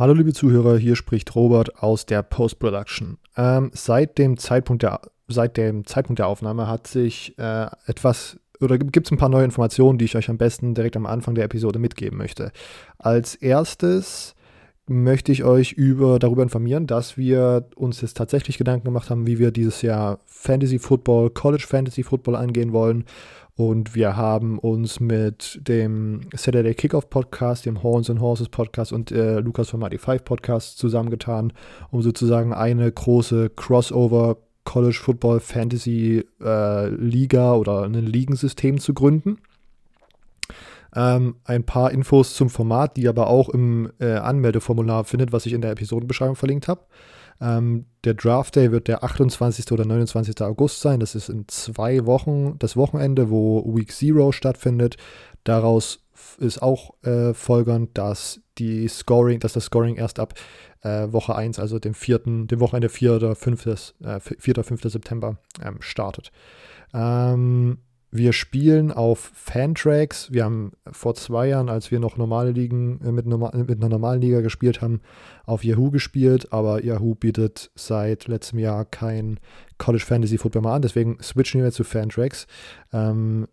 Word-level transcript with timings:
Hallo 0.00 0.14
liebe 0.14 0.32
Zuhörer, 0.32 0.78
hier 0.78 0.96
spricht 0.96 1.34
Robert 1.34 1.82
aus 1.82 2.06
der 2.06 2.22
Post-Production. 2.22 3.18
Ähm, 3.36 3.70
seit, 3.74 4.16
dem 4.16 4.38
Zeitpunkt 4.38 4.82
der, 4.82 5.02
seit 5.28 5.58
dem 5.58 5.84
Zeitpunkt 5.84 6.20
der 6.20 6.26
Aufnahme 6.26 6.68
hat 6.68 6.86
sich 6.86 7.38
äh, 7.38 7.66
etwas 7.84 8.40
oder 8.62 8.78
gibt 8.78 9.06
es 9.06 9.12
ein 9.12 9.18
paar 9.18 9.28
neue 9.28 9.44
Informationen, 9.44 9.98
die 9.98 10.06
ich 10.06 10.16
euch 10.16 10.30
am 10.30 10.38
besten 10.38 10.72
direkt 10.72 10.96
am 10.96 11.04
Anfang 11.04 11.34
der 11.34 11.44
Episode 11.44 11.78
mitgeben 11.78 12.16
möchte. 12.16 12.50
Als 12.96 13.34
erstes 13.34 14.34
möchte 14.86 15.32
ich 15.32 15.44
euch 15.44 15.72
über, 15.72 16.18
darüber 16.18 16.44
informieren, 16.44 16.86
dass 16.86 17.18
wir 17.18 17.68
uns 17.76 18.00
jetzt 18.00 18.16
tatsächlich 18.16 18.56
Gedanken 18.56 18.86
gemacht 18.86 19.10
haben, 19.10 19.26
wie 19.26 19.38
wir 19.38 19.50
dieses 19.50 19.82
Jahr 19.82 20.20
Fantasy 20.24 20.78
Football, 20.78 21.28
College 21.28 21.66
Fantasy 21.68 22.04
Football 22.04 22.36
angehen 22.36 22.72
wollen. 22.72 23.04
Und 23.56 23.94
wir 23.94 24.16
haben 24.16 24.58
uns 24.58 25.00
mit 25.00 25.60
dem 25.68 26.22
Saturday 26.34 26.74
Kickoff 26.74 27.10
Podcast, 27.10 27.66
dem 27.66 27.82
Horns 27.82 28.08
and 28.08 28.20
Horses 28.20 28.48
Podcast 28.48 28.92
und 28.92 29.10
äh, 29.10 29.40
Lukas 29.40 29.70
vom 29.70 29.82
5 29.82 30.24
Podcast 30.24 30.78
zusammengetan, 30.78 31.52
um 31.90 32.02
sozusagen 32.02 32.52
eine 32.52 32.90
große 32.90 33.50
Crossover 33.50 34.38
College 34.64 34.98
Football 35.02 35.40
Fantasy 35.40 36.24
äh, 36.40 36.88
Liga 36.88 37.54
oder 37.54 37.82
ein 37.82 37.94
Ligensystem 37.94 38.78
zu 38.78 38.94
gründen. 38.94 39.38
Ähm, 40.94 41.36
ein 41.44 41.64
paar 41.64 41.92
Infos 41.92 42.34
zum 42.34 42.50
Format, 42.50 42.96
die 42.96 43.02
ihr 43.02 43.10
aber 43.10 43.28
auch 43.28 43.48
im 43.48 43.92
äh, 44.00 44.12
Anmeldeformular 44.12 45.04
findet, 45.04 45.32
was 45.32 45.46
ich 45.46 45.52
in 45.52 45.60
der 45.60 45.70
Episodenbeschreibung 45.70 46.36
verlinkt 46.36 46.68
habe. 46.68 46.82
Ähm, 47.40 47.86
der 48.04 48.14
Draft 48.14 48.56
Day 48.56 48.72
wird 48.72 48.88
der 48.88 49.04
28. 49.04 49.70
oder 49.72 49.84
29. 49.84 50.40
August 50.42 50.80
sein. 50.80 51.00
Das 51.00 51.14
ist 51.14 51.28
in 51.28 51.46
zwei 51.48 52.06
Wochen 52.06 52.58
das 52.58 52.76
Wochenende, 52.76 53.30
wo 53.30 53.64
Week 53.74 53.92
Zero 53.92 54.32
stattfindet. 54.32 54.96
Daraus 55.44 56.04
ist 56.38 56.62
auch 56.62 56.94
äh, 57.02 57.34
folgernd, 57.34 57.96
dass 57.96 58.40
die 58.58 58.88
Scoring, 58.88 59.40
dass 59.40 59.54
das 59.54 59.64
Scoring 59.64 59.96
erst 59.96 60.18
ab 60.18 60.34
äh, 60.82 61.12
Woche 61.12 61.34
1, 61.34 61.58
also 61.58 61.78
dem 61.78 61.94
vierten, 61.94 62.46
dem 62.46 62.60
Wochenende 62.60 62.88
4. 62.88 63.16
oder 63.16 63.34
5. 63.34 63.66
Äh, 64.02 64.20
4. 64.20 64.64
5. 64.64 64.82
September 64.82 65.38
ähm, 65.62 65.78
startet. 65.80 66.30
Ähm, 66.92 67.78
wir 68.12 68.32
spielen 68.32 68.90
auf 68.90 69.30
Fantracks. 69.34 70.32
Wir 70.32 70.44
haben 70.44 70.72
vor 70.90 71.14
zwei 71.14 71.48
Jahren, 71.48 71.68
als 71.68 71.90
wir 71.90 72.00
noch 72.00 72.16
normale 72.16 72.50
Ligen 72.50 73.00
äh, 73.02 73.12
mit, 73.12 73.26
mit 73.26 73.78
einer 73.78 73.88
normalen 73.88 74.20
Liga 74.20 74.40
gespielt 74.40 74.82
haben, 74.82 75.00
auf 75.44 75.64
Yahoo 75.64 75.90
gespielt, 75.90 76.52
aber 76.52 76.84
Yahoo 76.84 77.14
bietet 77.14 77.70
seit 77.74 78.26
letztem 78.26 78.58
Jahr 78.58 78.84
kein 78.84 79.38
College 79.78 80.04
Fantasy 80.04 80.38
Football 80.38 80.62
mehr 80.62 80.72
an, 80.72 80.82
deswegen 80.82 81.18
switchen 81.22 81.62
wir 81.62 81.72
zu 81.72 81.84
Fantracks. 81.84 82.46
Ähm, 82.92 83.46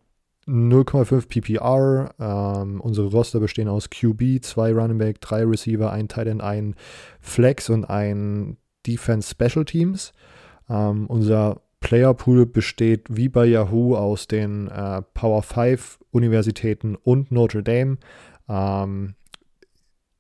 0,5 0.47 1.27
PPR. 1.27 2.16
Ähm, 2.19 2.81
unsere 2.81 3.08
Roster 3.08 3.39
bestehen 3.39 3.67
aus 3.67 3.89
QB, 3.89 4.44
zwei 4.44 4.71
Running 4.71 4.97
Back, 4.97 5.21
drei 5.21 5.44
Receiver, 5.44 5.92
ein 5.92 6.08
Tight 6.08 6.27
End, 6.27 6.42
ein 6.42 6.75
Flex 7.19 7.69
und 7.69 7.86
ein 7.86 8.58
Defense 8.86 9.30
Special 9.30 9.66
Teams. 9.66 10.14
Ähm, 10.69 11.08
unser 11.08 11.61
Player 11.88 12.13
Pool 12.13 12.45
besteht 12.45 13.05
wie 13.07 13.30
bei 13.30 13.45
Yahoo 13.45 13.95
aus 13.95 14.27
den 14.27 14.67
äh, 14.67 15.02
Power 15.13 15.41
5 15.41 15.99
Universitäten 16.11 16.97
und 16.97 17.31
Notre 17.31 17.63
Dame. 17.63 17.97
Ähm, 18.49 19.16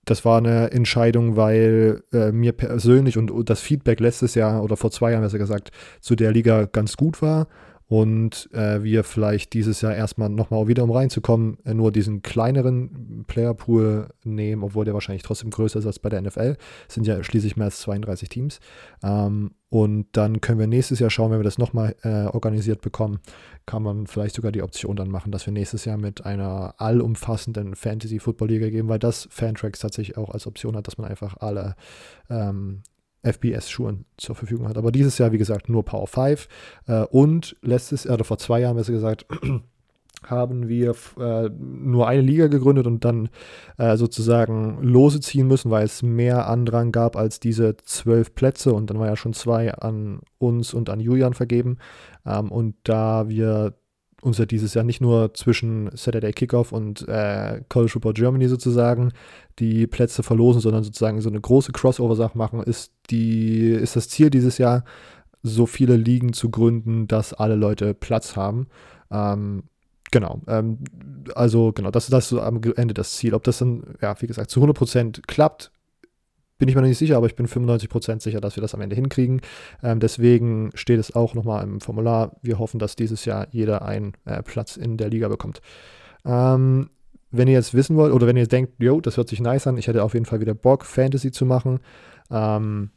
das 0.05 0.23
war 0.23 0.37
eine 0.37 0.71
Entscheidung, 0.71 1.35
weil 1.35 2.05
äh, 2.13 2.31
mir 2.31 2.53
persönlich 2.53 3.17
und 3.17 3.49
das 3.49 3.59
Feedback 3.59 3.99
letztes 3.99 4.33
Jahr 4.33 4.63
oder 4.63 4.77
vor 4.77 4.91
zwei 4.91 5.11
Jahren 5.11 5.23
besser 5.23 5.39
gesagt 5.39 5.71
zu 5.99 6.15
der 6.15 6.31
Liga 6.31 6.67
ganz 6.71 6.95
gut 6.95 7.21
war 7.21 7.49
und 7.87 8.49
äh, 8.53 8.83
wir 8.83 9.03
vielleicht 9.05 9.53
dieses 9.53 9.79
Jahr 9.81 9.95
erstmal 9.95 10.29
nochmal 10.29 10.67
wieder 10.67 10.83
um 10.83 10.91
reinzukommen, 10.91 11.57
äh, 11.63 11.73
nur 11.73 11.91
diesen 11.91 12.21
kleineren 12.21 13.23
Playerpool 13.27 14.09
nehmen, 14.23 14.63
obwohl 14.63 14.83
der 14.83 14.93
wahrscheinlich 14.93 15.23
trotzdem 15.23 15.51
größer 15.51 15.79
ist 15.79 15.85
als 15.85 15.99
bei 15.99 16.09
der 16.09 16.21
NFL. 16.21 16.57
Es 16.87 16.95
sind 16.95 17.07
ja 17.07 17.23
schließlich 17.23 17.55
mehr 17.55 17.65
als 17.65 17.79
32 17.79 18.27
Teams. 18.27 18.59
Ähm, 19.03 19.51
und 19.69 20.07
dann 20.13 20.41
können 20.41 20.59
wir 20.59 20.67
nächstes 20.67 20.99
Jahr 20.99 21.09
schauen, 21.09 21.31
wenn 21.31 21.39
wir 21.39 21.43
das 21.45 21.57
nochmal 21.57 21.95
äh, 22.03 22.25
organisiert 22.25 22.81
bekommen, 22.81 23.19
kann 23.65 23.83
man 23.83 24.07
vielleicht 24.07 24.35
sogar 24.35 24.51
die 24.51 24.63
Option 24.63 24.95
dann 24.97 25.09
machen, 25.09 25.31
dass 25.31 25.45
wir 25.45 25.53
nächstes 25.53 25.85
Jahr 25.85 25.97
mit 25.97 26.25
einer 26.25 26.75
allumfassenden 26.77 27.75
Fantasy-Football-Liga 27.75 28.69
gehen, 28.69 28.89
weil 28.89 28.99
das 28.99 29.27
Fantracks 29.31 29.79
tatsächlich 29.79 30.17
auch 30.17 30.29
als 30.29 30.45
Option 30.45 30.75
hat, 30.75 30.87
dass 30.87 30.97
man 30.97 31.09
einfach 31.09 31.37
alle 31.37 31.75
ähm, 32.29 32.81
FBS-Schuhen 33.31 34.05
zur 34.17 34.35
Verfügung 34.35 34.67
hat. 34.67 34.77
Aber 34.77 34.91
dieses 34.91 35.17
Jahr, 35.17 35.31
wie 35.31 35.37
gesagt, 35.37 35.69
nur 35.69 35.83
Power 35.83 36.07
5. 36.07 36.47
Äh, 36.87 37.03
und 37.05 37.55
letztes 37.61 38.05
Jahr, 38.05 38.15
oder 38.15 38.23
vor 38.23 38.37
zwei 38.37 38.61
Jahren 38.61 38.77
besser 38.77 38.93
gesagt, 38.93 39.25
haben 40.23 40.67
wir 40.67 40.95
äh, 41.19 41.49
nur 41.49 42.07
eine 42.07 42.21
Liga 42.21 42.47
gegründet 42.47 42.87
und 42.87 43.05
dann 43.05 43.29
äh, 43.77 43.97
sozusagen 43.97 44.81
Lose 44.81 45.19
ziehen 45.19 45.47
müssen, 45.47 45.71
weil 45.71 45.85
es 45.85 46.01
mehr 46.03 46.47
Andrang 46.47 46.91
gab 46.91 47.15
als 47.15 47.39
diese 47.39 47.77
zwölf 47.77 48.33
Plätze 48.35 48.73
und 48.73 48.89
dann 48.89 48.99
war 48.99 49.07
ja 49.07 49.15
schon 49.15 49.33
zwei 49.33 49.73
an 49.73 50.21
uns 50.39 50.73
und 50.73 50.89
an 50.89 50.99
Julian 50.99 51.33
vergeben. 51.33 51.77
Ähm, 52.25 52.51
und 52.51 52.75
da 52.83 53.29
wir 53.29 53.75
uns 54.27 54.37
ja 54.37 54.45
dieses 54.45 54.73
Jahr 54.73 54.83
nicht 54.83 55.01
nur 55.01 55.33
zwischen 55.33 55.89
Saturday 55.95 56.31
Kickoff 56.33 56.71
und 56.71 57.07
äh, 57.07 57.61
College 57.69 57.91
Football 57.93 58.13
Germany 58.13 58.47
sozusagen 58.47 59.11
die 59.59 59.87
Plätze 59.87 60.23
verlosen, 60.23 60.61
sondern 60.61 60.83
sozusagen 60.83 61.21
so 61.21 61.29
eine 61.29 61.41
große 61.41 61.71
Crossover-Sache 61.71 62.37
machen, 62.37 62.61
ist, 62.61 62.91
die, 63.09 63.69
ist 63.69 63.95
das 63.95 64.09
Ziel 64.09 64.29
dieses 64.29 64.57
Jahr, 64.57 64.83
so 65.43 65.65
viele 65.65 65.95
Ligen 65.95 66.33
zu 66.33 66.49
gründen, 66.49 67.07
dass 67.07 67.33
alle 67.33 67.55
Leute 67.55 67.93
Platz 67.93 68.35
haben. 68.35 68.67
Ähm, 69.11 69.63
genau. 70.11 70.41
Ähm, 70.47 70.79
also, 71.35 71.71
genau, 71.71 71.91
das, 71.91 72.07
das 72.07 72.25
ist 72.25 72.29
so 72.29 72.41
am 72.41 72.61
Ende 72.75 72.93
das 72.93 73.13
Ziel. 73.15 73.33
Ob 73.33 73.43
das 73.43 73.59
dann, 73.59 73.83
ja, 74.01 74.15
wie 74.21 74.27
gesagt, 74.27 74.49
zu 74.51 74.61
100% 74.61 75.21
klappt, 75.27 75.71
bin 76.57 76.67
ich 76.67 76.75
mir 76.75 76.81
noch 76.81 76.87
nicht 76.87 76.97
sicher, 76.97 77.17
aber 77.17 77.27
ich 77.27 77.35
bin 77.35 77.47
95% 77.47 78.21
sicher, 78.21 78.41
dass 78.41 78.55
wir 78.55 78.61
das 78.61 78.73
am 78.73 78.81
Ende 78.81 78.95
hinkriegen. 78.95 79.41
Ähm, 79.83 79.99
deswegen 79.99 80.71
steht 80.73 80.99
es 80.99 81.15
auch 81.15 81.33
nochmal 81.33 81.63
im 81.63 81.81
Formular. 81.81 82.35
Wir 82.41 82.59
hoffen, 82.59 82.79
dass 82.79 82.95
dieses 82.95 83.25
Jahr 83.25 83.47
jeder 83.51 83.83
einen 83.83 84.13
äh, 84.25 84.41
Platz 84.43 84.77
in 84.77 84.97
der 84.97 85.09
Liga 85.09 85.27
bekommt. 85.27 85.61
Ähm, 86.25 86.89
wenn 87.31 87.47
ihr 87.47 87.55
jetzt 87.55 87.73
wissen 87.73 87.95
wollt 87.95 88.13
oder 88.13 88.25
wenn 88.25 88.37
ihr 88.37 88.47
denkt, 88.47 88.73
yo, 88.79 89.01
das 89.01 89.17
hört 89.17 89.29
sich 89.29 89.41
nice 89.41 89.67
an, 89.67 89.77
ich 89.77 89.87
hätte 89.87 90.03
auf 90.03 90.13
jeden 90.13 90.25
Fall 90.25 90.39
wieder 90.39 90.53
Bock, 90.53 90.85
Fantasy 90.85 91.31
zu 91.31 91.45
machen, 91.45 91.79
ähm, 92.31 92.91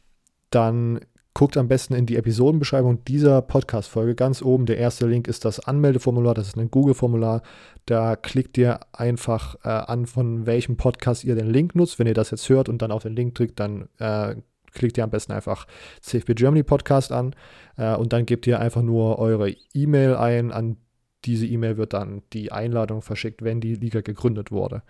dann 0.49 0.99
guckt 1.33 1.55
am 1.57 1.67
besten 1.67 1.93
in 1.93 2.05
die 2.05 2.17
Episodenbeschreibung 2.17 3.03
dieser 3.05 3.41
Podcast-Folge. 3.41 4.15
Ganz 4.15 4.41
oben, 4.41 4.65
der 4.65 4.77
erste 4.77 5.07
Link 5.07 5.27
ist 5.27 5.45
das 5.45 5.59
Anmeldeformular, 5.59 6.33
das 6.33 6.47
ist 6.47 6.57
ein 6.57 6.71
Google-Formular. 6.71 7.41
Da 7.85 8.15
klickt 8.15 8.57
ihr 8.57 8.81
einfach 8.91 9.55
äh, 9.63 9.69
an, 9.69 10.05
von 10.05 10.45
welchem 10.45 10.77
Podcast 10.77 11.23
ihr 11.23 11.35
den 11.35 11.49
Link 11.49 11.73
nutzt. 11.73 11.99
Wenn 11.99 12.07
ihr 12.07 12.13
das 12.13 12.31
jetzt 12.31 12.49
hört 12.49 12.69
und 12.69 12.81
dann 12.81 12.91
auf 12.91 13.03
den 13.03 13.15
Link 13.15 13.35
drückt, 13.35 13.59
dann 13.59 13.87
äh, 13.97 14.35
klickt 14.73 14.97
ihr 14.97 15.03
am 15.03 15.09
besten 15.09 15.31
einfach 15.31 15.67
CFB 16.01 16.33
Germany 16.35 16.63
Podcast 16.63 17.11
an 17.11 17.35
äh, 17.77 17.95
und 17.95 18.13
dann 18.13 18.25
gebt 18.25 18.45
ihr 18.47 18.59
einfach 18.59 18.81
nur 18.81 19.17
eure 19.19 19.55
E-Mail 19.73 20.15
ein. 20.15 20.51
An 20.51 20.77
diese 21.25 21.45
E-Mail 21.45 21.77
wird 21.77 21.93
dann 21.93 22.23
die 22.33 22.51
Einladung 22.51 23.01
verschickt, 23.01 23.41
wenn 23.43 23.61
die 23.61 23.75
Liga 23.75 24.01
gegründet 24.01 24.51
wurde. 24.51 24.83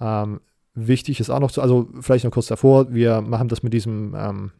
Ähm, 0.00 0.40
wichtig 0.74 1.20
ist 1.20 1.30
auch 1.30 1.40
noch 1.40 1.50
zu, 1.50 1.62
also 1.62 1.88
vielleicht 2.00 2.24
noch 2.24 2.32
kurz 2.32 2.46
davor, 2.48 2.92
wir 2.92 3.22
machen 3.22 3.48
das 3.48 3.62
mit 3.62 3.72
diesem 3.72 4.14
ähm, 4.16 4.52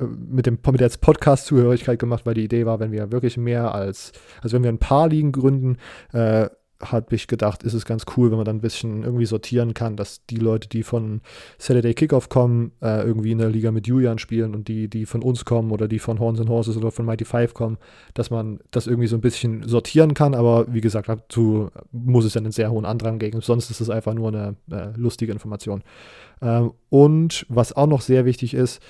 mit 0.00 0.46
dem 0.46 0.58
mit 0.70 0.80
der 0.80 0.90
Podcast-Zugehörigkeit 1.00 1.98
gemacht, 1.98 2.26
weil 2.26 2.34
die 2.34 2.44
Idee 2.44 2.66
war, 2.66 2.80
wenn 2.80 2.92
wir 2.92 3.12
wirklich 3.12 3.36
mehr 3.36 3.74
als, 3.74 4.12
also 4.42 4.56
wenn 4.56 4.62
wir 4.62 4.70
ein 4.70 4.78
paar 4.78 5.08
Ligen 5.08 5.32
gründen, 5.32 5.78
äh, 6.12 6.48
habe 6.82 7.14
ich 7.14 7.26
gedacht, 7.26 7.62
ist 7.62 7.72
es 7.72 7.86
ganz 7.86 8.04
cool, 8.16 8.30
wenn 8.30 8.36
man 8.36 8.44
dann 8.44 8.56
ein 8.56 8.60
bisschen 8.60 9.02
irgendwie 9.02 9.24
sortieren 9.24 9.72
kann, 9.72 9.96
dass 9.96 10.26
die 10.26 10.36
Leute, 10.36 10.68
die 10.68 10.82
von 10.82 11.22
Saturday 11.58 11.94
Kickoff 11.94 12.28
kommen, 12.28 12.72
äh, 12.82 13.02
irgendwie 13.02 13.32
in 13.32 13.38
der 13.38 13.48
Liga 13.48 13.70
mit 13.70 13.86
Julian 13.86 14.18
spielen 14.18 14.54
und 14.54 14.68
die, 14.68 14.88
die 14.88 15.06
von 15.06 15.22
uns 15.22 15.44
kommen 15.44 15.70
oder 15.70 15.88
die 15.88 15.98
von 15.98 16.18
Horns 16.18 16.38
and 16.38 16.50
Horses 16.50 16.76
oder 16.76 16.90
von 16.90 17.06
Mighty 17.06 17.24
Five 17.24 17.54
kommen, 17.54 17.78
dass 18.14 18.30
man 18.30 18.60
das 18.70 18.86
irgendwie 18.86 19.08
so 19.08 19.16
ein 19.16 19.22
bisschen 19.22 19.66
sortieren 19.66 20.12
kann. 20.12 20.34
Aber 20.34 20.72
wie 20.72 20.82
gesagt, 20.82 21.08
dazu 21.08 21.70
muss 21.92 22.26
es 22.26 22.34
dann 22.34 22.44
einen 22.44 22.52
sehr 22.52 22.70
hohen 22.70 22.84
Andrang 22.84 23.18
geben. 23.18 23.40
Sonst 23.40 23.70
ist 23.70 23.80
es 23.80 23.88
einfach 23.88 24.12
nur 24.12 24.28
eine 24.28 24.56
äh, 24.70 24.88
lustige 24.96 25.32
Information. 25.32 25.82
Ähm, 26.42 26.72
und 26.90 27.46
was 27.48 27.74
auch 27.74 27.86
noch 27.86 28.02
sehr 28.02 28.26
wichtig 28.26 28.52
ist, 28.52 28.82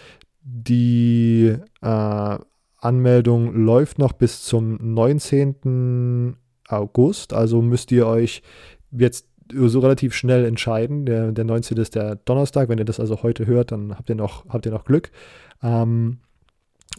die 0.48 1.56
äh, 1.82 2.38
Anmeldung 2.78 3.52
läuft 3.54 3.98
noch 3.98 4.12
bis 4.12 4.44
zum 4.44 4.78
19. 4.80 6.36
August, 6.68 7.32
also 7.32 7.62
müsst 7.62 7.90
ihr 7.90 8.06
euch 8.06 8.42
jetzt 8.92 9.26
so 9.52 9.80
relativ 9.80 10.14
schnell 10.14 10.44
entscheiden. 10.44 11.04
Der, 11.04 11.32
der 11.32 11.44
19. 11.44 11.76
ist 11.78 11.94
der 11.94 12.16
Donnerstag. 12.16 12.68
Wenn 12.68 12.78
ihr 12.78 12.84
das 12.84 13.00
also 13.00 13.22
heute 13.22 13.46
hört, 13.46 13.72
dann 13.72 13.96
habt 13.96 14.08
ihr 14.08 14.16
noch, 14.16 14.48
habt 14.48 14.66
ihr 14.66 14.72
noch 14.72 14.84
Glück. 14.84 15.10
Ähm, 15.62 16.18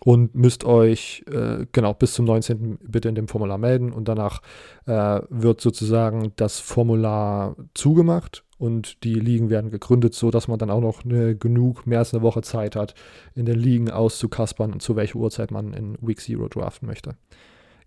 und 0.04 0.36
müsst 0.36 0.64
euch 0.64 1.24
äh, 1.32 1.66
genau 1.72 1.94
bis 1.94 2.14
zum 2.14 2.26
19. 2.26 2.78
bitte 2.84 3.10
in 3.10 3.16
dem 3.16 3.28
Formular 3.28 3.58
melden 3.58 3.92
und 3.92 4.08
danach 4.08 4.42
äh, 4.86 5.22
wird 5.30 5.60
sozusagen 5.60 6.34
das 6.36 6.60
Formular 6.60 7.56
zugemacht 7.74 8.44
und 8.58 9.04
die 9.04 9.14
Ligen 9.14 9.50
werden 9.50 9.70
gegründet, 9.70 10.14
so 10.14 10.32
dass 10.32 10.48
man 10.48 10.60
dann 10.60 10.70
auch 10.70 10.82
noch 10.82 11.06
eine, 11.06 11.36
genug 11.36 11.86
mehr 11.86 12.00
als 12.00 12.14
eine 12.14 12.24
Woche 12.24 12.42
Zeit 12.42 12.76
hat, 12.76 12.94
in 13.36 13.46
den 13.46 13.58
Ligen 13.58 13.90
auszukaspern 13.90 14.74
und 14.74 14.82
zu 14.82 14.96
welcher 14.96 15.18
Uhrzeit 15.18 15.52
man 15.52 15.74
in 15.74 15.98
Week 16.02 16.20
Zero 16.20 16.48
draften 16.48 16.88
möchte. 16.88 17.16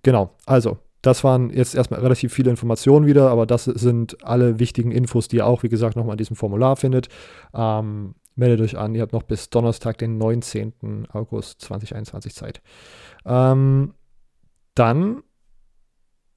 Genau, 0.02 0.30
also 0.46 0.78
das 1.02 1.24
waren 1.24 1.50
jetzt 1.50 1.74
erstmal 1.74 2.00
relativ 2.00 2.32
viele 2.32 2.50
Informationen 2.50 3.06
wieder, 3.06 3.30
aber 3.30 3.46
das 3.46 3.64
sind 3.64 4.22
alle 4.24 4.58
wichtigen 4.58 4.92
Infos, 4.92 5.28
die 5.28 5.36
ihr 5.36 5.46
auch, 5.46 5.62
wie 5.62 5.68
gesagt, 5.68 5.96
nochmal 5.96 6.14
in 6.14 6.18
diesem 6.18 6.36
Formular 6.36 6.76
findet. 6.76 7.08
Ähm, 7.54 8.14
meldet 8.34 8.60
euch 8.60 8.76
an. 8.76 8.94
Ihr 8.94 9.02
habt 9.02 9.12
noch 9.12 9.22
bis 9.22 9.48
Donnerstag, 9.50 9.98
den 9.98 10.18
19. 10.18 11.06
August 11.12 11.62
2021 11.62 12.34
Zeit. 12.34 12.60
Ähm, 13.24 13.94
dann 14.74 15.22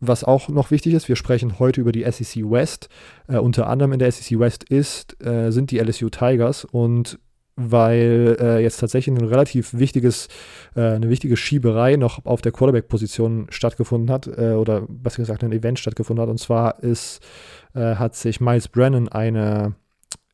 was 0.08 0.24
auch 0.24 0.50
noch 0.50 0.72
wichtig 0.72 0.94
ist, 0.94 1.08
wir 1.08 1.16
sprechen 1.16 1.60
heute 1.60 1.82
über 1.82 1.92
die 1.92 2.04
SEC 2.10 2.50
West. 2.50 2.90
Äh, 3.28 3.38
unter 3.38 3.68
anderem 3.68 3.94
in 3.94 4.00
der 4.00 4.12
SEC 4.12 4.40
West 4.40 4.64
ist, 4.64 5.22
äh, 5.24 5.52
sind 5.52 5.72
die 5.72 5.80
LSU 5.80 6.10
Tigers 6.10 6.66
und 6.66 7.20
weil 7.56 8.36
äh, 8.40 8.64
jetzt 8.64 8.80
tatsächlich 8.80 9.16
ein 9.16 9.26
relativ 9.26 9.74
wichtiges, 9.76 10.28
äh, 10.76 10.82
eine 10.82 11.10
wichtige 11.10 11.38
Schieberei 11.38 11.98
noch 11.98 12.26
auf 12.26 12.42
der 12.42 12.52
Quarterback-Position 12.52 13.48
stattgefunden 13.50 14.12
hat, 14.12 14.28
äh, 14.28 14.54
oder 14.54 14.82
besser 14.88 15.18
gesagt 15.18 15.44
ein 15.44 15.52
Event 15.52 15.78
stattgefunden 15.78 16.24
hat. 16.24 16.30
Und 16.30 16.40
zwar 16.40 16.82
ist, 16.82 17.22
äh, 17.76 17.96
hat 17.96 18.16
sich 18.16 18.42
Miles 18.42 18.68
Brennan 18.68 19.08
eine 19.10 19.76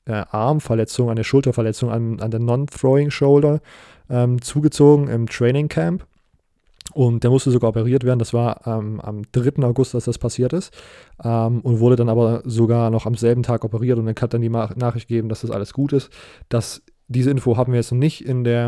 Armverletzung, 0.06 1.12
eine 1.12 1.24
Schulterverletzung 1.24 1.92
an, 1.92 2.20
an 2.20 2.32
der 2.32 2.40
Non-Throwing 2.40 3.12
Shoulder 3.12 3.62
ähm, 4.10 4.42
zugezogen 4.42 5.08
im 5.08 5.28
Training 5.28 5.68
Camp. 5.68 6.08
Und 7.00 7.24
der 7.24 7.32
musste 7.32 7.50
sogar 7.50 7.70
operiert 7.70 8.04
werden. 8.04 8.20
Das 8.20 8.34
war 8.34 8.68
ähm, 8.68 9.00
am 9.00 9.22
3. 9.32 9.64
August, 9.64 9.94
dass 9.94 10.04
das 10.04 10.18
passiert 10.18 10.52
ist. 10.52 10.74
Ähm, 11.24 11.62
und 11.62 11.80
wurde 11.80 11.96
dann 11.96 12.10
aber 12.10 12.42
sogar 12.44 12.90
noch 12.90 13.06
am 13.06 13.16
selben 13.16 13.42
Tag 13.42 13.64
operiert. 13.64 13.98
Und 13.98 14.06
dann 14.06 14.16
kann 14.16 14.28
dann 14.32 14.42
die 14.42 14.50
Nachricht 14.50 15.08
geben, 15.08 15.30
dass 15.30 15.40
das 15.40 15.50
alles 15.50 15.72
gut 15.72 15.94
ist. 15.94 16.10
Das, 16.50 16.82
diese 17.08 17.32
Info 17.32 17.56
haben 17.56 17.72
wir 17.72 17.80
jetzt 17.80 17.94
nicht 17.94 18.26
in, 18.26 18.44
der, 18.44 18.68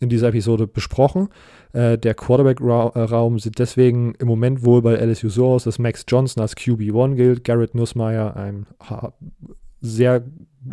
in 0.00 0.08
dieser 0.10 0.28
Episode 0.28 0.66
besprochen. 0.66 1.30
Äh, 1.72 1.96
der 1.96 2.12
Quarterback-Raum 2.12 3.38
sieht 3.38 3.58
deswegen 3.58 4.16
im 4.16 4.28
Moment 4.28 4.66
wohl 4.66 4.82
bei 4.82 4.96
LSU 4.96 5.30
so 5.30 5.46
aus, 5.46 5.64
dass 5.64 5.78
Max 5.78 6.04
Johnson 6.06 6.42
als 6.42 6.54
QB1 6.58 7.14
gilt. 7.14 7.42
Garrett 7.42 7.74
Nussmeier, 7.74 8.36
ein 8.36 8.66
sehr 9.80 10.22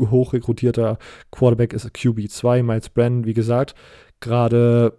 hoch 0.01 0.33
rekrutierter 0.33 0.97
Quarterback, 1.31 1.71
ist 1.71 1.85
QB2. 1.85 2.61
Miles 2.61 2.89
Brennan, 2.89 3.23
wie 3.23 3.33
gesagt, 3.33 3.73
gerade 4.19 4.97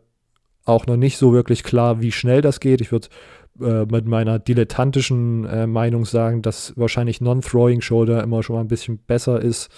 auch 0.70 0.86
noch 0.86 0.96
nicht 0.96 1.18
so 1.18 1.32
wirklich 1.32 1.62
klar, 1.62 2.00
wie 2.00 2.12
schnell 2.12 2.40
das 2.40 2.60
geht. 2.60 2.80
Ich 2.80 2.92
würde 2.92 3.08
äh, 3.60 3.84
mit 3.84 4.06
meiner 4.06 4.38
dilettantischen 4.38 5.44
äh, 5.44 5.66
Meinung 5.66 6.04
sagen, 6.06 6.40
dass 6.40 6.72
wahrscheinlich 6.76 7.20
Non-Throwing 7.20 7.80
Shoulder 7.80 8.22
immer 8.22 8.42
schon 8.42 8.56
mal 8.56 8.62
ein 8.62 8.68
bisschen 8.68 8.98
besser 8.98 9.40
ist 9.40 9.70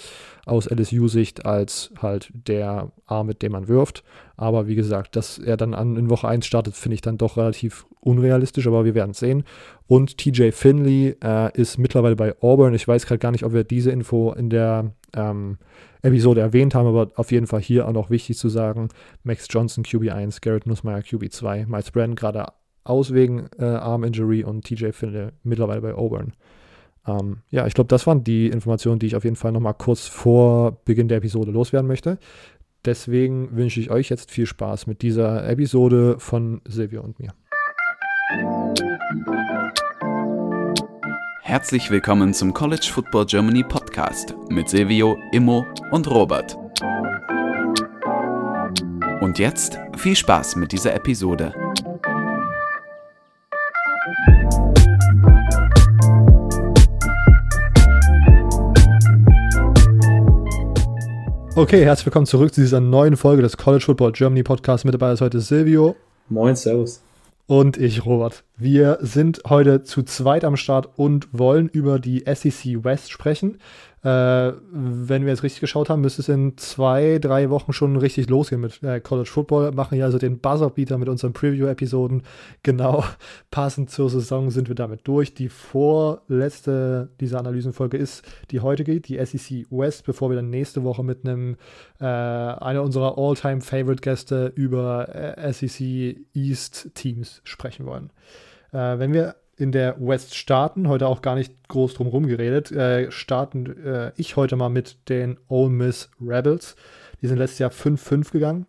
aus 0.46 0.68
LSU-Sicht 0.70 1.46
als 1.46 1.92
halt 2.00 2.30
der 2.32 2.92
Arm, 3.06 3.26
mit 3.28 3.42
dem 3.42 3.52
man 3.52 3.68
wirft. 3.68 4.04
Aber 4.36 4.66
wie 4.66 4.74
gesagt, 4.74 5.16
dass 5.16 5.38
er 5.38 5.56
dann 5.56 5.74
an, 5.74 5.96
in 5.96 6.10
Woche 6.10 6.28
1 6.28 6.46
startet, 6.46 6.74
finde 6.74 6.94
ich 6.94 7.00
dann 7.00 7.18
doch 7.18 7.36
relativ 7.36 7.86
unrealistisch, 8.00 8.66
aber 8.66 8.84
wir 8.84 8.94
werden 8.94 9.12
es 9.12 9.20
sehen. 9.20 9.44
Und 9.86 10.18
TJ 10.18 10.50
Finley 10.50 11.16
äh, 11.22 11.56
ist 11.58 11.78
mittlerweile 11.78 12.16
bei 12.16 12.34
Auburn. 12.40 12.74
Ich 12.74 12.86
weiß 12.86 13.06
gerade 13.06 13.20
gar 13.20 13.30
nicht, 13.30 13.44
ob 13.44 13.52
wir 13.52 13.64
diese 13.64 13.90
Info 13.90 14.32
in 14.32 14.50
der 14.50 14.92
ähm, 15.14 15.58
Episode 16.02 16.40
erwähnt 16.40 16.74
haben, 16.74 16.86
aber 16.86 17.10
auf 17.14 17.30
jeden 17.30 17.46
Fall 17.46 17.60
hier 17.60 17.86
auch 17.86 17.92
noch 17.92 18.10
wichtig 18.10 18.36
zu 18.36 18.48
sagen: 18.48 18.88
Max 19.22 19.46
Johnson 19.48 19.84
QB1, 19.84 20.38
Garrett 20.42 20.66
Nussmeier 20.66 21.00
QB2, 21.00 21.66
Miles 21.66 21.90
Brennan 21.90 22.16
gerade 22.16 22.46
aus 22.84 23.12
wegen 23.12 23.48
äh, 23.58 23.64
Arm 23.64 24.04
Injury 24.04 24.44
und 24.44 24.64
TJ 24.64 24.90
Finley 24.90 25.28
mittlerweile 25.44 25.80
bei 25.80 25.94
Auburn. 25.94 26.32
Ähm, 27.06 27.38
ja, 27.50 27.66
ich 27.66 27.74
glaube, 27.74 27.88
das 27.88 28.06
waren 28.06 28.24
die 28.24 28.48
Informationen, 28.48 28.98
die 28.98 29.06
ich 29.06 29.16
auf 29.16 29.24
jeden 29.24 29.36
Fall 29.36 29.52
nochmal 29.52 29.74
kurz 29.74 30.06
vor 30.06 30.78
Beginn 30.84 31.08
der 31.08 31.18
Episode 31.18 31.50
loswerden 31.50 31.88
möchte. 31.88 32.18
Deswegen 32.84 33.56
wünsche 33.56 33.80
ich 33.80 33.90
euch 33.90 34.08
jetzt 34.08 34.30
viel 34.30 34.46
Spaß 34.46 34.86
mit 34.88 35.02
dieser 35.02 35.48
Episode 35.48 36.16
von 36.18 36.60
Silvio 36.66 37.02
und 37.02 37.18
mir. 37.20 37.32
Herzlich 41.52 41.90
willkommen 41.90 42.32
zum 42.32 42.54
College 42.54 42.88
Football 42.90 43.26
Germany 43.26 43.62
Podcast 43.62 44.34
mit 44.48 44.70
Silvio, 44.70 45.18
Immo 45.32 45.66
und 45.90 46.10
Robert. 46.10 46.56
Und 49.20 49.38
jetzt 49.38 49.78
viel 49.98 50.16
Spaß 50.16 50.56
mit 50.56 50.72
dieser 50.72 50.94
Episode. 50.94 51.52
Okay, 61.54 61.84
herzlich 61.84 62.06
willkommen 62.06 62.24
zurück 62.24 62.54
zu 62.54 62.62
dieser 62.62 62.80
neuen 62.80 63.18
Folge 63.18 63.42
des 63.42 63.58
College 63.58 63.84
Football 63.84 64.12
Germany 64.12 64.42
Podcast. 64.42 64.86
Mit 64.86 64.94
dabei 64.94 65.12
ist 65.12 65.20
heute 65.20 65.42
Silvio. 65.42 65.96
Moin, 66.30 66.56
Servus 66.56 67.02
und 67.52 67.76
ich, 67.76 68.06
Robert. 68.06 68.44
Wir 68.56 68.96
sind 69.02 69.42
heute 69.46 69.82
zu 69.82 70.02
zweit 70.04 70.42
am 70.42 70.56
Start 70.56 70.88
und 70.96 71.28
wollen 71.38 71.68
über 71.68 71.98
die 71.98 72.24
SEC 72.24 72.82
West 72.82 73.10
sprechen. 73.12 73.58
Äh, 74.04 74.52
wenn 74.72 75.22
wir 75.22 75.28
jetzt 75.28 75.44
richtig 75.44 75.60
geschaut 75.60 75.88
haben, 75.88 76.00
müsste 76.00 76.22
es 76.22 76.28
in 76.28 76.58
zwei, 76.58 77.20
drei 77.20 77.50
Wochen 77.50 77.72
schon 77.72 77.96
richtig 77.96 78.28
losgehen 78.28 78.60
mit 78.60 78.82
äh, 78.82 79.00
College 79.00 79.28
Football. 79.30 79.70
Machen 79.72 79.94
hier 79.94 80.04
also 80.04 80.18
den 80.18 80.40
Buzzer-Beater 80.40 80.98
mit 80.98 81.08
unseren 81.08 81.32
Preview-Episoden. 81.32 82.22
Genau 82.64 83.04
passend 83.50 83.90
zur 83.90 84.08
Saison 84.08 84.50
sind 84.50 84.68
wir 84.68 84.74
damit 84.74 85.00
durch. 85.04 85.34
Die 85.34 85.48
vorletzte 85.48 87.10
dieser 87.20 87.38
Analysenfolge 87.38 87.96
ist 87.96 88.24
die 88.50 88.60
heutige, 88.60 89.00
die 89.00 89.24
SEC 89.24 89.66
West, 89.70 90.04
bevor 90.04 90.30
wir 90.30 90.36
dann 90.36 90.50
nächste 90.50 90.84
Woche 90.84 91.02
mit 91.02 91.26
einem 91.26 91.56
äh, 92.00 92.04
einer 92.04 92.82
unserer 92.82 93.18
All-Time-Favorite-Gäste 93.18 94.52
über 94.54 95.14
äh, 95.14 95.52
SEC 95.52 96.16
East-Teams 96.34 97.42
sprechen 97.44 97.86
wollen. 97.86 98.10
Äh, 98.72 98.98
wenn 98.98 99.12
wir 99.12 99.36
in 99.62 99.70
der 99.70 99.96
West 100.00 100.34
starten, 100.34 100.88
heute 100.88 101.06
auch 101.06 101.22
gar 101.22 101.36
nicht 101.36 101.68
groß 101.68 101.94
drum 101.94 102.08
herum 102.08 102.26
geredet, 102.26 102.72
äh, 102.72 103.10
starten 103.12 103.66
äh, 103.84 104.12
ich 104.16 104.34
heute 104.34 104.56
mal 104.56 104.68
mit 104.68 105.08
den 105.08 105.38
Ole 105.48 105.70
Miss 105.70 106.10
Rebels. 106.20 106.74
Die 107.22 107.28
sind 107.28 107.38
letztes 107.38 107.60
Jahr 107.60 107.70
5-5 107.70 108.32
gegangen. 108.32 108.66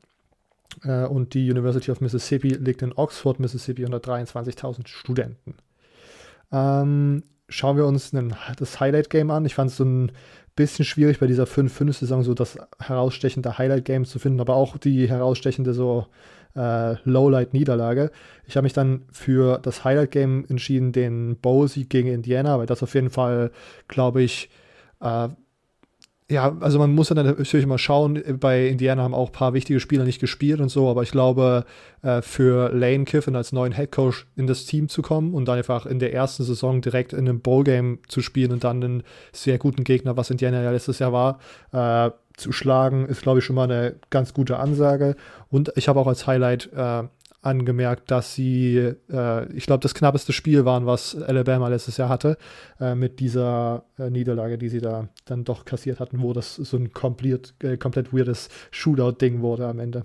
Äh, 0.83 1.05
und 1.05 1.33
die 1.33 1.49
University 1.49 1.89
of 1.89 1.99
Mississippi 1.99 2.49
liegt 2.49 2.83
in 2.83 2.93
Oxford, 2.93 3.39
Mississippi, 3.39 3.85
123.000 3.85 4.87
Studenten. 4.87 5.55
Ähm, 6.51 7.23
schauen 7.49 7.77
wir 7.77 7.87
uns 7.87 8.13
einen, 8.13 8.35
das 8.57 8.79
Highlight-Game 8.79 9.31
an. 9.31 9.45
Ich 9.45 9.55
fand 9.55 9.71
es 9.71 9.77
so 9.77 9.85
ein 9.85 10.11
bisschen 10.55 10.85
schwierig 10.85 11.19
bei 11.19 11.25
dieser 11.25 11.45
5-5-Saison 11.45 12.21
so 12.21 12.35
das 12.35 12.59
herausstechende 12.79 13.57
Highlight-Game 13.57 14.05
zu 14.05 14.19
finden, 14.19 14.39
aber 14.39 14.55
auch 14.55 14.77
die 14.77 15.09
herausstechende 15.09 15.73
so 15.73 16.05
äh, 16.55 16.95
Lowlight-Niederlage. 17.03 18.11
Ich 18.45 18.55
habe 18.55 18.63
mich 18.63 18.73
dann 18.73 19.03
für 19.11 19.59
das 19.59 19.83
Highlight-Game 19.83 20.45
entschieden, 20.49 20.91
den 20.91 21.37
Bowl-Sieg 21.37 21.89
gegen 21.89 22.09
Indiana, 22.09 22.57
weil 22.59 22.65
das 22.65 22.83
auf 22.83 22.93
jeden 22.93 23.09
Fall, 23.09 23.51
glaube 23.87 24.21
ich, 24.21 24.49
äh, 25.01 25.29
ja, 26.29 26.55
also 26.61 26.79
man 26.79 26.95
muss 26.95 27.09
dann 27.09 27.25
natürlich 27.25 27.65
mal 27.65 27.77
schauen, 27.77 28.21
bei 28.39 28.67
Indiana 28.67 29.03
haben 29.03 29.13
auch 29.13 29.29
ein 29.29 29.33
paar 29.33 29.53
wichtige 29.53 29.79
Spieler 29.79 30.03
nicht 30.03 30.19
gespielt 30.19 30.61
und 30.61 30.69
so, 30.69 30.89
aber 30.89 31.03
ich 31.03 31.11
glaube, 31.11 31.65
äh, 32.01 32.21
für 32.21 32.69
Lane 32.73 33.05
Kiffin 33.05 33.35
als 33.35 33.51
neuen 33.51 33.73
Headcoach 33.73 34.25
in 34.35 34.47
das 34.47 34.65
Team 34.65 34.89
zu 34.89 35.01
kommen 35.01 35.33
und 35.33 35.45
dann 35.45 35.57
einfach 35.57 35.85
in 35.85 35.99
der 35.99 36.13
ersten 36.13 36.43
Saison 36.43 36.81
direkt 36.81 37.13
in 37.13 37.19
einem 37.19 37.41
Bowl-Game 37.41 37.99
zu 38.07 38.21
spielen 38.21 38.51
und 38.51 38.63
dann 38.63 38.83
einen 38.83 39.03
sehr 39.31 39.57
guten 39.57 39.83
Gegner, 39.83 40.17
was 40.17 40.29
Indiana 40.29 40.63
ja 40.63 40.71
letztes 40.71 40.99
Jahr 40.99 41.13
war, 41.13 41.39
äh, 41.71 42.11
zu 42.37 42.51
schlagen, 42.51 43.07
ist, 43.07 43.21
glaube 43.21 43.39
ich, 43.39 43.45
schon 43.45 43.55
mal 43.55 43.69
eine 43.69 43.95
ganz 44.09 44.33
gute 44.33 44.57
Ansage. 44.57 45.15
Und 45.49 45.71
ich 45.75 45.87
habe 45.87 45.99
auch 45.99 46.07
als 46.07 46.27
Highlight 46.27 46.69
äh, 46.73 47.03
angemerkt, 47.43 48.09
dass 48.09 48.33
sie, 48.33 48.93
äh, 49.11 49.53
ich 49.53 49.65
glaube, 49.65 49.81
das 49.81 49.93
knappeste 49.93 50.33
Spiel 50.33 50.65
waren, 50.65 50.85
was 50.85 51.15
Alabama 51.21 51.67
letztes 51.67 51.97
Jahr 51.97 52.09
hatte, 52.09 52.37
äh, 52.79 52.95
mit 52.95 53.19
dieser 53.19 53.83
äh, 53.99 54.09
Niederlage, 54.09 54.57
die 54.57 54.69
sie 54.69 54.79
da 54.79 55.09
dann 55.25 55.43
doch 55.43 55.65
kassiert 55.65 55.99
hatten, 55.99 56.21
wo 56.21 56.33
das 56.33 56.55
so 56.55 56.77
ein 56.77 56.93
komplett, 56.93 57.53
äh, 57.61 57.77
komplett 57.77 58.13
weirdes 58.13 58.49
Shootout-Ding 58.71 59.41
wurde 59.41 59.67
am 59.67 59.79
Ende. 59.79 60.03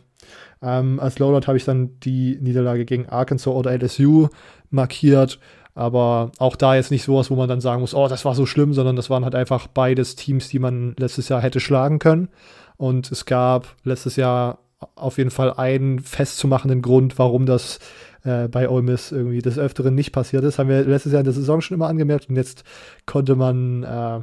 Ähm, 0.60 0.98
als 0.98 1.18
Loadout 1.20 1.46
habe 1.46 1.56
ich 1.56 1.64
dann 1.64 2.00
die 2.00 2.38
Niederlage 2.40 2.84
gegen 2.84 3.08
Arkansas 3.08 3.54
oder 3.54 3.72
LSU 3.72 4.28
markiert. 4.70 5.38
Aber 5.78 6.32
auch 6.38 6.56
da 6.56 6.74
jetzt 6.74 6.90
nicht 6.90 7.04
sowas, 7.04 7.30
wo 7.30 7.36
man 7.36 7.48
dann 7.48 7.60
sagen 7.60 7.82
muss, 7.82 7.94
oh, 7.94 8.08
das 8.08 8.24
war 8.24 8.34
so 8.34 8.46
schlimm, 8.46 8.74
sondern 8.74 8.96
das 8.96 9.10
waren 9.10 9.22
halt 9.22 9.36
einfach 9.36 9.68
beides 9.68 10.16
Teams, 10.16 10.48
die 10.48 10.58
man 10.58 10.96
letztes 10.98 11.28
Jahr 11.28 11.40
hätte 11.40 11.60
schlagen 11.60 12.00
können. 12.00 12.30
Und 12.76 13.12
es 13.12 13.26
gab 13.26 13.76
letztes 13.84 14.16
Jahr 14.16 14.58
auf 14.96 15.18
jeden 15.18 15.30
Fall 15.30 15.54
einen 15.54 16.00
festzumachenden 16.00 16.82
Grund, 16.82 17.16
warum 17.20 17.46
das 17.46 17.78
äh, 18.24 18.48
bei 18.48 18.68
Ole 18.68 18.82
Miss 18.82 19.12
irgendwie 19.12 19.40
des 19.40 19.56
Öfteren 19.56 19.94
nicht 19.94 20.10
passiert 20.10 20.42
ist. 20.42 20.58
Haben 20.58 20.68
wir 20.68 20.82
letztes 20.82 21.12
Jahr 21.12 21.20
in 21.20 21.26
der 21.26 21.32
Saison 21.32 21.60
schon 21.60 21.76
immer 21.76 21.86
angemerkt 21.86 22.28
und 22.28 22.34
jetzt 22.34 22.64
konnte 23.06 23.36
man 23.36 23.84
äh, 23.84 24.20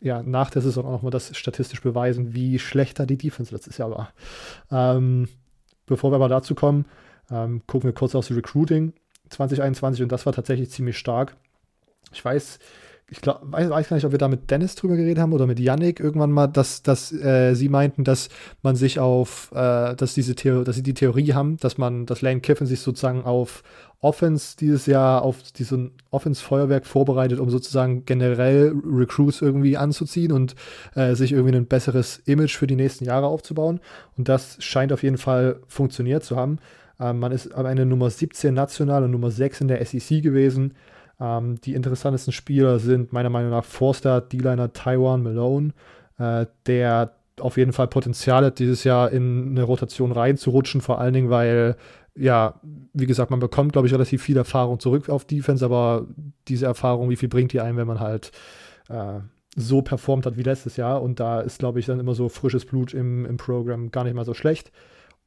ja 0.00 0.22
nach 0.22 0.50
der 0.50 0.62
Saison 0.62 0.86
auch 0.86 0.92
nochmal 0.92 1.10
das 1.10 1.36
statistisch 1.36 1.82
beweisen, 1.82 2.32
wie 2.32 2.60
schlechter 2.60 3.06
die 3.06 3.18
Defense 3.18 3.52
letztes 3.52 3.76
Jahr 3.76 3.90
war. 3.90 4.12
Ähm, 4.70 5.26
bevor 5.86 6.12
wir 6.12 6.16
aber 6.16 6.28
dazu 6.28 6.54
kommen, 6.54 6.84
ähm, 7.28 7.62
gucken 7.66 7.88
wir 7.88 7.92
kurz 7.94 8.14
aufs 8.14 8.30
Recruiting. 8.30 8.92
2021 9.32 10.02
und 10.02 10.12
das 10.12 10.26
war 10.26 10.32
tatsächlich 10.32 10.70
ziemlich 10.70 10.98
stark. 10.98 11.36
Ich 12.12 12.24
weiß 12.24 12.58
ich 13.12 13.20
glaub, 13.20 13.40
weiß, 13.42 13.68
weiß 13.68 13.88
gar 13.90 13.96
nicht, 13.96 14.06
ob 14.06 14.12
wir 14.12 14.18
da 14.18 14.28
mit 14.28 14.50
Dennis 14.50 14.74
drüber 14.74 14.96
geredet 14.96 15.18
haben 15.18 15.34
oder 15.34 15.46
mit 15.46 15.60
Yannick 15.60 16.00
irgendwann 16.00 16.32
mal, 16.32 16.46
dass, 16.46 16.82
dass 16.82 17.12
äh, 17.12 17.54
sie 17.54 17.68
meinten, 17.68 18.04
dass 18.04 18.30
man 18.62 18.74
sich 18.74 18.98
auf, 19.00 19.50
äh, 19.52 19.94
dass 19.94 20.14
diese 20.14 20.34
Theorie, 20.34 20.64
dass 20.64 20.76
sie 20.76 20.82
die 20.82 20.94
Theorie 20.94 21.34
haben, 21.34 21.58
dass 21.58 21.76
man, 21.76 22.06
dass 22.06 22.22
Lane 22.22 22.40
Kiffin 22.40 22.66
sich 22.66 22.80
sozusagen 22.80 23.22
auf 23.24 23.64
Offense 24.00 24.56
dieses 24.56 24.86
Jahr, 24.86 25.22
auf 25.22 25.42
diesen 25.52 25.92
Offense-Feuerwerk 26.10 26.86
vorbereitet, 26.86 27.38
um 27.38 27.50
sozusagen 27.50 28.06
generell 28.06 28.72
Recruits 28.82 29.42
irgendwie 29.42 29.76
anzuziehen 29.76 30.32
und 30.32 30.54
äh, 30.94 31.14
sich 31.14 31.32
irgendwie 31.32 31.54
ein 31.54 31.66
besseres 31.66 32.22
Image 32.24 32.56
für 32.56 32.66
die 32.66 32.76
nächsten 32.76 33.04
Jahre 33.04 33.26
aufzubauen. 33.26 33.80
Und 34.16 34.30
das 34.30 34.56
scheint 34.60 34.90
auf 34.90 35.02
jeden 35.02 35.18
Fall 35.18 35.60
funktioniert 35.68 36.24
zu 36.24 36.36
haben. 36.36 36.60
Ähm, 37.02 37.18
man 37.18 37.32
ist 37.32 37.52
am 37.52 37.66
Ende 37.66 37.84
Nummer 37.84 38.10
17 38.10 38.54
national 38.54 39.04
und 39.04 39.10
Nummer 39.10 39.30
6 39.30 39.62
in 39.62 39.68
der 39.68 39.84
SEC 39.84 40.22
gewesen. 40.22 40.74
Ähm, 41.20 41.60
die 41.60 41.74
interessantesten 41.74 42.32
Spieler 42.32 42.78
sind 42.78 43.12
meiner 43.12 43.30
Meinung 43.30 43.50
nach 43.50 43.64
Forster, 43.64 44.20
D-Liner 44.20 44.72
Taiwan 44.72 45.22
Malone, 45.22 45.72
äh, 46.18 46.46
der 46.66 47.12
auf 47.40 47.56
jeden 47.56 47.72
Fall 47.72 47.88
Potenzial 47.88 48.44
hat, 48.44 48.58
dieses 48.58 48.84
Jahr 48.84 49.10
in 49.10 49.50
eine 49.50 49.64
Rotation 49.64 50.12
reinzurutschen, 50.12 50.80
vor 50.80 51.00
allen 51.00 51.14
Dingen, 51.14 51.30
weil, 51.30 51.76
ja, 52.14 52.60
wie 52.92 53.06
gesagt, 53.06 53.30
man 53.30 53.40
bekommt, 53.40 53.72
glaube 53.72 53.88
ich, 53.88 53.94
relativ 53.94 54.22
viel 54.22 54.36
Erfahrung 54.36 54.78
zurück 54.78 55.08
auf 55.08 55.24
Defense, 55.24 55.64
aber 55.64 56.06
diese 56.46 56.66
Erfahrung, 56.66 57.10
wie 57.10 57.16
viel 57.16 57.30
bringt 57.30 57.52
die 57.52 57.60
ein, 57.60 57.76
wenn 57.76 57.86
man 57.86 58.00
halt 58.00 58.32
äh, 58.90 59.20
so 59.56 59.82
performt 59.82 60.26
hat 60.26 60.36
wie 60.36 60.42
letztes 60.42 60.76
Jahr? 60.76 61.02
Und 61.02 61.20
da 61.20 61.40
ist, 61.40 61.58
glaube 61.58 61.80
ich, 61.80 61.86
dann 61.86 62.00
immer 62.00 62.14
so 62.14 62.28
frisches 62.28 62.64
Blut 62.64 62.94
im, 62.94 63.24
im 63.24 63.38
Programm 63.38 63.90
gar 63.90 64.04
nicht 64.04 64.14
mal 64.14 64.24
so 64.24 64.34
schlecht. 64.34 64.70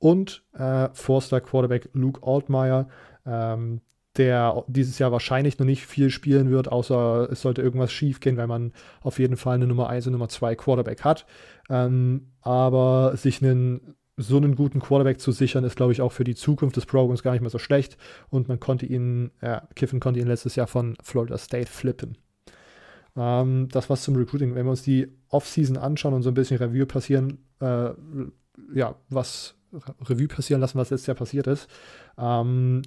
Und 0.05 0.43
äh, 0.53 0.89
Forster 0.93 1.41
Quarterback 1.41 1.89
Luke 1.93 2.21
Altmaier, 2.21 2.87
ähm, 3.25 3.81
der 4.17 4.63
dieses 4.67 4.99
Jahr 4.99 5.11
wahrscheinlich 5.11 5.57
noch 5.57 5.65
nicht 5.65 5.87
viel 5.87 6.11
spielen 6.11 6.51
wird, 6.51 6.71
außer 6.71 7.27
es 7.31 7.41
sollte 7.41 7.63
irgendwas 7.63 7.91
schief 7.91 8.19
gehen, 8.19 8.37
weil 8.37 8.45
man 8.45 8.71
auf 9.01 9.17
jeden 9.17 9.35
Fall 9.35 9.55
eine 9.55 9.65
Nummer 9.65 9.89
1 9.89 10.05
und 10.05 10.13
Nummer 10.13 10.29
2 10.29 10.53
Quarterback 10.57 11.03
hat. 11.03 11.25
Ähm, 11.71 12.27
aber 12.41 13.17
sich 13.17 13.41
einen 13.41 13.95
so 14.15 14.37
einen 14.37 14.55
guten 14.55 14.79
Quarterback 14.79 15.19
zu 15.19 15.31
sichern, 15.31 15.63
ist, 15.63 15.75
glaube 15.75 15.91
ich, 15.91 16.03
auch 16.03 16.11
für 16.11 16.23
die 16.23 16.35
Zukunft 16.35 16.77
des 16.77 16.85
Programms 16.85 17.23
gar 17.23 17.31
nicht 17.31 17.41
mehr 17.41 17.49
so 17.49 17.57
schlecht. 17.57 17.97
Und 18.29 18.47
man 18.47 18.59
konnte 18.59 18.85
ihn, 18.85 19.31
äh, 19.41 19.61
Kiffen 19.73 19.99
konnte 19.99 20.19
ihn 20.19 20.27
letztes 20.27 20.55
Jahr 20.55 20.67
von 20.67 20.93
Florida 21.01 21.39
State 21.39 21.71
flippen. 21.71 22.15
Ähm, 23.17 23.69
das 23.71 23.89
was 23.89 24.03
zum 24.03 24.15
Recruiting. 24.17 24.53
Wenn 24.53 24.67
wir 24.67 24.69
uns 24.69 24.83
die 24.83 25.07
Offseason 25.29 25.77
anschauen 25.77 26.13
und 26.13 26.21
so 26.21 26.29
ein 26.29 26.35
bisschen 26.35 26.57
Review 26.57 26.85
passieren, 26.85 27.39
äh, 27.59 27.89
ja, 28.71 28.95
was 29.09 29.55
Revue 30.05 30.27
passieren 30.27 30.61
lassen, 30.61 30.77
was 30.77 30.89
letztes 30.89 31.07
Jahr 31.07 31.15
passiert 31.15 31.47
ist, 31.47 31.67
ähm, 32.17 32.81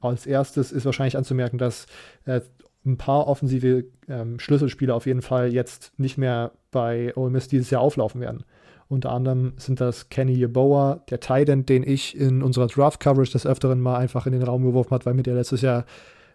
als 0.00 0.26
erstes 0.26 0.72
ist 0.72 0.84
wahrscheinlich 0.84 1.16
anzumerken, 1.16 1.58
dass 1.58 1.86
äh, 2.24 2.40
ein 2.86 2.96
paar 2.96 3.26
offensive 3.26 3.84
ähm, 4.08 4.38
Schlüsselspieler 4.38 4.94
auf 4.94 5.06
jeden 5.06 5.22
Fall 5.22 5.52
jetzt 5.52 5.92
nicht 5.98 6.18
mehr 6.18 6.52
bei 6.70 7.12
Ole 7.16 7.30
Miss 7.30 7.48
dieses 7.48 7.70
Jahr 7.70 7.82
auflaufen 7.82 8.20
werden. 8.20 8.44
Unter 8.88 9.12
anderem 9.12 9.52
sind 9.56 9.80
das 9.80 10.08
Kenny 10.08 10.32
Yeboah, 10.32 11.04
der 11.10 11.20
Titan, 11.20 11.66
den 11.66 11.82
ich 11.82 12.16
in 12.16 12.42
unserer 12.42 12.68
Draft-Coverage 12.68 13.32
des 13.32 13.46
Öfteren 13.46 13.80
mal 13.80 13.98
einfach 13.98 14.26
in 14.26 14.32
den 14.32 14.42
Raum 14.42 14.64
geworfen 14.64 14.92
habe, 14.92 15.04
weil 15.04 15.14
mir 15.14 15.22
der 15.22 15.34
letztes 15.34 15.60
Jahr 15.60 15.84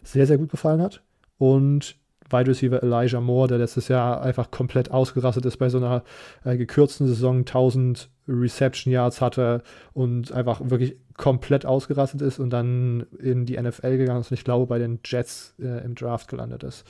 sehr, 0.04 0.26
sehr 0.26 0.38
gut 0.38 0.50
gefallen 0.50 0.80
hat. 0.80 1.02
Und 1.38 1.96
Wide 2.30 2.50
Receiver 2.50 2.82
Elijah 2.82 3.20
Moore, 3.20 3.48
der 3.48 3.58
letztes 3.58 3.88
Jahr 3.88 4.22
einfach 4.22 4.50
komplett 4.50 4.90
ausgerastet 4.90 5.44
ist 5.46 5.58
bei 5.58 5.68
so 5.68 5.78
einer 5.78 6.02
äh, 6.44 6.56
gekürzten 6.56 7.06
Saison, 7.06 7.40
1000 7.40 8.08
Reception 8.26 8.92
Yards 8.92 9.20
hatte 9.20 9.62
und 9.92 10.32
einfach 10.32 10.60
wirklich 10.64 10.96
komplett 11.16 11.66
ausgerastet 11.66 12.22
ist 12.22 12.38
und 12.38 12.50
dann 12.50 13.06
in 13.18 13.46
die 13.46 13.60
NFL 13.60 13.98
gegangen 13.98 14.20
ist 14.20 14.30
und 14.30 14.38
ich 14.38 14.44
glaube 14.44 14.66
bei 14.66 14.78
den 14.78 15.00
Jets 15.04 15.54
äh, 15.60 15.84
im 15.84 15.94
Draft 15.94 16.28
gelandet 16.28 16.64
ist. 16.64 16.84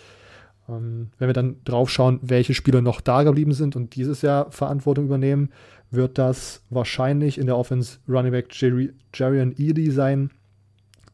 Ähm, 0.69 1.11
wenn 1.19 1.29
wir 1.29 1.35
dann 1.35 1.57
drauf 1.65 1.91
schauen, 1.91 2.21
welche 2.23 2.55
Spieler 2.55 2.81
noch 2.81 3.01
da 3.01 3.23
geblieben 3.23 3.53
sind 3.53 3.77
und 3.77 3.95
dieses 3.97 4.23
Jahr 4.23 4.51
Verantwortung 4.51 5.05
übernehmen, 5.07 5.51
wird 5.91 6.19
das 6.19 6.63
wahrscheinlich 6.71 7.39
in 7.39 7.47
der 7.47 7.59
Offense 7.59 7.99
Running 8.09 8.33
Back 8.33 8.49
Jerry, 8.51 8.93
Jarian 9.13 9.55
Ely 9.59 9.91
sein, 9.91 10.31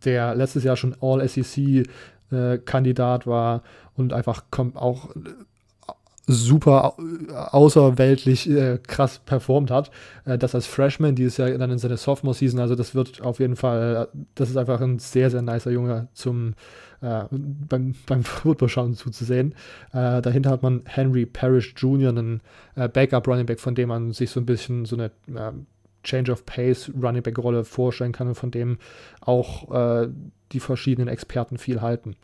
der 0.05 0.35
letztes 0.35 0.65
Jahr 0.65 0.77
schon 0.77 0.95
All-SEC-Kandidat 1.01 3.23
äh, 3.23 3.27
war 3.27 3.63
und 4.01 4.13
einfach 4.13 4.43
auch 4.75 5.11
super 6.27 6.95
außerweltlich 7.53 8.49
äh, 8.49 8.79
krass 8.87 9.19
performt 9.19 9.71
hat. 9.71 9.91
Äh, 10.25 10.39
das 10.39 10.55
als 10.55 10.67
Freshman 10.67 11.15
dieses 11.15 11.37
Jahr 11.37 11.51
dann 11.51 11.71
in 11.71 11.79
seiner 11.79 11.97
Sophomore-Season, 11.97 12.61
also 12.61 12.75
das 12.75 12.95
wird 12.95 13.21
auf 13.21 13.41
jeden 13.41 13.57
Fall, 13.57 14.09
das 14.35 14.51
ist 14.51 14.57
einfach 14.57 14.81
ein 14.81 14.99
sehr, 14.99 15.31
sehr 15.31 15.43
nicer 15.43 15.71
Junge 15.71 16.09
zum 16.15 16.55
äh, 17.01 17.25
beim, 17.31 17.95
beim 18.07 18.23
Football-Schauen 18.25 18.95
zuzusehen. 18.95 19.55
Äh, 19.93 20.23
dahinter 20.23 20.51
hat 20.51 20.63
man 20.63 20.83
Henry 20.87 21.27
Parrish 21.27 21.75
Jr., 21.77 22.11
einen 22.11 22.41
äh, 22.77 22.89
Backup-Running 22.89 23.47
Back, 23.47 23.61
von 23.61 23.75
dem 23.75 23.89
man 23.89 24.13
sich 24.13 24.31
so 24.31 24.41
ein 24.41 24.47
bisschen 24.47 24.85
so 24.85 24.97
eine 24.97 25.11
Change 26.03 26.33
of 26.33 26.47
Pace 26.47 26.91
Running 27.01 27.23
Back-Rolle 27.23 27.65
vorstellen 27.65 28.13
kann 28.13 28.29
und 28.29 28.35
von 28.35 28.51
dem 28.51 28.79
auch 29.21 29.71
äh, 30.03 30.09
die 30.53 30.61
verschiedenen 30.61 31.09
Experten 31.09 31.59
viel 31.59 31.81
halten. 31.81 32.17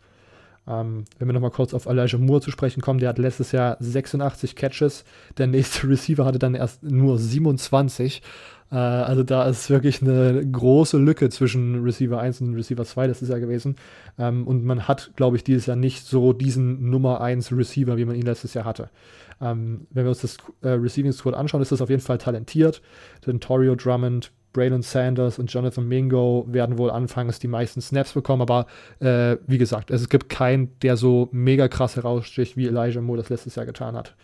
Ähm, 0.69 1.05
wenn 1.19 1.29
wir 1.29 1.33
nochmal 1.33 1.51
kurz 1.51 1.75
auf 1.75 1.87
Elijah 1.87 2.19
Moore 2.19 2.41
zu 2.41 2.51
sprechen 2.51 2.81
kommen, 2.81 2.99
der 2.99 3.11
hat 3.11 3.19
letztes 3.19 3.53
Jahr 3.53 3.77
86 3.81 4.57
Catches. 4.57 5.05
Der 5.39 5.47
nächste 5.47 5.89
Receiver 5.89 6.25
hatte 6.25 6.39
dann 6.39 6.55
erst 6.55 6.83
nur 6.83 7.19
27. 7.19 8.23
Äh, 8.71 8.77
also 8.77 9.23
da 9.23 9.45
ist 9.45 9.71
wirklich 9.71 10.03
eine 10.03 10.45
große 10.47 10.99
Lücke 10.99 11.29
zwischen 11.31 11.83
Receiver 11.83 12.19
1 12.19 12.41
und 12.41 12.55
Receiver 12.55 12.85
2 12.85 13.07
das 13.07 13.23
ist 13.23 13.29
ja 13.29 13.39
gewesen. 13.39 13.77
Ähm, 14.19 14.47
und 14.47 14.65
man 14.65 14.89
hat, 14.89 15.13
glaube 15.17 15.37
ich, 15.37 15.45
dieses 15.45 15.67
Jahr 15.67 15.77
nicht 15.77 16.05
so 16.05 16.33
diesen 16.33 16.91
Nummer 16.91 17.21
1 17.21 17.53
Receiver, 17.53 17.97
wie 17.97 18.05
man 18.05 18.17
ihn 18.17 18.27
letztes 18.27 18.55
Jahr 18.55 18.65
hatte. 18.65 18.91
Ähm, 19.41 19.87
wenn 19.91 20.05
wir 20.05 20.11
uns 20.11 20.23
das 20.23 20.39
äh, 20.63 20.69
Receiving 20.71 21.13
Squad 21.13 21.35
anschauen, 21.35 21.63
ist 21.63 21.73
das 21.73 21.83
auf 21.83 21.91
jeden 21.91 22.03
Fall 22.03 22.19
talentiert. 22.19 22.83
Denn 23.27 23.41
Torio 23.41 23.75
Drummond, 23.75 24.33
Braylon 24.57 24.81
Sanders 24.81 25.39
und 25.39 25.53
Jonathan 25.53 25.87
Mingo 25.87 26.47
werden 26.49 26.79
wohl 26.79 26.91
anfangs 26.91 27.39
die 27.39 27.47
meisten 27.47 27.83
Snaps 27.83 28.15
bekommen, 28.15 28.41
aber 28.41 28.67
äh, 29.01 29.37
wie 29.47 29.59
gesagt, 29.59 29.91
es 29.91 30.09
gibt 30.09 30.31
keinen, 30.31 30.79
der 30.81 30.97
so 30.97 31.29
mega 31.31 31.69
krass 31.69 31.97
heraussticht, 31.97 32.57
wie 32.57 32.67
Elijah 32.67 33.03
Moore 33.03 33.19
das 33.19 33.29
letztes 33.29 33.55
Jahr 33.55 33.67
getan 33.67 33.95
hat. 33.95 34.15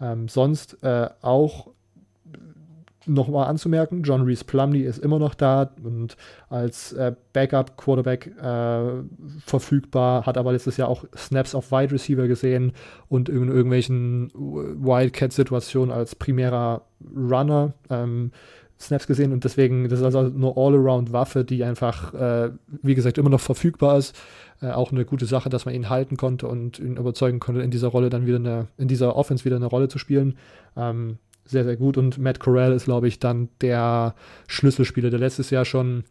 Ähm, 0.00 0.26
sonst 0.26 0.82
äh, 0.82 1.08
auch 1.22 1.68
nochmal 3.06 3.46
anzumerken, 3.46 4.02
John 4.02 4.22
Reese 4.22 4.44
Plumley 4.44 4.82
ist 4.82 4.98
immer 4.98 5.20
noch 5.20 5.34
da 5.34 5.70
und 5.84 6.16
als 6.48 6.92
äh, 6.92 7.14
Backup-Quarterback 7.32 8.26
äh, 8.42 9.04
verfügbar, 9.38 10.26
hat 10.26 10.36
aber 10.36 10.50
letztes 10.50 10.76
Jahr 10.78 10.88
auch 10.88 11.04
Snaps 11.16 11.54
auf 11.54 11.70
Wide 11.70 11.92
Receiver 11.92 12.26
gesehen 12.26 12.72
und 13.08 13.28
in 13.28 13.46
irgendwelchen 13.46 14.32
Wildcat-Situationen 14.34 15.94
als 15.94 16.16
primärer 16.16 16.82
Runner. 17.14 17.72
Ähm, 17.88 18.32
Snaps 18.78 19.06
gesehen 19.06 19.32
und 19.32 19.44
deswegen, 19.44 19.88
das 19.88 20.00
ist 20.00 20.04
also 20.04 20.18
eine 20.18 20.52
All-Around-Waffe, 20.54 21.44
die 21.44 21.64
einfach, 21.64 22.12
äh, 22.14 22.50
wie 22.82 22.94
gesagt, 22.94 23.16
immer 23.18 23.30
noch 23.30 23.40
verfügbar 23.40 23.98
ist. 23.98 24.14
Äh, 24.60 24.70
auch 24.70 24.92
eine 24.92 25.04
gute 25.04 25.26
Sache, 25.26 25.48
dass 25.48 25.64
man 25.64 25.74
ihn 25.74 25.88
halten 25.88 26.16
konnte 26.16 26.46
und 26.46 26.78
ihn 26.78 26.96
überzeugen 26.96 27.40
konnte, 27.40 27.62
in 27.62 27.70
dieser 27.70 27.88
Rolle 27.88 28.10
dann 28.10 28.26
wieder 28.26 28.36
eine, 28.36 28.68
in 28.76 28.88
dieser 28.88 29.16
Offense 29.16 29.44
wieder 29.44 29.56
eine 29.56 29.66
Rolle 29.66 29.88
zu 29.88 29.98
spielen. 29.98 30.36
Ähm, 30.76 31.18
sehr, 31.44 31.64
sehr 31.64 31.76
gut. 31.76 31.96
Und 31.96 32.18
Matt 32.18 32.40
Corral 32.40 32.72
ist, 32.72 32.84
glaube 32.84 33.08
ich, 33.08 33.18
dann 33.18 33.48
der 33.60 34.14
Schlüsselspieler, 34.46 35.10
der 35.10 35.20
letztes 35.20 35.50
Jahr 35.50 35.64
schon 35.64 36.04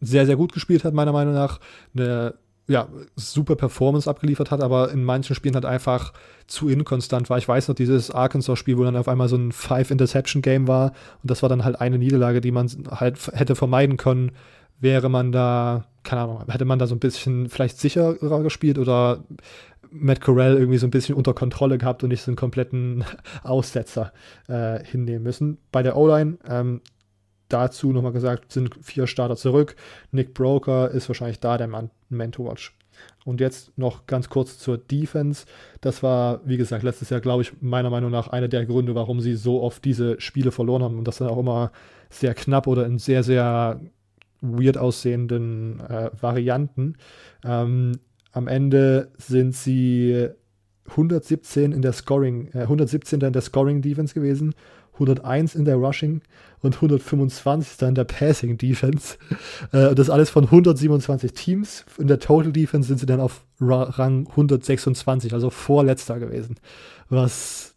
sehr, 0.00 0.26
sehr 0.26 0.36
gut 0.36 0.52
gespielt 0.52 0.84
hat, 0.84 0.94
meiner 0.94 1.12
Meinung 1.12 1.34
nach. 1.34 1.60
Eine 1.94 2.34
ja, 2.68 2.86
super 3.16 3.56
Performance 3.56 4.08
abgeliefert 4.08 4.50
hat, 4.50 4.62
aber 4.62 4.92
in 4.92 5.02
manchen 5.02 5.34
Spielen 5.34 5.54
halt 5.54 5.64
einfach 5.64 6.12
zu 6.46 6.68
inkonstant 6.68 7.30
war. 7.30 7.38
Ich 7.38 7.48
weiß 7.48 7.68
noch, 7.68 7.74
dieses 7.74 8.10
Arkansas-Spiel, 8.10 8.76
wo 8.76 8.84
dann 8.84 8.96
auf 8.96 9.08
einmal 9.08 9.28
so 9.28 9.36
ein 9.36 9.52
Five-Interception-Game 9.52 10.68
war 10.68 10.92
und 11.22 11.30
das 11.30 11.42
war 11.42 11.48
dann 11.48 11.64
halt 11.64 11.80
eine 11.80 11.98
Niederlage, 11.98 12.42
die 12.42 12.52
man 12.52 12.70
halt 12.90 13.18
hätte 13.32 13.56
vermeiden 13.56 13.96
können, 13.96 14.32
wäre 14.80 15.08
man 15.08 15.32
da, 15.32 15.86
keine 16.04 16.22
Ahnung, 16.22 16.44
hätte 16.48 16.66
man 16.66 16.78
da 16.78 16.86
so 16.86 16.94
ein 16.94 17.00
bisschen 17.00 17.48
vielleicht 17.48 17.78
sicherer 17.78 18.42
gespielt 18.42 18.78
oder 18.78 19.24
Matt 19.90 20.20
Corral 20.20 20.58
irgendwie 20.58 20.78
so 20.78 20.86
ein 20.86 20.90
bisschen 20.90 21.14
unter 21.14 21.32
Kontrolle 21.32 21.78
gehabt 21.78 22.02
und 22.02 22.10
nicht 22.10 22.22
so 22.22 22.30
einen 22.30 22.36
kompletten 22.36 23.04
Aussetzer 23.42 24.12
äh, 24.46 24.84
hinnehmen 24.84 25.22
müssen. 25.22 25.56
Bei 25.72 25.82
der 25.82 25.96
O-Line, 25.96 26.36
ähm, 26.46 26.82
dazu 27.48 27.92
nochmal 27.92 28.12
gesagt, 28.12 28.52
sind 28.52 28.76
vier 28.82 29.06
Starter 29.06 29.36
zurück. 29.36 29.74
Nick 30.10 30.34
Broker 30.34 30.90
ist 30.90 31.08
wahrscheinlich 31.08 31.40
da, 31.40 31.56
der 31.56 31.66
Man, 31.66 31.90
Man 32.08 32.32
to 32.32 32.44
Watch. 32.44 32.74
Und 33.24 33.40
jetzt 33.40 33.76
noch 33.78 34.06
ganz 34.06 34.28
kurz 34.28 34.58
zur 34.58 34.78
Defense. 34.78 35.46
Das 35.80 36.02
war, 36.02 36.40
wie 36.44 36.56
gesagt, 36.56 36.82
letztes 36.82 37.10
Jahr, 37.10 37.20
glaube 37.20 37.42
ich, 37.42 37.52
meiner 37.60 37.90
Meinung 37.90 38.10
nach 38.10 38.28
einer 38.28 38.48
der 38.48 38.66
Gründe, 38.66 38.94
warum 38.94 39.20
sie 39.20 39.34
so 39.34 39.62
oft 39.62 39.84
diese 39.84 40.20
Spiele 40.20 40.50
verloren 40.50 40.82
haben. 40.82 40.98
Und 40.98 41.06
das 41.06 41.18
sind 41.18 41.28
auch 41.28 41.38
immer 41.38 41.70
sehr 42.10 42.34
knapp 42.34 42.66
oder 42.66 42.86
in 42.86 42.98
sehr, 42.98 43.22
sehr 43.22 43.80
weird 44.40 44.78
aussehenden 44.78 45.80
äh, 45.80 46.10
Varianten. 46.20 46.96
Ähm, 47.44 47.92
am 48.32 48.48
Ende 48.48 49.10
sind 49.16 49.54
sie 49.54 50.28
117 50.88 51.72
in 51.72 51.82
der 51.82 51.92
Scoring, 51.92 52.48
äh, 52.54 52.62
117. 52.62 53.20
in 53.20 53.32
der 53.32 53.42
Scoring 53.42 53.82
Defense 53.82 54.14
gewesen, 54.14 54.54
101 54.94 55.54
in 55.54 55.64
der 55.64 55.76
Rushing 55.76 56.22
und 56.60 56.74
125 56.76 57.82
in 57.82 57.94
der 57.94 58.04
Passing 58.04 58.58
Defense. 58.58 59.16
Äh, 59.72 59.94
das 59.94 60.08
alles 60.08 60.30
von 60.30 60.44
127 60.44 61.32
Teams. 61.32 61.84
In 61.98 62.06
der 62.06 62.20
Total 62.20 62.52
Defense 62.52 62.88
sind 62.88 62.98
sie 62.98 63.06
dann 63.06 63.20
auf 63.20 63.44
Rang 63.60 64.26
126, 64.28 65.34
also 65.34 65.50
vorletzter 65.50 66.18
gewesen. 66.18 66.56
Was, 67.08 67.74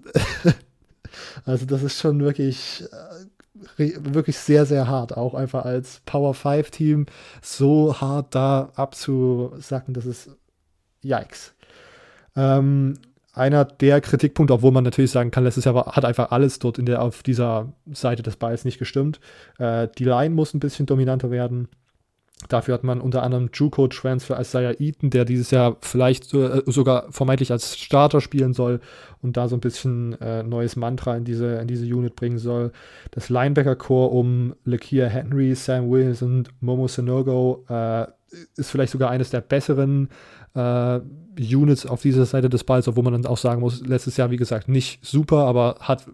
also 1.46 1.66
das 1.66 1.84
ist 1.84 2.00
schon 2.00 2.20
wirklich, 2.22 2.84
äh, 3.78 3.94
wirklich 4.00 4.38
sehr, 4.38 4.66
sehr 4.66 4.88
hart. 4.88 5.18
Auch 5.18 5.34
einfach 5.34 5.66
als 5.66 6.02
Power 6.06 6.34
5 6.34 6.72
Team 6.72 7.06
so 7.42 8.00
hart 8.00 8.36
da 8.36 8.72
abzusacken, 8.76 9.94
das 9.94 10.06
ist 10.06 10.30
yikes. 11.02 11.54
Ähm, 12.36 12.94
einer 13.34 13.66
der 13.66 14.02
Kritikpunkte, 14.02 14.54
obwohl 14.54 14.72
man 14.72 14.84
natürlich 14.84 15.12
sagen 15.12 15.32
kann, 15.32 15.44
letztes 15.44 15.66
Jahr 15.66 15.76
war, 15.76 15.96
hat 15.96 16.06
einfach 16.06 16.32
alles 16.32 16.60
dort 16.60 16.78
in 16.78 16.86
der, 16.86 17.02
auf 17.02 17.24
dieser 17.24 17.72
Seite 17.92 18.24
des 18.24 18.36
Balls 18.36 18.66
nicht 18.66 18.80
gestimmt. 18.80 19.20
Äh, 19.58 19.88
die 19.98 20.04
Line 20.04 20.36
muss 20.36 20.54
ein 20.54 20.60
bisschen 20.60 20.86
dominanter 20.86 21.32
werden. 21.32 21.70
Dafür 22.50 22.74
hat 22.74 22.84
man 22.84 23.00
unter 23.00 23.24
anderem 23.24 23.50
Juco-Transfer 23.54 24.40
Isaiah 24.40 24.80
Eaton, 24.80 25.12
der 25.12 25.26
dieses 25.26 25.52
Jahr 25.52 25.78
vielleicht 25.82 26.34
äh, 26.34 26.64
sogar 26.66 27.12
vermeintlich 27.12 27.52
als 27.52 27.78
Starter 27.78 28.20
spielen 28.20 28.54
soll 28.54 28.82
und 29.22 29.38
da 29.38 29.48
so 29.48 29.56
ein 29.56 29.62
bisschen 29.62 30.20
äh, 30.22 30.44
neues 30.44 30.76
Mantra 30.76 31.16
in 31.16 31.24
diese, 31.24 31.58
in 31.58 31.68
diese 31.68 31.86
Unit 31.86 32.16
bringen 32.16 32.40
soll. 32.40 32.72
Das 33.12 33.30
Linebacker-Core 33.30 34.10
um 34.10 34.56
Lakia 34.66 35.08
Henry, 35.08 35.54
Sam 35.56 35.90
Williams 35.90 36.22
und 36.22 36.50
Momo 36.62 36.88
Sinogo 36.88 37.64
äh, 37.70 38.08
ist 38.56 38.72
vielleicht 38.72 38.94
sogar 38.94 39.10
eines 39.12 39.30
der 39.30 39.42
besseren 39.42 40.10
äh, 40.54 41.00
Units 41.40 41.86
auf 41.86 42.02
dieser 42.02 42.26
Seite 42.26 42.50
des 42.50 42.64
Balls, 42.64 42.88
obwohl 42.88 43.04
man 43.04 43.14
dann 43.14 43.26
auch 43.26 43.38
sagen 43.38 43.62
muss, 43.62 43.86
letztes 43.86 44.18
Jahr, 44.18 44.32
wie 44.32 44.38
gesagt, 44.38 44.68
nicht 44.68 45.06
super, 45.06 45.46
aber 45.46 45.78
hat 45.80 46.06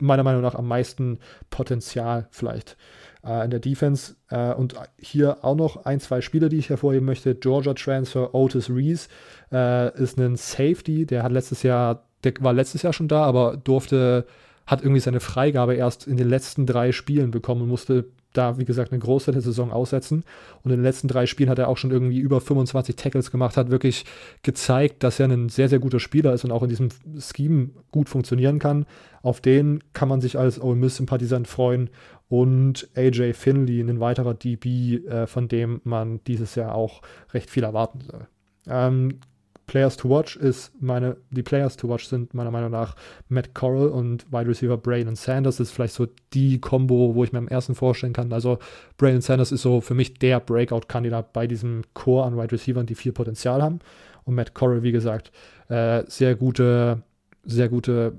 meiner 0.00 0.22
Meinung 0.22 0.42
nach 0.42 0.54
am 0.54 0.66
meisten 0.66 1.18
Potenzial 1.50 2.26
vielleicht 2.30 2.76
äh, 3.24 3.44
in 3.44 3.50
der 3.50 3.60
Defense. 3.60 4.16
Äh, 4.28 4.52
und 4.54 4.74
hier 4.98 5.44
auch 5.44 5.56
noch 5.56 5.84
ein, 5.84 6.00
zwei 6.00 6.20
Spieler, 6.20 6.48
die 6.48 6.58
ich 6.58 6.70
hervorheben 6.70 7.06
möchte. 7.06 7.34
Georgia 7.34 7.74
Transfer 7.74 8.34
Otis 8.34 8.70
Reese 8.70 9.08
äh, 9.52 9.96
ist 10.00 10.18
ein 10.18 10.36
Safety, 10.36 11.06
der 11.06 11.22
hat 11.22 11.32
letztes 11.32 11.62
Jahr, 11.62 12.04
der 12.24 12.34
war 12.40 12.52
letztes 12.52 12.82
Jahr 12.82 12.92
schon 12.92 13.08
da, 13.08 13.24
aber 13.24 13.56
durfte, 13.56 14.26
hat 14.66 14.82
irgendwie 14.82 15.00
seine 15.00 15.20
Freigabe 15.20 15.74
erst 15.74 16.06
in 16.06 16.16
den 16.16 16.28
letzten 16.28 16.66
drei 16.66 16.92
Spielen 16.92 17.30
bekommen 17.30 17.62
und 17.62 17.68
musste 17.68 18.06
da, 18.36 18.58
wie 18.58 18.64
gesagt, 18.64 18.92
eine 18.92 19.00
große 19.00 19.32
der 19.32 19.40
Saison 19.40 19.72
aussetzen. 19.72 20.24
Und 20.62 20.70
in 20.70 20.78
den 20.78 20.84
letzten 20.84 21.08
drei 21.08 21.26
Spielen 21.26 21.48
hat 21.48 21.58
er 21.58 21.68
auch 21.68 21.76
schon 21.76 21.90
irgendwie 21.90 22.18
über 22.18 22.40
25 22.40 22.96
Tackles 22.96 23.30
gemacht, 23.30 23.56
hat 23.56 23.70
wirklich 23.70 24.04
gezeigt, 24.42 25.02
dass 25.02 25.18
er 25.20 25.28
ein 25.28 25.48
sehr, 25.48 25.68
sehr 25.68 25.78
guter 25.78 26.00
Spieler 26.00 26.32
ist 26.32 26.44
und 26.44 26.52
auch 26.52 26.62
in 26.62 26.68
diesem 26.68 26.88
Scheme 27.18 27.70
gut 27.90 28.08
funktionieren 28.08 28.58
kann. 28.58 28.86
Auf 29.22 29.40
den 29.40 29.82
kann 29.92 30.08
man 30.08 30.20
sich 30.20 30.38
als 30.38 30.60
Ole 30.60 30.76
Miss-Sympathisant 30.76 31.48
freuen. 31.48 31.90
Und 32.28 32.88
AJ 32.96 33.34
Finley, 33.34 33.80
ein 33.80 34.00
weiterer 34.00 34.34
DB, 34.34 34.96
äh, 35.06 35.26
von 35.26 35.48
dem 35.48 35.80
man 35.84 36.20
dieses 36.26 36.54
Jahr 36.54 36.74
auch 36.74 37.02
recht 37.32 37.50
viel 37.50 37.64
erwarten 37.64 38.00
soll. 38.00 38.26
Ähm, 38.66 39.20
Players 39.66 39.96
to 39.96 40.08
Watch 40.08 40.36
ist 40.36 40.72
meine, 40.80 41.16
die 41.30 41.42
Players 41.42 41.76
to 41.76 41.88
Watch 41.88 42.06
sind 42.06 42.34
meiner 42.34 42.50
Meinung 42.50 42.70
nach 42.70 42.96
Matt 43.28 43.54
Corral 43.54 43.88
und 43.88 44.30
Wide 44.32 44.48
Receiver 44.48 44.76
Braylon 44.76 45.16
Sanders. 45.16 45.56
Das 45.56 45.68
ist 45.68 45.74
vielleicht 45.74 45.94
so 45.94 46.06
die 46.32 46.60
Combo, 46.60 47.14
wo 47.14 47.24
ich 47.24 47.32
mir 47.32 47.38
am 47.38 47.48
ersten 47.48 47.74
vorstellen 47.74 48.12
kann. 48.12 48.32
Also 48.32 48.58
Braylon 48.98 49.20
Sanders 49.20 49.52
ist 49.52 49.62
so 49.62 49.80
für 49.80 49.94
mich 49.94 50.14
der 50.14 50.40
Breakout-Kandidat 50.40 51.32
bei 51.32 51.46
diesem 51.46 51.82
Core 51.94 52.26
an 52.26 52.36
Wide 52.36 52.52
Receivers, 52.52 52.86
die 52.86 52.94
viel 52.94 53.12
Potenzial 53.12 53.62
haben. 53.62 53.80
Und 54.24 54.34
Matt 54.34 54.54
Corral, 54.54 54.82
wie 54.82 54.92
gesagt, 54.92 55.32
äh, 55.68 56.02
sehr 56.06 56.34
gute, 56.34 57.02
sehr 57.44 57.68
gute 57.68 58.14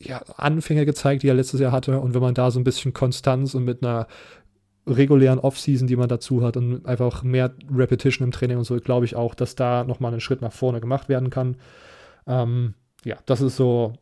ja, 0.00 0.22
Anfänge 0.36 0.86
gezeigt, 0.86 1.22
die 1.22 1.28
er 1.28 1.34
letztes 1.34 1.60
Jahr 1.60 1.72
hatte. 1.72 2.00
Und 2.00 2.14
wenn 2.14 2.22
man 2.22 2.34
da 2.34 2.50
so 2.50 2.58
ein 2.58 2.64
bisschen 2.64 2.94
Konstanz 2.94 3.54
und 3.54 3.64
mit 3.64 3.84
einer 3.84 4.06
regulären 4.86 5.38
Offseason, 5.38 5.86
die 5.86 5.96
man 5.96 6.08
dazu 6.08 6.42
hat 6.42 6.56
und 6.56 6.86
einfach 6.86 7.22
mehr 7.22 7.52
Repetition 7.74 8.26
im 8.26 8.32
Training 8.32 8.58
und 8.58 8.64
so, 8.64 8.76
glaube 8.76 9.04
ich 9.04 9.14
auch, 9.14 9.34
dass 9.34 9.54
da 9.54 9.84
nochmal 9.84 10.12
ein 10.12 10.20
Schritt 10.20 10.42
nach 10.42 10.52
vorne 10.52 10.80
gemacht 10.80 11.08
werden 11.08 11.30
kann. 11.30 11.56
Ähm, 12.26 12.74
ja, 13.04 13.16
das 13.26 13.40
ist 13.40 13.56
so, 13.56 13.94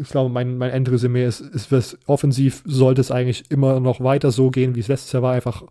ich 0.00 0.08
glaube, 0.08 0.30
mein, 0.30 0.56
mein 0.56 0.70
Endresümee 0.70 1.24
ist, 1.24 1.40
ist, 1.40 1.72
ist, 1.72 1.98
offensiv 2.06 2.62
sollte 2.64 3.00
es 3.00 3.10
eigentlich 3.10 3.50
immer 3.50 3.80
noch 3.80 4.00
weiter 4.00 4.30
so 4.30 4.50
gehen, 4.50 4.74
wie 4.74 4.80
es 4.80 4.88
letztes 4.88 5.12
Jahr 5.12 5.22
war, 5.22 5.32
einfach 5.32 5.62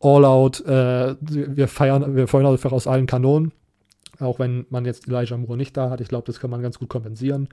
all 0.00 0.24
out, 0.24 0.60
äh, 0.66 1.14
wir 1.20 1.68
feiern, 1.68 2.16
wir 2.16 2.28
feuern 2.28 2.46
einfach 2.46 2.72
aus 2.72 2.86
allen 2.86 3.06
Kanonen, 3.06 3.52
auch 4.18 4.38
wenn 4.38 4.66
man 4.68 4.84
jetzt 4.84 5.08
Elijah 5.08 5.36
Moore 5.36 5.56
nicht 5.56 5.76
da 5.76 5.90
hat, 5.90 6.00
ich 6.00 6.08
glaube, 6.08 6.26
das 6.26 6.40
kann 6.40 6.50
man 6.50 6.62
ganz 6.62 6.78
gut 6.78 6.88
kompensieren 6.88 7.48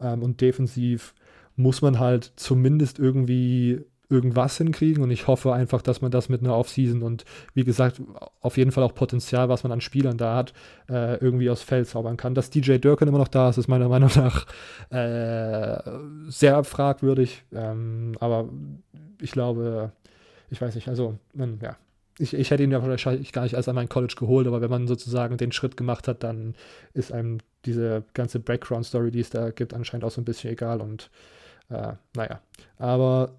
ähm, 0.00 0.22
und 0.22 0.40
defensiv 0.40 1.14
muss 1.56 1.82
man 1.82 1.98
halt 1.98 2.32
zumindest 2.36 2.98
irgendwie 2.98 3.80
irgendwas 4.10 4.56
hinkriegen. 4.56 5.02
Und 5.02 5.10
ich 5.10 5.26
hoffe 5.26 5.52
einfach, 5.52 5.82
dass 5.82 6.00
man 6.00 6.10
das 6.10 6.28
mit 6.28 6.42
einer 6.42 6.56
Offseason 6.56 7.02
und 7.02 7.24
wie 7.54 7.64
gesagt, 7.64 8.00
auf 8.40 8.56
jeden 8.56 8.72
Fall 8.72 8.84
auch 8.84 8.94
Potenzial, 8.94 9.48
was 9.48 9.62
man 9.62 9.72
an 9.72 9.80
Spielern 9.80 10.16
da 10.16 10.36
hat, 10.36 10.52
äh, 10.88 11.16
irgendwie 11.16 11.50
aus 11.50 11.62
Feld 11.62 11.88
zaubern 11.88 12.16
kann. 12.16 12.34
Dass 12.34 12.50
DJ 12.50 12.78
Durkin 12.78 13.08
immer 13.08 13.18
noch 13.18 13.28
da 13.28 13.50
ist, 13.50 13.58
ist 13.58 13.68
meiner 13.68 13.88
Meinung 13.88 14.10
nach 14.16 14.46
äh, 14.90 15.78
sehr 16.28 16.64
fragwürdig, 16.64 17.44
ähm, 17.52 18.12
aber 18.20 18.48
ich 19.20 19.32
glaube, 19.32 19.92
ich 20.50 20.60
weiß 20.60 20.74
nicht, 20.74 20.88
also 20.88 21.18
man, 21.34 21.58
ja, 21.62 21.76
ich, 22.18 22.34
ich, 22.34 22.50
hätte 22.50 22.62
ihn 22.62 22.72
ja 22.72 22.84
wahrscheinlich 22.84 23.32
gar 23.32 23.42
nicht 23.42 23.54
als 23.54 23.68
an 23.68 23.74
mein 23.74 23.88
College 23.88 24.14
geholt, 24.18 24.46
aber 24.46 24.60
wenn 24.60 24.70
man 24.70 24.88
sozusagen 24.88 25.36
den 25.36 25.52
Schritt 25.52 25.76
gemacht 25.76 26.08
hat, 26.08 26.24
dann 26.24 26.54
ist 26.92 27.12
einem 27.12 27.38
diese 27.64 28.04
ganze 28.14 28.40
Background-Story, 28.40 29.10
die 29.10 29.20
es 29.20 29.30
da 29.30 29.50
gibt, 29.50 29.74
anscheinend 29.74 30.04
auch 30.04 30.10
so 30.10 30.20
ein 30.20 30.24
bisschen 30.24 30.50
egal. 30.52 30.80
Und 30.80 31.10
äh, 31.70 31.92
naja, 32.14 32.40
aber 32.78 33.32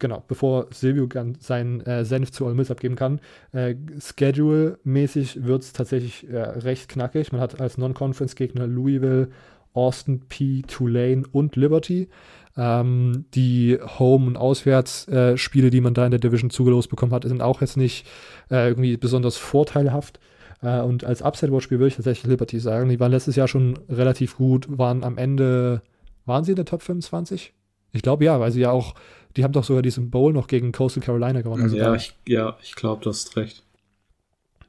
genau, 0.00 0.24
bevor 0.26 0.66
Silvio 0.72 1.08
seinen 1.38 1.80
äh, 1.82 2.04
Senf 2.04 2.32
zu 2.32 2.44
Ole 2.44 2.54
Miss 2.54 2.70
abgeben 2.72 2.96
kann, 2.96 3.20
äh, 3.52 3.76
Schedule-mäßig 4.00 5.44
wird 5.44 5.62
es 5.62 5.72
tatsächlich 5.72 6.28
äh, 6.28 6.38
recht 6.40 6.88
knackig. 6.88 7.30
Man 7.30 7.40
hat 7.40 7.60
als 7.60 7.78
Non-Conference-Gegner 7.78 8.66
Louisville, 8.66 9.28
Austin 9.72 10.22
P, 10.28 10.62
Tulane 10.62 11.22
und 11.30 11.54
Liberty. 11.54 12.08
Ähm, 12.56 13.26
die 13.34 13.78
Home- 13.98 14.26
und 14.26 14.36
Auswärtsspiele, 14.36 15.68
äh, 15.68 15.70
die 15.70 15.80
man 15.80 15.94
da 15.94 16.04
in 16.04 16.10
der 16.10 16.18
Division 16.18 16.50
zugelost 16.50 16.90
bekommen 16.90 17.12
hat, 17.12 17.22
sind 17.22 17.42
auch 17.42 17.60
jetzt 17.60 17.76
nicht 17.76 18.06
äh, 18.50 18.66
irgendwie 18.66 18.96
besonders 18.96 19.36
vorteilhaft. 19.36 20.18
Äh, 20.62 20.80
und 20.80 21.04
als 21.04 21.22
Upset-Watch-Spiel 21.22 21.78
würde 21.78 21.88
ich 21.88 21.96
tatsächlich 21.96 22.28
Liberty 22.28 22.58
sagen. 22.58 22.88
Die 22.88 22.98
waren 22.98 23.12
letztes 23.12 23.36
Jahr 23.36 23.46
schon 23.46 23.78
relativ 23.88 24.36
gut, 24.36 24.66
waren 24.68 25.04
am 25.04 25.16
Ende, 25.16 25.82
waren 26.26 26.42
sie 26.42 26.52
in 26.52 26.56
der 26.56 26.64
Top 26.64 26.82
25? 26.82 27.54
Ich 27.92 28.02
glaube 28.02 28.24
ja, 28.24 28.40
weil 28.40 28.50
sie 28.50 28.60
ja 28.60 28.70
auch 28.70 28.94
die 29.36 29.44
haben 29.44 29.52
doch 29.52 29.64
sogar 29.64 29.82
diesen 29.82 30.10
Bowl 30.10 30.32
noch 30.32 30.46
gegen 30.46 30.72
Coastal 30.72 31.02
Carolina 31.02 31.42
gewonnen. 31.42 31.62
Also 31.62 31.76
ja, 31.76 31.94
ich, 31.94 32.14
ja, 32.26 32.56
ich 32.62 32.74
glaube, 32.74 33.02
du 33.02 33.10
hast 33.10 33.36
recht. 33.36 33.62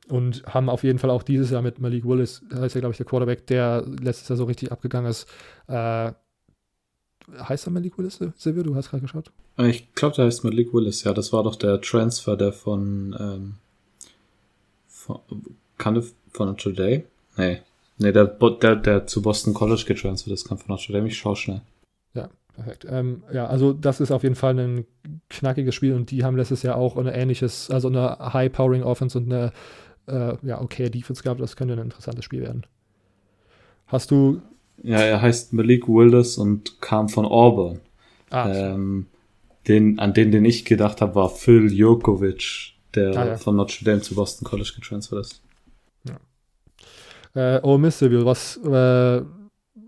Und 0.07 0.43
haben 0.45 0.69
auf 0.69 0.83
jeden 0.83 0.99
Fall 0.99 1.09
auch 1.09 1.23
dieses 1.23 1.51
Jahr 1.51 1.61
mit 1.61 1.79
Malik 1.79 2.05
Willis, 2.05 2.41
heißt 2.53 2.75
ja, 2.75 2.81
glaube 2.81 2.91
ich, 2.91 2.97
der 2.97 3.05
Quarterback, 3.05 3.47
der 3.47 3.85
letztes 3.85 4.27
Jahr 4.27 4.37
so 4.37 4.43
richtig 4.43 4.71
abgegangen 4.71 5.09
ist. 5.09 5.27
Äh, 5.67 6.11
heißt 7.37 7.67
er 7.67 7.71
Malik 7.71 7.97
Willis, 7.97 8.19
Silvio? 8.35 8.63
Du 8.63 8.75
hast 8.75 8.89
gerade 8.89 9.01
geschaut? 9.01 9.31
Äh, 9.57 9.69
ich 9.69 9.93
glaube, 9.93 10.15
der 10.15 10.25
heißt 10.25 10.43
Malik 10.43 10.73
Willis, 10.73 11.03
ja. 11.03 11.13
Das 11.13 11.31
war 11.31 11.43
doch 11.43 11.55
der 11.55 11.79
Transfer, 11.81 12.35
der 12.35 12.51
von, 12.51 13.15
ähm, 13.19 13.55
von, 14.87 15.19
kann 15.77 16.03
von 16.31 16.47
Notre 16.47 16.73
Dame? 16.73 17.03
Nee. 17.37 17.61
Nee, 17.97 18.11
der, 18.11 18.25
der, 18.25 18.75
der 18.75 19.07
zu 19.07 19.21
Boston 19.21 19.53
College 19.53 19.83
getransfert 19.87 20.33
ist, 20.33 20.47
kam 20.47 20.57
von 20.57 20.67
Notre 20.69 20.93
Dame. 20.93 21.07
Ich 21.07 21.17
schau 21.17 21.35
schnell. 21.35 21.61
Ja, 22.13 22.29
Perfekt. 22.63 22.85
Ähm, 22.89 23.23
ja, 23.33 23.47
also 23.47 23.73
das 23.73 23.99
ist 23.99 24.11
auf 24.11 24.23
jeden 24.23 24.35
Fall 24.35 24.57
ein 24.59 24.85
knackiges 25.29 25.73
Spiel 25.73 25.93
und 25.93 26.11
die 26.11 26.23
haben 26.23 26.37
letztes 26.37 26.61
Jahr 26.63 26.75
auch 26.75 26.95
ein 26.95 27.07
ähnliches, 27.07 27.71
also 27.71 27.87
eine 27.87 28.17
High-Powering 28.19 28.83
Offense 28.83 29.17
und 29.17 29.31
eine 29.31 29.51
äh, 30.07 30.35
ja, 30.45 30.61
okay 30.61 30.89
Defense 30.89 31.23
gehabt. 31.23 31.41
Das 31.41 31.55
könnte 31.55 31.73
ein 31.73 31.79
interessantes 31.79 32.25
Spiel 32.25 32.41
werden. 32.41 32.65
Hast 33.87 34.11
du. 34.11 34.41
Ja, 34.83 34.99
er 34.99 35.21
heißt 35.21 35.53
Malik 35.53 35.87
Wilders 35.87 36.37
und 36.37 36.81
kam 36.81 37.09
von 37.09 37.25
Auburn. 37.25 37.79
Ah, 38.29 38.51
ähm, 38.51 39.07
den, 39.67 39.99
an 39.99 40.13
den, 40.13 40.31
den 40.31 40.45
ich 40.45 40.65
gedacht 40.65 41.01
habe, 41.01 41.15
war 41.15 41.29
Phil 41.29 41.71
Jokovic, 41.71 42.73
der 42.95 43.15
ah, 43.15 43.25
ja. 43.27 43.37
von 43.37 43.55
Notre 43.55 43.85
Dame 43.85 44.01
zu 44.01 44.15
Boston 44.15 44.47
College 44.47 44.71
getransfert 44.75 45.25
ist. 45.25 45.41
Ja. 47.35 47.55
Äh, 47.55 47.59
oh 47.63 47.77
Mist, 47.77 47.99
Silvio, 47.99 48.25
was, 48.25 48.57
äh, 48.57 49.21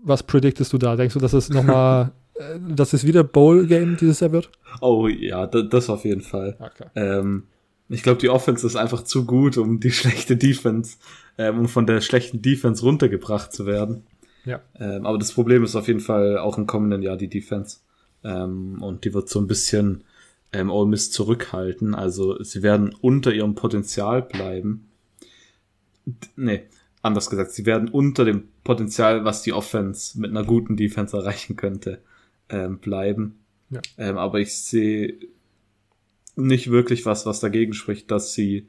was 0.02 0.22
prediktest 0.22 0.72
du 0.72 0.78
da? 0.78 0.96
Denkst 0.96 1.14
du, 1.14 1.20
dass 1.20 1.32
es 1.32 1.48
nochmal 1.48 2.12
dass 2.68 2.92
es 2.92 3.06
wieder 3.06 3.24
Bowl-Game 3.24 3.96
dieses 3.96 4.20
Jahr 4.20 4.32
wird? 4.32 4.50
Oh 4.80 5.08
ja, 5.08 5.46
das, 5.46 5.90
auf 5.90 6.04
jeden 6.04 6.22
Fall. 6.22 6.56
Okay. 6.58 6.88
Ähm, 6.94 7.44
ich 7.88 8.02
glaube, 8.02 8.20
die 8.20 8.28
Offense 8.28 8.66
ist 8.66 8.76
einfach 8.76 9.04
zu 9.04 9.24
gut, 9.24 9.56
um 9.58 9.80
die 9.80 9.90
schlechte 9.92 10.36
Defense, 10.36 10.96
ähm, 11.38 11.60
um 11.60 11.68
von 11.68 11.86
der 11.86 12.00
schlechten 12.00 12.42
Defense 12.42 12.82
runtergebracht 12.82 13.52
zu 13.52 13.66
werden. 13.66 14.04
Ja. 14.44 14.60
Ähm, 14.78 15.06
aber 15.06 15.18
das 15.18 15.32
Problem 15.32 15.64
ist 15.64 15.76
auf 15.76 15.88
jeden 15.88 16.00
Fall 16.00 16.38
auch 16.38 16.58
im 16.58 16.66
kommenden 16.66 17.02
Jahr 17.02 17.16
die 17.16 17.28
Defense. 17.28 17.78
Ähm, 18.22 18.82
und 18.82 19.04
die 19.04 19.14
wird 19.14 19.28
so 19.28 19.40
ein 19.40 19.46
bisschen 19.46 20.04
ähm, 20.52 20.70
Ole 20.70 20.88
Miss 20.88 21.10
zurückhalten. 21.10 21.94
Also 21.94 22.42
sie 22.42 22.62
werden 22.62 22.94
unter 23.00 23.32
ihrem 23.32 23.54
Potenzial 23.54 24.22
bleiben. 24.22 24.88
D 26.06 26.28
nee, 26.36 26.62
anders 27.00 27.30
gesagt, 27.30 27.52
sie 27.52 27.64
werden 27.64 27.88
unter 27.88 28.24
dem 28.24 28.48
Potenzial, 28.62 29.24
was 29.24 29.42
die 29.42 29.52
Offense 29.52 30.18
mit 30.18 30.30
einer 30.30 30.44
guten 30.44 30.76
Defense 30.76 31.16
erreichen 31.16 31.56
könnte 31.56 32.02
ähm, 32.48 32.78
bleiben. 32.78 33.38
Ja. 33.70 33.80
Ähm, 33.98 34.18
aber 34.18 34.40
ich 34.40 34.56
sehe 34.56 35.18
nicht 36.36 36.70
wirklich 36.70 37.06
was, 37.06 37.26
was 37.26 37.40
dagegen 37.40 37.74
spricht, 37.74 38.10
dass 38.10 38.34
sie 38.34 38.68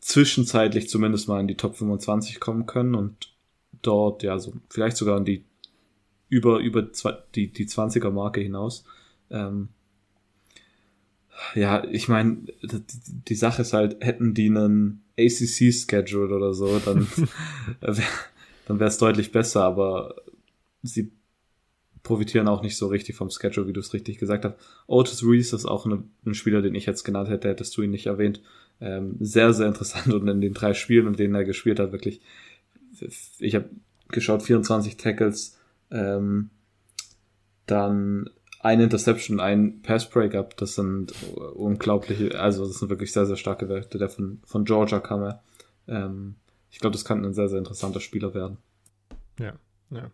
zwischenzeitlich 0.00 0.88
zumindest 0.88 1.28
mal 1.28 1.40
in 1.40 1.48
die 1.48 1.56
Top 1.56 1.76
25 1.76 2.40
kommen 2.40 2.66
können 2.66 2.94
und 2.94 3.32
dort 3.82 4.22
ja 4.22 4.38
so 4.38 4.52
vielleicht 4.68 4.96
sogar 4.96 5.16
in 5.18 5.24
die 5.24 5.44
über 6.28 6.58
über 6.58 6.82
die 7.34 7.52
die 7.52 7.66
20er 7.66 8.10
Marke 8.10 8.40
hinaus. 8.40 8.84
Ähm, 9.30 9.68
ja, 11.54 11.84
ich 11.84 12.08
meine, 12.08 12.36
die, 12.62 12.82
die, 13.28 13.34
Sache 13.34 13.62
ist 13.62 13.72
halt, 13.72 14.04
hätten 14.04 14.34
die 14.34 14.46
einen 14.46 15.02
ACC 15.18 15.72
Schedule 15.72 16.34
oder 16.34 16.54
so, 16.54 16.78
dann 16.84 17.08
dann 17.80 18.78
wäre 18.78 18.88
es 18.88 18.98
deutlich 18.98 19.32
besser, 19.32 19.64
aber 19.64 20.16
sie 20.82 21.10
profitieren 22.04 22.46
auch 22.46 22.62
nicht 22.62 22.76
so 22.76 22.86
richtig 22.86 23.16
vom 23.16 23.30
Schedule, 23.30 23.66
wie 23.66 23.72
du 23.72 23.80
es 23.80 23.92
richtig 23.92 24.18
gesagt 24.18 24.44
hast. 24.44 24.56
Otis 24.86 25.24
Reese 25.24 25.56
ist 25.56 25.64
auch 25.64 25.86
eine, 25.86 26.04
ein 26.24 26.34
Spieler, 26.34 26.62
den 26.62 26.76
ich 26.76 26.86
jetzt 26.86 27.02
genannt 27.02 27.28
hätte, 27.28 27.48
hättest 27.48 27.76
du 27.76 27.82
ihn 27.82 27.90
nicht 27.90 28.06
erwähnt. 28.06 28.40
Ähm, 28.80 29.16
sehr, 29.18 29.52
sehr 29.52 29.66
interessant 29.66 30.12
und 30.14 30.28
in 30.28 30.40
den 30.40 30.54
drei 30.54 30.74
Spielen, 30.74 31.08
in 31.08 31.16
denen 31.16 31.34
er 31.34 31.44
gespielt 31.44 31.80
hat, 31.80 31.90
wirklich, 31.90 32.20
ich 33.38 33.54
habe 33.54 33.70
geschaut, 34.08 34.42
24 34.42 34.96
Tackles, 34.98 35.58
ähm, 35.90 36.50
dann 37.66 38.30
ein 38.60 38.80
Interception, 38.80 39.40
ein 39.40 39.82
Pass 39.82 40.08
Breakup, 40.08 40.56
das 40.58 40.74
sind 40.74 41.12
unglaubliche, 41.54 42.38
also 42.38 42.66
das 42.66 42.78
sind 42.78 42.90
wirklich 42.90 43.12
sehr, 43.12 43.26
sehr 43.26 43.36
starke 43.36 43.68
Werte. 43.68 43.98
Der 43.98 44.08
von, 44.08 44.40
von 44.44 44.64
Georgia 44.64 45.00
kam 45.00 45.22
er. 45.22 45.42
Ähm, 45.88 46.36
ich 46.70 46.80
glaube, 46.80 46.92
das 46.92 47.04
kann 47.04 47.24
ein 47.24 47.34
sehr, 47.34 47.48
sehr 47.48 47.58
interessanter 47.58 48.00
Spieler 48.00 48.34
werden. 48.34 48.58
Ja, 49.38 49.54
ja. 49.90 50.10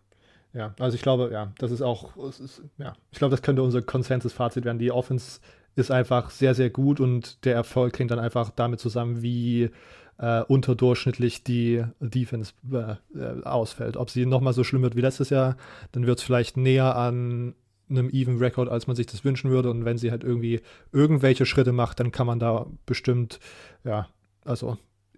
Ja, 0.53 0.73
also 0.79 0.95
ich 0.95 1.01
glaube, 1.01 1.29
ja, 1.31 1.53
das 1.59 1.71
ist 1.71 1.81
auch, 1.81 2.17
ist, 2.27 2.61
ja, 2.77 2.93
ich 3.11 3.19
glaube, 3.19 3.31
das 3.31 3.41
könnte 3.41 3.63
unser 3.63 3.81
Konsensus-Fazit 3.81 4.65
werden. 4.65 4.79
Die 4.79 4.91
Offense 4.91 5.39
ist 5.75 5.91
einfach 5.91 6.29
sehr, 6.29 6.53
sehr 6.53 6.69
gut 6.69 6.99
und 6.99 7.45
der 7.45 7.55
Erfolg 7.55 7.97
hängt 7.97 8.11
dann 8.11 8.19
einfach 8.19 8.49
damit 8.49 8.79
zusammen, 8.79 9.21
wie 9.21 9.69
äh, 10.17 10.41
unterdurchschnittlich 10.41 11.43
die 11.43 11.83
Defense 11.99 12.53
äh, 12.71 12.95
äh 13.17 13.43
ausfällt. 13.43 13.95
Ob 13.95 14.09
sie 14.09 14.25
nochmal 14.25 14.53
so 14.53 14.63
schlimm 14.63 14.81
wird 14.81 14.95
wie 14.95 15.01
letztes 15.01 15.29
Jahr, 15.29 15.55
dann 15.93 16.05
wird 16.05 16.19
es 16.19 16.23
vielleicht 16.23 16.57
näher 16.57 16.95
an 16.95 17.55
einem 17.89 18.09
even 18.09 18.37
Record, 18.37 18.69
als 18.69 18.87
man 18.87 18.95
sich 18.95 19.07
das 19.07 19.23
wünschen 19.23 19.51
würde. 19.51 19.69
Und 19.69 19.85
wenn 19.85 19.97
sie 19.97 20.11
halt 20.11 20.23
irgendwie 20.23 20.61
irgendwelche 20.91 21.45
Schritte 21.45 21.71
macht, 21.71 21.99
dann 21.99 22.11
kann 22.11 22.27
man 22.27 22.39
da 22.39 22.67
bestimmt, 22.85 23.39
ja, 23.83 24.07
also 24.45 24.77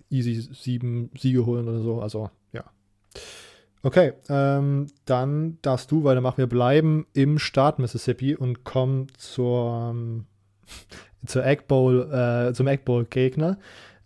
easy 0.09 0.41
sieben 0.53 1.09
Siege 1.17 1.45
holen 1.45 1.67
oder 1.67 1.81
so. 1.81 2.01
Also, 2.01 2.29
ja. 2.51 2.63
Okay, 3.85 4.13
ähm, 4.29 4.87
dann 5.03 5.57
darfst 5.61 5.91
du 5.91 6.05
weitermachen. 6.05 6.37
Wir 6.37 6.47
bleiben 6.47 7.05
im 7.11 7.37
Staat 7.37 7.79
Mississippi 7.79 8.33
und 8.33 8.63
kommen 8.63 9.07
zur, 9.17 9.91
ähm, 9.91 10.25
zur 11.25 11.45
Egg 11.45 11.63
Bowl, 11.67 12.09
äh, 12.09 12.53
zum 12.53 12.67
Egg 12.67 12.83
Bowl 12.85 13.03
Gegner. 13.03 13.57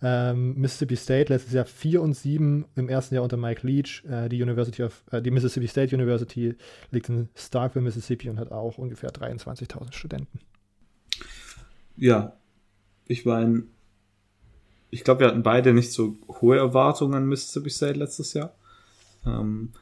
Ähm, 0.02 0.56
Mississippi 0.56 0.96
State 0.96 1.32
letztes 1.32 1.54
Jahr 1.54 1.66
4 1.66 2.02
und 2.02 2.16
7 2.16 2.66
im 2.76 2.90
ersten 2.90 3.14
Jahr 3.14 3.24
unter 3.24 3.38
Mike 3.38 3.66
Leach. 3.66 4.04
Äh, 4.10 4.30
die 4.30 4.42
University 4.42 4.82
of, 4.82 5.04
äh, 5.12 5.22
die 5.22 5.32
Mississippi 5.32 5.68
State 5.68 5.96
University 5.96 6.56
liegt 6.90 7.10
in 7.10 7.30
Starkville, 7.36 7.84
Mississippi 7.84 8.30
und 8.30 8.40
hat 8.40 8.52
auch 8.52 8.80
ungefähr 8.80 9.12
23.000 9.12 9.94
Studenten. 9.94 10.40
Ja, 11.96 12.36
ich 13.06 13.26
meine, 13.26 13.64
ich 14.90 15.04
glaube, 15.04 15.22
wir 15.22 15.28
hatten 15.28 15.44
beide 15.44 15.74
nicht 15.74 15.92
so 15.92 16.16
hohe 16.42 16.58
Erwartungen 16.58 17.14
an 17.14 17.28
Mississippi 17.28 17.70
State 17.70 18.00
letztes 18.00 18.34
Jahr. 18.34 18.57
Ähm, 19.26 19.74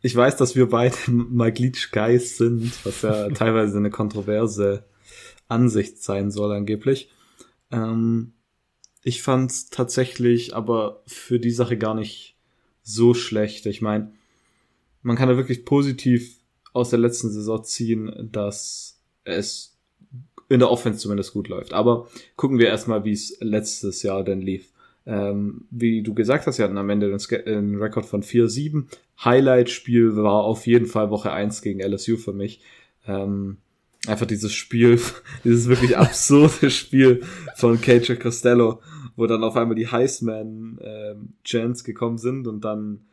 ich 0.00 0.14
weiß, 0.14 0.36
dass 0.36 0.56
wir 0.56 0.68
beide 0.68 0.96
Mike 1.08 1.62
Leach 1.62 1.90
Guys 1.92 2.36
sind, 2.36 2.72
was 2.84 3.02
ja 3.02 3.28
teilweise 3.34 3.78
eine 3.78 3.90
kontroverse 3.90 4.84
Ansicht 5.48 6.02
sein 6.02 6.30
soll 6.30 6.52
angeblich. 6.52 7.10
Ähm, 7.70 8.34
ich 9.02 9.22
fand 9.22 9.50
es 9.50 9.70
tatsächlich 9.70 10.54
aber 10.54 11.02
für 11.06 11.40
die 11.40 11.50
Sache 11.50 11.78
gar 11.78 11.94
nicht 11.94 12.36
so 12.82 13.14
schlecht. 13.14 13.66
Ich 13.66 13.80
meine, 13.80 14.12
man 15.02 15.16
kann 15.16 15.28
da 15.28 15.36
wirklich 15.36 15.64
positiv 15.64 16.36
aus 16.72 16.90
der 16.90 16.98
letzten 16.98 17.30
Saison 17.30 17.64
ziehen, 17.64 18.28
dass 18.32 19.00
es 19.24 19.78
in 20.48 20.60
der 20.60 20.70
Offense 20.70 21.00
zumindest 21.00 21.32
gut 21.32 21.48
läuft. 21.48 21.72
Aber 21.72 22.08
gucken 22.36 22.58
wir 22.58 22.68
erstmal, 22.68 23.04
wie 23.04 23.12
es 23.12 23.36
letztes 23.40 24.02
Jahr 24.02 24.24
denn 24.24 24.40
lief. 24.40 24.72
Ähm, 25.08 25.64
wie 25.70 26.02
du 26.02 26.12
gesagt 26.12 26.46
hast, 26.46 26.56
sie 26.56 26.62
hatten 26.62 26.76
am 26.76 26.90
Ende 26.90 27.06
einen, 27.46 27.76
Rekord 27.80 28.04
von 28.04 28.22
4-7. 28.22 28.84
Highlight-Spiel 29.24 30.16
war 30.16 30.44
auf 30.44 30.66
jeden 30.66 30.84
Fall 30.84 31.08
Woche 31.08 31.32
1 31.32 31.62
gegen 31.62 31.80
LSU 31.80 32.18
für 32.18 32.34
mich. 32.34 32.60
Ähm, 33.06 33.56
einfach 34.06 34.26
dieses 34.26 34.52
Spiel, 34.52 35.00
dieses 35.44 35.66
wirklich 35.66 35.96
absurde 35.96 36.70
Spiel 36.70 37.22
von 37.56 37.80
KJ 37.80 38.16
Costello, 38.16 38.82
wo 39.16 39.26
dann 39.26 39.44
auf 39.44 39.56
einmal 39.56 39.76
die 39.76 39.90
Heisman 39.90 40.78
ähm, 40.82 41.32
Chance 41.42 41.84
gekommen 41.84 42.18
sind 42.18 42.46
und 42.46 42.66
dann 42.66 43.06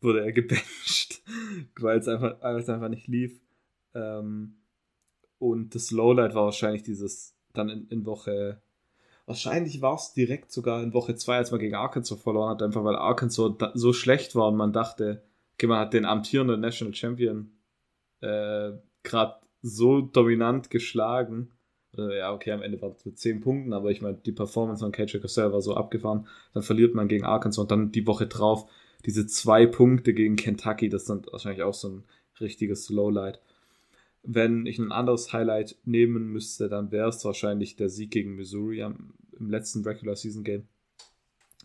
wurde 0.00 0.24
er 0.24 0.32
gebencht, 0.32 1.22
weil 1.78 2.00
es 2.00 2.08
einfach, 2.08 2.42
einfach 2.42 2.88
nicht 2.88 3.06
lief. 3.06 3.40
Ähm, 3.94 4.56
und 5.38 5.76
das 5.76 5.92
Lowlight 5.92 6.34
war 6.34 6.46
wahrscheinlich 6.46 6.82
dieses 6.82 7.36
dann 7.52 7.68
in, 7.68 7.86
in 7.86 8.04
Woche 8.04 8.60
Wahrscheinlich 9.30 9.80
war 9.80 9.94
es 9.94 10.12
direkt 10.12 10.50
sogar 10.50 10.82
in 10.82 10.92
Woche 10.92 11.14
2, 11.14 11.36
als 11.36 11.52
man 11.52 11.60
gegen 11.60 11.76
Arkansas 11.76 12.20
verloren 12.20 12.50
hat, 12.50 12.64
einfach 12.64 12.82
weil 12.82 12.96
Arkansas 12.96 13.52
so 13.74 13.92
schlecht 13.92 14.34
war 14.34 14.48
und 14.48 14.56
man 14.56 14.72
dachte, 14.72 15.22
okay, 15.54 15.68
man 15.68 15.78
hat 15.78 15.92
den 15.92 16.04
amtierenden 16.04 16.60
National 16.60 16.92
Champion 16.94 17.52
äh, 18.22 18.72
gerade 19.04 19.36
so 19.62 20.00
dominant 20.00 20.68
geschlagen. 20.68 21.52
Äh, 21.96 22.18
ja, 22.18 22.32
okay, 22.32 22.50
am 22.50 22.60
Ende 22.60 22.82
war 22.82 22.90
es 22.90 23.06
mit 23.06 23.20
10 23.20 23.40
Punkten, 23.40 23.72
aber 23.72 23.92
ich 23.92 24.02
meine, 24.02 24.16
die 24.16 24.32
Performance 24.32 24.82
von 24.82 24.90
KJ 24.90 25.18
Cassell 25.18 25.52
war 25.52 25.62
so 25.62 25.76
abgefahren. 25.76 26.26
Dann 26.52 26.64
verliert 26.64 26.96
man 26.96 27.06
gegen 27.06 27.24
Arkansas 27.24 27.62
und 27.62 27.70
dann 27.70 27.92
die 27.92 28.08
Woche 28.08 28.26
drauf 28.26 28.68
diese 29.06 29.28
zwei 29.28 29.64
Punkte 29.64 30.12
gegen 30.12 30.34
Kentucky, 30.34 30.88
das 30.88 31.08
ist 31.08 31.32
wahrscheinlich 31.32 31.62
auch 31.62 31.74
so 31.74 31.88
ein 31.88 32.04
richtiges 32.40 32.90
Lowlight. 32.90 33.40
Wenn 34.24 34.66
ich 34.66 34.80
ein 34.80 34.90
anderes 34.90 35.32
Highlight 35.32 35.76
nehmen 35.84 36.32
müsste, 36.32 36.68
dann 36.68 36.90
wäre 36.90 37.10
es 37.10 37.24
wahrscheinlich 37.24 37.76
der 37.76 37.90
Sieg 37.90 38.10
gegen 38.10 38.34
Missouri 38.34 38.82
am, 38.82 39.14
im 39.40 39.50
letzten 39.50 39.82
Regular 39.82 40.14
Season 40.14 40.44
Game. 40.44 40.68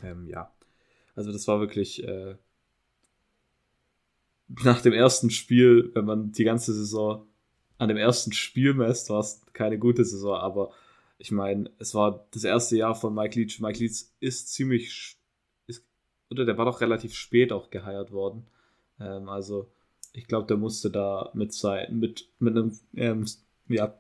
Ähm, 0.02 0.28
ja, 0.28 0.52
also 1.16 1.32
das 1.32 1.48
war 1.48 1.60
wirklich 1.60 2.04
äh, 2.04 2.36
nach 4.48 4.82
dem 4.82 4.94
ersten 4.94 5.30
Spiel, 5.30 5.92
wenn 5.94 6.06
man 6.06 6.32
die 6.32 6.44
ganze 6.44 6.74
Saison 6.74 7.28
an 7.78 7.90
dem 7.90 7.98
ersten 7.98 8.32
Spiel 8.32 8.74
messt, 8.74 9.10
war 9.10 9.20
es 9.20 9.42
keine 9.54 9.78
gute 9.78 10.06
Saison, 10.06 10.36
aber 10.36 10.72
ich 11.18 11.32
meine, 11.32 11.72
es 11.80 11.94
war 11.94 12.28
das 12.32 12.44
erste 12.44 12.78
Jahr 12.78 12.96
von 12.96 13.14
Mike 13.14 13.40
Leach. 13.40 13.60
Mike 13.60 13.80
Leach 13.80 14.06
ist 14.20 14.54
ziemlich, 14.54 15.18
ist, 15.68 15.86
oder 16.30 16.46
der 16.46 16.58
war 16.58 16.66
doch 16.66 16.82
relativ 16.82 17.16
spät 17.16 17.52
auch 17.52 17.70
geheiert 17.70 18.12
worden. 18.12 18.48
Ähm, 19.00 19.30
also 19.30 19.72
ich 20.14 20.28
glaube, 20.28 20.48
der 20.48 20.58
musste 20.58 20.90
da 20.90 21.32
mit 21.34 21.54
sein, 21.54 21.98
mit, 22.00 22.30
mit 22.40 22.56
einem, 22.56 22.78
ähm, 22.96 23.26
ja, 23.68 23.98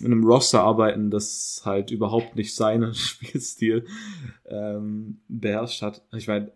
mit 0.00 0.10
einem 0.10 0.24
Roster 0.24 0.62
arbeiten, 0.62 1.10
das 1.10 1.62
halt 1.64 1.90
überhaupt 1.90 2.36
nicht 2.36 2.54
seinen 2.54 2.94
Spielstil 2.94 3.86
ähm, 4.46 5.20
beherrscht 5.28 5.82
hat. 5.82 6.02
Ich 6.12 6.28
meine, 6.28 6.52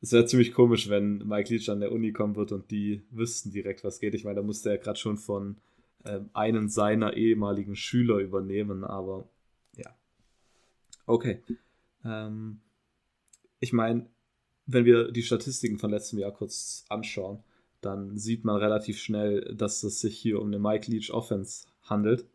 es 0.00 0.12
wäre 0.12 0.26
ziemlich 0.26 0.52
komisch, 0.52 0.88
wenn 0.88 1.18
Mike 1.26 1.52
Leach 1.52 1.70
an 1.70 1.80
der 1.80 1.92
Uni 1.92 2.12
kommen 2.12 2.36
wird 2.36 2.52
und 2.52 2.70
die 2.70 3.02
wüssten 3.10 3.50
direkt, 3.50 3.82
was 3.84 4.00
geht. 4.00 4.14
Ich 4.14 4.24
meine, 4.24 4.36
da 4.36 4.42
musste 4.42 4.70
er 4.70 4.78
gerade 4.78 4.98
schon 4.98 5.16
von 5.16 5.56
ähm, 6.04 6.30
einem 6.32 6.68
seiner 6.68 7.14
ehemaligen 7.14 7.74
Schüler 7.74 8.18
übernehmen, 8.18 8.84
aber 8.84 9.28
ja. 9.76 9.90
Okay. 11.06 11.42
Ähm, 12.04 12.60
ich 13.58 13.72
meine, 13.72 14.06
wenn 14.66 14.84
wir 14.84 15.10
die 15.10 15.22
Statistiken 15.22 15.78
von 15.78 15.90
letztem 15.90 16.20
Jahr 16.20 16.32
kurz 16.32 16.84
anschauen, 16.88 17.42
dann 17.80 18.16
sieht 18.16 18.44
man 18.44 18.56
relativ 18.56 18.98
schnell, 18.98 19.54
dass 19.54 19.82
es 19.82 20.00
sich 20.00 20.16
hier 20.18 20.40
um 20.40 20.48
eine 20.48 20.58
Mike 20.58 20.90
Leach 20.90 21.12
Offense 21.12 21.66
handelt. 21.90 22.26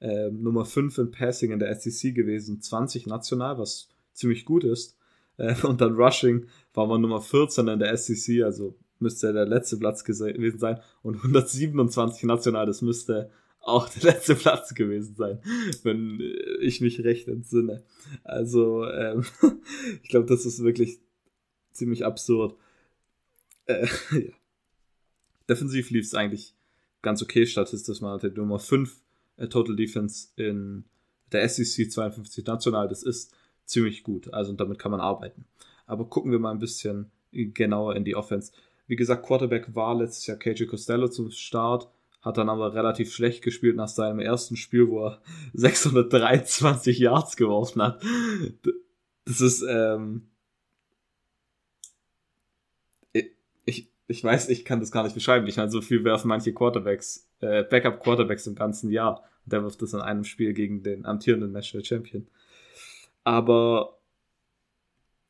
Ähm, 0.00 0.42
Nummer 0.42 0.64
5 0.64 0.98
in 0.98 1.10
Passing 1.10 1.52
in 1.52 1.58
der 1.58 1.74
SEC 1.74 2.14
gewesen, 2.14 2.60
20 2.60 3.06
national, 3.06 3.58
was 3.58 3.88
ziemlich 4.12 4.44
gut 4.44 4.64
ist. 4.64 4.98
Äh, 5.36 5.54
und 5.66 5.80
dann 5.80 5.94
Rushing 5.94 6.46
war 6.74 6.86
man 6.86 7.00
Nummer 7.00 7.20
14 7.20 7.68
in 7.68 7.78
der 7.78 7.96
SEC, 7.96 8.42
also 8.42 8.76
müsste 8.98 9.32
der 9.32 9.46
letzte 9.46 9.76
Platz 9.76 10.04
gewesen 10.04 10.58
sein. 10.58 10.80
Und 11.02 11.16
127 11.16 12.24
national, 12.24 12.66
das 12.66 12.82
müsste 12.82 13.30
auch 13.60 13.88
der 13.88 14.02
letzte 14.12 14.34
Platz 14.34 14.74
gewesen 14.74 15.14
sein, 15.14 15.40
wenn 15.82 16.20
ich 16.60 16.80
mich 16.80 17.02
recht 17.04 17.28
entsinne. 17.28 17.82
Also, 18.22 18.86
ähm, 18.86 19.24
ich 20.02 20.08
glaube, 20.08 20.26
das 20.26 20.44
ist 20.46 20.62
wirklich 20.62 20.98
ziemlich 21.72 22.04
absurd. 22.04 22.56
Äh, 23.66 23.86
ja. 24.12 24.32
Defensiv 25.48 25.90
lief 25.90 26.06
es 26.06 26.14
eigentlich 26.14 26.54
ganz 27.04 27.22
okay 27.22 27.46
statistisch. 27.46 28.00
Man 28.00 28.14
hatte 28.14 28.30
Nummer 28.30 28.58
5 28.58 28.96
äh, 29.36 29.46
Total 29.46 29.76
Defense 29.76 30.28
in 30.34 30.84
der 31.30 31.48
SEC 31.48 31.90
52 31.92 32.44
national. 32.44 32.88
Das 32.88 33.04
ist 33.04 33.32
ziemlich 33.64 34.02
gut. 34.02 34.32
Also 34.34 34.52
damit 34.52 34.80
kann 34.80 34.90
man 34.90 35.00
arbeiten. 35.00 35.44
Aber 35.86 36.06
gucken 36.06 36.32
wir 36.32 36.40
mal 36.40 36.50
ein 36.50 36.58
bisschen 36.58 37.12
genauer 37.30 37.94
in 37.94 38.04
die 38.04 38.16
Offense. 38.16 38.52
Wie 38.86 38.96
gesagt, 38.96 39.26
Quarterback 39.26 39.74
war 39.74 39.94
letztes 39.94 40.26
Jahr 40.26 40.36
KJ 40.36 40.64
Costello 40.64 41.08
zum 41.08 41.30
Start, 41.30 41.88
hat 42.22 42.36
dann 42.36 42.48
aber 42.48 42.74
relativ 42.74 43.12
schlecht 43.12 43.42
gespielt 43.42 43.76
nach 43.76 43.88
seinem 43.88 44.20
ersten 44.20 44.56
Spiel, 44.56 44.88
wo 44.88 45.06
er 45.06 45.22
623 45.52 46.98
Yards 46.98 47.36
geworfen 47.36 47.82
hat. 47.82 48.02
Das 49.24 49.40
ist, 49.40 49.64
ähm, 49.68 50.28
ich, 54.06 54.22
weiß, 54.22 54.48
ich 54.48 54.64
kann 54.64 54.80
das 54.80 54.92
gar 54.92 55.04
nicht 55.04 55.14
beschreiben. 55.14 55.46
Ich 55.46 55.56
meine, 55.56 55.70
so 55.70 55.80
viel 55.80 56.04
werfen 56.04 56.28
manche 56.28 56.52
Quarterbacks, 56.52 57.28
äh, 57.40 57.64
Backup-Quarterbacks 57.64 58.46
im 58.46 58.54
ganzen 58.54 58.90
Jahr. 58.90 59.22
Und 59.44 59.52
der 59.52 59.62
wirft 59.62 59.82
das 59.82 59.94
in 59.94 60.00
einem 60.00 60.24
Spiel 60.24 60.52
gegen 60.52 60.82
den 60.82 61.06
amtierenden 61.06 61.52
National 61.52 61.84
Champion. 61.84 62.26
Aber 63.24 63.98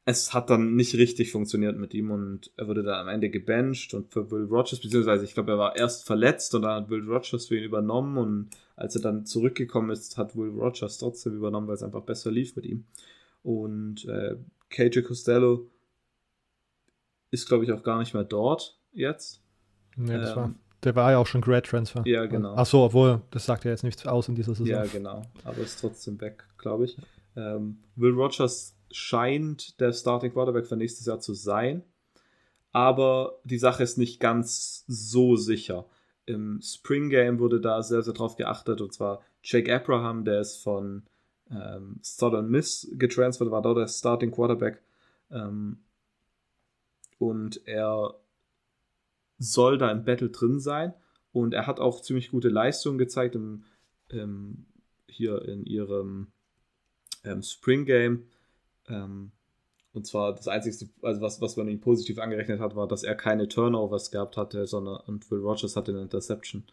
es 0.07 0.35
hat 0.35 0.51
dann 0.51 0.75
nicht 0.75 0.95
richtig 0.97 1.33
funktioniert 1.33 1.79
mit 1.79 1.95
ihm 1.95 2.11
und 2.11 2.51
er 2.57 2.69
wurde 2.69 2.83
dann 2.83 3.01
am 3.01 3.09
Ende 3.09 3.31
gebencht 3.31 3.95
und 3.95 4.13
für 4.13 4.31
Will 4.31 4.45
Rogers, 4.45 4.81
beziehungsweise 4.81 5.25
ich 5.25 5.33
glaube, 5.33 5.53
er 5.53 5.59
war 5.59 5.77
erst 5.77 6.07
verletzt 6.07 6.55
und 6.55 6.63
dann 6.63 6.83
hat 6.83 6.91
Will 6.91 7.09
Rogers 7.09 7.47
für 7.47 7.57
ihn 7.57 7.65
übernommen 7.65 8.19
und 8.19 8.51
als 8.77 8.97
er 8.97 9.03
dann 9.03 9.25
zurückgekommen 9.25 9.91
ist, 9.91 10.19
hat 10.19 10.37
Will 10.37 10.51
Rogers 10.51 10.99
trotzdem 10.99 11.35
übernommen, 11.35 11.69
weil 11.69 11.77
es 11.77 11.83
einfach 11.83 12.03
besser 12.03 12.31
lief 12.31 12.55
mit 12.55 12.67
ihm. 12.67 12.85
Und 13.43 14.05
äh, 14.07 14.37
KJ 14.69 15.03
Costello 15.03 15.71
ist, 17.35 17.49
glaube 17.49 17.65
ich, 17.65 17.73
auch 17.73 17.83
gar 17.83 17.99
nicht 17.99 18.15
mehr 18.15 18.25
dort 18.25 18.79
jetzt. 18.93 19.43
Nee, 19.97 20.17
das 20.17 20.31
ähm, 20.31 20.37
war, 20.37 20.55
der 20.85 20.97
war 20.97 21.11
ja 21.11 21.19
auch 21.19 21.27
schon 21.27 21.41
Grad 21.41 21.67
Transfer. 21.67 22.03
Ja, 22.07 22.27
genau. 22.27 22.55
Ach 22.57 22.67
so, 22.67 22.83
obwohl, 22.85 23.21
das 23.31 23.45
sagt 23.45 23.65
ja 23.65 23.71
jetzt 23.71 23.85
nichts 23.85 24.07
aus 24.07 24.29
in 24.29 24.35
dieser 24.35 24.55
Saison. 24.55 24.67
Ja, 24.67 24.85
genau. 24.87 25.23
Aber 25.43 25.59
ist 25.59 25.81
trotzdem 25.81 26.21
weg, 26.21 26.45
glaube 26.59 26.85
ich. 26.85 26.97
Ähm, 27.37 27.79
Will 27.97 28.13
Rogers 28.13 28.77
scheint 28.91 29.81
der 29.81 29.93
Starting 29.93 30.33
Quarterback 30.33 30.67
für 30.67 30.77
nächstes 30.77 31.07
Jahr 31.07 31.21
zu 31.21 31.35
sein. 31.35 31.83
Aber 32.73 33.39
die 33.45 33.59
Sache 33.59 33.83
ist 33.83 33.99
nicht 33.99 34.21
ganz 34.21 34.85
so 34.87 35.37
sicher. 35.37 35.87
Im 36.27 36.61
Spring 36.63 37.11
Game 37.11 37.39
wurde 37.39 37.61
da 37.61 37.83
sehr, 37.83 38.03
sehr 38.03 38.15
drauf 38.15 38.37
geachtet. 38.37 38.81
Und 38.81 38.93
zwar 38.93 39.21
Jake 39.43 39.75
Abraham, 39.75 40.25
der 40.25 40.41
ist 40.41 40.63
von 40.63 41.03
ähm, 41.51 41.99
Southern 42.03 42.49
Miss 42.49 42.89
getransfert, 42.93 43.51
war 43.51 43.63
dort 43.63 43.79
der 43.79 43.89
Starting 43.89 44.31
Quarterback. 44.31 44.83
Ähm, 45.31 45.79
und 47.19 47.67
er 47.67 48.15
soll 49.39 49.79
da 49.79 49.91
im 49.91 50.05
Battle 50.05 50.31
drin 50.31 50.61
sein. 50.61 50.95
Und 51.33 51.53
er 51.53 51.67
hat 51.67 51.81
auch 51.81 52.01
ziemlich 52.01 52.31
gute 52.31 52.49
Leistungen 52.49 52.99
gezeigt 52.99 53.35
im, 53.35 53.65
im 54.09 54.67
hier 55.09 55.43
in 55.43 55.65
ihrem 55.65 56.29
ähm, 57.25 57.43
Spring 57.43 57.85
Game. 57.85 58.27
Ähm, 58.89 59.33
und 59.93 60.07
zwar 60.07 60.35
das 60.35 60.49
Einzige, 60.49 60.91
also 61.03 61.21
was, 61.21 61.41
was 61.41 61.57
man 61.57 61.69
ihm 61.69 61.81
positiv 61.81 62.19
angerechnet 62.19 62.61
hat, 62.61 62.75
war, 62.77 62.89
dass 62.89 63.05
er 63.05 63.15
keine 63.15 63.49
Turnovers 63.49 64.11
gehabt 64.11 64.37
hatte, 64.37 64.67
sondern 64.67 64.97
und 65.07 65.31
Will 65.31 65.41
Rogers 65.41 65.77
hatte 65.77 65.93
eine 65.93 66.03
Interception. 66.03 66.65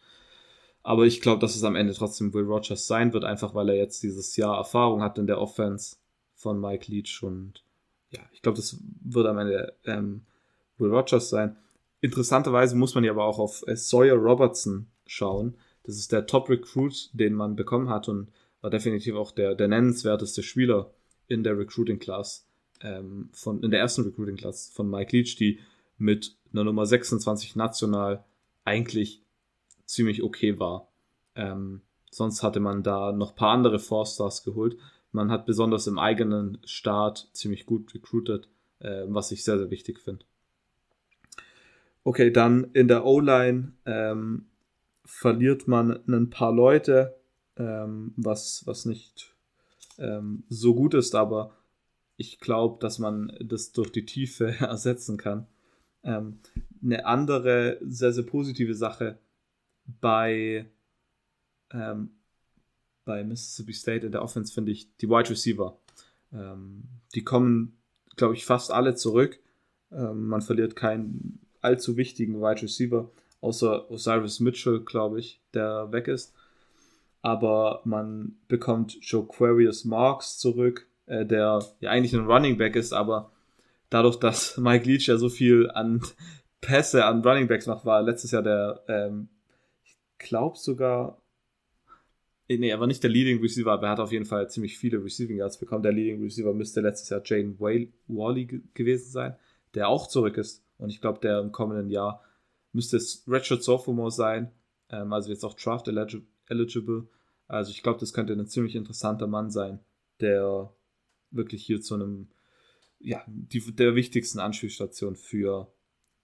Aber 0.84 1.06
ich 1.06 1.22
glaube, 1.22 1.40
dass 1.40 1.56
es 1.56 1.64
am 1.64 1.76
Ende 1.76 1.94
trotzdem 1.94 2.34
Will 2.34 2.46
Rogers 2.46 2.88
sein 2.88 3.14
wird, 3.14 3.24
einfach 3.24 3.54
weil 3.54 3.70
er 3.70 3.76
jetzt 3.76 4.02
dieses 4.02 4.36
Jahr 4.38 4.58
Erfahrung 4.58 5.02
hat 5.02 5.20
in 5.20 5.28
der 5.28 5.40
Offense 5.40 5.98
von 6.34 6.60
Mike 6.60 6.92
Leach 6.92 7.22
und 7.22 7.64
ja, 8.10 8.22
ich 8.34 8.42
glaube, 8.42 8.58
das 8.58 8.78
wird 9.02 9.28
am 9.28 9.38
Ende 9.38 9.78
ähm, 9.86 10.26
Will 10.78 10.92
Rogers 10.92 11.30
sein. 11.30 11.58
Interessanterweise 12.02 12.76
muss 12.76 12.96
man 12.96 13.04
ja 13.04 13.12
aber 13.12 13.26
auch 13.26 13.40
auf 13.40 13.64
äh, 13.68 13.76
Sawyer 13.76 14.16
Robertson 14.16 14.88
schauen. 15.06 15.56
Das 15.84 15.98
ist 15.98 16.12
der 16.12 16.26
Top-Recruit, 16.26 17.10
den 17.14 17.34
man 17.34 17.56
bekommen 17.56 17.90
hat 17.90 18.08
und 18.08 18.32
war 18.62 18.70
definitiv 18.70 19.16
auch 19.16 19.32
der, 19.32 19.56
der 19.56 19.68
nennenswerteste 19.68 20.44
Spieler 20.44 20.92
in 21.28 21.44
der 21.44 21.58
Recruiting 21.58 22.00
Class, 22.00 22.48
ähm, 22.82 23.30
von, 23.34 23.64
in 23.64 23.72
der 23.72 23.80
ersten 23.80 24.04
Recruiting 24.04 24.36
Class 24.36 24.70
von 24.74 24.90
Mike 24.90 25.16
Leach, 25.16 25.36
die 25.36 25.60
mit 25.98 26.36
einer 26.52 26.64
Nummer 26.64 26.86
26 26.86 27.56
national 27.56 28.24
eigentlich 28.64 29.24
ziemlich 29.86 30.24
okay 30.24 30.60
war. 30.60 30.92
Ähm, 31.36 31.82
sonst 32.10 32.44
hatte 32.44 32.60
man 32.60 32.84
da 32.84 33.12
noch 33.12 33.36
paar 33.36 33.52
andere 33.52 33.80
Four-Stars 33.80 34.44
geholt. 34.44 34.78
Man 35.12 35.32
hat 35.32 35.46
besonders 35.46 35.88
im 35.88 36.00
eigenen 36.00 36.58
Start 36.66 37.30
ziemlich 37.34 37.66
gut 37.66 37.94
recruited, 37.94 38.48
äh, 38.80 39.04
was 39.08 39.32
ich 39.32 39.44
sehr, 39.44 39.58
sehr 39.58 39.70
wichtig 39.70 40.00
finde. 40.00 40.26
Okay, 42.04 42.32
dann 42.32 42.66
in 42.74 42.88
der 42.88 43.06
O-Line 43.06 43.74
ähm, 43.86 44.48
verliert 45.06 45.68
man 45.68 46.04
ein 46.08 46.30
paar 46.30 46.52
Leute, 46.52 47.20
ähm, 47.58 48.14
was, 48.18 48.66
was 48.66 48.86
nicht 48.86 49.36
ähm, 50.00 50.44
so 50.50 50.74
gut 50.74 50.96
ist, 50.96 51.14
aber 51.14 51.56
ich 52.18 52.40
glaube, 52.40 52.80
dass 52.80 52.98
man 52.98 53.32
das 53.40 53.72
durch 53.72 53.92
die 53.92 54.06
Tiefe 54.06 54.48
ersetzen 54.60 55.18
kann. 55.18 55.48
Ähm, 56.04 56.40
eine 56.84 57.06
andere 57.06 57.78
sehr, 57.82 58.12
sehr 58.12 58.24
positive 58.24 58.74
Sache 58.74 59.20
bei, 59.86 60.66
ähm, 61.72 62.12
bei 63.06 63.24
Mississippi 63.24 63.74
State 63.74 64.06
in 64.08 64.12
der 64.12 64.24
Offense 64.24 64.52
finde 64.52 64.72
ich 64.72 64.96
die 64.98 65.10
Wide 65.10 65.30
Receiver. 65.30 65.78
Ähm, 66.34 66.84
die 67.14 67.24
kommen, 67.24 67.78
glaube 68.16 68.34
ich, 68.34 68.46
fast 68.46 68.72
alle 68.72 68.96
zurück. 68.96 69.40
Man 69.94 70.42
verliert 70.42 70.78
keinen 70.78 71.41
allzu 71.62 71.98
wichtigen 71.98 72.42
Wide 72.42 72.64
Receiver, 72.64 73.10
außer 73.42 73.90
Osiris 73.90 74.40
Mitchell, 74.40 74.82
glaube 74.82 75.20
ich, 75.20 75.40
der 75.54 75.92
weg 75.92 76.08
ist 76.08 76.34
aber 77.22 77.82
man 77.86 78.36
bekommt 78.48 78.98
Joe 79.02 79.26
Quarius 79.28 79.86
Marks 79.86 80.38
zurück, 80.38 80.88
äh, 81.06 81.26
der 81.26 81.64
ja 81.80 81.92
eigentlich 81.92 82.14
ein 82.14 82.26
Running 82.26 82.58
Back 82.58 82.76
ist, 82.76 82.94
aber 82.94 83.32
dadurch, 83.90 84.18
dass 84.18 84.58
Mike 84.58 84.86
Leach 84.86 85.08
ja 85.08 85.18
so 85.18 85.30
viel 85.30 85.70
an 85.72 86.02
Pässe 86.62 87.06
an 87.06 87.22
Running 87.24 87.48
Backs 87.48 87.68
macht, 87.68 87.86
war 87.86 88.02
letztes 88.02 88.32
Jahr 88.32 88.44
der, 88.44 88.84
ähm, 88.88 89.30
ich 89.84 89.98
glaube 90.18 90.58
sogar, 90.58 91.22
äh, 92.48 92.58
nee, 92.58 92.70
er 92.70 92.80
war 92.80 92.88
nicht 92.88 93.04
der 93.04 93.10
Leading 93.10 93.40
Receiver, 93.40 93.72
aber 93.72 93.88
er 93.88 93.92
hat 93.92 94.00
auf 94.00 94.12
jeden 94.12 94.26
Fall 94.26 94.50
ziemlich 94.50 94.78
viele 94.78 95.04
Receiving 95.04 95.38
Yards 95.38 95.58
bekommen. 95.58 95.84
Der 95.84 95.92
Leading 95.92 96.22
Receiver 96.22 96.54
müsste 96.54 96.82
letztes 96.82 97.10
Jahr 97.10 97.22
Jane 97.24 97.56
Wally 97.60 98.64
gewesen 98.74 99.12
sein, 99.12 99.36
der 99.74 99.90
auch 99.90 100.08
zurück 100.08 100.38
ist. 100.38 100.64
Und 100.82 100.90
ich 100.90 101.00
glaube, 101.00 101.20
der 101.20 101.40
im 101.40 101.52
kommenden 101.52 101.90
Jahr 101.90 102.24
müsste 102.74 102.98
es 102.98 103.24
Redshirt 103.28 103.64
Sophomore 103.64 104.12
sein, 104.12 104.52
ähm, 104.90 105.14
also 105.14 105.30
jetzt 105.30 105.46
auch 105.46 105.54
Draft 105.54 105.88
eligible. 105.88 107.08
Also 107.48 107.72
ich 107.72 107.84
glaube, 107.84 108.00
das 108.00 108.14
könnte 108.14 108.34
ein 108.34 108.48
ziemlich 108.48 108.76
interessanter 108.76 109.28
Mann 109.28 109.52
sein, 109.52 109.80
der 110.20 110.74
wirklich 111.30 111.64
hier 111.64 111.82
zu 111.82 111.96
einem, 111.96 112.30
ja, 113.00 113.24
die, 113.28 113.60
der 113.76 113.96
wichtigsten 113.96 114.40
Anspielstation 114.40 115.16
für, 115.16 115.72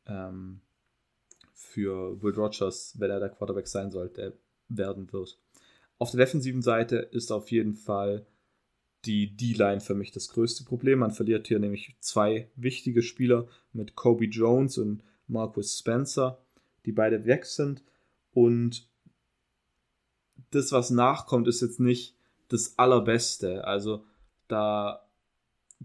ähm, 0.08 0.62
für 1.54 2.22
Will 2.22 2.34
Rogers, 2.34 2.96
wenn 2.98 3.12
er 3.12 3.20
der 3.20 3.30
Quarterback 3.30 3.68
sein 3.68 3.92
sollte, 3.92 4.40
werden 4.70 5.12
wird. 5.14 5.40
Auf 6.00 6.12
der 6.12 6.20
defensiven 6.26 6.62
Seite 6.62 6.98
ist 6.98 7.32
auf 7.32 7.52
jeden 7.52 7.76
Fall 7.76 8.26
die 9.06 9.36
D-Line 9.36 9.80
für 9.80 9.96
mich 9.96 10.12
das 10.12 10.30
größte 10.30 10.64
Problem. 10.66 11.00
Man 11.00 11.12
verliert 11.12 11.48
hier 11.48 11.60
nämlich 11.60 11.96
zwei 12.00 12.50
wichtige 12.56 13.02
Spieler 13.02 13.48
mit 13.74 13.96
Kobe 13.96 14.26
Jones 14.26 14.78
und 14.78 15.04
Marcus 15.28 15.78
Spencer, 15.80 16.42
die 16.86 16.92
beide 16.92 17.26
weg 17.26 17.46
sind. 17.46 17.84
Und 18.34 18.90
das, 20.52 20.72
was 20.72 20.90
nachkommt, 20.90 21.48
ist 21.48 21.62
jetzt 21.62 21.80
nicht 21.80 22.16
das 22.48 22.78
Allerbeste. 22.78 23.66
Also 23.66 24.06
da 24.48 25.08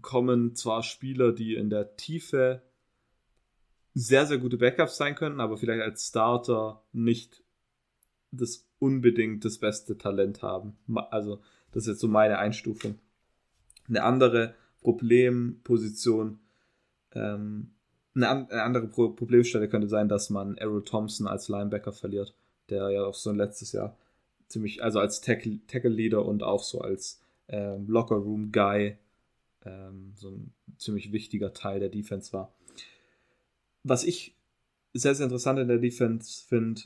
kommen 0.01 0.55
zwar 0.55 0.83
Spieler, 0.83 1.31
die 1.31 1.55
in 1.55 1.69
der 1.69 1.95
Tiefe 1.95 2.61
sehr, 3.93 4.25
sehr 4.25 4.39
gute 4.39 4.57
Backups 4.57 4.97
sein 4.97 5.15
können, 5.15 5.39
aber 5.39 5.57
vielleicht 5.57 5.83
als 5.83 6.07
Starter 6.07 6.83
nicht 6.93 7.43
das 8.31 8.67
unbedingt 8.79 9.45
das 9.45 9.59
beste 9.59 9.97
Talent 9.97 10.41
haben. 10.41 10.77
Also 11.11 11.41
das 11.73 11.83
ist 11.83 11.87
jetzt 11.87 12.01
so 12.01 12.07
meine 12.07 12.37
Einstufung. 12.39 12.99
Eine 13.87 14.03
andere 14.03 14.55
Problemposition, 14.81 16.39
ähm, 17.13 17.71
eine, 18.15 18.29
an, 18.29 18.49
eine, 18.49 18.63
andere 18.63 18.87
Pro 18.87 19.09
Problemstelle 19.09 19.67
könnte 19.67 19.87
sein, 19.87 20.07
dass 20.07 20.29
man 20.29 20.57
Errol 20.57 20.83
Thompson 20.83 21.27
als 21.27 21.47
Linebacker 21.49 21.91
verliert, 21.91 22.35
der 22.69 22.89
ja 22.89 23.05
auch 23.05 23.15
so 23.15 23.29
ein 23.29 23.37
letztes 23.37 23.71
Jahr 23.71 23.97
ziemlich, 24.47 24.83
also 24.83 24.99
als 24.99 25.21
Tackle-Leader 25.21 26.23
und 26.23 26.43
auch 26.43 26.63
so 26.63 26.81
als 26.81 27.21
ähm, 27.47 27.87
Locker-Room-Guy 27.87 28.97
ähm, 29.65 30.13
so 30.15 30.29
ein 30.29 30.53
ziemlich 30.77 31.11
wichtiger 31.11 31.53
Teil 31.53 31.79
der 31.79 31.89
Defense 31.89 32.33
war. 32.33 32.53
Was 33.83 34.03
ich 34.03 34.35
sehr, 34.93 35.15
sehr 35.15 35.25
interessant 35.25 35.59
in 35.59 35.67
der 35.67 35.79
Defense 35.79 36.45
finde, 36.47 36.81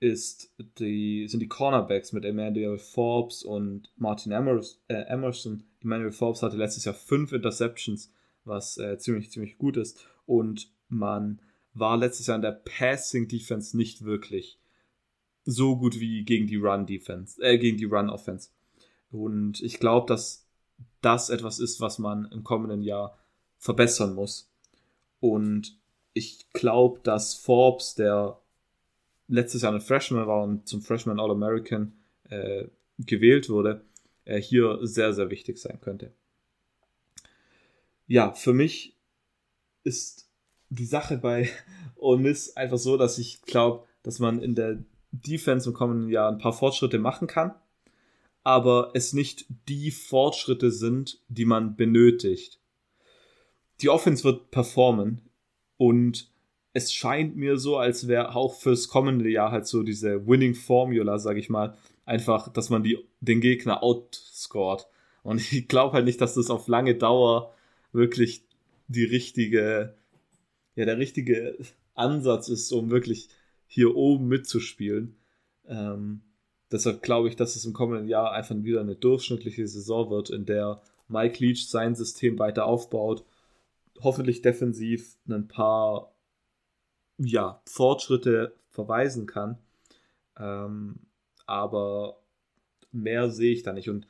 ist 0.00 0.54
die, 0.78 1.28
sind 1.28 1.40
die 1.40 1.48
Cornerbacks 1.48 2.12
mit 2.12 2.24
Emmanuel 2.24 2.78
Forbes 2.78 3.42
und 3.42 3.92
Martin 3.96 4.32
äh, 4.32 5.02
Emerson. 5.08 5.64
Emmanuel 5.82 6.12
Forbes 6.12 6.42
hatte 6.42 6.56
letztes 6.56 6.86
Jahr 6.86 6.94
fünf 6.94 7.32
Interceptions, 7.32 8.10
was 8.44 8.78
äh, 8.78 8.98
ziemlich, 8.98 9.30
ziemlich 9.30 9.58
gut 9.58 9.76
ist. 9.76 10.04
Und 10.24 10.72
man 10.88 11.42
war 11.74 11.98
letztes 11.98 12.26
Jahr 12.26 12.36
in 12.36 12.42
der 12.42 12.52
Passing 12.64 13.28
Defense 13.28 13.76
nicht 13.76 14.04
wirklich 14.04 14.58
so 15.44 15.76
gut 15.76 16.00
wie 16.00 16.24
gegen 16.24 16.46
die 16.46 16.56
Run 16.56 16.86
Defense, 16.86 17.40
äh, 17.42 17.58
gegen 17.58 17.76
die 17.76 17.84
Run 17.84 18.08
Offense. 18.08 18.48
Und 19.10 19.60
ich 19.60 19.78
glaube, 19.80 20.06
dass 20.06 20.46
das 21.02 21.28
etwas 21.28 21.58
ist, 21.58 21.80
was 21.80 21.98
man 21.98 22.26
im 22.32 22.42
kommenden 22.42 22.82
Jahr 22.82 23.18
verbessern 23.58 24.14
muss. 24.14 24.50
Und 25.18 25.78
ich 26.14 26.50
glaube, 26.52 27.00
dass 27.02 27.34
Forbes, 27.34 27.94
der 27.94 28.40
letztes 29.30 29.62
Jahr 29.62 29.72
ein 29.72 29.80
Freshman 29.80 30.26
war 30.26 30.42
und 30.42 30.68
zum 30.68 30.82
Freshman 30.82 31.20
All-American 31.20 31.92
äh, 32.28 32.66
gewählt 32.98 33.48
wurde, 33.48 33.84
äh, 34.24 34.40
hier 34.40 34.78
sehr, 34.82 35.12
sehr 35.12 35.30
wichtig 35.30 35.58
sein 35.58 35.80
könnte. 35.80 36.12
Ja, 38.06 38.32
für 38.32 38.52
mich 38.52 38.96
ist 39.84 40.28
die 40.68 40.84
Sache 40.84 41.16
bei 41.16 41.48
Ole 41.96 42.20
Miss 42.20 42.56
einfach 42.56 42.78
so, 42.78 42.96
dass 42.96 43.18
ich 43.18 43.42
glaube, 43.42 43.86
dass 44.02 44.18
man 44.18 44.42
in 44.42 44.54
der 44.54 44.82
Defense 45.12 45.68
im 45.68 45.74
kommenden 45.74 46.10
Jahr 46.10 46.30
ein 46.30 46.38
paar 46.38 46.52
Fortschritte 46.52 46.98
machen 46.98 47.26
kann, 47.26 47.54
aber 48.42 48.90
es 48.94 49.12
nicht 49.12 49.46
die 49.68 49.90
Fortschritte 49.90 50.70
sind, 50.70 51.20
die 51.28 51.44
man 51.44 51.76
benötigt. 51.76 52.58
Die 53.80 53.88
Offense 53.88 54.24
wird 54.24 54.50
performen 54.50 55.22
und 55.76 56.30
es 56.72 56.92
scheint 56.92 57.36
mir 57.36 57.58
so, 57.58 57.76
als 57.76 58.06
wäre 58.06 58.34
auch 58.34 58.54
fürs 58.54 58.88
kommende 58.88 59.28
Jahr 59.28 59.50
halt 59.50 59.66
so 59.66 59.82
diese 59.82 60.26
Winning 60.26 60.54
Formula, 60.54 61.18
sag 61.18 61.36
ich 61.36 61.50
mal, 61.50 61.76
einfach, 62.04 62.52
dass 62.52 62.70
man 62.70 62.82
die, 62.82 62.98
den 63.20 63.40
Gegner 63.40 63.82
outscored. 63.82 64.86
Und 65.22 65.40
ich 65.52 65.68
glaube 65.68 65.94
halt 65.94 66.04
nicht, 66.04 66.20
dass 66.20 66.34
das 66.34 66.50
auf 66.50 66.68
lange 66.68 66.94
Dauer 66.94 67.54
wirklich 67.92 68.44
die 68.88 69.04
richtige, 69.04 69.94
ja, 70.74 70.84
der 70.84 70.98
richtige 70.98 71.58
Ansatz 71.94 72.48
ist, 72.48 72.72
um 72.72 72.90
wirklich 72.90 73.28
hier 73.66 73.96
oben 73.96 74.28
mitzuspielen. 74.28 75.16
Ähm, 75.68 76.22
deshalb 76.70 77.02
glaube 77.02 77.28
ich, 77.28 77.36
dass 77.36 77.56
es 77.56 77.64
im 77.64 77.72
kommenden 77.72 78.08
Jahr 78.08 78.32
einfach 78.32 78.56
wieder 78.62 78.80
eine 78.80 78.96
durchschnittliche 78.96 79.66
Saison 79.66 80.10
wird, 80.10 80.30
in 80.30 80.46
der 80.46 80.82
Mike 81.08 81.44
Leach 81.44 81.68
sein 81.68 81.94
System 81.94 82.38
weiter 82.38 82.66
aufbaut, 82.66 83.24
hoffentlich 84.00 84.42
defensiv 84.42 85.16
ein 85.28 85.48
paar 85.48 86.12
ja, 87.26 87.60
Fortschritte 87.66 88.54
verweisen 88.68 89.26
kann. 89.26 89.58
Ähm, 90.38 91.00
aber 91.46 92.20
mehr 92.92 93.30
sehe 93.30 93.52
ich 93.52 93.62
da 93.62 93.72
nicht. 93.72 93.90
Und 93.90 94.06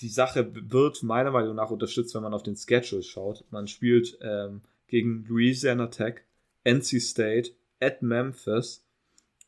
die 0.00 0.08
Sache 0.08 0.52
wird 0.70 1.02
meiner 1.02 1.30
Meinung 1.30 1.54
nach 1.54 1.70
unterstützt, 1.70 2.14
wenn 2.14 2.22
man 2.22 2.34
auf 2.34 2.42
den 2.42 2.56
Schedule 2.56 3.02
schaut. 3.02 3.44
Man 3.50 3.66
spielt 3.66 4.18
ähm, 4.20 4.62
gegen 4.88 5.24
Louisiana 5.24 5.86
Tech, 5.86 6.22
NC 6.64 7.00
State, 7.00 7.52
at 7.80 8.02
Memphis 8.02 8.84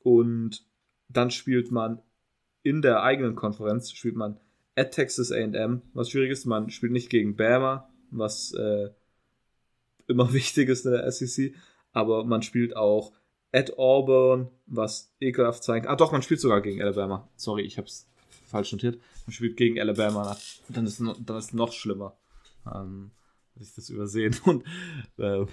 und 0.02 0.64
dann 1.08 1.30
spielt 1.30 1.70
man 1.70 2.00
in 2.62 2.82
der 2.82 3.02
eigenen 3.02 3.34
Konferenz, 3.34 3.90
spielt 3.92 4.16
man 4.16 4.38
at 4.74 4.92
Texas 4.92 5.32
AM, 5.32 5.82
was 5.94 6.10
schwierig 6.10 6.30
ist. 6.30 6.44
Man 6.44 6.70
spielt 6.70 6.92
nicht 6.92 7.10
gegen 7.10 7.36
Bama, 7.36 7.90
was 8.10 8.52
äh, 8.52 8.90
immer 10.06 10.32
wichtig 10.32 10.68
ist 10.68 10.86
in 10.86 10.92
der 10.92 11.10
SEC, 11.10 11.54
aber 11.98 12.24
man 12.24 12.42
spielt 12.42 12.76
auch 12.76 13.12
at 13.50 13.76
Auburn, 13.76 14.48
was 14.66 15.12
ekelhaft 15.20 15.64
zeigen 15.64 15.88
Ah, 15.88 15.96
doch, 15.96 16.12
man 16.12 16.22
spielt 16.22 16.40
sogar 16.40 16.60
gegen 16.60 16.80
Alabama. 16.80 17.28
Sorry, 17.34 17.62
ich 17.62 17.76
hab's 17.76 18.06
falsch 18.46 18.70
notiert. 18.70 19.00
Man 19.26 19.32
spielt 19.32 19.56
gegen 19.56 19.80
Alabama. 19.80 20.36
Dann 20.68 20.86
ist 20.86 21.00
es 21.00 21.16
dann 21.26 21.36
ist 21.36 21.54
noch 21.54 21.72
schlimmer. 21.72 22.16
Ähm, 22.72 23.10
ich 23.56 23.74
das 23.74 23.90
übersehen 23.90 24.36
und 24.44 24.64
äh, 25.16 25.44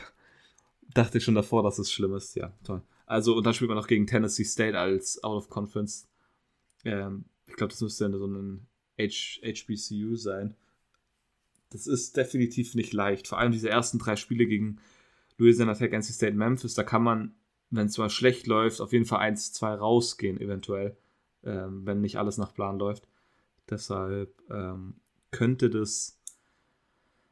dachte 0.93 1.19
schon 1.19 1.33
davor, 1.33 1.63
dass 1.63 1.79
es 1.79 1.91
schlimm 1.91 2.13
ist. 2.13 2.35
Ja, 2.35 2.53
toll. 2.63 2.83
Also, 3.07 3.35
und 3.35 3.43
dann 3.43 3.55
spielt 3.55 3.69
man 3.69 3.77
noch 3.77 3.87
gegen 3.87 4.05
Tennessee 4.05 4.43
State 4.43 4.77
als 4.77 5.23
Out 5.23 5.37
of 5.37 5.49
Conference. 5.49 6.07
Ähm, 6.83 7.25
ich 7.47 7.55
glaube, 7.55 7.71
das 7.71 7.81
müsste 7.81 8.11
so 8.11 8.27
ein 8.27 8.67
H 8.99 9.41
HBCU 9.41 10.15
sein. 10.15 10.55
Das 11.71 11.87
ist 11.87 12.15
definitiv 12.15 12.75
nicht 12.75 12.93
leicht. 12.93 13.27
Vor 13.27 13.39
allem 13.39 13.51
diese 13.51 13.69
ersten 13.69 13.97
drei 13.97 14.15
Spiele 14.15 14.45
gegen 14.45 14.79
Louisiana 15.37 15.73
Tech, 15.73 15.91
NC 15.91 16.13
State, 16.13 16.35
Memphis, 16.35 16.75
da 16.75 16.83
kann 16.83 17.03
man, 17.03 17.33
wenn 17.69 17.87
es 17.87 17.97
mal 17.97 18.09
schlecht 18.09 18.47
läuft, 18.47 18.81
auf 18.81 18.93
jeden 18.93 19.05
Fall 19.05 19.19
1, 19.19 19.53
2 19.53 19.75
rausgehen, 19.75 20.39
eventuell, 20.39 20.95
ähm, 21.43 21.85
wenn 21.85 22.01
nicht 22.01 22.17
alles 22.17 22.37
nach 22.37 22.53
Plan 22.53 22.79
läuft. 22.79 23.07
Deshalb 23.69 24.31
ähm, 24.49 24.95
könnte 25.31 25.69
das, 25.69 26.19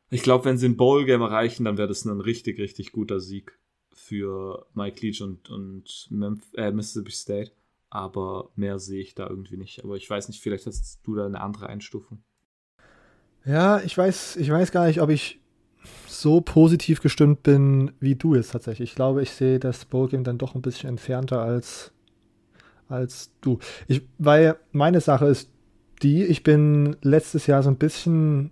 ich 0.09 0.23
glaube, 0.23 0.45
wenn 0.45 0.57
sie 0.57 0.67
ein 0.67 0.77
Bowl-Game 0.77 1.21
erreichen, 1.21 1.65
dann 1.65 1.77
wäre 1.77 1.87
das 1.87 2.05
ein 2.05 2.19
richtig, 2.19 2.59
richtig 2.59 2.91
guter 2.91 3.19
Sieg 3.19 3.57
für 3.93 4.65
Mike 4.73 5.05
Leach 5.05 5.21
und, 5.21 5.49
und 5.49 6.07
Memphis, 6.09 6.53
äh, 6.55 6.71
Mississippi 6.71 7.11
State. 7.11 7.51
Aber 7.89 8.49
mehr 8.55 8.79
sehe 8.79 9.01
ich 9.01 9.13
da 9.13 9.29
irgendwie 9.29 9.57
nicht. 9.57 9.83
Aber 9.83 9.95
ich 9.95 10.09
weiß 10.09 10.27
nicht, 10.27 10.41
vielleicht 10.41 10.65
hast 10.65 10.99
du 11.03 11.13
da 11.13 11.27
eine 11.27 11.41
andere 11.41 11.67
Einstufung. 11.67 12.23
Ja, 13.45 13.81
ich 13.81 13.95
weiß, 13.95 14.37
ich 14.37 14.49
weiß 14.49 14.71
gar 14.71 14.87
nicht, 14.87 14.99
ob 14.99 15.09
ich 15.09 15.39
so 16.07 16.41
positiv 16.41 17.01
gestimmt 17.01 17.43
bin 17.43 17.91
wie 17.99 18.15
du 18.15 18.35
jetzt 18.35 18.51
tatsächlich. 18.51 18.91
Ich 18.91 18.95
glaube, 18.95 19.21
ich 19.21 19.31
sehe 19.31 19.59
das 19.59 19.85
Bowl-Game 19.85 20.23
dann 20.23 20.37
doch 20.37 20.55
ein 20.55 20.61
bisschen 20.61 20.89
entfernter 20.89 21.41
als, 21.41 21.91
als 22.89 23.31
du. 23.41 23.59
Ich, 23.87 24.01
weil 24.17 24.55
meine 24.71 25.01
Sache 25.01 25.25
ist 25.25 25.49
die, 26.01 26.23
ich 26.23 26.43
bin 26.43 26.95
letztes 27.01 27.47
Jahr 27.47 27.63
so 27.63 27.69
ein 27.69 27.77
bisschen 27.77 28.51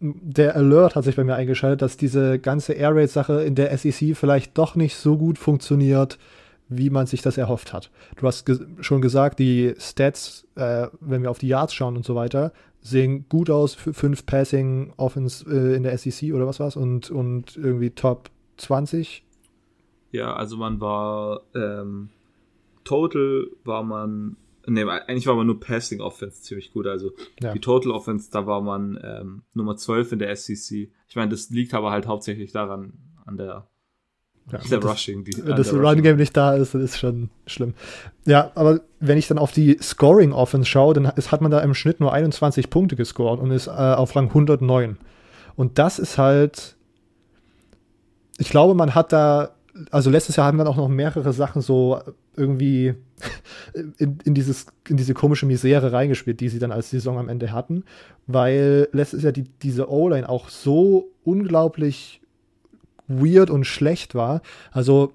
der 0.00 0.56
Alert 0.56 0.94
hat 0.94 1.04
sich 1.04 1.16
bei 1.16 1.24
mir 1.24 1.36
eingeschaltet, 1.36 1.82
dass 1.82 1.96
diese 1.96 2.38
ganze 2.38 2.74
Air 2.74 2.94
Raid 2.94 3.10
Sache 3.10 3.42
in 3.42 3.54
der 3.54 3.76
SEC 3.76 4.14
vielleicht 4.14 4.56
doch 4.58 4.74
nicht 4.74 4.94
so 4.96 5.16
gut 5.16 5.38
funktioniert, 5.38 6.18
wie 6.68 6.90
man 6.90 7.06
sich 7.06 7.22
das 7.22 7.38
erhofft 7.38 7.72
hat. 7.72 7.90
Du 8.16 8.26
hast 8.26 8.44
ge 8.44 8.58
schon 8.80 9.00
gesagt, 9.00 9.38
die 9.38 9.74
Stats, 9.78 10.46
äh, 10.56 10.88
wenn 11.00 11.22
wir 11.22 11.30
auf 11.30 11.38
die 11.38 11.48
Yards 11.48 11.72
schauen 11.72 11.96
und 11.96 12.04
so 12.04 12.14
weiter, 12.14 12.52
sehen 12.86 13.26
gut 13.28 13.50
aus 13.50 13.74
für 13.74 13.92
fünf 13.92 14.26
Passing 14.26 14.92
Offense 14.96 15.44
äh, 15.48 15.76
in 15.76 15.82
der 15.82 15.96
SEC 15.98 16.32
oder 16.32 16.46
was 16.46 16.60
war's 16.60 16.76
und, 16.76 17.10
und 17.10 17.56
irgendwie 17.56 17.90
Top 17.90 18.30
20. 18.56 19.24
Ja, 20.12 20.34
also 20.34 20.56
man 20.56 20.80
war 20.80 21.42
ähm, 21.54 22.10
total 22.84 23.48
war 23.64 23.82
man 23.82 24.36
Ne, 24.68 24.90
eigentlich 24.90 25.28
war 25.28 25.36
man 25.36 25.46
nur 25.46 25.60
Passing 25.60 26.00
Offense 26.00 26.42
ziemlich 26.42 26.72
gut. 26.72 26.88
Also 26.88 27.12
ja. 27.40 27.52
die 27.52 27.60
Total 27.60 27.92
Offense, 27.92 28.30
da 28.32 28.48
war 28.48 28.60
man 28.60 28.98
ähm, 29.00 29.42
Nummer 29.54 29.76
12 29.76 30.12
in 30.12 30.18
der 30.18 30.34
SEC. 30.34 30.90
Ich 31.08 31.14
meine, 31.14 31.28
das 31.28 31.50
liegt 31.50 31.72
aber 31.72 31.92
halt 31.92 32.08
hauptsächlich 32.08 32.50
daran, 32.50 32.94
an 33.24 33.36
der, 33.36 33.68
ja, 34.52 34.58
der 34.58 34.78
das, 34.78 34.90
Rushing. 34.90 35.24
Die, 35.24 35.44
wenn 35.44 35.56
das 35.56 35.72
Run-Game 35.72 36.16
nicht 36.16 36.36
da 36.36 36.54
ist, 36.54 36.74
ist 36.74 36.98
schon 36.98 37.30
schlimm. 37.46 37.74
Ja, 38.26 38.52
aber 38.54 38.80
wenn 39.00 39.18
ich 39.18 39.26
dann 39.26 39.38
auf 39.38 39.52
die 39.52 39.78
Scoring 39.82 40.32
Offense 40.32 40.68
schaue, 40.68 40.94
dann 40.94 41.06
ist, 41.16 41.32
hat 41.32 41.40
man 41.40 41.50
da 41.50 41.60
im 41.60 41.74
Schnitt 41.74 41.98
nur 41.98 42.12
21 42.12 42.70
Punkte 42.70 42.94
gescored 42.94 43.40
und 43.40 43.50
ist 43.50 43.66
äh, 43.66 43.70
auf 43.70 44.14
Rang 44.14 44.28
109. 44.28 44.98
Und 45.56 45.78
das 45.78 45.98
ist 45.98 46.16
halt, 46.16 46.76
ich 48.38 48.48
glaube, 48.48 48.74
man 48.74 48.94
hat 48.94 49.12
da, 49.12 49.50
also 49.90 50.10
letztes 50.10 50.36
Jahr 50.36 50.46
haben 50.46 50.58
wir 50.58 50.68
auch 50.68 50.76
noch 50.76 50.88
mehrere 50.88 51.32
Sachen 51.32 51.60
so 51.60 52.00
irgendwie 52.36 52.94
in, 53.98 54.18
in, 54.24 54.34
dieses, 54.34 54.66
in 54.88 54.96
diese 54.96 55.14
komische 55.14 55.46
Misere 55.46 55.92
reingespielt, 55.92 56.38
die 56.38 56.50
sie 56.50 56.60
dann 56.60 56.70
als 56.70 56.90
Saison 56.90 57.18
am 57.18 57.28
Ende 57.28 57.50
hatten, 57.50 57.84
weil 58.28 58.88
letztes 58.92 59.24
Jahr 59.24 59.32
die, 59.32 59.44
diese 59.62 59.90
O-Line 59.90 60.28
auch 60.28 60.50
so 60.50 61.08
unglaublich 61.24 62.20
weird 63.08 63.50
und 63.50 63.64
schlecht 63.64 64.14
war. 64.14 64.42
Also 64.72 65.12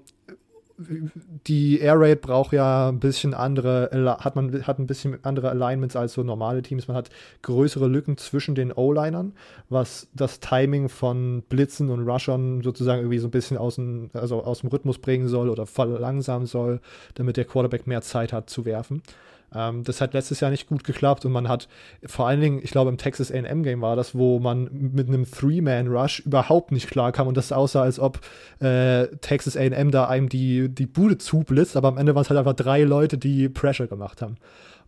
die 1.46 1.78
Air 1.80 2.00
Raid 2.00 2.20
braucht 2.22 2.52
ja 2.52 2.88
ein 2.88 3.00
bisschen 3.00 3.34
andere, 3.34 3.90
hat 4.20 4.36
man 4.36 4.66
hat 4.66 4.78
ein 4.78 4.86
bisschen 4.86 5.18
andere 5.22 5.50
Alignments 5.50 5.96
als 5.96 6.14
so 6.14 6.22
normale 6.22 6.62
Teams. 6.62 6.88
Man 6.88 6.96
hat 6.96 7.10
größere 7.42 7.86
Lücken 7.88 8.16
zwischen 8.16 8.54
den 8.54 8.72
O-Linern, 8.72 9.32
was 9.68 10.08
das 10.14 10.40
Timing 10.40 10.88
von 10.88 11.42
Blitzen 11.48 11.90
und 11.90 12.08
Rushern 12.08 12.62
sozusagen 12.62 13.00
irgendwie 13.00 13.18
so 13.18 13.28
ein 13.28 13.32
bisschen 13.32 13.58
aus 13.58 13.76
dem, 13.76 14.10
also 14.12 14.42
aus 14.42 14.60
dem 14.60 14.70
Rhythmus 14.70 14.98
bringen 14.98 15.28
soll 15.28 15.48
oder 15.48 15.66
verlangsamen 15.66 16.46
soll, 16.46 16.80
damit 17.14 17.36
der 17.36 17.44
Quarterback 17.44 17.86
mehr 17.86 18.02
Zeit 18.02 18.32
hat 18.32 18.50
zu 18.50 18.64
werfen. 18.64 19.02
Ähm, 19.54 19.84
das 19.84 20.00
hat 20.00 20.14
letztes 20.14 20.40
Jahr 20.40 20.50
nicht 20.50 20.66
gut 20.66 20.84
geklappt 20.84 21.24
und 21.24 21.32
man 21.32 21.48
hat 21.48 21.68
vor 22.06 22.26
allen 22.26 22.40
Dingen, 22.40 22.60
ich 22.62 22.70
glaube 22.70 22.90
im 22.90 22.98
Texas 22.98 23.30
AM 23.32 23.62
Game 23.62 23.80
war 23.80 23.96
das, 23.96 24.14
wo 24.14 24.38
man 24.38 24.68
mit 24.72 25.08
einem 25.08 25.30
Three-Man-Rush 25.30 26.20
überhaupt 26.20 26.72
nicht 26.72 26.88
klar 26.88 27.12
kam 27.12 27.26
und 27.26 27.36
das 27.36 27.52
aussah, 27.52 27.82
als 27.82 27.98
ob 27.98 28.20
äh, 28.60 29.08
Texas 29.20 29.56
AM 29.56 29.90
da 29.90 30.06
einem 30.06 30.28
die, 30.28 30.68
die 30.68 30.86
Bude 30.86 31.18
zublitzt, 31.18 31.76
aber 31.76 31.88
am 31.88 31.98
Ende 31.98 32.14
waren 32.14 32.22
es 32.22 32.30
halt 32.30 32.38
einfach 32.38 32.54
drei 32.54 32.82
Leute, 32.82 33.18
die 33.18 33.48
Pressure 33.48 33.86
gemacht 33.86 34.22
haben. 34.22 34.36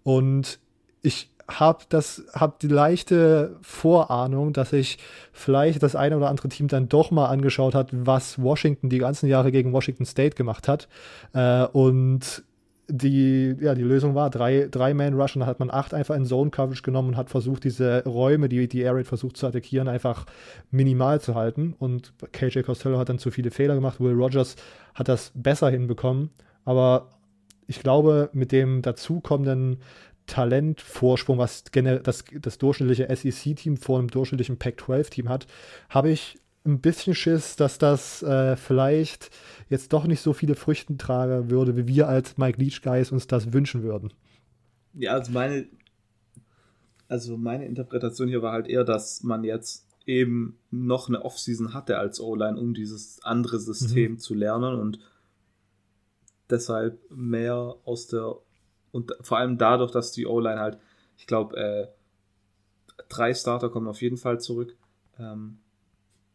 Und 0.02 0.58
ich 1.02 1.30
habe 1.46 1.84
das 1.88 2.22
habe 2.32 2.54
die 2.60 2.68
leichte 2.68 3.56
Vorahnung, 3.60 4.52
dass 4.52 4.70
sich 4.70 4.98
vielleicht 5.32 5.82
das 5.82 5.94
eine 5.94 6.16
oder 6.16 6.28
andere 6.28 6.48
Team 6.48 6.68
dann 6.68 6.88
doch 6.88 7.10
mal 7.10 7.26
angeschaut 7.26 7.74
hat, 7.74 7.88
was 7.92 8.40
Washington 8.40 8.88
die 8.88 8.98
ganzen 8.98 9.28
Jahre 9.28 9.52
gegen 9.52 9.72
Washington 9.72 10.06
State 10.06 10.36
gemacht 10.36 10.68
hat 10.68 10.88
äh, 11.34 11.64
und 11.66 12.44
die, 12.88 13.56
ja, 13.60 13.74
die 13.74 13.82
Lösung 13.82 14.14
war 14.14 14.30
drei, 14.30 14.68
drei 14.70 14.94
Man-Rush 14.94 15.36
und 15.36 15.40
dann 15.40 15.48
hat 15.48 15.60
man 15.60 15.70
acht 15.70 15.94
einfach 15.94 16.14
in 16.14 16.26
Zone-Coverage 16.26 16.82
genommen 16.82 17.10
und 17.10 17.16
hat 17.16 17.30
versucht, 17.30 17.64
diese 17.64 18.04
Räume, 18.04 18.48
die 18.48 18.68
die 18.68 18.80
Air 18.80 18.94
Raid 18.94 19.06
versucht 19.06 19.36
zu 19.36 19.46
attackieren, 19.46 19.88
einfach 19.88 20.26
minimal 20.70 21.20
zu 21.20 21.34
halten. 21.34 21.74
Und 21.78 22.12
KJ 22.32 22.60
Costello 22.60 22.98
hat 22.98 23.08
dann 23.08 23.18
zu 23.18 23.30
viele 23.30 23.50
Fehler 23.50 23.74
gemacht. 23.74 24.00
Will 24.00 24.12
Rogers 24.12 24.56
hat 24.94 25.08
das 25.08 25.32
besser 25.34 25.70
hinbekommen. 25.70 26.30
Aber 26.64 27.10
ich 27.66 27.80
glaube, 27.80 28.30
mit 28.32 28.52
dem 28.52 28.82
dazukommenden 28.82 29.78
Talentvorsprung, 30.26 31.38
was 31.38 31.64
das, 31.64 32.24
das 32.40 32.58
durchschnittliche 32.58 33.14
SEC-Team 33.14 33.76
vor 33.76 33.98
einem 33.98 34.08
durchschnittlichen 34.08 34.58
Pac-12-Team 34.58 35.28
hat, 35.28 35.46
habe 35.88 36.10
ich 36.10 36.38
ein 36.64 36.80
bisschen 36.80 37.14
Schiss, 37.14 37.56
dass 37.56 37.78
das 37.78 38.22
äh, 38.22 38.56
vielleicht 38.56 39.30
jetzt 39.68 39.92
doch 39.92 40.06
nicht 40.06 40.20
so 40.20 40.32
viele 40.32 40.54
Früchten 40.54 40.98
tragen 40.98 41.50
würde, 41.50 41.76
wie 41.76 41.86
wir 41.86 42.08
als 42.08 42.38
Mike 42.38 42.60
Leach 42.60 42.82
Guys 42.82 43.12
uns 43.12 43.26
das 43.26 43.52
wünschen 43.52 43.82
würden. 43.82 44.12
Ja, 44.94 45.12
also 45.12 45.32
meine, 45.32 45.66
also 47.08 47.36
meine 47.36 47.66
Interpretation 47.66 48.28
hier 48.28 48.42
war 48.42 48.52
halt 48.52 48.68
eher, 48.68 48.84
dass 48.84 49.22
man 49.22 49.44
jetzt 49.44 49.86
eben 50.06 50.58
noch 50.70 51.08
eine 51.08 51.24
Offseason 51.24 51.74
hatte 51.74 51.98
als 51.98 52.20
O-Line, 52.20 52.58
um 52.58 52.74
dieses 52.74 53.22
andere 53.22 53.58
System 53.58 54.12
mhm. 54.12 54.18
zu 54.18 54.34
lernen 54.34 54.78
und 54.78 54.98
deshalb 56.50 56.98
mehr 57.10 57.76
aus 57.84 58.06
der 58.06 58.36
und 58.92 59.12
vor 59.22 59.38
allem 59.38 59.58
dadurch, 59.58 59.90
dass 59.90 60.12
die 60.12 60.24
O-Line 60.24 60.60
halt, 60.60 60.78
ich 61.18 61.26
glaube, 61.26 61.56
äh, 61.56 61.88
drei 63.08 63.34
Starter 63.34 63.68
kommen 63.68 63.88
auf 63.88 64.00
jeden 64.00 64.18
Fall 64.18 64.40
zurück, 64.40 64.76
ähm, 65.18 65.58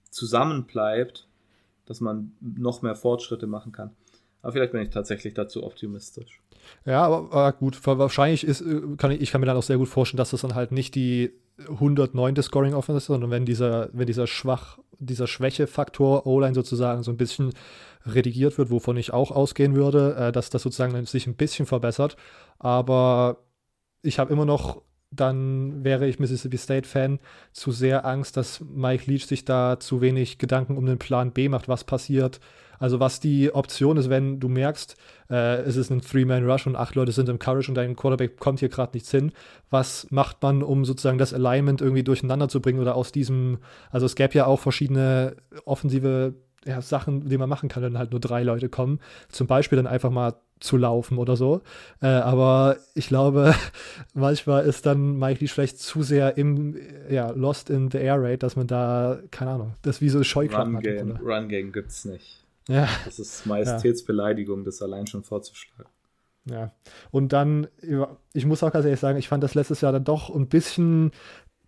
zusammen 0.09 0.65
bleibt, 0.65 1.27
dass 1.85 2.01
man 2.01 2.31
noch 2.39 2.81
mehr 2.81 2.95
Fortschritte 2.95 3.47
machen 3.47 3.71
kann. 3.71 3.91
Aber 4.41 4.53
vielleicht 4.53 4.71
bin 4.71 4.81
ich 4.81 4.89
tatsächlich 4.89 5.33
dazu 5.33 5.63
optimistisch. 5.63 6.41
Ja, 6.85 7.03
aber, 7.03 7.33
aber 7.33 7.53
gut, 7.53 7.85
wahrscheinlich 7.85 8.45
ist, 8.45 8.61
äh, 8.61 8.81
kann 8.97 9.11
ich, 9.11 9.21
ich 9.21 9.31
kann 9.31 9.41
mir 9.41 9.47
dann 9.47 9.57
auch 9.57 9.63
sehr 9.63 9.77
gut 9.77 9.89
vorstellen, 9.89 10.17
dass 10.17 10.31
das 10.31 10.41
dann 10.41 10.55
halt 10.55 10.71
nicht 10.71 10.95
die 10.95 11.33
109. 11.67 12.41
Scoring 12.41 12.73
Offense 12.73 12.97
ist, 12.97 13.05
sondern 13.05 13.31
wenn 13.31 13.45
dieser, 13.45 13.89
wenn 13.91 14.07
dieser 14.07 14.27
Schwach, 14.27 14.77
dieser 14.99 15.27
Schwächefaktor 15.27 16.25
O-Line 16.25 16.53
sozusagen 16.53 17.03
so 17.03 17.11
ein 17.11 17.17
bisschen 17.17 17.53
redigiert 18.05 18.57
wird, 18.57 18.69
wovon 18.69 18.97
ich 18.97 19.11
auch 19.11 19.31
ausgehen 19.31 19.75
würde, 19.75 20.15
äh, 20.15 20.31
dass 20.31 20.49
das 20.49 20.61
sozusagen 20.61 21.05
sich 21.05 21.27
ein 21.27 21.35
bisschen 21.35 21.65
verbessert. 21.65 22.15
Aber 22.59 23.43
ich 24.01 24.19
habe 24.19 24.31
immer 24.31 24.45
noch 24.45 24.81
dann 25.11 25.83
wäre 25.83 26.07
ich 26.07 26.19
Mississippi 26.19 26.57
State-Fan, 26.57 27.19
zu 27.51 27.71
sehr 27.71 28.05
Angst, 28.05 28.37
dass 28.37 28.61
Mike 28.61 29.09
Leach 29.09 29.25
sich 29.25 29.45
da 29.45 29.79
zu 29.79 30.01
wenig 30.01 30.37
Gedanken 30.37 30.77
um 30.77 30.85
den 30.85 30.99
Plan 30.99 31.31
B 31.31 31.49
macht, 31.49 31.67
was 31.67 31.83
passiert. 31.83 32.39
Also 32.79 32.99
was 33.01 33.19
die 33.19 33.53
Option 33.53 33.97
ist, 33.97 34.09
wenn 34.09 34.39
du 34.39 34.47
merkst, 34.47 34.95
äh, 35.29 35.61
es 35.63 35.75
ist 35.75 35.89
ein 35.89 36.01
Three-Man-Rush 36.01 36.65
und 36.65 36.77
acht 36.77 36.95
Leute 36.95 37.11
sind 37.11 37.27
im 37.27 37.37
Courage 37.37 37.69
und 37.69 37.75
dein 37.75 37.95
Quarterback 37.95 38.37
kommt 38.39 38.59
hier 38.59 38.69
gerade 38.69 38.91
nichts 38.93 39.11
hin. 39.11 39.33
Was 39.69 40.07
macht 40.11 40.41
man, 40.41 40.63
um 40.63 40.85
sozusagen 40.85 41.17
das 41.17 41.33
Alignment 41.33 41.81
irgendwie 41.81 42.03
durcheinander 42.03 42.47
zu 42.47 42.61
bringen 42.61 42.79
oder 42.79 42.95
aus 42.95 43.11
diesem, 43.11 43.57
also 43.91 44.05
es 44.05 44.15
gäbe 44.15 44.33
ja 44.35 44.45
auch 44.45 44.61
verschiedene 44.61 45.35
offensive 45.65 46.35
ja, 46.65 46.81
Sachen, 46.81 47.27
die 47.27 47.37
man 47.37 47.49
machen 47.49 47.69
kann, 47.69 47.83
wenn 47.83 47.97
halt 47.97 48.11
nur 48.11 48.19
drei 48.19 48.43
Leute 48.43 48.69
kommen. 48.69 48.99
Zum 49.27 49.47
Beispiel 49.47 49.75
dann 49.75 49.87
einfach 49.87 50.09
mal 50.09 50.35
zu 50.59 50.77
laufen 50.77 51.17
oder 51.17 51.35
so. 51.35 51.61
Äh, 52.01 52.07
aber 52.07 52.77
ich 52.95 53.07
glaube, 53.07 53.55
manchmal 54.13 54.65
ist 54.65 54.85
dann 54.85 55.17
Mike 55.17 55.39
Lee 55.41 55.47
vielleicht 55.47 55.79
zu 55.79 56.03
sehr 56.03 56.37
im, 56.37 56.75
ja, 57.09 57.29
lost 57.31 57.69
in 57.69 57.89
the 57.91 57.97
air 57.97 58.21
raid, 58.21 58.43
dass 58.43 58.55
man 58.55 58.67
da, 58.67 59.19
keine 59.31 59.51
Ahnung, 59.51 59.73
das 59.81 60.01
wie 60.01 60.09
so 60.09 60.23
Scheuklappen 60.23 60.75
Run 60.75 60.83
Game, 60.83 61.13
hat. 61.13 61.21
Run 61.21 61.49
Game 61.49 61.71
gibt's 61.71 62.05
nicht. 62.05 62.45
Ja. 62.67 62.87
Das 63.05 63.19
ist 63.19 63.45
Majestätsbeleidigung, 63.45 64.63
das 64.63 64.81
allein 64.81 65.07
schon 65.07 65.23
vorzuschlagen. 65.23 65.89
Ja, 66.45 66.71
und 67.11 67.33
dann, 67.33 67.67
ich 68.33 68.45
muss 68.45 68.63
auch 68.63 68.71
ganz 68.71 68.85
ehrlich 68.85 68.99
sagen, 68.99 69.19
ich 69.19 69.27
fand 69.27 69.43
das 69.43 69.55
letztes 69.55 69.81
Jahr 69.81 69.91
dann 69.91 70.03
doch 70.03 70.33
ein 70.33 70.47
bisschen 70.47 71.11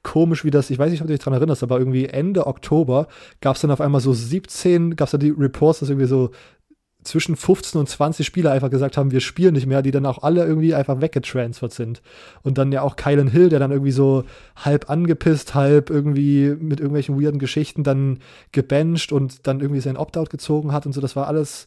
komisch, 0.03 0.43
wie 0.43 0.51
das, 0.51 0.69
ich 0.69 0.79
weiß 0.79 0.91
nicht, 0.91 1.01
ob 1.01 1.07
du 1.07 1.13
dich 1.13 1.19
daran 1.19 1.33
erinnerst, 1.33 1.63
aber 1.63 1.77
irgendwie 1.77 2.05
Ende 2.05 2.47
Oktober 2.47 3.07
gab 3.39 3.55
es 3.55 3.61
dann 3.61 3.71
auf 3.71 3.81
einmal 3.81 4.01
so 4.01 4.13
17, 4.13 4.95
gab 4.95 5.07
es 5.07 5.11
da 5.11 5.17
die 5.17 5.29
Reports, 5.29 5.79
dass 5.79 5.89
irgendwie 5.89 6.07
so 6.07 6.31
zwischen 7.03 7.35
15 7.35 7.79
und 7.79 7.89
20 7.89 8.25
Spieler 8.25 8.51
einfach 8.51 8.69
gesagt 8.69 8.97
haben, 8.97 9.11
wir 9.11 9.21
spielen 9.21 9.53
nicht 9.53 9.65
mehr, 9.65 9.81
die 9.81 9.91
dann 9.91 10.05
auch 10.05 10.21
alle 10.23 10.45
irgendwie 10.45 10.75
einfach 10.75 11.01
weggetransfert 11.01 11.73
sind. 11.73 12.01
Und 12.43 12.57
dann 12.57 12.71
ja 12.71 12.81
auch 12.81 12.95
Kylan 12.95 13.27
Hill, 13.27 13.49
der 13.49 13.59
dann 13.59 13.71
irgendwie 13.71 13.91
so 13.91 14.23
halb 14.55 14.89
angepisst, 14.89 15.55
halb 15.55 15.89
irgendwie 15.89 16.55
mit 16.59 16.79
irgendwelchen 16.79 17.19
weirden 17.19 17.39
Geschichten 17.39 17.83
dann 17.83 18.19
gebencht 18.51 19.11
und 19.11 19.47
dann 19.47 19.61
irgendwie 19.61 19.81
sein 19.81 19.97
Opt-out 19.97 20.29
gezogen 20.29 20.71
hat 20.71 20.85
und 20.85 20.93
so. 20.93 21.01
Das 21.01 21.15
war 21.15 21.27
alles 21.27 21.65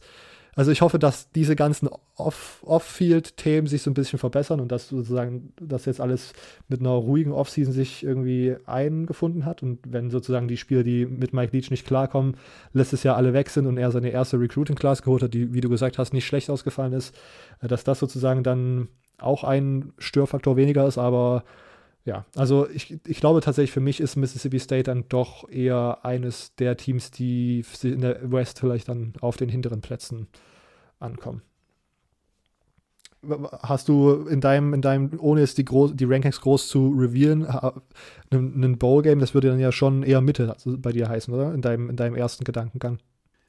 also 0.55 0.71
ich 0.71 0.81
hoffe, 0.81 0.99
dass 0.99 1.29
diese 1.31 1.55
ganzen 1.55 1.89
Off-Field-Themen 2.15 3.67
sich 3.67 3.81
so 3.81 3.91
ein 3.91 3.93
bisschen 3.93 4.19
verbessern 4.19 4.61
und 4.61 4.71
dass 4.71 4.87
sozusagen 4.87 5.53
das 5.59 5.83
jetzt 5.83 5.99
alles 5.99 6.31
mit 6.69 6.79
einer 6.79 6.91
ruhigen 6.91 7.33
Off-Season 7.33 7.73
sich 7.73 8.03
irgendwie 8.03 8.55
eingefunden 8.65 9.45
hat. 9.45 9.63
Und 9.63 9.79
wenn 9.85 10.09
sozusagen 10.09 10.47
die 10.47 10.55
Spieler, 10.55 10.83
die 10.83 11.05
mit 11.05 11.33
Mike 11.33 11.55
Leach 11.55 11.71
nicht 11.71 11.85
klarkommen, 11.85 12.37
letztes 12.71 13.03
Jahr 13.03 13.17
alle 13.17 13.33
weg 13.33 13.49
sind 13.49 13.65
und 13.67 13.77
er 13.77 13.91
seine 13.91 14.11
erste 14.11 14.39
Recruiting-Class 14.39 15.01
geholt 15.01 15.23
hat, 15.23 15.33
die, 15.33 15.53
wie 15.53 15.61
du 15.61 15.67
gesagt 15.67 15.97
hast, 15.97 16.13
nicht 16.13 16.25
schlecht 16.25 16.49
ausgefallen 16.49 16.93
ist, 16.93 17.13
äh, 17.61 17.67
dass 17.67 17.83
das 17.83 17.99
sozusagen 17.99 18.41
dann 18.43 18.87
auch 19.17 19.43
ein 19.43 19.91
Störfaktor 19.97 20.55
weniger 20.55 20.87
ist, 20.87 20.97
aber 20.97 21.43
ja, 22.05 22.23
also 22.35 22.69
ich, 22.69 22.99
ich 23.07 23.19
glaube 23.19 23.41
tatsächlich, 23.41 23.71
für 23.71 23.79
mich 23.79 23.99
ist 23.99 24.15
Mississippi 24.15 24.59
State 24.59 24.83
dann 24.83 25.09
doch 25.09 25.49
eher 25.49 26.05
eines 26.05 26.53
der 26.55 26.77
Teams, 26.77 27.09
die 27.09 27.65
in 27.81 28.01
der 28.01 28.31
West 28.31 28.59
vielleicht 28.59 28.89
dann 28.89 29.13
auf 29.21 29.37
den 29.37 29.49
hinteren 29.49 29.81
Plätzen 29.81 30.27
ankommen. 30.99 31.41
Hast 33.63 33.89
du 33.89 34.27
in 34.27 34.39
deinem, 34.39 34.75
in 34.75 34.83
deinem, 34.83 35.19
ohne 35.19 35.41
jetzt 35.41 35.57
die, 35.57 35.65
groß, 35.65 35.95
die 35.95 36.05
Rankings 36.05 36.41
groß 36.41 36.67
zu 36.67 36.89
revealen, 36.95 37.47
einen 38.29 38.77
Bowl-Game, 38.77 39.17
das 39.17 39.33
würde 39.33 39.49
dann 39.49 39.59
ja 39.59 39.71
schon 39.71 40.03
eher 40.03 40.21
Mitte 40.21 40.55
bei 40.63 40.91
dir 40.91 41.09
heißen, 41.09 41.33
oder? 41.33 41.55
In 41.55 41.63
deinem, 41.63 41.89
in 41.89 41.95
deinem 41.95 42.13
ersten 42.13 42.43
Gedankengang. 42.43 42.99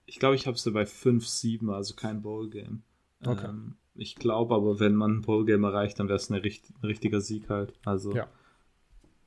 Ich 0.06 0.18
glaube, 0.18 0.34
ich 0.34 0.46
habe 0.46 0.56
sie 0.56 0.70
bei 0.70 0.86
5, 0.86 1.28
7, 1.28 1.68
also 1.68 1.94
kein 1.94 2.22
Bowl-Game. 2.22 2.84
Okay. 3.22 3.48
Ähm, 3.48 3.74
ich 3.94 4.14
glaube 4.14 4.54
aber, 4.54 4.80
wenn 4.80 4.94
man 4.94 5.18
ein 5.18 5.22
Bowl-Game 5.22 5.64
erreicht, 5.64 6.00
dann 6.00 6.08
wäre 6.08 6.16
es 6.16 6.30
ein 6.30 6.40
richtiger 6.82 7.20
Sieg 7.20 7.50
halt. 7.50 7.74
Also 7.84 8.14
ja 8.14 8.26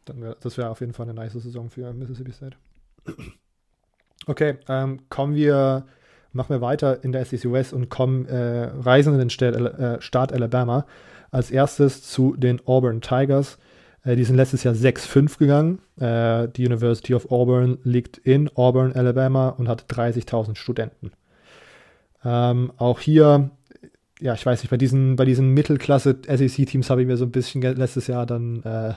dann 0.06 0.22
wär, 0.22 0.36
das 0.42 0.58
wäre 0.58 0.70
auf 0.70 0.80
jeden 0.80 0.94
Fall 0.94 1.06
eine 1.06 1.14
nice 1.14 1.34
Saison 1.34 1.70
für 1.70 1.94
Mississippi 1.94 2.32
State. 2.32 2.58
Okay, 4.26 4.58
ähm, 4.68 5.00
kommen 5.10 5.34
wir, 5.34 5.86
machen 6.34 6.50
wir 6.50 6.62
weiter 6.62 7.04
in 7.04 7.12
der 7.12 7.26
SEC 7.26 7.52
West 7.52 7.74
und 7.74 7.90
kommen, 7.90 8.26
äh, 8.26 8.66
reisen 8.66 9.14
in 9.14 9.20
den 9.20 9.30
Staat, 9.30 9.56
äh, 9.56 10.02
Staat 10.02 10.34
Alabama. 10.34 10.86
Als 11.32 11.52
erstes 11.52 12.04
zu 12.04 12.36
den 12.36 12.60
Auburn 12.66 13.02
Tigers. 13.02 13.58
Äh, 14.04 14.16
die 14.16 14.24
sind 14.24 14.36
letztes 14.36 14.64
Jahr 14.64 14.74
6-5 14.74 15.38
gegangen. 15.38 15.80
Äh, 16.00 16.48
die 16.50 16.66
University 16.66 17.14
of 17.14 17.32
Auburn 17.32 17.80
liegt 17.84 18.18
in 18.18 18.50
Auburn, 18.56 18.94
Alabama 18.94 19.50
und 19.50 19.68
hat 19.68 19.86
30.000 19.90 20.56
Studenten. 20.56 21.12
Ähm, 22.24 22.72
auch 22.78 23.00
hier 23.00 23.52
ja, 24.22 24.34
ich 24.34 24.46
weiß 24.46 24.62
nicht, 24.62 24.70
bei 24.70 24.78
diesen, 24.78 25.16
bei 25.16 25.26
diesen 25.26 25.54
Mittelklasse-SEC-Teams 25.54 26.90
habe 26.90 27.02
ich 27.02 27.08
mir 27.08 27.18
so 27.18 27.26
ein 27.26 27.32
bisschen 27.32 27.62
letztes 27.62 28.08
Jahr 28.08 28.26
dann 28.26 28.62
äh, 28.64 28.94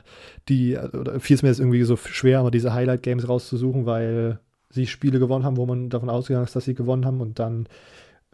die, 0.49 0.77
oder 0.77 1.21
fiel 1.21 1.37
es 1.37 1.43
mir 1.43 1.49
jetzt 1.49 1.61
irgendwie 1.61 1.83
so 1.85 1.97
schwer, 1.97 2.41
aber 2.41 2.51
diese 2.51 2.75
Highlight-Games 2.75 3.29
rauszusuchen, 3.29 3.87
weil 3.87 4.41
sie 4.71 4.87
Spiele 4.87 5.21
gewonnen 5.21 5.45
haben, 5.45 5.57
wo 5.57 5.67
man 5.67 5.91
davon 5.91 6.11
ausgegangen 6.11 6.47
ist, 6.47 6.57
dass 6.57 6.65
sie 6.65 6.75
gewonnen 6.75 7.07
haben 7.07 7.21
und 7.21 7.39
dann 7.39 7.69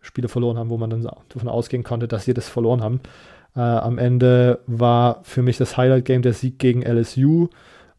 Spiele 0.01 0.29
verloren 0.29 0.57
haben, 0.57 0.71
wo 0.71 0.79
man 0.79 0.89
dann 0.89 1.09
davon 1.29 1.49
ausgehen 1.49 1.83
konnte, 1.83 2.09
dass 2.09 2.25
sie 2.25 2.35
das 2.35 2.49
verloren 2.49 2.83
haben. 2.83 3.01
Äh, 3.55 3.61
am 3.61 3.99
Ende 3.99 4.61
war 4.67 5.21
für 5.25 5.43
mich 5.43 5.59
das 5.59 5.77
Highlight-Game 5.77 6.23
der 6.23 6.33
Sieg 6.33 6.59
gegen 6.59 6.83
LSU. 6.83 7.49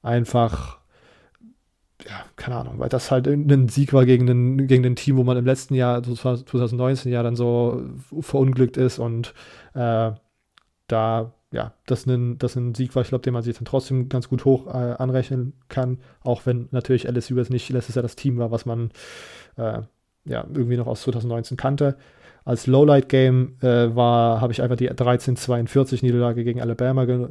Einfach 0.01 0.78
ja, 2.05 2.23
keine 2.35 2.55
Ahnung, 2.55 2.79
weil 2.79 2.89
das 2.89 3.11
halt 3.11 3.27
ein 3.27 3.67
Sieg 3.67 3.93
war 3.93 4.05
gegen 4.05 4.25
den, 4.25 4.67
gegen 4.67 4.83
den 4.83 4.95
Team, 4.95 5.17
wo 5.17 5.23
man 5.23 5.37
im 5.37 5.45
letzten 5.45 5.75
Jahr, 5.75 6.01
2019 6.01 7.11
ja 7.11 7.23
dann 7.23 7.35
so 7.35 7.83
verunglückt 8.21 8.77
ist 8.77 8.99
und 8.99 9.33
äh, 9.73 10.11
da, 10.87 11.33
ja, 11.51 11.73
das 11.85 12.05
ein, 12.05 12.37
das 12.37 12.55
ein 12.55 12.73
Sieg 12.73 12.95
war, 12.95 13.01
ich 13.01 13.09
glaube, 13.09 13.23
den 13.23 13.33
man 13.33 13.43
sich 13.43 13.57
dann 13.57 13.65
trotzdem 13.65 14.07
ganz 14.07 14.29
gut 14.29 14.45
hoch 14.45 14.67
äh, 14.67 14.95
anrechnen 14.97 15.53
kann, 15.67 15.99
auch 16.23 16.45
wenn 16.45 16.69
natürlich 16.71 17.05
LSU 17.05 17.35
jetzt 17.35 17.51
nicht 17.51 17.69
letztes 17.69 17.95
Jahr 17.95 18.03
das 18.03 18.15
Team 18.15 18.37
war, 18.37 18.51
was 18.51 18.65
man 18.65 18.91
äh, 19.57 19.81
ja 20.25 20.45
irgendwie 20.53 20.77
noch 20.77 20.87
aus 20.87 21.01
2019 21.01 21.57
kannte. 21.57 21.97
Als 22.45 22.65
Lowlight-Game 22.65 23.57
äh, 23.61 23.93
war, 23.95 24.39
habe 24.39 24.53
ich 24.53 24.61
einfach 24.61 24.77
die 24.77 24.89
13-42 24.89 26.03
Niederlage 26.03 26.43
gegen 26.45 26.61
Alabama 26.61 27.05
ge 27.05 27.27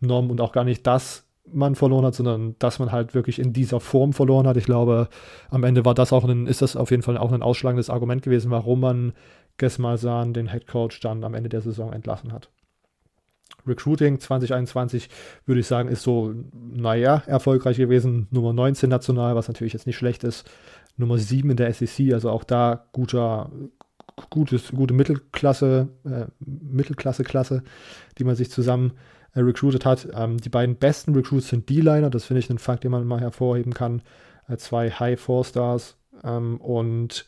genommen 0.00 0.30
und 0.30 0.40
auch 0.40 0.52
gar 0.52 0.64
nicht 0.64 0.86
das 0.86 1.29
man 1.52 1.74
verloren 1.74 2.04
hat, 2.04 2.14
sondern 2.14 2.56
dass 2.58 2.78
man 2.78 2.92
halt 2.92 3.14
wirklich 3.14 3.38
in 3.38 3.52
dieser 3.52 3.80
Form 3.80 4.12
verloren 4.12 4.46
hat. 4.46 4.56
Ich 4.56 4.64
glaube, 4.64 5.08
am 5.50 5.64
Ende 5.64 5.84
war 5.84 5.94
das 5.94 6.12
auch 6.12 6.24
ein, 6.24 6.46
ist 6.46 6.62
das 6.62 6.76
auf 6.76 6.90
jeden 6.90 7.02
Fall 7.02 7.18
auch 7.18 7.32
ein 7.32 7.42
ausschlagendes 7.42 7.90
Argument 7.90 8.22
gewesen, 8.22 8.50
warum 8.50 8.80
man 8.80 9.12
Gesmalsan, 9.56 10.32
den 10.32 10.50
Head 10.50 10.66
Coach, 10.66 11.00
dann 11.00 11.24
am 11.24 11.34
Ende 11.34 11.48
der 11.48 11.60
Saison 11.60 11.92
entlassen 11.92 12.32
hat. 12.32 12.50
Recruiting 13.66 14.18
2021 14.20 15.08
würde 15.44 15.60
ich 15.60 15.66
sagen, 15.66 15.88
ist 15.88 16.02
so, 16.02 16.34
naja, 16.52 17.22
erfolgreich 17.26 17.76
gewesen. 17.76 18.26
Nummer 18.30 18.52
19 18.52 18.88
national, 18.88 19.34
was 19.34 19.48
natürlich 19.48 19.72
jetzt 19.72 19.86
nicht 19.86 19.96
schlecht 19.96 20.24
ist. 20.24 20.48
Nummer 20.96 21.18
7 21.18 21.50
in 21.50 21.56
der 21.56 21.72
SEC, 21.72 22.12
also 22.12 22.30
auch 22.30 22.44
da 22.44 22.86
guter, 22.92 23.50
gutes, 24.30 24.70
gute 24.72 24.94
Mittelklasse, 24.94 25.88
äh, 26.04 26.26
Mittelklasse-Klasse, 26.40 27.62
die 28.18 28.24
man 28.24 28.36
sich 28.36 28.50
zusammen 28.50 28.92
äh, 29.34 29.40
recruited 29.40 29.84
hat. 29.84 30.08
Ähm, 30.14 30.38
die 30.38 30.48
beiden 30.48 30.76
besten 30.76 31.14
Recruits 31.14 31.48
sind 31.48 31.68
D-Liner, 31.68 32.10
das 32.10 32.24
finde 32.24 32.40
ich 32.40 32.50
einen 32.50 32.58
Fakt, 32.58 32.84
den 32.84 32.90
man 32.90 33.06
mal 33.06 33.20
hervorheben 33.20 33.74
kann. 33.74 34.02
Äh, 34.48 34.56
zwei 34.56 34.90
High 34.90 35.20
Four 35.20 35.44
Stars 35.44 35.96
ähm, 36.24 36.60
und 36.60 37.26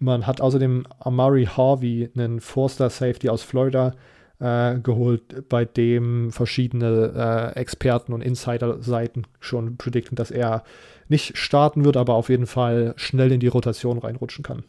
man 0.00 0.26
hat 0.26 0.40
außerdem 0.40 0.86
Amari 0.98 1.46
Harvey, 1.46 2.10
einen 2.14 2.40
Four-Star 2.40 2.90
Safety 2.90 3.28
aus 3.28 3.42
Florida, 3.42 3.94
äh, 4.38 4.78
geholt, 4.80 5.48
bei 5.48 5.64
dem 5.64 6.30
verschiedene 6.30 7.52
äh, 7.56 7.58
Experten 7.58 8.12
und 8.12 8.20
Insider-Seiten 8.20 9.26
schon 9.40 9.76
predikten, 9.78 10.16
dass 10.16 10.30
er 10.30 10.64
nicht 11.08 11.38
starten 11.38 11.84
wird, 11.84 11.96
aber 11.96 12.14
auf 12.14 12.28
jeden 12.28 12.46
Fall 12.46 12.92
schnell 12.96 13.32
in 13.32 13.40
die 13.40 13.46
Rotation 13.46 13.98
reinrutschen 13.98 14.44
kann. 14.44 14.64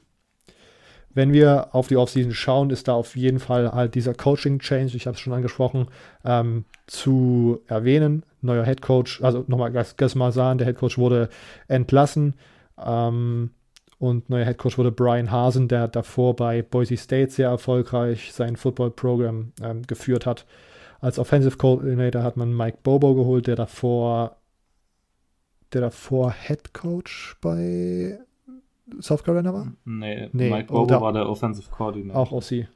Wenn 1.18 1.34
wir 1.34 1.74
auf 1.74 1.88
die 1.88 1.98
Offseason 1.98 2.32
schauen, 2.32 2.70
ist 2.70 2.88
da 2.88 2.94
auf 2.94 3.16
jeden 3.16 3.40
Fall 3.40 3.72
halt 3.72 3.96
dieser 3.96 4.14
Coaching-Change, 4.14 4.96
ich 4.96 5.08
habe 5.08 5.16
es 5.16 5.20
schon 5.20 5.34
angesprochen, 5.34 5.88
ähm, 6.24 6.66
zu 6.86 7.60
erwähnen. 7.66 8.22
Neuer 8.44 8.64
Head 8.64 8.84
Coach, 8.84 9.24
also 9.24 9.44
nochmal 9.48 9.72
ganz 9.72 10.14
mal 10.14 10.32
sagen, 10.32 10.60
der 10.60 10.68
Head 10.68 10.78
Coach 10.78 11.00
wurde 11.00 11.30
entlassen. 11.68 12.36
Ähm, 12.78 13.50
und 13.98 14.30
neuer 14.30 14.46
Head 14.46 14.60
Coach 14.60 14.78
wurde 14.78 14.92
Brian 14.92 15.32
Hasen, 15.32 15.68
der 15.68 15.88
davor 15.88 16.36
bei 16.36 16.62
Boise 16.62 16.98
State 16.98 17.32
sehr 17.32 17.50
erfolgreich 17.50 18.32
sein 18.32 18.56
Football-Programm 18.56 19.54
ähm, 19.64 19.82
geführt 19.88 20.28
hat. 20.28 20.46
Als 21.02 21.18
Offensive 21.18 21.58
Coordinator 21.58 22.22
hat 22.22 22.38
man 22.38 22.56
Mike 22.56 22.78
Bobo 22.84 23.16
geholt, 23.16 23.48
der 23.48 23.56
davor, 23.56 24.38
der 25.74 25.82
davor 25.82 26.32
Head 26.32 26.76
Coach 26.76 27.38
bei 27.42 28.20
South 29.02 29.24
Carolina 29.24 29.54
war? 29.54 29.74
Nee, 29.86 30.30
nee 30.32 30.50
Mike 30.50 30.68
Bobo 30.68 30.98
oh, 30.98 31.02
war 31.02 31.14
der 31.14 31.30
Offensive 31.30 31.70
Coordinator. 31.70 32.22
Auch 32.22 32.32
OC. 32.32 32.68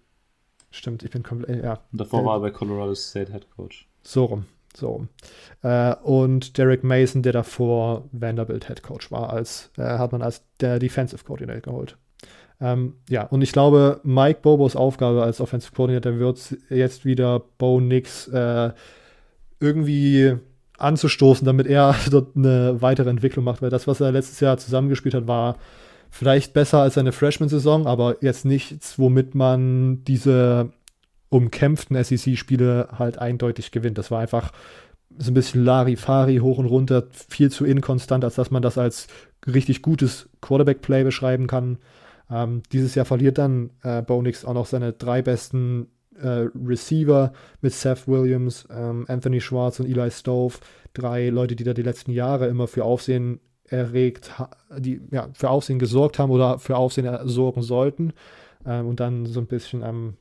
Stimmt, 0.72 1.04
ich 1.04 1.12
bin 1.12 1.24
komplett, 1.24 1.64
ja. 1.64 1.80
Und 1.92 2.02
davor 2.02 2.20
der, 2.20 2.28
war 2.28 2.38
er 2.38 2.40
bei 2.42 2.52
Colorado 2.52 2.96
State 2.96 3.32
Head 3.32 3.50
Coach. 3.56 3.88
So 4.04 4.26
rum. 4.26 4.46
So. 4.76 5.08
Äh, 5.64 5.96
und 5.96 6.58
Derek 6.58 6.84
Mason, 6.84 7.24
der 7.24 7.34
davor 7.34 8.08
Vanderbilt 8.12 8.68
Head 8.68 8.84
Coach 8.84 9.12
war, 9.12 9.32
als, 9.32 9.70
äh, 9.78 9.84
hat 9.84 10.12
man 10.14 10.22
als 10.22 10.44
der 10.60 10.80
Defensive 10.80 11.24
Coordinator 11.26 11.62
geholt. 11.62 11.98
Ähm, 12.62 12.96
ja, 13.10 13.24
und 13.24 13.42
ich 13.42 13.52
glaube, 13.52 14.00
Mike 14.04 14.40
Bobos 14.42 14.76
Aufgabe 14.76 15.24
als 15.24 15.42
Offensive 15.42 15.74
Coordinator 15.74 16.20
wird 16.20 16.58
jetzt 16.70 17.06
wieder 17.06 17.42
Bo 17.58 17.80
Nix 17.80 18.28
äh, 18.28 18.72
irgendwie 19.60 20.38
anzustoßen, 20.78 21.46
damit 21.46 21.68
er 21.68 21.96
dort 22.12 22.36
eine 22.36 22.82
weitere 22.82 23.10
Entwicklung 23.10 23.44
macht, 23.44 23.62
weil 23.62 23.70
das, 23.70 23.88
was 23.88 24.00
er 24.00 24.12
letztes 24.12 24.40
Jahr 24.40 24.58
zusammengespielt 24.58 25.16
hat, 25.16 25.28
war 25.28 25.58
vielleicht 26.12 26.54
besser 26.54 26.80
als 26.80 26.96
seine 26.96 27.14
Freshman-Saison, 27.14 27.88
aber 27.88 28.18
jetzt 28.22 28.46
nichts, 28.46 29.00
womit 29.00 29.34
man 29.34 30.04
diese 30.04 30.72
umkämpften 31.30 32.02
SEC-Spiele 32.04 32.90
halt 33.00 33.18
eindeutig 33.18 33.72
gewinnt. 33.72 33.98
Das 33.98 34.12
war 34.12 34.20
einfach 34.20 34.52
so 35.18 35.32
ein 35.32 35.34
bisschen 35.34 35.64
Larifari 35.64 36.38
hoch 36.38 36.58
und 36.58 36.66
runter, 36.66 37.08
viel 37.12 37.50
zu 37.50 37.66
inkonstant, 37.66 38.24
als 38.24 38.36
dass 38.36 38.52
man 38.52 38.62
das 38.62 38.78
als 38.78 39.08
richtig 39.48 39.82
gutes 39.82 40.30
Quarterback-Play 40.42 41.04
beschreiben 41.06 41.48
kann. 41.48 41.78
Ähm, 42.30 42.62
dieses 42.72 42.94
Jahr 42.96 43.06
verliert 43.06 43.38
dann 43.38 43.72
äh, 43.82 44.02
Bonix 44.02 44.46
auch 44.46 44.54
noch 44.54 44.66
seine 44.66 44.94
drei 44.94 45.22
besten 45.22 45.88
äh, 46.22 46.48
Receiver 46.66 47.32
mit 47.62 47.74
Seth 47.74 48.08
Williams, 48.08 48.68
ähm, 48.70 49.06
Anthony 49.08 49.40
Schwartz 49.40 49.80
und 49.80 49.88
Eli 49.88 50.12
Stove. 50.12 50.56
Drei 50.94 51.30
Leute, 51.30 51.56
die 51.56 51.64
da 51.64 51.74
die 51.74 51.84
letzten 51.84 52.12
Jahre 52.12 52.48
immer 52.48 52.68
für 52.68 52.84
Aufsehen 52.84 53.40
erregt, 53.72 54.32
die 54.78 55.02
ja, 55.12 55.30
für 55.34 55.50
Aufsehen 55.50 55.80
gesorgt 55.80 56.20
haben 56.20 56.32
oder 56.32 56.60
für 56.60 56.78
Aufsehen 56.78 57.10
sorgen 57.24 57.62
sollten. 57.62 58.14
Ähm, 58.66 58.88
und 58.88 59.00
dann 59.00 59.26
so 59.26 59.40
ein 59.40 59.48
bisschen 59.48 59.84
am 59.84 60.18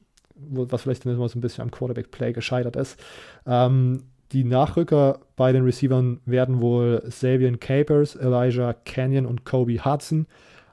was 0.48 0.82
vielleicht 0.82 1.04
dann 1.04 1.14
immer 1.14 1.28
so 1.28 1.38
ein 1.38 1.42
bisschen 1.42 1.62
am 1.62 1.70
Quarterback-Play 1.70 2.32
gescheitert 2.32 2.76
ist. 2.76 2.98
Ähm, 3.46 4.04
die 4.32 4.44
Nachrücker 4.44 5.20
bei 5.36 5.52
den 5.52 5.64
Receivern 5.64 6.20
werden 6.24 6.60
wohl 6.60 7.02
Xavier 7.08 7.56
Capers, 7.58 8.14
Elijah 8.14 8.72
Canyon 8.72 9.26
und 9.26 9.44
Kobe 9.44 9.84
Hudson. 9.84 10.26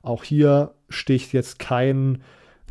Auch 0.03 0.23
hier 0.23 0.73
sticht 0.89 1.33
jetzt 1.33 1.59
kein 1.59 2.21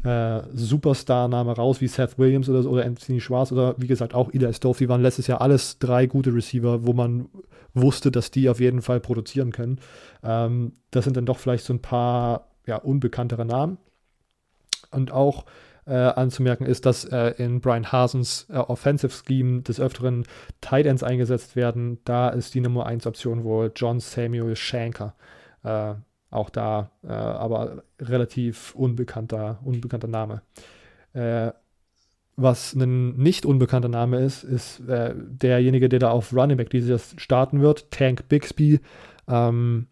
äh, 0.05 0.43
Superstar-Name 0.53 1.53
raus 1.57 1.81
wie 1.81 1.89
Seth 1.89 2.19
Williams 2.19 2.49
oder, 2.49 2.71
oder 2.71 2.85
Anthony 2.85 3.21
Schwarz 3.21 3.51
oder 3.51 3.75
wie 3.79 3.89
gesagt 3.89 4.15
auch 4.15 4.33
Eli 4.33 4.53
Stove. 4.55 4.79
Die 4.79 4.89
waren 4.89 5.03
letztes 5.03 5.27
Jahr 5.27 5.41
alles 5.41 5.79
drei 5.79 6.07
gute 6.07 6.33
Receiver, 6.33 6.87
wo 6.87 6.93
man 6.93 7.29
wusste, 7.77 8.11
dass 8.11 8.31
die 8.31 8.49
auf 8.49 8.61
jeden 8.61 8.83
Fall 8.83 9.01
produzieren 9.01 9.53
können. 9.53 9.81
Ähm, 10.23 10.73
das 10.91 11.05
sind 11.05 11.17
dann 11.17 11.27
doch 11.27 11.39
vielleicht 11.39 11.65
so 11.65 11.75
ein 11.75 11.83
paar 11.83 12.49
ja, 12.67 12.77
unbekanntere 12.77 13.45
Namen. 13.45 13.79
Und 14.91 15.13
auch 15.13 15.45
äh, 15.87 15.95
anzumerken 15.95 16.67
ist, 16.67 16.87
dass 16.87 17.05
äh, 17.05 17.35
in 17.39 17.61
Brian 17.61 17.93
Hasens 17.93 18.47
äh, 18.51 18.57
Offensive 18.57 19.13
Scheme 19.13 19.63
des 19.63 19.79
Öfteren 19.79 20.25
Tight 20.61 20.87
Ends 20.87 21.03
eingesetzt 21.03 21.55
werden. 21.55 21.99
Da 22.05 22.29
ist 22.29 22.55
die 22.55 22.61
Nummer 22.61 22.87
1 22.87 23.07
Option 23.07 23.45
wohl 23.45 23.71
John 23.75 24.01
Samuel 24.01 24.57
Shanker. 24.57 25.15
Äh, 25.63 25.95
auch 26.31 26.51
da, 26.51 26.91
äh, 27.05 27.13
aber 27.13 27.85
relativ 28.01 28.75
unbekannter, 28.75 29.61
unbekannter 29.65 30.09
Name. 30.09 30.43
Äh, 32.37 32.43
was 32.43 32.75
ein 32.75 33.17
nicht 33.17 33.47
unbekannter 33.47 33.89
Name 33.89 34.19
ist, 34.19 34.45
ist 34.45 34.83
derjenige, 34.87 35.89
der 35.89 35.99
da 35.99 36.11
auf 36.11 36.35
Running 36.35 36.59
Back 36.59 36.71
dieses 36.71 37.15
starten 37.17 37.61
wird, 37.61 37.91
Tank 37.91 38.29
Bixby. 38.29 38.81
Ähm, 39.29 39.87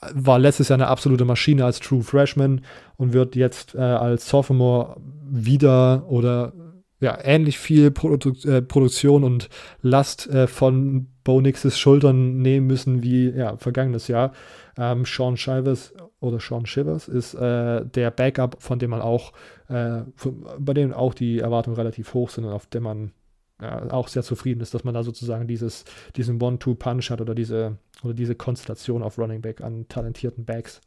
war 0.00 0.38
letztes 0.38 0.68
Jahr 0.68 0.78
eine 0.78 0.88
absolute 0.88 1.24
Maschine 1.24 1.64
als 1.64 1.80
True 1.80 2.02
Freshman 2.02 2.62
und 2.96 3.12
wird 3.12 3.36
jetzt 3.36 3.74
äh, 3.74 3.78
als 3.78 4.28
Sophomore 4.28 4.96
wieder 5.28 6.08
oder 6.08 6.52
ja, 7.00 7.16
ähnlich 7.22 7.58
viel 7.58 7.90
Produ 7.90 8.32
äh, 8.44 8.62
Produktion 8.62 9.22
und 9.24 9.48
Last 9.82 10.28
äh, 10.28 10.46
von 10.46 11.08
Bo 11.24 11.40
Nixes 11.40 11.78
Schultern 11.78 12.38
nehmen 12.38 12.66
müssen 12.66 13.02
wie 13.02 13.30
ja, 13.30 13.56
vergangenes 13.56 14.08
Jahr. 14.08 14.32
Ähm, 14.76 15.04
Sean 15.04 15.36
Shivers 15.36 15.92
oder 16.20 16.40
Sean 16.40 16.66
Shivers 16.66 17.08
ist 17.08 17.34
äh, 17.34 17.84
der 17.84 18.10
Backup, 18.10 18.56
von 18.60 18.78
dem 18.78 18.90
man 18.90 19.00
auch, 19.00 19.32
äh, 19.68 20.00
von, 20.16 20.46
bei 20.58 20.74
dem 20.74 20.92
auch 20.92 21.14
die 21.14 21.38
Erwartungen 21.38 21.76
relativ 21.76 22.14
hoch 22.14 22.30
sind 22.30 22.44
und 22.44 22.52
auf 22.52 22.66
dem 22.66 22.82
man 22.82 23.12
ja, 23.60 23.90
auch 23.90 24.08
sehr 24.08 24.22
zufrieden 24.22 24.60
ist, 24.60 24.74
dass 24.74 24.84
man 24.84 24.94
da 24.94 25.02
sozusagen 25.02 25.46
dieses, 25.46 25.84
diesen 26.16 26.40
One-Two-Punch 26.40 27.10
hat 27.10 27.20
oder 27.20 27.34
diese, 27.34 27.76
oder 28.02 28.14
diese 28.14 28.34
Konstellation 28.34 29.02
auf 29.02 29.18
Running 29.18 29.40
Back 29.40 29.60
an 29.60 29.86
talentierten 29.88 30.44
Backs. 30.44 30.80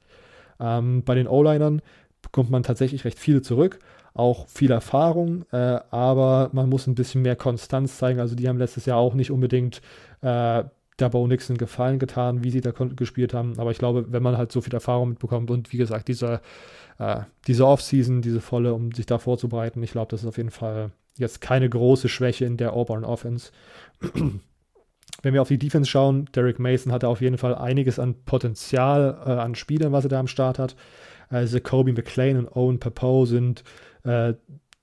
Ähm, 0.59 1.03
bei 1.03 1.15
den 1.15 1.27
O-Linern 1.27 1.81
bekommt 2.21 2.49
man 2.49 2.63
tatsächlich 2.63 3.03
recht 3.05 3.19
viel 3.19 3.41
zurück, 3.41 3.79
auch 4.13 4.47
viel 4.47 4.71
Erfahrung, 4.71 5.45
äh, 5.51 5.79
aber 5.89 6.49
man 6.53 6.69
muss 6.69 6.87
ein 6.87 6.95
bisschen 6.95 7.21
mehr 7.21 7.35
Konstanz 7.35 7.97
zeigen. 7.97 8.19
Also 8.19 8.35
die 8.35 8.47
haben 8.47 8.57
letztes 8.57 8.85
Jahr 8.85 8.97
auch 8.97 9.13
nicht 9.13 9.31
unbedingt 9.31 9.81
äh, 10.21 10.63
der 11.01 11.09
Bo 11.09 11.27
Nixon 11.27 11.57
Gefallen 11.57 11.99
getan, 11.99 12.43
wie 12.43 12.51
sie 12.51 12.61
da 12.61 12.71
gespielt 12.71 13.33
haben. 13.33 13.59
Aber 13.59 13.71
ich 13.71 13.77
glaube, 13.77 14.05
wenn 14.11 14.23
man 14.23 14.37
halt 14.37 14.51
so 14.51 14.61
viel 14.61 14.73
Erfahrung 14.73 15.09
mitbekommt 15.09 15.51
und 15.51 15.71
wie 15.73 15.77
gesagt, 15.77 16.07
diese, 16.07 16.41
äh, 16.99 17.21
diese 17.47 17.67
Offseason, 17.67 18.21
diese 18.21 18.41
volle, 18.41 18.73
um 18.73 18.91
sich 18.91 19.05
da 19.05 19.17
vorzubereiten, 19.17 19.81
ich 19.83 19.91
glaube, 19.91 20.09
das 20.11 20.21
ist 20.21 20.27
auf 20.27 20.37
jeden 20.37 20.51
Fall 20.51 20.91
jetzt 21.17 21.41
keine 21.41 21.69
große 21.69 22.09
Schwäche 22.09 22.45
in 22.45 22.57
der 22.57 22.73
Auburn 22.73 23.03
Offense. 23.03 23.51
Wenn 25.23 25.33
wir 25.33 25.41
auf 25.41 25.49
die 25.49 25.59
Defense 25.59 25.89
schauen, 25.89 26.29
Derek 26.33 26.57
Mason 26.57 26.91
hatte 26.91 27.07
auf 27.07 27.21
jeden 27.21 27.37
Fall 27.37 27.53
einiges 27.55 27.99
an 27.99 28.15
Potenzial 28.25 29.21
äh, 29.25 29.29
an 29.29 29.55
Spielern, 29.55 29.91
was 29.91 30.05
er 30.05 30.09
da 30.09 30.19
am 30.19 30.27
Start 30.27 30.57
hat. 30.57 30.75
Also 31.29 31.59
Kobe 31.59 31.93
McLean 31.93 32.37
und 32.37 32.55
Owen 32.55 32.79
Papo 32.79 33.25
sind 33.25 33.63
äh, 34.03 34.33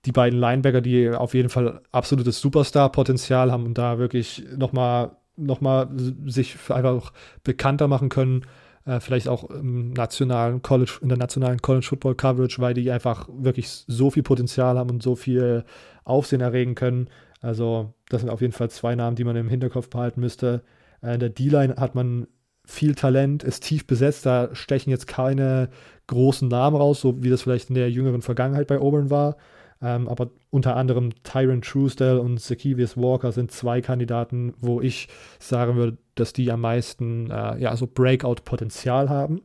die 0.04 0.12
beiden 0.12 0.38
Linebacker, 0.38 0.80
die 0.80 1.10
auf 1.10 1.34
jeden 1.34 1.48
Fall 1.48 1.80
absolutes 1.92 2.40
Superstar-Potenzial 2.40 3.50
haben 3.50 3.66
und 3.66 3.76
da 3.76 3.98
wirklich 3.98 4.44
nochmal 4.56 5.16
noch 5.38 5.60
mal 5.60 5.88
sich 6.26 6.56
einfach 6.70 7.12
bekannter 7.44 7.88
machen 7.88 8.08
können 8.08 8.44
äh, 8.88 9.00
vielleicht 9.00 9.28
auch 9.28 9.44
im 9.50 9.92
nationalen 9.92 10.62
College, 10.62 10.98
in 11.02 11.10
der 11.10 11.18
nationalen 11.18 11.60
College 11.60 11.86
Football 11.86 12.14
Coverage, 12.14 12.60
weil 12.60 12.74
die 12.74 12.90
einfach 12.90 13.28
wirklich 13.30 13.68
so 13.68 14.10
viel 14.10 14.22
Potenzial 14.22 14.78
haben 14.78 14.90
und 14.90 15.02
so 15.02 15.14
viel 15.14 15.64
Aufsehen 16.04 16.40
erregen 16.40 16.74
können. 16.74 17.08
Also, 17.42 17.92
das 18.08 18.22
sind 18.22 18.30
auf 18.30 18.40
jeden 18.40 18.54
Fall 18.54 18.70
zwei 18.70 18.94
Namen, 18.94 19.14
die 19.14 19.24
man 19.24 19.36
im 19.36 19.48
Hinterkopf 19.48 19.90
behalten 19.90 20.20
müsste. 20.20 20.62
Äh, 21.02 21.14
in 21.14 21.20
der 21.20 21.28
D-Line 21.28 21.76
hat 21.76 21.94
man 21.94 22.28
viel 22.64 22.94
Talent, 22.94 23.42
ist 23.44 23.62
tief 23.62 23.86
besetzt, 23.86 24.26
da 24.26 24.54
stechen 24.54 24.90
jetzt 24.90 25.06
keine 25.06 25.68
großen 26.06 26.48
Namen 26.48 26.76
raus, 26.76 27.00
so 27.00 27.22
wie 27.22 27.30
das 27.30 27.42
vielleicht 27.42 27.68
in 27.68 27.74
der 27.74 27.90
jüngeren 27.90 28.22
Vergangenheit 28.22 28.66
bei 28.66 28.78
Auburn 28.78 29.10
war. 29.10 29.36
Ähm, 29.80 30.08
aber 30.08 30.30
unter 30.50 30.76
anderem 30.76 31.10
Tyron 31.22 31.62
Truesdale 31.62 32.20
und 32.20 32.40
Zacchaeus 32.40 32.96
Walker 32.96 33.32
sind 33.32 33.52
zwei 33.52 33.80
Kandidaten, 33.80 34.54
wo 34.60 34.80
ich 34.80 35.08
sagen 35.38 35.76
würde, 35.76 35.98
dass 36.14 36.32
die 36.32 36.50
am 36.50 36.62
meisten 36.62 37.30
äh, 37.30 37.58
ja, 37.58 37.76
so 37.76 37.86
Breakout-Potenzial 37.86 39.08
haben. 39.08 39.42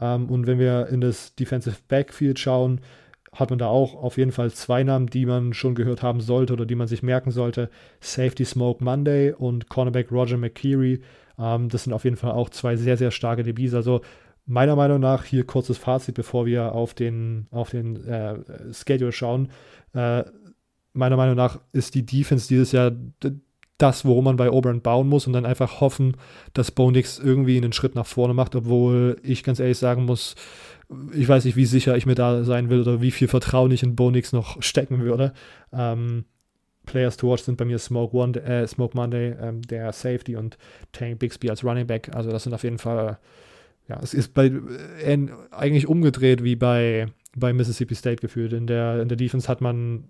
Ähm, 0.00 0.28
und 0.28 0.46
wenn 0.46 0.58
wir 0.58 0.88
in 0.88 1.00
das 1.00 1.34
Defensive 1.34 1.76
Backfield 1.88 2.38
schauen, 2.38 2.80
hat 3.34 3.48
man 3.48 3.58
da 3.58 3.66
auch 3.66 3.94
auf 3.94 4.18
jeden 4.18 4.32
Fall 4.32 4.50
zwei 4.50 4.82
Namen, 4.82 5.06
die 5.06 5.24
man 5.24 5.54
schon 5.54 5.74
gehört 5.74 6.02
haben 6.02 6.20
sollte 6.20 6.52
oder 6.52 6.66
die 6.66 6.74
man 6.74 6.86
sich 6.86 7.02
merken 7.02 7.30
sollte. 7.30 7.70
Safety 8.00 8.44
Smoke 8.44 8.84
Monday 8.84 9.32
und 9.32 9.70
Cornerback 9.70 10.12
Roger 10.12 10.36
McKeary. 10.36 11.00
Ähm, 11.38 11.70
das 11.70 11.84
sind 11.84 11.94
auf 11.94 12.04
jeden 12.04 12.16
Fall 12.16 12.32
auch 12.32 12.50
zwei 12.50 12.76
sehr, 12.76 12.98
sehr 12.98 13.10
starke 13.10 13.42
DBs. 13.42 13.72
Also 13.72 14.02
meiner 14.46 14.76
Meinung 14.76 15.00
nach, 15.00 15.24
hier 15.24 15.44
kurzes 15.44 15.78
Fazit, 15.78 16.14
bevor 16.14 16.46
wir 16.46 16.72
auf 16.72 16.94
den, 16.94 17.46
auf 17.50 17.70
den 17.70 18.04
äh, 18.04 18.36
Schedule 18.72 19.12
schauen. 19.12 19.50
Äh, 19.94 20.24
meiner 20.92 21.16
Meinung 21.16 21.36
nach 21.36 21.60
ist 21.72 21.94
die 21.94 22.04
Defense 22.04 22.48
dieses 22.48 22.72
Jahr 22.72 22.92
das, 23.78 24.04
worum 24.04 24.24
man 24.24 24.36
bei 24.36 24.48
Auburn 24.48 24.80
bauen 24.80 25.08
muss 25.08 25.26
und 25.26 25.32
dann 25.32 25.46
einfach 25.46 25.80
hoffen, 25.80 26.16
dass 26.52 26.70
Bo 26.70 26.90
Nix 26.90 27.18
irgendwie 27.18 27.56
einen 27.56 27.72
Schritt 27.72 27.94
nach 27.94 28.06
vorne 28.06 28.32
macht, 28.32 28.54
obwohl 28.54 29.16
ich 29.22 29.42
ganz 29.42 29.58
ehrlich 29.58 29.78
sagen 29.78 30.04
muss, 30.04 30.36
ich 31.12 31.26
weiß 31.26 31.44
nicht, 31.44 31.56
wie 31.56 31.64
sicher 31.66 31.96
ich 31.96 32.06
mir 32.06 32.14
da 32.14 32.44
sein 32.44 32.70
will 32.70 32.82
oder 32.82 33.00
wie 33.00 33.10
viel 33.10 33.28
Vertrauen 33.28 33.72
ich 33.72 33.82
in 33.82 33.96
Bo 33.96 34.10
Nix 34.10 34.32
noch 34.32 34.62
stecken 34.62 35.00
würde. 35.00 35.32
Ähm, 35.72 36.26
Players 36.86 37.16
to 37.16 37.28
watch 37.28 37.42
sind 37.42 37.56
bei 37.56 37.64
mir 37.64 37.78
Smoke, 37.78 38.16
One, 38.16 38.40
äh, 38.40 38.66
Smoke 38.66 38.96
Monday, 38.96 39.34
ähm, 39.40 39.62
der 39.62 39.92
Safety 39.92 40.36
und 40.36 40.58
Tank 40.92 41.18
Bixby 41.18 41.50
als 41.50 41.64
Running 41.64 41.86
Back. 41.86 42.14
Also 42.14 42.30
das 42.30 42.44
sind 42.44 42.54
auf 42.54 42.64
jeden 42.64 42.78
Fall, 42.78 43.18
ja, 43.92 44.00
es 44.02 44.14
ist 44.14 44.32
bei 44.32 44.46
äh, 44.46 45.18
eigentlich 45.50 45.86
umgedreht 45.86 46.42
wie 46.42 46.56
bei, 46.56 47.06
bei 47.36 47.52
Mississippi 47.52 47.94
State 47.94 48.20
gefühlt. 48.20 48.52
In 48.52 48.66
der, 48.66 49.02
in 49.02 49.08
der 49.08 49.16
Defense 49.16 49.48
hat 49.48 49.60
man 49.60 50.08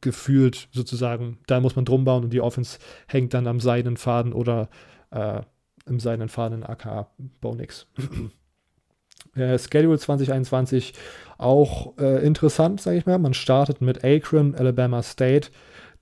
gefühlt 0.00 0.68
sozusagen, 0.72 1.38
da 1.46 1.60
muss 1.60 1.76
man 1.76 1.84
drum 1.84 2.04
bauen 2.04 2.24
und 2.24 2.32
die 2.32 2.40
Offense 2.40 2.78
hängt 3.06 3.34
dann 3.34 3.46
am 3.46 3.60
seidenen 3.60 3.96
Faden 3.96 4.32
oder 4.32 4.68
äh, 5.10 5.42
im 5.86 6.00
seidenen 6.00 6.28
Faden 6.28 6.58
in 6.58 6.64
AK 6.64 7.08
Bonix. 7.40 7.86
äh, 9.34 9.58
Schedule 9.58 9.98
2021 9.98 10.94
auch 11.36 11.98
äh, 11.98 12.24
interessant, 12.24 12.80
sage 12.80 12.96
ich 12.96 13.06
mal. 13.06 13.18
Man 13.18 13.34
startet 13.34 13.82
mit 13.82 14.04
Akron, 14.04 14.54
Alabama 14.54 15.02
State, 15.02 15.50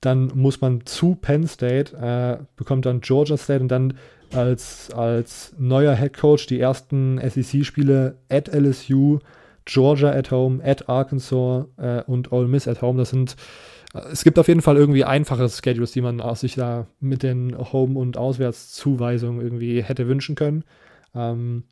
dann 0.00 0.30
muss 0.34 0.60
man 0.60 0.86
zu 0.86 1.16
Penn 1.16 1.48
State, 1.48 1.96
äh, 1.96 2.44
bekommt 2.54 2.86
dann 2.86 3.00
Georgia 3.00 3.36
State 3.36 3.60
und 3.60 3.68
dann 3.68 3.94
als, 4.34 4.90
als 4.92 5.54
neuer 5.58 5.94
Head 5.94 6.16
Coach 6.16 6.46
die 6.46 6.60
ersten 6.60 7.18
SEC-Spiele 7.18 8.16
at 8.28 8.48
LSU, 8.48 9.18
Georgia 9.64 10.10
at 10.10 10.30
home, 10.30 10.62
at 10.64 10.88
Arkansas 10.88 11.66
äh, 11.76 12.02
und 12.06 12.32
Ole 12.32 12.48
Miss 12.48 12.68
at 12.68 12.82
home. 12.82 12.98
Das 12.98 13.10
sind 13.10 13.36
es 13.92 14.22
gibt 14.22 14.38
auf 14.38 14.48
jeden 14.48 14.62
Fall 14.62 14.76
irgendwie 14.76 15.04
einfache 15.04 15.48
Schedules, 15.48 15.92
die 15.92 16.00
man 16.00 16.22
sich 16.36 16.54
da 16.54 16.86
mit 17.00 17.22
den 17.22 17.56
Home- 17.72 17.98
und 17.98 18.16
Auswärtszuweisungen 18.16 19.40
irgendwie 19.40 19.82
hätte 19.82 20.06
wünschen 20.06 20.36
können. 20.36 20.64
Ähm, 21.14 21.64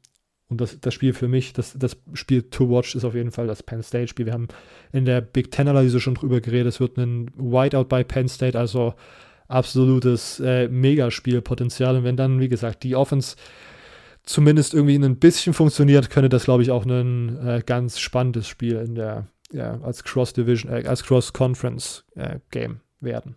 und 0.48 0.60
das, 0.60 0.80
das 0.80 0.94
Spiel 0.94 1.12
für 1.12 1.28
mich, 1.28 1.52
das, 1.52 1.74
das 1.78 1.96
Spiel 2.14 2.42
to 2.42 2.70
watch 2.70 2.94
ist 2.94 3.04
auf 3.04 3.14
jeden 3.14 3.30
Fall 3.30 3.46
das 3.46 3.62
Penn 3.62 3.82
State-Spiel. 3.82 4.26
Wir 4.26 4.32
haben 4.32 4.48
in 4.92 5.04
der 5.04 5.20
Big 5.20 5.50
Ten-Analyse 5.50 6.00
schon 6.00 6.14
drüber 6.14 6.40
geredet. 6.40 6.68
Es 6.68 6.80
wird 6.80 6.96
ein 6.96 7.30
Whiteout 7.36 7.84
bei 7.84 8.02
Penn 8.02 8.28
State, 8.28 8.58
also 8.58 8.94
absolutes 9.48 10.40
äh, 10.40 10.68
Megaspielpotenzial. 10.68 11.96
Und 11.96 12.04
wenn 12.04 12.16
dann, 12.16 12.40
wie 12.40 12.48
gesagt, 12.48 12.84
die 12.84 12.94
Offense 12.94 13.36
zumindest 14.22 14.74
irgendwie 14.74 14.96
ein 14.96 15.18
bisschen 15.18 15.54
funktioniert, 15.54 16.10
könnte 16.10 16.28
das, 16.28 16.44
glaube 16.44 16.62
ich, 16.62 16.70
auch 16.70 16.84
ein 16.84 17.38
äh, 17.44 17.62
ganz 17.64 17.98
spannendes 17.98 18.46
Spiel 18.46 18.76
in 18.76 18.94
der, 18.94 19.26
ja, 19.50 19.80
als 19.80 20.04
Cross-Division, 20.04 20.70
äh, 20.70 20.86
als 20.86 21.02
Cross-Conference-Game 21.02 22.72
äh, 22.72 23.04
werden. 23.04 23.36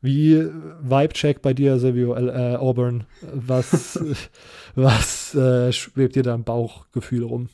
Wie 0.00 0.34
Vibe-Check 0.34 1.42
bei 1.42 1.54
dir, 1.54 1.78
Silvio 1.78 2.16
äh, 2.16 2.56
Auburn? 2.56 3.04
Was, 3.32 4.02
was 4.74 5.34
äh, 5.36 5.72
schwebt 5.72 6.16
dir 6.16 6.24
da 6.24 6.34
im 6.34 6.42
Bauchgefühl 6.42 7.22
rum? 7.22 7.48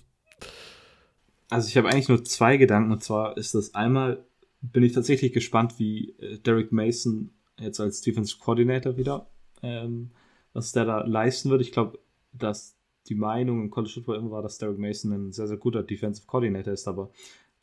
Also 1.50 1.68
ich 1.68 1.76
habe 1.76 1.88
eigentlich 1.88 2.08
nur 2.08 2.24
zwei 2.24 2.56
Gedanken 2.56 2.92
und 2.92 3.04
zwar 3.04 3.36
ist 3.36 3.54
das 3.54 3.74
einmal, 3.74 4.24
bin 4.62 4.82
ich 4.82 4.92
tatsächlich 4.92 5.32
gespannt, 5.32 5.74
wie 5.78 6.14
äh, 6.20 6.38
Derek 6.38 6.72
Mason 6.72 7.30
jetzt 7.59 7.80
als 7.80 8.00
Defense 8.00 8.36
Coordinator 8.38 8.96
wieder, 8.96 9.28
ähm, 9.62 10.11
was 10.52 10.72
der 10.72 10.84
da 10.84 11.04
leisten 11.04 11.50
wird. 11.50 11.61
Ich 11.61 11.72
glaube, 11.72 11.98
dass 12.32 12.76
die 13.09 13.14
Meinung 13.14 13.61
im 13.62 13.70
College 13.70 13.92
Football 13.94 14.16
immer 14.16 14.30
war, 14.30 14.42
dass 14.42 14.59
Derek 14.59 14.78
Mason 14.78 15.12
ein 15.12 15.32
sehr, 15.32 15.48
sehr 15.48 15.56
guter 15.56 15.82
Defensive 15.82 16.26
Coordinator 16.26 16.72
ist, 16.72 16.88
aber 16.88 17.11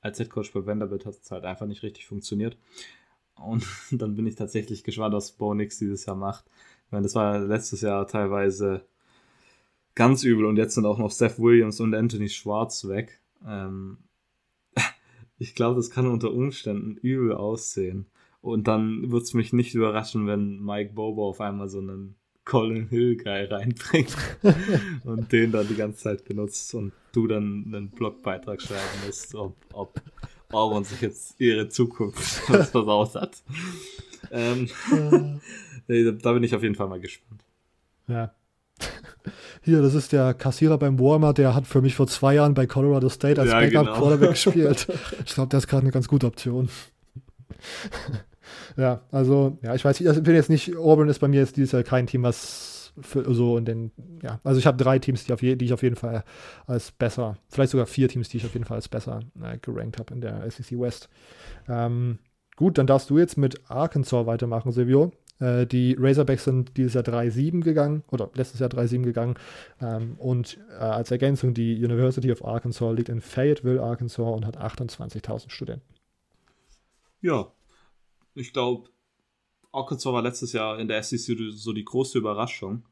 als 0.01 0.17
Head 0.17 0.29
Coach 0.29 0.53
bei 0.53 0.65
Vanderbilt 0.65 1.05
hat 1.05 1.15
es 1.21 1.31
halt 1.31 1.45
einfach 1.45 1.65
nicht 1.65 1.83
richtig 1.83 2.05
funktioniert. 2.05 2.57
Und 3.35 3.65
dann 3.91 4.15
bin 4.15 4.27
ich 4.27 4.35
tatsächlich 4.35 4.83
gespannt, 4.83 5.13
was 5.13 5.31
Bo 5.31 5.53
Nix 5.53 5.77
dieses 5.77 6.05
Jahr 6.05 6.15
macht. 6.15 6.45
Ich 6.85 6.91
meine, 6.91 7.03
das 7.03 7.15
war 7.15 7.39
letztes 7.39 7.81
Jahr 7.81 8.07
teilweise 8.07 8.85
ganz 9.95 10.23
übel 10.23 10.45
und 10.45 10.57
jetzt 10.57 10.75
sind 10.75 10.85
auch 10.85 10.97
noch 10.97 11.11
Seth 11.11 11.39
Williams 11.39 11.79
und 11.79 11.95
Anthony 11.95 12.29
Schwartz 12.29 12.87
weg. 12.87 13.19
Ähm, 13.45 13.97
ich 15.37 15.55
glaube, 15.55 15.77
das 15.77 15.89
kann 15.89 16.07
unter 16.07 16.31
Umständen 16.31 16.97
übel 16.97 17.33
aussehen. 17.33 18.07
Und 18.45 18.67
dann 18.67 19.09
wird 19.09 19.23
es 19.23 19.33
mich 19.33 19.53
nicht 19.53 19.73
überraschen, 19.73 20.27
wenn 20.27 20.63
Mike 20.63 20.93
Bobo 20.93 21.29
auf 21.29 21.41
einmal 21.41 21.67
so 21.67 21.79
einen 21.79 22.13
Colin 22.43 22.87
Hill 22.89 23.17
Guy 23.17 23.45
reinbringt 23.45 24.15
und 25.03 25.31
den 25.31 25.51
dann 25.51 25.67
die 25.67 25.73
ganze 25.73 26.03
Zeit 26.03 26.25
benutzt 26.25 26.75
und 26.75 26.93
du 27.11 27.25
dann 27.25 27.63
einen 27.65 27.89
Blogbeitrag 27.89 28.61
schreiben 28.61 28.83
musst, 29.03 29.33
ob, 29.33 29.55
ob 29.73 29.99
Auburn 30.51 30.83
sich 30.83 31.01
jetzt 31.01 31.41
ihre 31.41 31.69
Zukunft 31.69 32.21
versaut 32.21 33.15
hat. 33.15 33.41
Ähm, 34.29 34.69
da 35.87 36.33
bin 36.33 36.43
ich 36.43 36.53
auf 36.53 36.61
jeden 36.61 36.75
Fall 36.75 36.87
mal 36.87 36.99
gespannt. 36.99 37.43
Ja. 38.07 38.31
Hier, 39.63 39.81
das 39.81 39.95
ist 39.95 40.11
der 40.11 40.35
Kassierer 40.35 40.77
beim 40.77 40.99
Walmart, 40.99 41.39
der 41.39 41.55
hat 41.55 41.65
für 41.65 41.81
mich 41.81 41.95
vor 41.95 42.05
zwei 42.05 42.35
Jahren 42.35 42.53
bei 42.53 42.67
Colorado 42.67 43.09
State 43.09 43.41
als 43.41 43.49
ja, 43.49 43.59
Backup 43.59 43.85
genau. 43.87 43.97
Quarterback 43.97 44.29
gespielt. 44.29 44.87
Ich 45.25 45.33
glaube, 45.33 45.49
der 45.49 45.57
ist 45.57 45.67
gerade 45.67 45.81
eine 45.81 45.91
ganz 45.91 46.07
gute 46.07 46.27
Option. 46.27 46.69
Ja, 48.77 49.01
also, 49.11 49.57
ja, 49.61 49.75
ich 49.75 49.85
weiß 49.85 50.01
ich 50.01 50.23
bin 50.23 50.35
jetzt 50.35 50.49
nicht, 50.49 50.75
Auburn 50.75 51.09
ist 51.09 51.19
bei 51.19 51.27
mir 51.27 51.39
jetzt 51.39 51.57
dieses 51.57 51.71
Jahr 51.71 51.83
kein 51.83 52.07
Team, 52.07 52.23
was 52.23 52.93
für, 53.01 53.33
so 53.33 53.57
in 53.57 53.65
den, 53.65 53.91
ja, 54.21 54.39
also 54.43 54.59
ich 54.59 54.65
habe 54.65 54.81
drei 54.81 54.99
Teams, 54.99 55.25
die, 55.25 55.33
auf 55.33 55.41
je, 55.41 55.55
die 55.55 55.65
ich 55.65 55.73
auf 55.73 55.83
jeden 55.83 55.95
Fall 55.95 56.23
als 56.65 56.91
besser, 56.91 57.37
vielleicht 57.49 57.71
sogar 57.71 57.85
vier 57.85 58.09
Teams, 58.09 58.29
die 58.29 58.37
ich 58.37 58.45
auf 58.45 58.53
jeden 58.53 58.65
Fall 58.65 58.75
als 58.75 58.87
besser 58.87 59.21
äh, 59.41 59.57
gerankt 59.57 59.99
habe 59.99 60.13
in 60.13 60.21
der 60.21 60.49
SEC 60.49 60.79
West. 60.79 61.09
Ähm, 61.67 62.19
gut, 62.55 62.77
dann 62.77 62.87
darfst 62.87 63.09
du 63.09 63.17
jetzt 63.17 63.37
mit 63.37 63.69
Arkansas 63.69 64.25
weitermachen, 64.25 64.71
Silvio. 64.71 65.11
Äh, 65.39 65.65
die 65.65 65.95
Razorbacks 65.99 66.45
sind 66.45 66.77
dieses 66.77 66.93
Jahr 66.93 67.03
3-7 67.03 67.61
gegangen 67.61 68.03
oder 68.11 68.29
letztes 68.33 68.59
Jahr 68.59 68.69
3-7 68.69 69.03
gegangen. 69.03 69.35
Ähm, 69.81 70.15
und 70.17 70.57
äh, 70.71 70.83
als 70.83 71.11
Ergänzung, 71.11 71.53
die 71.53 71.83
University 71.83 72.31
of 72.31 72.45
Arkansas 72.45 72.95
liegt 72.95 73.09
in 73.09 73.21
Fayetteville, 73.21 73.81
Arkansas 73.81 74.19
und 74.19 74.45
hat 74.45 74.57
28.000 74.57 75.49
Studenten. 75.49 75.85
Ja, 77.21 77.51
ich 78.35 78.53
glaube, 78.53 78.89
Arkansas 79.71 80.11
war 80.11 80.21
letztes 80.21 80.53
Jahr 80.53 80.79
in 80.79 80.87
der 80.87 81.01
SEC 81.03 81.37
so 81.51 81.73
die 81.73 81.85
große 81.85 82.17
Überraschung. 82.17 82.85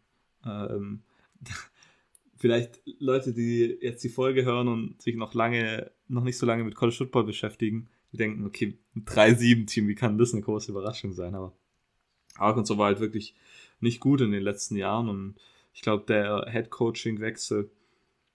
Ähm, 0.46 1.04
vielleicht 2.38 2.82
Leute, 3.00 3.34
die 3.34 3.78
jetzt 3.82 4.04
die 4.04 4.10
Folge 4.10 4.44
hören 4.44 4.68
und 4.68 5.02
sich 5.02 5.16
noch 5.16 5.34
lange, 5.34 5.91
noch 6.08 6.24
nicht 6.24 6.38
so 6.38 6.46
lange 6.46 6.64
mit 6.64 6.76
College 6.76 6.98
Football 6.98 7.26
beschäftigen, 7.26 7.89
die 8.12 8.18
denken, 8.18 8.46
okay, 8.46 8.78
ein 8.96 9.06
3-7-Team, 9.06 9.88
wie 9.88 9.96
kann 9.96 10.18
das 10.18 10.34
eine 10.34 10.41
große 10.41 10.72
Überraschung 10.72 11.14
sein? 11.14 11.36
Aber 11.36 11.54
Arkansas 12.36 12.78
war 12.78 12.88
halt 12.88 13.00
wirklich 13.00 13.36
nicht 13.80 14.00
gut 14.00 14.22
in 14.22 14.32
den 14.32 14.44
letzten 14.44 14.76
Jahren 14.76 15.10
und 15.10 15.36
ich 15.74 15.82
glaube, 15.82 16.06
der 16.08 16.48
Head-Coaching-Wechsel 16.50 17.70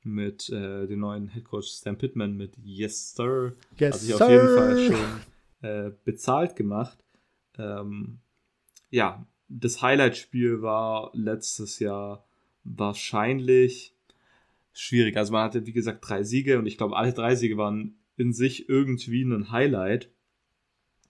mit 0.02 0.48
äh, 0.48 0.86
dem 0.86 1.00
neuen 1.00 1.28
Head 1.28 1.44
Coach 1.44 1.68
Stan 1.68 1.96
Pittman 1.96 2.36
mit 2.36 2.56
Yes 2.62 3.14
Sir 3.14 3.54
yes, 3.78 3.94
hat 3.94 4.00
sich 4.00 4.14
auf 4.14 4.30
jeden 4.30 4.56
Fall 4.56 4.86
schon 4.86 5.20
äh, 5.62 5.90
bezahlt 6.04 6.56
gemacht. 6.56 6.98
Ähm, 7.56 8.20
ja, 8.90 9.26
das 9.48 9.82
Highlight-Spiel 9.82 10.62
war 10.62 11.10
letztes 11.14 11.78
Jahr 11.78 12.26
wahrscheinlich 12.64 13.94
schwierig. 14.72 15.16
Also 15.16 15.32
man 15.32 15.44
hatte, 15.44 15.66
wie 15.66 15.72
gesagt, 15.72 16.08
drei 16.08 16.22
Siege 16.22 16.58
und 16.58 16.66
ich 16.66 16.76
glaube, 16.76 16.96
alle 16.96 17.12
drei 17.12 17.34
Siege 17.34 17.56
waren 17.56 17.98
in 18.16 18.32
sich 18.32 18.68
irgendwie 18.68 19.22
ein 19.22 19.50
Highlight. 19.50 20.10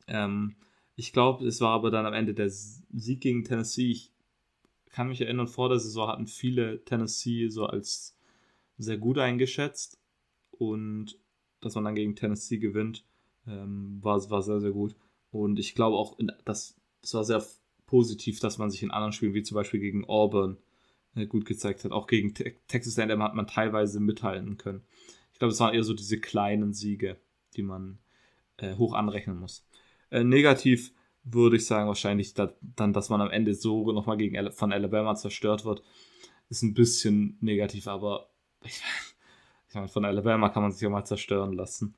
Ähm, 0.07 0.57
ich 0.97 1.13
glaube, 1.13 1.47
es 1.47 1.61
war 1.61 1.71
aber 1.71 1.91
dann 1.91 2.07
am 2.07 2.15
Ende 2.15 2.35
der 2.35 2.51
Sieg 2.51 3.21
gegen 3.21 3.45
Tennessee. 3.45 3.91
Ich 3.91 4.13
kann 4.91 5.09
mich 5.09 5.21
erinnern, 5.21 5.47
vor 5.47 5.69
der 5.69 5.79
Saison 5.79 6.09
hatten 6.09 6.27
viele 6.27 6.85
Tennessee 6.85 7.49
so 7.49 7.67
als 7.67 8.17
sehr 8.79 8.99
gut 8.99 9.19
eingeschätzt 9.19 10.01
und 10.51 11.19
dass 11.61 11.75
man 11.75 11.85
dann 11.85 11.95
gegen 11.95 12.17
Tennessee 12.17 12.59
gewinnt, 12.59 13.05
ähm, 13.49 13.99
war, 14.03 14.19
war 14.31 14.43
sehr, 14.43 14.61
sehr 14.61 14.73
gut. 14.73 14.95
Und 15.31 15.59
ich 15.59 15.75
glaube 15.75 15.97
auch, 15.97 16.17
dass 16.45 16.77
das 17.01 17.15
war 17.15 17.25
sehr 17.25 17.45
positiv, 17.87 18.41
dass 18.41 18.59
man 18.59 18.71
sich 18.71 18.83
in 18.83 18.91
anderen 18.91 19.13
Spielen, 19.13 19.35
wie 19.35 19.43
zum 19.43 19.55
Beispiel 19.55 19.81
gegen 19.81 20.05
Auburn, 20.05 20.59
äh, 21.15 21.27
gut 21.27 21.45
gezeigt 21.45 21.85
hat. 21.85 21.93
Auch 21.93 22.07
gegen 22.07 22.35
Te 22.35 22.55
Texas 22.67 22.99
A&M 22.99 23.23
hat 23.23 23.35
man 23.35 23.47
teilweise 23.47 24.01
mithalten 24.01 24.57
können. 24.57 24.83
Ich 25.33 25.39
glaube, 25.39 25.53
es 25.53 25.61
waren 25.61 25.75
eher 25.75 25.85
so 25.85 25.95
diese 25.95 26.19
kleinen 26.21 26.73
Siege, 26.73 27.17
die 27.57 27.63
man 27.63 27.99
äh, 28.59 28.75
hoch 28.75 28.93
anrechnen 28.93 29.39
muss. 29.39 29.67
Äh, 30.11 30.25
negativ 30.25 30.93
würde 31.25 31.57
ich 31.57 31.67
sagen, 31.67 31.89
wahrscheinlich 31.89 32.35
da, 32.35 32.55
dann, 32.61 32.93
dass 32.93 33.11
man 33.11 33.21
am 33.21 33.31
Ende 33.31 33.55
so 33.55 33.93
nochmal 33.93 34.17
gegen 34.17 34.51
von 34.53 34.73
Alabama 34.73 35.15
zerstört 35.15 35.65
wird, 35.65 35.83
ist 36.49 36.63
ein 36.63 36.75
bisschen 36.75 37.37
negativ, 37.41 37.87
aber 37.87 38.31
ich, 38.65 38.81
ich 39.69 39.75
meine, 39.75 39.89
von 39.89 40.05
Alabama 40.05 40.49
kann 40.49 40.63
man 40.63 40.73
sich 40.73 40.81
ja 40.81 40.89
mal 40.89 41.05
zerstören 41.05 41.53
lassen. 41.53 41.95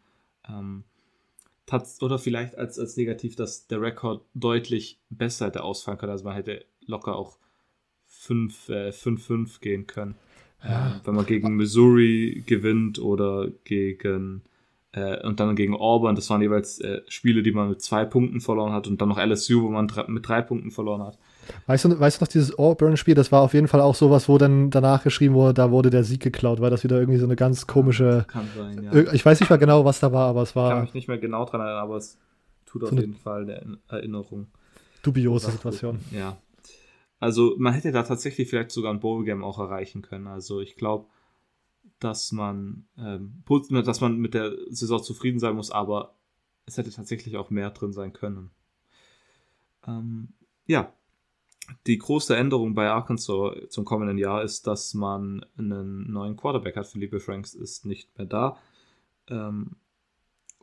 Ähm, 0.48 0.84
oder 2.00 2.18
vielleicht 2.18 2.56
als, 2.56 2.78
als 2.78 2.96
negativ, 2.96 3.36
dass 3.36 3.66
der 3.66 3.80
Rekord 3.80 4.24
deutlich 4.34 5.00
besser 5.08 5.46
hätte 5.46 5.62
ausfallen 5.62 5.98
können. 5.98 6.12
Also 6.12 6.24
man 6.24 6.34
hätte 6.34 6.64
locker 6.86 7.16
auch 7.16 7.38
5-5 8.10 9.56
äh, 9.56 9.60
gehen 9.60 9.86
können. 9.86 10.16
Ja. 10.62 10.94
Ähm, 10.94 11.00
wenn 11.04 11.14
man 11.14 11.26
gegen 11.26 11.56
Missouri 11.56 12.42
gewinnt 12.46 12.98
oder 12.98 13.48
gegen 13.64 14.42
äh, 14.92 15.24
und 15.24 15.38
dann 15.38 15.54
gegen 15.54 15.76
Auburn, 15.76 16.16
das 16.16 16.28
waren 16.30 16.42
jeweils 16.42 16.80
äh, 16.80 17.02
Spiele, 17.08 17.42
die 17.42 17.52
man 17.52 17.68
mit 17.68 17.80
zwei 17.80 18.04
Punkten 18.04 18.40
verloren 18.40 18.72
hat 18.72 18.88
und 18.88 19.00
dann 19.00 19.08
noch 19.08 19.18
LSU, 19.18 19.62
wo 19.62 19.68
man 19.68 19.90
mit 20.08 20.26
drei 20.26 20.42
Punkten 20.42 20.70
verloren 20.70 21.02
hat. 21.02 21.18
Weißt 21.66 21.84
du, 21.84 21.98
weißt 21.98 22.20
du 22.20 22.24
noch, 22.24 22.28
dieses 22.28 22.58
Auburn-Spiel, 22.58 23.14
das 23.14 23.30
war 23.30 23.42
auf 23.42 23.54
jeden 23.54 23.68
Fall 23.68 23.80
auch 23.80 23.94
sowas, 23.94 24.28
wo 24.28 24.38
dann 24.38 24.70
danach 24.70 25.04
geschrieben 25.04 25.34
wurde, 25.34 25.54
da 25.54 25.70
wurde 25.70 25.90
der 25.90 26.04
Sieg 26.04 26.20
geklaut, 26.22 26.60
weil 26.60 26.70
das 26.70 26.82
wieder 26.82 26.98
irgendwie 26.98 27.18
so 27.18 27.24
eine 27.24 27.36
ganz 27.36 27.66
komische. 27.66 28.24
Kann 28.28 28.48
sein, 28.56 28.82
ja. 28.82 29.12
Ich 29.12 29.24
weiß 29.24 29.38
nicht 29.40 29.48
mehr 29.48 29.58
genau, 29.58 29.84
was 29.84 30.00
da 30.00 30.12
war, 30.12 30.28
aber 30.28 30.42
es 30.42 30.56
war. 30.56 30.68
Ich 30.68 30.74
kann 30.74 30.82
mich 30.82 30.94
nicht 30.94 31.08
mehr 31.08 31.18
genau 31.18 31.44
dran 31.44 31.60
erinnern, 31.60 31.82
aber 31.82 31.96
es 31.96 32.18
tut 32.66 32.84
auf 32.84 32.92
jeden 32.92 33.14
Fall 33.14 33.42
eine 33.42 33.78
Erinnerung. 33.88 34.48
Dubiose 35.02 35.50
Situation. 35.50 36.00
Ja. 36.10 36.36
Also 37.20 37.54
man 37.58 37.74
hätte 37.74 37.92
da 37.92 38.02
tatsächlich 38.02 38.48
vielleicht 38.48 38.70
sogar 38.70 38.92
ein 38.92 39.00
Bowl-Game 39.00 39.44
auch 39.44 39.58
erreichen 39.58 40.02
können. 40.02 40.26
Also 40.26 40.60
ich 40.60 40.76
glaube, 40.76 41.06
dass 42.00 42.32
man, 42.32 42.86
ähm, 42.98 43.42
dass 43.84 44.00
man 44.00 44.18
mit 44.18 44.34
der 44.34 44.52
Saison 44.70 45.02
zufrieden 45.02 45.38
sein 45.38 45.54
muss, 45.54 45.70
aber 45.70 46.14
es 46.66 46.76
hätte 46.76 46.90
tatsächlich 46.90 47.36
auch 47.36 47.50
mehr 47.50 47.70
drin 47.70 47.92
sein 47.92 48.12
können. 48.12 48.50
Ähm, 49.86 50.28
ja, 50.66 50.92
die 51.86 51.98
große 51.98 52.36
Änderung 52.36 52.74
bei 52.74 52.88
Arkansas 52.88 53.54
zum 53.68 53.84
kommenden 53.84 54.18
Jahr 54.18 54.42
ist, 54.42 54.66
dass 54.66 54.94
man 54.94 55.44
einen 55.56 56.10
neuen 56.10 56.36
Quarterback 56.36 56.76
hat. 56.76 56.86
Philippe 56.86 57.20
Franks 57.20 57.54
ist 57.54 57.86
nicht 57.86 58.16
mehr 58.18 58.26
da. 58.26 58.56
Ähm, 59.28 59.76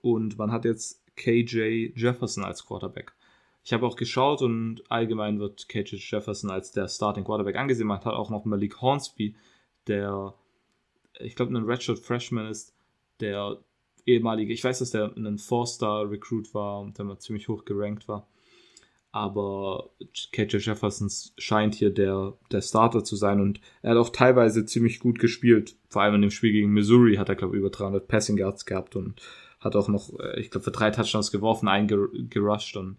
und 0.01 0.37
man 0.37 0.51
hat 0.51 0.65
jetzt 0.65 1.03
KJ 1.15 1.93
Jefferson 1.95 2.43
als 2.43 2.65
Quarterback. 2.65 3.13
Ich 3.63 3.73
habe 3.73 3.85
auch 3.85 3.95
geschaut 3.95 4.41
und 4.41 4.89
allgemein 4.89 5.39
wird 5.39 5.67
KJ 5.67 5.97
Jefferson 5.97 6.49
als 6.49 6.71
der 6.71 6.87
Starting 6.87 7.25
Quarterback 7.25 7.57
angesehen. 7.57 7.87
Man 7.87 7.99
hat 7.99 8.05
auch 8.05 8.29
noch 8.29 8.45
Malik 8.45 8.81
Hornsby, 8.81 9.35
der, 9.87 10.33
ich 11.19 11.35
glaube, 11.35 11.55
ein 11.55 11.65
Redshirt 11.65 11.99
Freshman 11.99 12.47
ist, 12.47 12.73
der 13.19 13.59
ehemalige, 14.05 14.53
ich 14.53 14.63
weiß, 14.63 14.79
dass 14.79 14.91
der 14.91 15.15
ein 15.15 15.37
Four-Star-Recruit 15.37 16.53
war 16.53 16.79
und 16.79 16.97
der 16.97 17.19
ziemlich 17.19 17.47
hoch 17.47 17.65
gerankt 17.65 18.07
war 18.07 18.27
aber 19.17 19.89
KJ 20.31 20.57
Jefferson 20.57 21.09
scheint 21.37 21.73
hier 21.75 21.89
der, 21.89 22.33
der 22.51 22.61
Starter 22.61 23.03
zu 23.03 23.15
sein 23.15 23.41
und 23.41 23.59
er 23.81 23.91
hat 23.91 23.97
auch 23.97 24.09
teilweise 24.09 24.65
ziemlich 24.65 24.99
gut 24.99 25.17
gespielt. 25.17 25.75
Vor 25.89 26.03
allem 26.03 26.15
in 26.15 26.21
dem 26.21 26.31
Spiel 26.31 26.51
gegen 26.51 26.71
Missouri 26.71 27.15
hat 27.15 27.29
er, 27.29 27.35
glaube 27.35 27.55
ich, 27.55 27.59
über 27.59 27.71
300 27.71 28.07
Passing 28.07 28.37
Yards 28.37 28.65
gehabt 28.65 28.95
und 28.95 29.19
hat 29.59 29.75
auch 29.75 29.87
noch, 29.87 30.19
äh, 30.19 30.39
ich 30.39 30.51
glaube, 30.51 30.65
für 30.65 30.71
drei 30.71 30.91
Touchdowns 30.91 31.31
geworfen, 31.31 31.67
eingerusht 31.67 32.77
und 32.77 32.97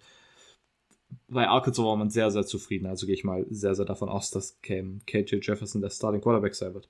bei 1.28 1.46
Arkansas 1.46 1.84
war 1.84 1.96
man 1.96 2.10
sehr, 2.10 2.30
sehr 2.30 2.44
zufrieden. 2.44 2.86
Also 2.86 3.06
gehe 3.06 3.14
ich 3.14 3.24
mal 3.24 3.46
sehr, 3.48 3.74
sehr 3.74 3.86
davon 3.86 4.08
aus, 4.08 4.30
dass 4.30 4.60
KJ 4.60 5.36
Jefferson 5.40 5.80
der 5.80 5.90
Starting 5.90 6.20
Quarterback 6.20 6.54
sein 6.54 6.74
wird. 6.74 6.88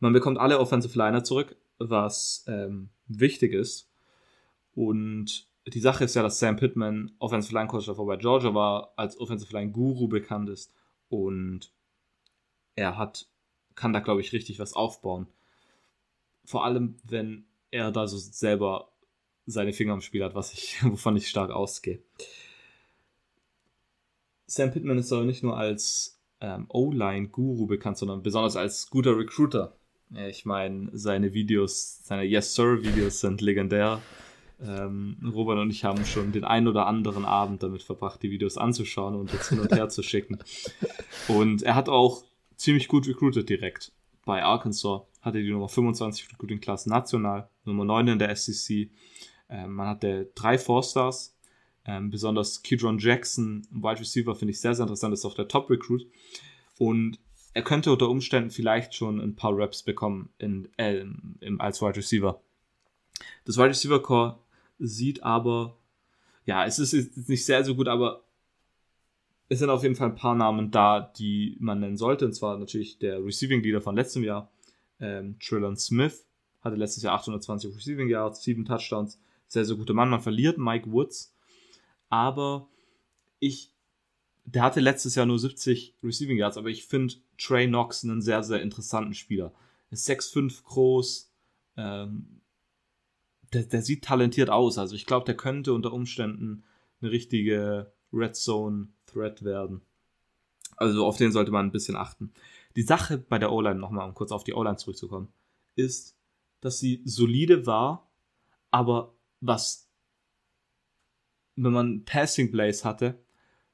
Man 0.00 0.12
bekommt 0.12 0.38
alle 0.38 0.58
Offensive 0.58 0.96
Liner 0.96 1.24
zurück, 1.24 1.56
was 1.78 2.44
ähm, 2.46 2.90
wichtig 3.06 3.52
ist. 3.52 3.90
Und 4.74 5.48
die 5.66 5.80
Sache 5.80 6.04
ist 6.04 6.14
ja, 6.14 6.22
dass 6.22 6.38
Sam 6.38 6.56
Pittman 6.56 7.12
Offensive 7.18 7.54
Line 7.54 7.68
Coach 7.68 7.86
davor 7.86 8.06
bei 8.06 8.16
Georgia 8.16 8.54
war, 8.54 8.92
als 8.96 9.18
Offensive 9.20 9.52
Line 9.52 9.72
Guru 9.72 10.08
bekannt 10.08 10.48
ist 10.48 10.72
und 11.08 11.72
er 12.74 12.96
hat, 12.96 13.26
kann 13.74 13.92
da 13.92 14.00
glaube 14.00 14.20
ich 14.20 14.32
richtig 14.32 14.58
was 14.58 14.74
aufbauen. 14.74 15.26
Vor 16.44 16.64
allem, 16.64 16.96
wenn 17.04 17.44
er 17.70 17.90
da 17.92 18.06
so 18.06 18.16
selber 18.16 18.92
seine 19.46 19.72
Finger 19.72 19.94
im 19.94 20.00
Spiel 20.00 20.24
hat, 20.24 20.34
was 20.34 20.52
ich, 20.52 20.82
wovon 20.84 21.16
ich 21.16 21.28
stark 21.28 21.50
ausgehe. 21.50 22.02
Sam 24.46 24.70
Pittman 24.70 24.98
ist 24.98 25.12
aber 25.12 25.24
nicht 25.24 25.42
nur 25.42 25.58
als 25.58 26.18
ähm, 26.40 26.66
O-Line-Guru 26.68 27.66
bekannt, 27.66 27.98
sondern 27.98 28.22
besonders 28.22 28.56
als 28.56 28.88
guter 28.88 29.18
Recruiter. 29.18 29.77
Ich 30.14 30.44
meine, 30.46 30.88
seine 30.92 31.34
Videos, 31.34 32.00
seine 32.04 32.24
Yes 32.24 32.54
Sir-Videos 32.54 33.20
sind 33.20 33.40
legendär. 33.40 34.00
Ähm, 34.60 35.16
Robert 35.34 35.58
und 35.58 35.70
ich 35.70 35.84
haben 35.84 36.04
schon 36.04 36.32
den 36.32 36.44
ein 36.44 36.66
oder 36.66 36.86
anderen 36.86 37.24
Abend 37.24 37.62
damit 37.62 37.82
verbracht, 37.82 38.22
die 38.22 38.30
Videos 38.30 38.56
anzuschauen 38.56 39.14
und 39.14 39.32
jetzt 39.32 39.50
hin 39.50 39.60
und 39.60 39.72
her 39.72 39.88
zu 39.88 40.02
schicken. 40.02 40.38
Und 41.28 41.62
er 41.62 41.74
hat 41.74 41.88
auch 41.88 42.24
ziemlich 42.56 42.88
gut 42.88 43.06
recruited 43.06 43.48
direkt. 43.48 43.92
Bei 44.24 44.42
Arkansas 44.42 45.02
hatte 45.20 45.42
die 45.42 45.50
Nummer 45.50 45.68
25 45.68 46.32
Recruiting 46.32 46.60
Class 46.60 46.86
national, 46.86 47.48
Nummer 47.64 47.84
9 47.84 48.08
in 48.08 48.18
der 48.18 48.34
SEC. 48.34 48.90
Ähm, 49.48 49.74
man 49.74 49.88
hatte 49.88 50.30
drei 50.34 50.58
Four-Stars, 50.58 51.36
ähm, 51.84 52.10
besonders 52.10 52.62
Kidron 52.62 52.98
Jackson, 52.98 53.66
Wide 53.70 54.00
Receiver, 54.00 54.34
finde 54.34 54.52
ich 54.52 54.60
sehr, 54.60 54.74
sehr 54.74 54.84
interessant, 54.84 55.14
ist 55.14 55.24
auch 55.24 55.34
der 55.34 55.48
Top-Recruit. 55.48 56.06
Und 56.78 57.18
er 57.54 57.62
könnte 57.62 57.92
unter 57.92 58.08
Umständen 58.08 58.50
vielleicht 58.50 58.94
schon 58.94 59.20
ein 59.20 59.36
paar 59.36 59.56
Reps 59.56 59.82
bekommen 59.82 60.30
in, 60.38 60.68
äh, 60.76 61.04
im, 61.40 61.60
als 61.60 61.82
Wide 61.82 61.96
Receiver. 61.96 62.40
Das 63.44 63.56
Wide 63.56 63.70
Receiver 63.70 64.00
Core 64.00 64.38
sieht 64.78 65.22
aber, 65.22 65.76
ja, 66.44 66.64
es 66.64 66.78
ist 66.78 67.28
nicht 67.28 67.44
sehr, 67.44 67.64
sehr 67.64 67.74
gut, 67.74 67.88
aber 67.88 68.22
es 69.48 69.58
sind 69.58 69.70
auf 69.70 69.82
jeden 69.82 69.94
Fall 69.94 70.10
ein 70.10 70.14
paar 70.14 70.34
Namen 70.34 70.70
da, 70.70 71.00
die 71.00 71.56
man 71.58 71.80
nennen 71.80 71.96
sollte. 71.96 72.26
Und 72.26 72.32
zwar 72.32 72.58
natürlich 72.58 72.98
der 72.98 73.24
Receiving 73.24 73.62
Leader 73.62 73.80
von 73.80 73.96
letztem 73.96 74.22
Jahr, 74.22 74.50
ähm, 75.00 75.38
Trillon 75.40 75.76
Smith, 75.76 76.26
hatte 76.60 76.76
letztes 76.76 77.02
Jahr 77.02 77.14
820 77.14 77.74
Receiving 77.74 78.08
Yards, 78.08 78.42
7 78.42 78.64
Touchdowns. 78.64 79.18
Sehr, 79.46 79.64
sehr 79.64 79.76
guter 79.76 79.94
Mann. 79.94 80.10
Man 80.10 80.20
verliert 80.20 80.58
Mike 80.58 80.90
Woods, 80.92 81.34
aber 82.10 82.68
ich, 83.38 83.72
der 84.54 84.62
hatte 84.62 84.80
letztes 84.80 85.14
Jahr 85.14 85.26
nur 85.26 85.38
70 85.38 85.94
Receiving 86.02 86.38
Yards, 86.38 86.56
aber 86.56 86.68
ich 86.68 86.86
finde 86.86 87.14
Trey 87.36 87.66
Knox 87.66 88.02
einen 88.04 88.22
sehr, 88.22 88.42
sehr 88.42 88.62
interessanten 88.62 89.12
Spieler. 89.12 89.52
Ist 89.90 90.08
6'5 90.08 90.64
groß, 90.64 91.32
ähm, 91.76 92.40
der, 93.52 93.64
der 93.64 93.82
sieht 93.82 94.04
talentiert 94.04 94.48
aus. 94.48 94.78
Also 94.78 94.94
ich 94.94 95.04
glaube, 95.04 95.26
der 95.26 95.36
könnte 95.36 95.74
unter 95.74 95.92
Umständen 95.92 96.64
eine 97.00 97.10
richtige 97.10 97.92
Red 98.12 98.36
Zone 98.36 98.88
Threat 99.06 99.44
werden. 99.44 99.82
Also 100.76 101.04
auf 101.04 101.18
den 101.18 101.32
sollte 101.32 101.50
man 101.50 101.66
ein 101.66 101.72
bisschen 101.72 101.96
achten. 101.96 102.32
Die 102.74 102.82
Sache 102.82 103.18
bei 103.18 103.38
der 103.38 103.52
O-Line, 103.52 103.78
nochmal 103.78 104.08
um 104.08 104.14
kurz 104.14 104.32
auf 104.32 104.44
die 104.44 104.54
O-Line 104.54 104.76
zurückzukommen, 104.76 105.28
ist, 105.74 106.16
dass 106.60 106.78
sie 106.78 107.02
solide 107.04 107.66
war, 107.66 108.10
aber 108.70 109.14
was, 109.40 109.90
wenn 111.56 111.72
man 111.72 112.04
Passing 112.04 112.50
Plays 112.50 112.84
hatte, 112.84 113.18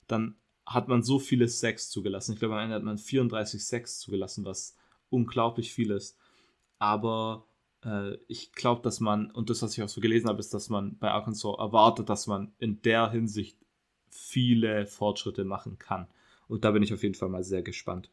dann 0.07 0.37
hat 0.67 0.89
man 0.89 1.03
so 1.03 1.19
viele 1.19 1.49
Sacks 1.49 1.91
zugelassen. 1.91 2.33
Ich 2.33 2.39
glaube, 2.39 2.55
am 2.55 2.61
Ende 2.61 2.77
hat 2.77 2.83
man 2.83 2.99
34 2.99 3.65
Sacks 3.65 3.99
zugelassen, 3.99 4.45
was 4.45 4.77
unglaublich 5.11 5.73
viel 5.73 5.91
ist. 5.91 6.19
Aber 6.79 7.47
äh, 7.85 8.17
ich 8.29 8.53
glaube, 8.53 8.83
dass 8.83 9.01
man, 9.01 9.31
und 9.31 9.51
das, 9.51 9.63
was 9.63 9.77
ich 9.77 9.83
auch 9.83 9.89
so 9.89 10.01
gelesen 10.01 10.29
habe, 10.29 10.41
ist, 10.41 10.55
dass 10.55 10.69
man 10.69 10.99
bei 10.99 11.11
Arkansas 11.11 11.59
erwartet, 11.59 12.09
dass 12.09 12.27
man 12.27 12.53
in 12.59 12.81
der 12.83 13.11
Hinsicht 13.11 13.59
viele 14.09 14.87
Fortschritte 14.87 15.45
machen 15.45 15.79
kann. 15.79 16.07
Und 16.49 16.65
da 16.65 16.71
bin 16.71 16.83
ich 16.83 16.95
auf 16.95 17.03
jeden 17.03 17.15
Fall 17.15 17.29
mal 17.29 17.45
sehr 17.45 17.63
gespannt. 17.63 18.11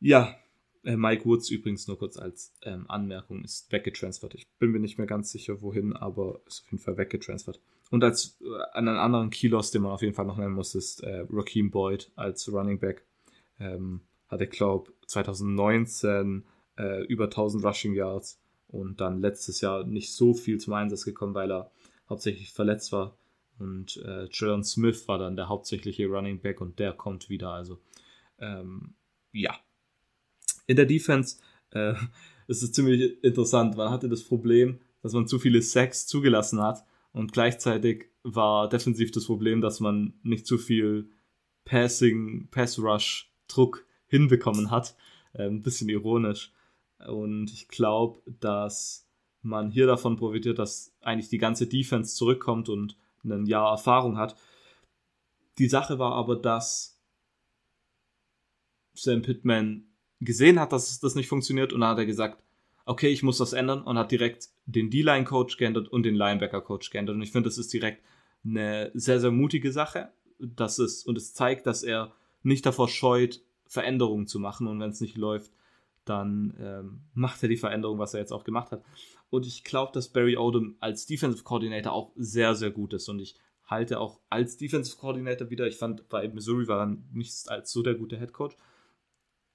Ja, 0.00 0.34
äh, 0.84 0.96
Mike 0.96 1.24
Woods 1.26 1.50
übrigens 1.50 1.86
nur 1.86 1.98
kurz 1.98 2.16
als 2.16 2.54
ähm, 2.62 2.86
Anmerkung 2.88 3.44
ist 3.44 3.70
weggetransfert. 3.70 4.34
Ich 4.34 4.46
bin 4.58 4.70
mir 4.70 4.80
nicht 4.80 4.98
mehr 4.98 5.06
ganz 5.06 5.30
sicher, 5.30 5.60
wohin, 5.60 5.94
aber 5.94 6.40
ist 6.46 6.62
auf 6.64 6.72
jeden 6.72 6.82
Fall 6.82 6.96
weggetransfert. 6.96 7.60
Und 7.90 8.04
als 8.04 8.38
äh, 8.40 8.76
einen 8.76 8.96
anderen 8.96 9.30
Kilos, 9.30 9.70
den 9.70 9.82
man 9.82 9.92
auf 9.92 10.02
jeden 10.02 10.14
Fall 10.14 10.26
noch 10.26 10.38
nennen 10.38 10.54
muss, 10.54 10.74
ist 10.74 11.02
äh, 11.02 11.26
Raheem 11.28 11.70
Boyd 11.70 12.10
als 12.16 12.50
Running 12.50 12.78
Back. 12.78 13.04
Ähm, 13.58 14.00
hatte, 14.28 14.46
glaube 14.46 14.92
2019 15.06 16.44
äh, 16.78 17.04
über 17.06 17.24
1000 17.24 17.64
Rushing 17.64 17.94
Yards 17.94 18.40
und 18.68 19.00
dann 19.00 19.20
letztes 19.20 19.60
Jahr 19.60 19.84
nicht 19.84 20.14
so 20.14 20.34
viel 20.34 20.58
zum 20.58 20.72
Einsatz 20.74 21.04
gekommen, 21.04 21.34
weil 21.34 21.50
er 21.50 21.70
hauptsächlich 22.08 22.52
verletzt 22.52 22.92
war. 22.92 23.16
Und 23.58 23.98
äh, 23.98 24.28
Trillon 24.28 24.64
Smith 24.64 25.06
war 25.08 25.18
dann 25.18 25.36
der 25.36 25.48
hauptsächliche 25.48 26.06
Running 26.06 26.40
Back 26.40 26.60
und 26.60 26.78
der 26.78 26.92
kommt 26.92 27.28
wieder. 27.28 27.50
Also 27.50 27.78
ähm, 28.38 28.94
ja. 29.32 29.58
In 30.66 30.76
der 30.76 30.86
Defense 30.86 31.38
äh, 31.72 31.94
ist 32.46 32.62
es 32.62 32.72
ziemlich 32.72 33.22
interessant. 33.24 33.76
Man 33.76 33.90
hatte 33.90 34.08
das 34.08 34.22
Problem, 34.22 34.78
dass 35.02 35.12
man 35.12 35.26
zu 35.26 35.40
viele 35.40 35.60
Sacks 35.60 36.06
zugelassen 36.06 36.62
hat 36.62 36.84
und 37.12 37.32
gleichzeitig 37.32 38.06
war 38.22 38.68
defensiv 38.68 39.10
das 39.10 39.26
Problem, 39.26 39.60
dass 39.60 39.80
man 39.80 40.14
nicht 40.22 40.46
zu 40.46 40.58
viel 40.58 41.10
Passing, 41.64 42.48
Pass 42.50 42.78
Rush 42.78 43.32
Druck 43.48 43.86
hinbekommen 44.06 44.70
hat. 44.70 44.96
Äh, 45.32 45.46
ein 45.46 45.62
bisschen 45.62 45.88
ironisch. 45.88 46.52
Und 47.06 47.50
ich 47.52 47.68
glaube, 47.68 48.20
dass 48.40 49.08
man 49.42 49.70
hier 49.70 49.86
davon 49.86 50.16
profitiert, 50.16 50.58
dass 50.58 50.94
eigentlich 51.00 51.28
die 51.28 51.38
ganze 51.38 51.66
Defense 51.66 52.14
zurückkommt 52.14 52.68
und 52.68 52.96
ein 53.24 53.46
Jahr 53.46 53.70
Erfahrung 53.70 54.18
hat. 54.18 54.36
Die 55.58 55.68
Sache 55.68 55.98
war 55.98 56.12
aber, 56.12 56.36
dass 56.36 57.00
Sam 58.94 59.22
Pittman 59.22 59.86
gesehen 60.20 60.60
hat, 60.60 60.72
dass 60.72 61.00
das 61.00 61.14
nicht 61.14 61.28
funktioniert 61.28 61.72
und 61.72 61.80
dann 61.80 61.90
hat 61.90 61.98
er 61.98 62.06
gesagt, 62.06 62.42
okay, 62.86 63.08
ich 63.08 63.22
muss 63.22 63.38
das 63.38 63.52
ändern 63.52 63.82
und 63.82 63.98
hat 63.98 64.10
direkt 64.10 64.48
den 64.66 64.90
D-Line-Coach 64.90 65.56
geändert 65.56 65.88
und 65.88 66.04
den 66.04 66.14
Linebacker-Coach 66.14 66.90
geändert. 66.90 67.16
Und 67.16 67.22
ich 67.22 67.32
finde, 67.32 67.48
das 67.48 67.58
ist 67.58 67.72
direkt 67.72 68.04
eine 68.44 68.90
sehr, 68.94 69.20
sehr 69.20 69.30
mutige 69.30 69.72
Sache. 69.72 70.12
Das 70.38 70.78
ist, 70.78 71.06
und 71.06 71.18
es 71.18 71.34
zeigt, 71.34 71.66
dass 71.66 71.82
er 71.82 72.12
nicht 72.42 72.64
davor 72.64 72.88
scheut, 72.88 73.42
Veränderungen 73.66 74.26
zu 74.26 74.40
machen 74.40 74.66
und 74.66 74.80
wenn 74.80 74.90
es 74.90 75.00
nicht 75.00 75.16
läuft, 75.16 75.52
dann 76.04 76.56
ähm, 76.58 77.02
macht 77.14 77.42
er 77.42 77.48
die 77.48 77.56
Veränderung, 77.56 77.98
was 77.98 78.14
er 78.14 78.20
jetzt 78.20 78.32
auch 78.32 78.44
gemacht 78.44 78.72
hat. 78.72 78.82
Und 79.28 79.46
ich 79.46 79.62
glaube, 79.62 79.92
dass 79.92 80.08
Barry 80.08 80.36
Odom 80.36 80.76
als 80.80 81.06
Defensive 81.06 81.44
Coordinator 81.44 81.92
auch 81.92 82.12
sehr, 82.16 82.54
sehr 82.54 82.70
gut 82.70 82.92
ist. 82.94 83.08
Und 83.08 83.20
ich 83.20 83.36
halte 83.64 84.00
auch 84.00 84.20
als 84.28 84.56
Defensive 84.56 84.96
Coordinator 84.96 85.50
wieder, 85.50 85.68
ich 85.68 85.76
fand 85.76 86.08
bei 86.08 86.26
Missouri 86.28 86.66
war 86.66 86.80
er 86.80 86.96
nicht 87.12 87.48
als 87.48 87.70
so 87.70 87.82
der 87.82 87.94
gute 87.94 88.18
Head 88.18 88.32
Coach, 88.32 88.56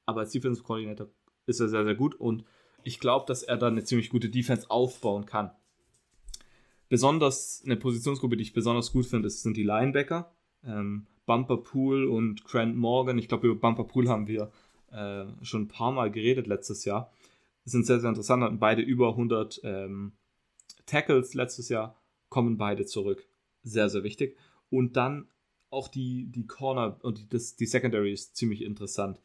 aber 0.06 0.22
als 0.22 0.32
Defensive 0.32 0.64
Coordinator 0.64 1.10
ist 1.46 1.60
er 1.60 1.68
sehr, 1.68 1.84
sehr 1.84 1.96
gut. 1.96 2.16
Und 2.16 2.46
ich 2.86 3.00
glaube, 3.00 3.26
dass 3.28 3.44
er 3.44 3.58
dann 3.58 3.74
eine 3.74 3.84
ziemlich 3.84 4.10
gute 4.10 4.30
Defense 4.30 4.70
aufbauen 4.70 5.26
kann. 5.26 5.52
besonders 6.88 7.64
eine 7.66 7.76
Positionsgruppe, 7.78 8.38
die 8.38 8.44
ich 8.44 8.54
besonders 8.54 8.92
gut 8.92 9.08
finde, 9.08 9.30
sind 9.30 9.58
die 9.58 9.64
Linebacker. 9.64 10.32
Ähm, 10.64 11.08
Bumper 11.26 11.58
Pool 11.58 12.06
und 12.06 12.46
Grant 12.46 12.78
Morgan. 12.78 13.18
Ich 13.18 13.28
glaube, 13.28 13.48
über 13.48 13.60
Bumper 13.60 13.86
Pool 13.86 14.08
haben 14.08 14.28
wir 14.28 14.52
äh, 14.92 15.26
schon 15.42 15.64
ein 15.64 15.68
paar 15.68 15.92
Mal 15.92 16.12
geredet 16.12 16.46
letztes 16.46 16.86
Jahr. 16.86 17.12
Sind 17.66 17.88
sehr, 17.88 18.00
sehr 18.00 18.10
interessant. 18.10 18.44
Hatten 18.44 18.60
beide 18.60 18.84
über 18.84 19.10
100 19.10 19.62
ähm, 19.64 20.14
Tackles 20.86 21.34
letztes 21.34 21.70
Jahr. 21.70 22.00
Kommen 22.30 22.58
beide 22.58 22.86
zurück. 22.86 23.28
Sehr, 23.64 23.90
sehr 23.90 24.04
wichtig. 24.04 24.38
Und 24.70 24.96
dann 24.96 25.28
auch 25.72 25.88
die, 25.88 26.28
die 26.28 26.46
Corner 26.46 27.00
und 27.02 27.18
die, 27.18 27.28
das, 27.28 27.56
die 27.56 27.66
Secondary 27.66 28.14
ist 28.14 28.36
ziemlich 28.36 28.62
interessant. 28.62 29.20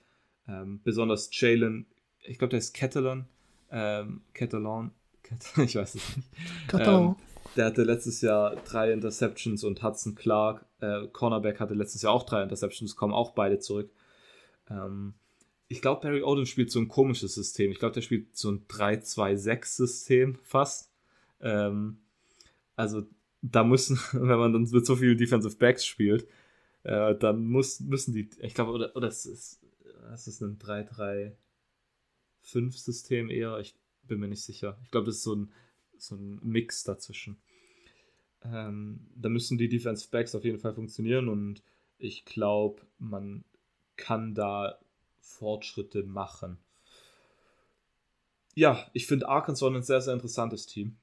Ähm, 0.49 0.81
besonders 0.83 1.29
Jalen, 1.33 1.87
ich 2.25 2.39
glaube, 2.39 2.53
der 2.53 2.61
ist 2.61 2.73
Catalan. 2.73 3.29
Ähm, 3.71 4.23
Catalan. 4.35 4.93
ich 5.65 5.77
weiß 5.77 5.95
es 5.95 6.17
nicht. 6.17 6.29
Ähm, 6.75 7.17
der 7.57 7.67
hatte 7.67 7.83
letztes 7.83 8.21
Jahr 8.21 8.57
drei 8.57 8.93
Interceptions 8.93 9.65
und 9.65 9.83
Hudson 9.83 10.15
Clark, 10.15 10.65
äh, 10.81 11.07
Cornerback, 11.09 11.61
hatte 11.61 11.75
letztes 11.75 12.03
Jahr 12.03 12.13
auch 12.13 12.25
drei 12.25 12.43
Interceptions, 12.43 12.97
kommen 12.97 13.15
auch 13.15 13.31
beide 13.33 13.59
zurück. 13.59 13.91
Ähm, 14.69 15.15
ich 15.69 15.83
glaube, 15.83 16.01
Barry 16.01 16.23
Odom 16.23 16.47
spielt 16.47 16.71
so 16.71 16.81
ein 16.81 16.89
komisches 16.89 17.35
System. 17.35 17.71
Ich 17.71 17.79
glaube, 17.79 17.95
der 17.95 18.03
spielt 18.03 18.37
so 18.37 18.51
ein 18.51 18.67
3-2-6-System 18.67 20.37
fast. 20.43 20.91
Ähm, 21.41 21.99
also 22.77 23.03
da 23.43 23.63
müssen, 23.65 23.99
wenn 24.13 24.39
man 24.39 24.53
dann 24.53 24.69
mit 24.71 24.87
so 24.87 24.97
vielen 24.97 25.17
Defensive 25.17 25.57
Backs 25.57 25.85
spielt, 25.85 26.27
äh, 26.83 27.15
dann 27.15 27.45
muss, 27.45 27.81
müssen 27.81 28.15
die, 28.15 28.31
ich 28.41 28.55
glaube, 28.55 28.73
oder, 28.73 28.97
oder 28.97 29.09
es 29.09 29.27
ist, 29.27 29.61
es 30.13 30.27
ist 30.27 30.41
ein 30.41 30.59
3-3-5-System 32.45 33.31
eher. 33.31 33.59
Ich 33.59 33.75
bin 34.03 34.21
mir 34.21 34.29
nicht 34.29 34.43
sicher. 34.43 34.79
Ich 34.85 34.91
glaube, 34.91 35.07
das 35.07 35.17
ist 35.17 35.25
so 35.25 35.35
ein 35.35 35.53
so 36.03 36.15
ein 36.17 36.41
Mix 36.43 36.85
dazwischen. 36.85 37.41
Ähm, 38.43 39.07
da 39.15 39.29
müssen 39.29 39.59
die 39.59 39.69
Defense 39.69 40.09
Backs 40.11 40.35
auf 40.35 40.45
jeden 40.45 40.59
Fall 40.59 40.75
funktionieren 40.75 41.29
und 41.29 41.63
ich 41.99 42.25
glaube, 42.25 42.83
man 42.99 43.45
kann 43.97 44.35
da 44.35 44.79
Fortschritte 45.21 46.03
machen. 46.03 46.59
Ja, 48.55 48.89
ich 48.95 49.07
finde 49.07 49.29
Arkansas 49.29 49.73
ein 49.73 49.83
sehr, 49.83 50.01
sehr 50.01 50.15
interessantes 50.15 50.67
Team. 50.67 50.97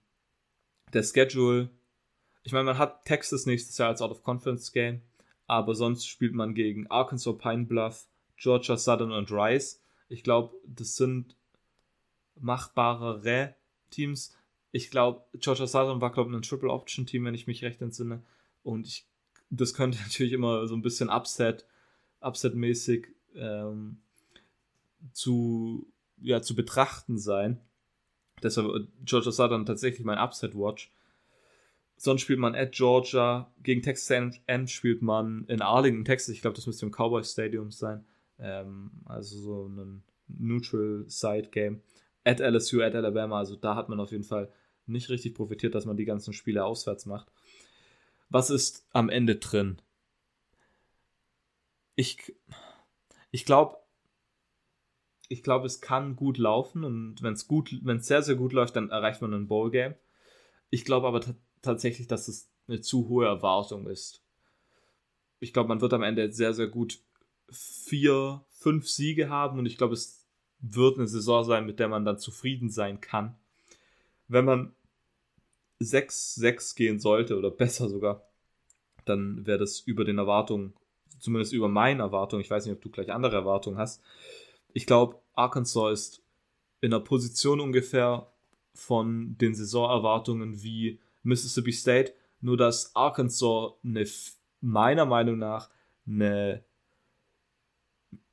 Der 0.94 1.04
Schedule, 1.04 1.70
ich 2.44 2.52
meine, 2.52 2.66
man 2.66 2.78
hat 2.78 3.06
Texas 3.06 3.46
nächstes 3.46 3.78
Jahr 3.78 3.90
als 3.90 4.02
Out-of-Conference-Game, 4.02 5.02
aber 5.46 5.76
sonst 5.76 6.08
spielt 6.08 6.34
man 6.34 6.56
gegen 6.56 6.88
Arkansas, 6.88 7.38
Pine 7.38 7.66
Bluff, 7.66 8.08
Georgia 8.36 8.78
Southern 8.78 9.12
und 9.12 9.32
Rice. 9.32 9.82
Ich 10.10 10.24
glaube, 10.24 10.56
das 10.66 10.96
sind 10.96 11.36
machbarere 12.40 13.56
Teams 13.90 14.38
ich 14.72 14.92
glaube, 14.92 15.24
Georgia 15.34 15.66
Southern 15.68 16.02
war, 16.02 16.12
glaube 16.12 16.30
ich, 16.30 16.36
ein 16.36 16.42
Triple 16.42 16.70
Option 16.70 17.06
Team, 17.06 17.26
wenn 17.26 17.34
ich 17.34 17.48
mich 17.48 17.64
recht 17.64 17.82
entsinne. 17.82 18.22
Und 18.64 18.86
ich, 18.86 19.06
das 19.50 19.74
könnte 19.74 19.98
natürlich 20.04 20.34
immer 20.34 20.68
so 20.68 20.76
ein 20.76 20.82
bisschen 20.82 21.10
Upset, 21.10 21.66
Upset-mäßig 22.22 23.08
ähm, 23.36 23.98
zu, 25.14 25.88
ja, 26.22 26.42
zu 26.42 26.56
betrachten 26.56 27.18
sein. 27.18 27.60
Deshalb 28.44 28.68
äh, 28.68 28.88
Georgia 29.04 29.32
Southern 29.32 29.66
tatsächlich 29.66 30.06
mein 30.06 30.20
Upset-Watch. 30.20 30.92
Sonst 32.00 32.22
spielt 32.22 32.38
man 32.38 32.54
at 32.54 32.74
Georgia, 32.74 33.52
gegen 33.64 33.82
Texas 33.82 34.12
A&M 34.12 34.68
spielt 34.68 35.02
man 35.02 35.46
in 35.48 35.64
Arlington, 35.64 36.06
Texas. 36.06 36.36
Ich 36.36 36.42
glaube, 36.42 36.56
das 36.56 36.68
müsste 36.68 36.86
im 36.86 36.92
Cowboy 36.92 37.24
Stadium 37.24 37.72
sein. 37.72 38.06
Ähm, 38.40 38.92
also 39.06 39.38
so 39.38 39.68
ein 39.68 40.04
Neutral 40.28 41.06
Side 41.08 41.50
Game 41.50 41.82
at 42.24 42.40
LSU, 42.40 42.82
at 42.82 42.96
Alabama. 42.96 43.40
Also 43.40 43.56
da 43.56 43.76
hat 43.76 43.90
man 43.90 44.00
auf 44.00 44.12
jeden 44.12 44.24
Fall 44.24 44.52
nicht 44.86 45.10
richtig 45.10 45.34
profitiert, 45.34 45.76
dass 45.76 45.86
man 45.86 45.98
die 45.98 46.06
ganzen 46.06 46.34
Spiele 46.34 46.66
auswärts 46.66 47.06
macht. 47.06 47.32
Was 48.30 48.50
ist 48.50 48.86
am 48.92 49.10
Ende 49.10 49.38
drin? 49.38 49.82
Ich, 51.96 52.36
ich 53.32 53.46
glaube, 53.46 53.78
ich 55.30 55.44
glaube, 55.44 55.66
es 55.66 55.82
kann 55.82 56.16
gut 56.16 56.38
laufen 56.38 56.84
und 56.84 57.22
wenn 57.22 57.34
es 57.34 57.48
gut, 57.48 57.80
wenn 57.84 57.98
es 57.98 58.08
sehr, 58.08 58.22
sehr 58.22 58.36
gut 58.36 58.54
läuft, 58.54 58.76
dann 58.76 58.90
erreicht 58.90 59.22
man 59.22 59.34
ein 59.34 59.48
Bowl-Game. 59.48 59.96
Ich 60.70 60.86
glaube 60.86 61.08
aber 61.08 61.22
tatsächlich, 61.62 62.08
dass 62.08 62.28
es 62.28 62.50
eine 62.68 62.82
zu 62.82 63.08
hohe 63.08 63.26
Erwartung 63.26 63.88
ist. 63.88 64.24
Ich 65.40 65.54
glaube, 65.54 65.70
man 65.70 65.82
wird 65.82 65.94
am 65.94 66.04
Ende 66.04 66.32
sehr, 66.32 66.54
sehr 66.54 66.68
gut 66.68 67.00
vier, 67.50 68.44
fünf 68.50 68.88
Siege 68.90 69.30
haben 69.30 69.60
und 69.60 69.66
ich 69.66 69.78
glaube, 69.78 69.94
es 69.94 70.26
wird 70.60 70.98
eine 70.98 71.08
Saison 71.08 71.44
sein, 71.44 71.66
mit 71.66 71.80
der 71.80 71.88
man 71.88 72.06
dann 72.06 72.18
zufrieden 72.18 72.70
sein 72.70 73.00
kann. 73.00 73.36
Wenn 74.28 74.46
man 74.46 74.74
6-6 75.80 76.76
gehen 76.76 77.00
sollte 77.00 77.38
oder 77.38 77.52
besser 77.52 77.90
sogar, 77.90 78.28
dann 79.06 79.46
wäre 79.46 79.60
das 79.60 79.80
über 79.80 80.04
den 80.04 80.18
Erwartungen, 80.18 80.74
zumindest 81.20 81.54
über 81.54 81.70
meinen 81.70 82.00
Erwartungen, 82.00 82.42
ich 82.42 82.50
weiß 82.50 82.66
nicht, 82.66 82.76
ob 82.76 82.82
du 82.82 82.90
gleich 82.90 83.12
andere 83.12 83.36
Erwartungen 83.36 83.78
hast. 83.78 84.02
Ich 84.74 84.86
glaube, 84.86 85.20
Arkansas 85.34 85.92
ist 85.94 86.24
in 86.82 86.94
einer 86.94 87.04
Position 87.04 87.60
ungefähr 87.60 88.28
von 88.74 89.38
den 89.38 89.56
Saisonerwartungen 89.56 90.62
wie 90.62 91.00
Mississippi 91.24 91.72
State, 91.72 92.14
nur 92.42 92.58
dass 92.58 92.96
Arkansas 92.96 93.74
eine, 93.84 94.06
meiner 94.62 95.06
Meinung 95.06 95.40
nach 95.40 95.70
eine, 96.06 96.64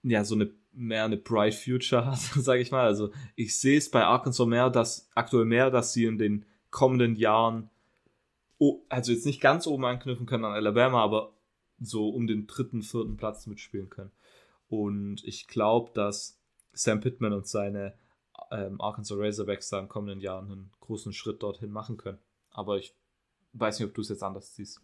ja, 0.04 0.24
so 0.24 0.34
eine 0.34 0.50
mehr 0.72 1.04
eine 1.04 1.16
bright 1.16 1.54
future 1.54 2.06
hat, 2.06 2.18
sage 2.36 2.60
ich 2.60 2.70
mal. 2.70 2.84
Also 2.84 3.10
ich 3.36 3.58
sehe 3.58 3.78
es 3.78 3.90
bei 3.90 4.04
Arkansas 4.04 4.46
mehr, 4.46 4.70
dass 4.70 5.08
aktuell 5.14 5.44
mehr, 5.44 5.70
dass 5.70 5.92
sie 5.92 6.04
in 6.04 6.18
den 6.18 6.44
kommenden 6.70 7.16
Jahren, 7.16 7.70
oh, 8.58 8.82
also 8.88 9.12
jetzt 9.12 9.26
nicht 9.26 9.40
ganz 9.40 9.66
oben 9.66 9.84
anknüpfen 9.84 10.26
können 10.26 10.44
an 10.44 10.52
Alabama, 10.52 11.02
aber 11.02 11.34
so 11.80 12.08
um 12.08 12.26
den 12.26 12.46
dritten, 12.46 12.82
vierten 12.82 13.16
Platz 13.16 13.46
mitspielen 13.46 13.90
können. 13.90 14.10
Und 14.68 15.22
ich 15.24 15.46
glaube, 15.46 15.90
dass 15.94 16.40
Sam 16.72 17.00
Pittman 17.00 17.32
und 17.32 17.46
seine 17.46 17.94
ähm, 18.50 18.80
Arkansas 18.80 19.18
Razorbacks 19.18 19.68
da 19.68 19.78
in 19.78 19.88
kommenden 19.88 20.20
Jahren 20.20 20.50
einen 20.50 20.70
großen 20.80 21.12
Schritt 21.12 21.42
dorthin 21.42 21.70
machen 21.70 21.96
können. 21.96 22.18
Aber 22.50 22.78
ich 22.78 22.94
weiß 23.52 23.78
nicht, 23.78 23.88
ob 23.88 23.94
du 23.94 24.00
es 24.00 24.08
jetzt 24.08 24.22
anders 24.22 24.54
siehst. 24.54 24.80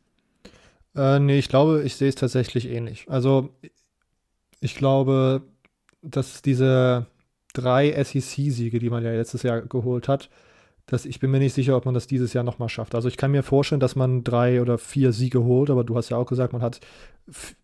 Äh, 0.95 1.19
nee, 1.19 1.39
ich 1.39 1.49
glaube, 1.49 1.83
ich 1.83 1.97
sehe 1.97 2.09
es 2.09 2.15
tatsächlich 2.15 2.69
ähnlich. 2.69 3.07
Also 3.09 3.55
ich 4.61 4.75
glaube, 4.75 5.43
dass 6.03 6.43
diese 6.43 7.07
drei 7.53 7.93
SEC-Siege, 7.93 8.79
die 8.79 8.91
man 8.91 9.05
ja 9.05 9.13
letztes 9.13 9.43
Jahr 9.43 9.63
geholt 9.63 10.09
hat, 10.09 10.31
dass 10.87 11.05
ich 11.05 11.21
bin 11.21 11.31
mir 11.31 11.39
nicht 11.39 11.55
sicher, 11.55 11.77
ob 11.77 11.85
man 11.85 11.95
das 11.95 12.07
dieses 12.07 12.33
Jahr 12.33 12.45
nochmal 12.45 12.69
schafft. 12.69 12.95
Also 12.95 13.09
ich 13.09 13.17
kann 13.17 13.31
mir 13.31 13.43
vorstellen, 13.43 13.81
dass 13.81 13.97
man 13.97 14.25
drei 14.25 14.61
oder 14.61 14.77
vier 14.77 15.13
Siege 15.13 15.45
holt, 15.45 15.71
aber 15.71 15.85
du 15.85 15.97
hast 15.97 16.11
ja 16.11 16.17
auch 16.17 16.27
gesagt, 16.27 16.53
man 16.53 16.63
hat 16.63 16.81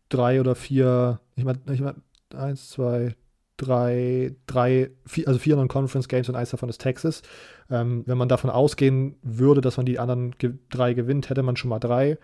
drei 0.09 0.41
oder 0.41 0.55
vier, 0.55 1.21
ich 1.35 1.45
meine, 1.45 1.59
ich 1.73 1.81
mein, 1.81 2.03
eins, 2.35 2.71
zwei, 2.71 3.15
drei, 3.57 4.35
drei, 4.47 4.91
vier, 5.07 5.27
also 5.29 5.39
vier 5.41 5.57
Non-Conference 5.57 6.09
Games 6.09 6.29
und 6.29 6.37
eins 6.37 6.51
davon 6.51 6.69
ist 6.69 6.81
Texas. 6.81 7.23
Ähm, 7.71 8.05
wenn 8.07 8.19
man 8.19 8.29
davon 8.29 8.51
ausgehen 8.51 9.17
würde, 9.23 9.61
dass 9.61 9.77
man 9.77 9.87
die 9.87 9.99
anderen 9.99 10.33
ge 10.39 10.55
drei 10.71 10.95
gewinnt, 10.95 11.31
hätte 11.31 11.43
man 11.43 11.57
schon 11.57 11.71
mal 11.71 11.81
drei. 11.81 12.19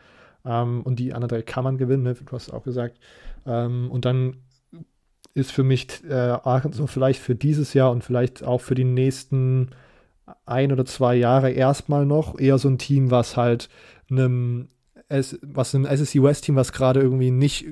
Ähm, 0.45 0.83
und 0.83 0.99
die 0.99 1.15
anderen 1.15 1.29
drei 1.29 1.43
kann 1.43 1.65
man 1.65 1.79
gewinnen, 1.79 2.03
ne? 2.03 2.15
du 2.15 2.33
hast 2.33 2.53
auch 2.53 2.63
gesagt. 2.63 2.99
Ähm, 3.47 3.91
und 3.91 4.05
dann 4.05 4.37
ist 5.35 5.53
für 5.53 5.63
mich 5.63 5.89
äh, 6.09 6.13
Arkansas 6.13 6.91
vielleicht 6.91 7.21
für 7.21 7.35
dieses 7.35 7.75
Jahr 7.75 7.91
und 7.91 8.05
vielleicht 8.05 8.45
auch 8.45 8.61
für 8.61 8.75
die 8.75 8.85
nächsten 8.85 9.71
ein 10.47 10.73
oder 10.73 10.85
zwei 10.85 11.15
Jahre 11.15 11.51
erstmal 11.51 12.07
noch 12.07 12.39
eher 12.39 12.59
so 12.59 12.69
ein 12.69 12.79
Team, 12.79 13.11
was 13.11 13.37
halt 13.37 13.69
einem, 14.11 14.69
was 15.09 15.75
einem 15.75 15.87
SSC 15.87 16.23
West 16.23 16.45
Team, 16.45 16.57
was 16.57 16.73
gerade 16.73 17.01
irgendwie 17.01 17.31
nicht 17.31 17.67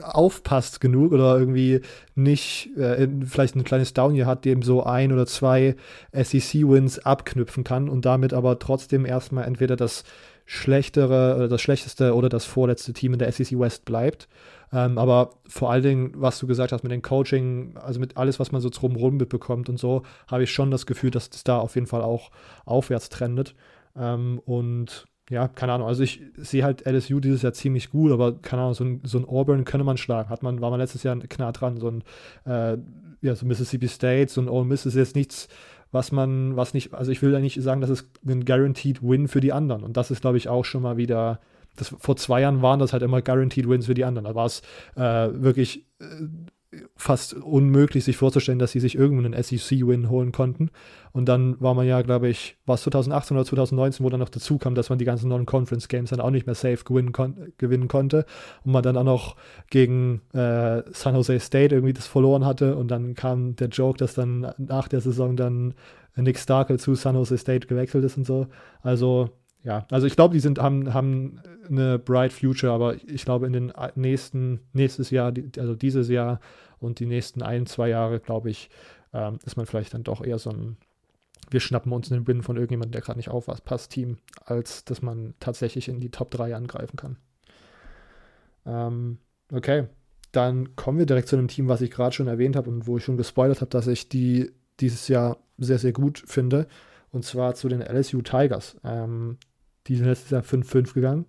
aufpasst 0.00 0.80
genug 0.80 1.12
oder 1.12 1.38
irgendwie 1.38 1.82
nicht 2.14 2.70
äh, 2.78 3.06
vielleicht 3.26 3.56
ein 3.56 3.64
kleines 3.64 3.92
Down 3.92 4.14
hier 4.14 4.26
hat, 4.26 4.44
dem 4.44 4.62
so 4.62 4.84
ein 4.84 5.12
oder 5.12 5.26
zwei 5.26 5.76
SEC-Wins 6.12 7.00
abknüpfen 7.00 7.62
kann 7.62 7.88
und 7.90 8.06
damit 8.06 8.32
aber 8.32 8.58
trotzdem 8.58 9.04
erstmal 9.04 9.44
entweder 9.44 9.76
das 9.76 10.04
schlechtere 10.46 11.36
oder 11.36 11.48
das 11.48 11.60
schlechteste 11.60 12.14
oder 12.14 12.28
das 12.28 12.46
vorletzte 12.46 12.92
Team 12.92 13.12
in 13.12 13.18
der 13.18 13.30
SEC 13.32 13.58
West 13.58 13.84
bleibt. 13.84 14.28
Ähm, 14.72 14.98
aber 14.98 15.30
vor 15.46 15.70
allen 15.70 15.82
Dingen, 15.82 16.12
was 16.14 16.38
du 16.38 16.46
gesagt 16.46 16.72
hast 16.72 16.82
mit 16.82 16.92
dem 16.92 17.02
Coaching, 17.02 17.76
also 17.76 18.00
mit 18.00 18.16
alles, 18.16 18.40
was 18.40 18.52
man 18.52 18.60
so 18.60 18.70
drumherum 18.70 19.16
mitbekommt 19.16 19.68
und 19.68 19.78
so, 19.78 20.02
habe 20.28 20.44
ich 20.44 20.50
schon 20.50 20.70
das 20.70 20.86
Gefühl, 20.86 21.10
dass 21.10 21.30
das 21.30 21.44
da 21.44 21.58
auf 21.58 21.74
jeden 21.74 21.86
Fall 21.86 22.02
auch 22.02 22.30
aufwärts 22.64 23.08
trendet. 23.08 23.54
Ähm, 23.96 24.40
und 24.44 25.06
ja, 25.30 25.48
keine 25.48 25.72
Ahnung, 25.72 25.88
also 25.88 26.02
ich 26.02 26.22
sehe 26.36 26.64
halt 26.64 26.86
LSU 26.86 27.20
dieses 27.20 27.42
Jahr 27.42 27.52
ziemlich 27.52 27.90
gut, 27.90 28.12
aber 28.12 28.40
keine 28.40 28.62
Ahnung, 28.62 28.74
so 28.74 28.84
ein, 28.84 29.00
so 29.04 29.18
ein 29.18 29.24
Auburn 29.24 29.64
könnte 29.64 29.84
man 29.84 29.96
schlagen. 29.96 30.30
Hat 30.30 30.42
man, 30.42 30.60
war 30.60 30.70
man 30.70 30.80
letztes 30.80 31.02
Jahr 31.02 31.16
knapp 31.16 31.54
dran, 31.54 31.76
so 31.78 31.88
ein 31.88 32.02
äh, 32.44 32.78
ja, 33.22 33.34
so 33.34 33.46
Mississippi 33.46 33.88
State, 33.88 34.30
so 34.30 34.40
ein 34.40 34.48
Ole 34.48 34.66
Miss 34.66 34.84
ist 34.84 34.96
jetzt 34.96 35.16
nichts, 35.16 35.48
was 35.92 36.12
man, 36.12 36.56
was 36.56 36.74
nicht, 36.74 36.92
also 36.92 37.12
ich 37.12 37.22
will 37.22 37.32
ja 37.32 37.38
nicht 37.38 37.60
sagen, 37.62 37.80
das 37.80 37.90
ist 37.90 38.08
ein 38.26 38.44
Guaranteed 38.44 39.02
Win 39.02 39.28
für 39.28 39.40
die 39.40 39.52
anderen. 39.52 39.84
Und 39.84 39.96
das 39.96 40.10
ist, 40.10 40.22
glaube 40.22 40.38
ich, 40.38 40.48
auch 40.48 40.64
schon 40.64 40.82
mal 40.82 40.96
wieder, 40.96 41.40
das, 41.76 41.94
vor 41.98 42.16
zwei 42.16 42.40
Jahren 42.42 42.62
waren 42.62 42.80
das 42.80 42.92
halt 42.92 43.02
immer 43.02 43.22
Guaranteed 43.22 43.68
Wins 43.68 43.86
für 43.86 43.94
die 43.94 44.04
anderen. 44.04 44.24
Da 44.26 44.34
war 44.34 44.46
es 44.46 44.62
äh, 44.96 45.28
wirklich 45.32 45.86
äh, 46.00 46.04
fast 46.96 47.34
unmöglich, 47.34 48.04
sich 48.04 48.16
vorzustellen, 48.16 48.58
dass 48.58 48.72
sie 48.72 48.80
sich 48.80 48.94
irgendwo 48.94 49.24
einen 49.24 49.40
SEC-Win 49.40 50.08
holen 50.08 50.32
konnten. 50.32 50.70
Und 51.12 51.28
dann 51.28 51.60
war 51.60 51.74
man 51.74 51.86
ja, 51.86 52.00
glaube 52.02 52.28
ich, 52.28 52.56
war 52.64 52.76
es 52.76 52.82
2018 52.82 53.36
oder 53.36 53.44
2019, 53.44 54.04
wo 54.04 54.08
dann 54.08 54.20
noch 54.20 54.30
dazu 54.30 54.58
kam, 54.58 54.74
dass 54.74 54.88
man 54.88 54.98
die 54.98 55.04
ganzen 55.04 55.28
Non-Conference-Games 55.28 56.10
dann 56.10 56.20
auch 56.20 56.30
nicht 56.30 56.46
mehr 56.46 56.54
safe 56.54 56.84
gewinnen, 56.84 57.12
kon 57.12 57.52
gewinnen 57.58 57.88
konnte. 57.88 58.24
Und 58.64 58.72
man 58.72 58.82
dann 58.82 58.96
auch 58.96 59.04
noch 59.04 59.36
gegen 59.70 60.22
äh, 60.32 60.82
San 60.92 61.14
Jose 61.14 61.40
State 61.40 61.74
irgendwie 61.74 61.92
das 61.92 62.06
verloren 62.06 62.46
hatte. 62.46 62.76
Und 62.76 62.90
dann 62.90 63.14
kam 63.14 63.54
der 63.56 63.68
Joke, 63.68 63.98
dass 63.98 64.14
dann 64.14 64.52
nach 64.56 64.88
der 64.88 65.00
Saison 65.00 65.36
dann 65.36 65.74
Nick 66.16 66.38
Starkel 66.38 66.78
zu 66.78 66.94
San 66.94 67.16
Jose 67.16 67.36
State 67.36 67.66
gewechselt 67.66 68.04
ist 68.04 68.16
und 68.16 68.24
so. 68.24 68.46
Also 68.82 69.30
ja, 69.64 69.86
also 69.90 70.06
ich 70.06 70.16
glaube, 70.16 70.34
die 70.34 70.40
sind, 70.40 70.58
haben, 70.58 70.92
haben 70.92 71.40
eine 71.68 71.98
bright 71.98 72.32
future, 72.32 72.72
aber 72.72 72.96
ich 72.96 73.24
glaube, 73.24 73.46
in 73.46 73.52
den 73.52 73.72
nächsten, 73.94 74.60
nächstes 74.72 75.10
Jahr, 75.10 75.32
also 75.58 75.74
dieses 75.74 76.08
Jahr 76.08 76.40
und 76.80 76.98
die 76.98 77.06
nächsten 77.06 77.42
ein, 77.42 77.66
zwei 77.66 77.88
Jahre, 77.88 78.18
glaube 78.18 78.50
ich, 78.50 78.70
ähm, 79.12 79.38
ist 79.44 79.56
man 79.56 79.66
vielleicht 79.66 79.94
dann 79.94 80.02
doch 80.02 80.24
eher 80.24 80.38
so 80.38 80.50
ein, 80.50 80.76
wir 81.50 81.60
schnappen 81.60 81.92
uns 81.92 82.10
einen 82.10 82.26
Win 82.26 82.42
von 82.42 82.56
irgendjemandem, 82.56 82.92
der 82.92 83.02
gerade 83.02 83.18
nicht 83.18 83.28
aufpasst, 83.28 83.92
Team, 83.92 84.18
als 84.44 84.84
dass 84.84 85.02
man 85.02 85.34
tatsächlich 85.38 85.88
in 85.88 86.00
die 86.00 86.10
Top 86.10 86.30
3 86.30 86.56
angreifen 86.56 86.96
kann. 86.96 87.16
Ähm, 88.66 89.18
okay, 89.52 89.86
dann 90.32 90.74
kommen 90.76 90.98
wir 90.98 91.06
direkt 91.06 91.28
zu 91.28 91.36
einem 91.36 91.48
Team, 91.48 91.68
was 91.68 91.82
ich 91.82 91.90
gerade 91.90 92.14
schon 92.14 92.26
erwähnt 92.26 92.56
habe 92.56 92.70
und 92.70 92.86
wo 92.86 92.96
ich 92.96 93.04
schon 93.04 93.16
gespoilert 93.16 93.60
habe, 93.60 93.70
dass 93.70 93.86
ich 93.86 94.08
die 94.08 94.50
dieses 94.80 95.08
Jahr 95.08 95.36
sehr, 95.58 95.78
sehr 95.78 95.92
gut 95.92 96.22
finde. 96.26 96.66
Und 97.10 97.24
zwar 97.24 97.54
zu 97.54 97.68
den 97.68 97.82
LSU 97.82 98.22
Tigers. 98.22 98.76
Ähm, 98.82 99.36
die 99.86 99.96
sind 99.96 100.06
letztes 100.06 100.30
Jahr 100.30 100.42
5-5 100.42 100.94
gegangen. 100.94 101.26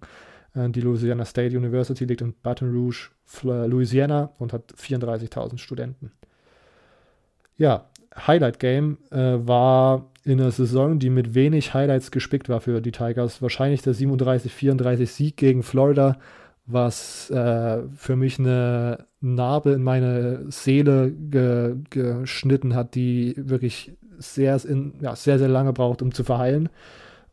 Äh, 0.55 0.69
die 0.69 0.81
Louisiana 0.81 1.25
State 1.25 1.55
University 1.55 2.05
liegt 2.05 2.21
in 2.21 2.33
Baton 2.41 2.71
Rouge, 2.71 3.09
Louisiana 3.43 4.31
und 4.37 4.53
hat 4.53 4.73
34.000 4.73 5.57
Studenten. 5.57 6.11
Ja, 7.57 7.89
Highlight 8.15 8.59
Game 8.59 8.97
äh, 9.11 9.17
war 9.17 10.11
in 10.23 10.39
einer 10.39 10.51
Saison, 10.51 10.99
die 10.99 11.09
mit 11.09 11.33
wenig 11.33 11.73
Highlights 11.73 12.11
gespickt 12.11 12.47
war 12.49 12.61
für 12.61 12.81
die 12.81 12.91
Tigers. 12.91 13.41
Wahrscheinlich 13.41 13.81
der 13.81 13.95
37-34 13.95 15.05
Sieg 15.07 15.37
gegen 15.37 15.63
Florida, 15.63 16.17
was 16.65 17.29
äh, 17.29 17.81
für 17.95 18.15
mich 18.15 18.39
eine 18.39 19.05
Narbe 19.19 19.71
in 19.71 19.83
meine 19.83 20.45
Seele 20.49 21.11
ge 21.11 21.75
geschnitten 21.89 22.75
hat, 22.75 22.95
die 22.95 23.33
wirklich 23.37 23.93
sehr, 24.17 24.63
in, 24.63 24.93
ja, 25.01 25.15
sehr, 25.15 25.39
sehr 25.39 25.49
lange 25.49 25.73
braucht, 25.73 26.01
um 26.01 26.13
zu 26.13 26.23
verheilen 26.23 26.69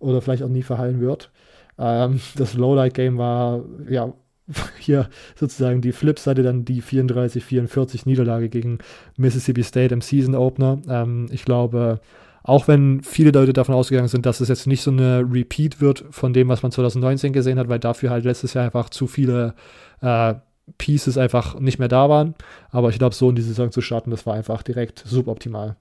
oder 0.00 0.20
vielleicht 0.20 0.42
auch 0.42 0.48
nie 0.48 0.62
verheilen 0.62 1.00
wird. 1.00 1.30
Ähm, 1.78 2.20
das 2.36 2.54
Lowlight-Game 2.54 3.18
war 3.18 3.62
ja 3.88 4.12
hier 4.78 5.08
sozusagen 5.36 5.80
die 5.80 5.92
Flipseite, 5.92 6.42
dann 6.42 6.64
die 6.64 6.82
34-44 6.82 8.02
Niederlage 8.04 8.48
gegen 8.48 8.78
Mississippi 9.16 9.62
State 9.62 9.94
im 9.94 10.00
Season 10.00 10.34
Opener. 10.34 10.80
Ähm, 10.88 11.26
ich 11.30 11.44
glaube, 11.44 12.00
auch 12.42 12.68
wenn 12.68 13.02
viele 13.02 13.30
Leute 13.30 13.52
davon 13.52 13.74
ausgegangen 13.74 14.08
sind, 14.08 14.26
dass 14.26 14.40
es 14.40 14.48
jetzt 14.48 14.66
nicht 14.66 14.82
so 14.82 14.90
eine 14.90 15.24
Repeat 15.30 15.80
wird 15.80 16.04
von 16.10 16.32
dem, 16.32 16.48
was 16.48 16.62
man 16.62 16.72
2019 16.72 17.32
gesehen 17.32 17.58
hat, 17.58 17.68
weil 17.68 17.78
dafür 17.78 18.10
halt 18.10 18.24
letztes 18.24 18.54
Jahr 18.54 18.64
einfach 18.64 18.90
zu 18.90 19.06
viele 19.06 19.54
äh, 20.00 20.34
Pieces 20.78 21.18
einfach 21.18 21.58
nicht 21.60 21.78
mehr 21.78 21.88
da 21.88 22.08
waren. 22.08 22.34
Aber 22.70 22.88
ich 22.88 22.98
glaube, 22.98 23.14
so 23.14 23.28
in 23.28 23.36
die 23.36 23.42
Saison 23.42 23.70
zu 23.70 23.80
starten, 23.80 24.10
das 24.10 24.26
war 24.26 24.34
einfach 24.34 24.62
direkt 24.62 25.02
suboptimal. 25.06 25.76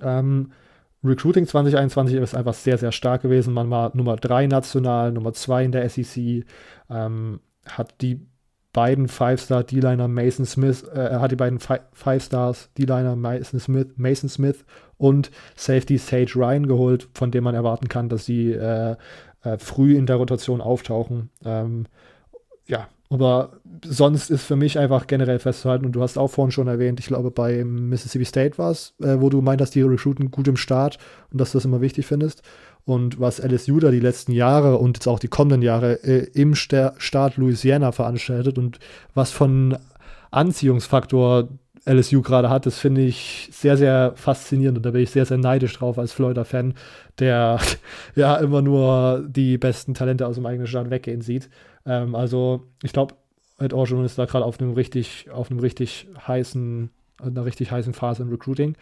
Ähm, 0.00 0.52
Recruiting 1.02 1.46
2021 1.46 2.16
ist 2.16 2.34
einfach 2.34 2.54
sehr, 2.54 2.76
sehr 2.76 2.92
stark 2.92 3.22
gewesen. 3.22 3.54
Man 3.54 3.70
war 3.70 3.90
Nummer 3.94 4.16
3 4.16 4.46
national, 4.46 5.12
Nummer 5.12 5.32
2 5.32 5.64
in 5.64 5.72
der 5.72 5.88
SEC, 5.88 6.44
ähm, 6.90 7.40
hat 7.66 7.94
die 8.02 8.20
beiden 8.72 9.08
Five-Star 9.08 9.64
D-Liner 9.64 10.08
Mason 10.08 10.44
Smith, 10.44 10.84
äh, 10.84 11.18
hat 11.18 11.32
die 11.32 11.36
beiden 11.36 11.58
Five-Stars 11.58 12.70
D-Liner 12.76 13.16
Mason 13.16 13.58
Smith, 13.58 13.88
Mason 13.96 14.28
Smith 14.28 14.64
und 14.98 15.30
Safety 15.56 15.98
Sage 15.98 16.34
Ryan 16.36 16.66
geholt, 16.66 17.08
von 17.14 17.30
dem 17.30 17.44
man 17.44 17.54
erwarten 17.54 17.88
kann, 17.88 18.08
dass 18.08 18.26
sie 18.26 18.52
äh, 18.52 18.96
äh, 19.42 19.58
früh 19.58 19.96
in 19.96 20.06
der 20.06 20.16
Rotation 20.16 20.60
auftauchen. 20.60 21.30
Ähm, 21.44 21.86
ja, 22.66 22.88
aber 23.10 23.60
sonst 23.84 24.30
ist 24.30 24.44
für 24.44 24.56
mich 24.56 24.78
einfach 24.78 25.06
generell 25.06 25.38
festzuhalten, 25.38 25.84
und 25.84 25.92
du 25.92 26.02
hast 26.02 26.16
auch 26.16 26.28
vorhin 26.28 26.52
schon 26.52 26.68
erwähnt, 26.68 27.00
ich 27.00 27.06
glaube, 27.06 27.30
bei 27.30 27.64
Mississippi 27.64 28.24
State 28.24 28.58
war 28.58 28.70
es, 28.70 28.94
äh, 29.02 29.20
wo 29.20 29.28
du 29.30 29.42
meintest, 29.42 29.74
die 29.74 29.82
Recruiten 29.82 30.30
gut 30.30 30.48
im 30.48 30.56
Start 30.56 30.98
und 31.32 31.40
dass 31.40 31.52
du 31.52 31.58
das 31.58 31.64
immer 31.64 31.80
wichtig 31.80 32.06
findest. 32.06 32.42
Und 32.84 33.20
was 33.20 33.38
LSU 33.40 33.78
da 33.80 33.90
die 33.90 34.00
letzten 34.00 34.32
Jahre 34.32 34.78
und 34.78 34.96
jetzt 34.96 35.06
auch 35.06 35.18
die 35.18 35.28
kommenden 35.28 35.62
Jahre 35.62 36.02
äh, 36.02 36.30
im 36.34 36.54
Sta 36.54 36.94
Staat 36.98 37.36
Louisiana 37.36 37.92
veranstaltet 37.92 38.58
und 38.58 38.78
was 39.14 39.30
von 39.30 39.76
Anziehungsfaktor 40.30 41.48
LSU 41.86 42.22
gerade 42.22 42.50
hat, 42.50 42.66
das 42.66 42.78
finde 42.78 43.02
ich 43.02 43.48
sehr, 43.52 43.76
sehr 43.76 44.12
faszinierend 44.14 44.78
und 44.78 44.86
da 44.86 44.90
bin 44.90 45.02
ich 45.02 45.10
sehr, 45.10 45.26
sehr 45.26 45.38
neidisch 45.38 45.72
drauf 45.74 45.98
als 45.98 46.12
Florida-Fan, 46.12 46.74
der 47.18 47.58
ja 48.14 48.36
immer 48.36 48.62
nur 48.62 49.26
die 49.26 49.58
besten 49.58 49.94
Talente 49.94 50.26
aus 50.26 50.36
dem 50.36 50.46
eigenen 50.46 50.66
Staat 50.66 50.90
weggehen 50.90 51.22
sieht. 51.22 51.48
Ähm, 51.86 52.14
also 52.14 52.66
ich 52.82 52.92
glaube, 52.92 53.14
Ed 53.58 53.72
Orgeron 53.74 54.04
ist 54.04 54.18
da 54.18 54.24
gerade 54.24 54.44
auf 54.44 54.60
einem 54.60 54.72
richtig, 54.72 55.30
auf 55.30 55.50
einem 55.50 55.60
richtig 55.60 56.08
heißen, 56.26 56.90
einer 57.22 57.44
richtig 57.44 57.70
heißen 57.70 57.92
Phase 57.92 58.22
im 58.22 58.30
Recruiting. 58.30 58.76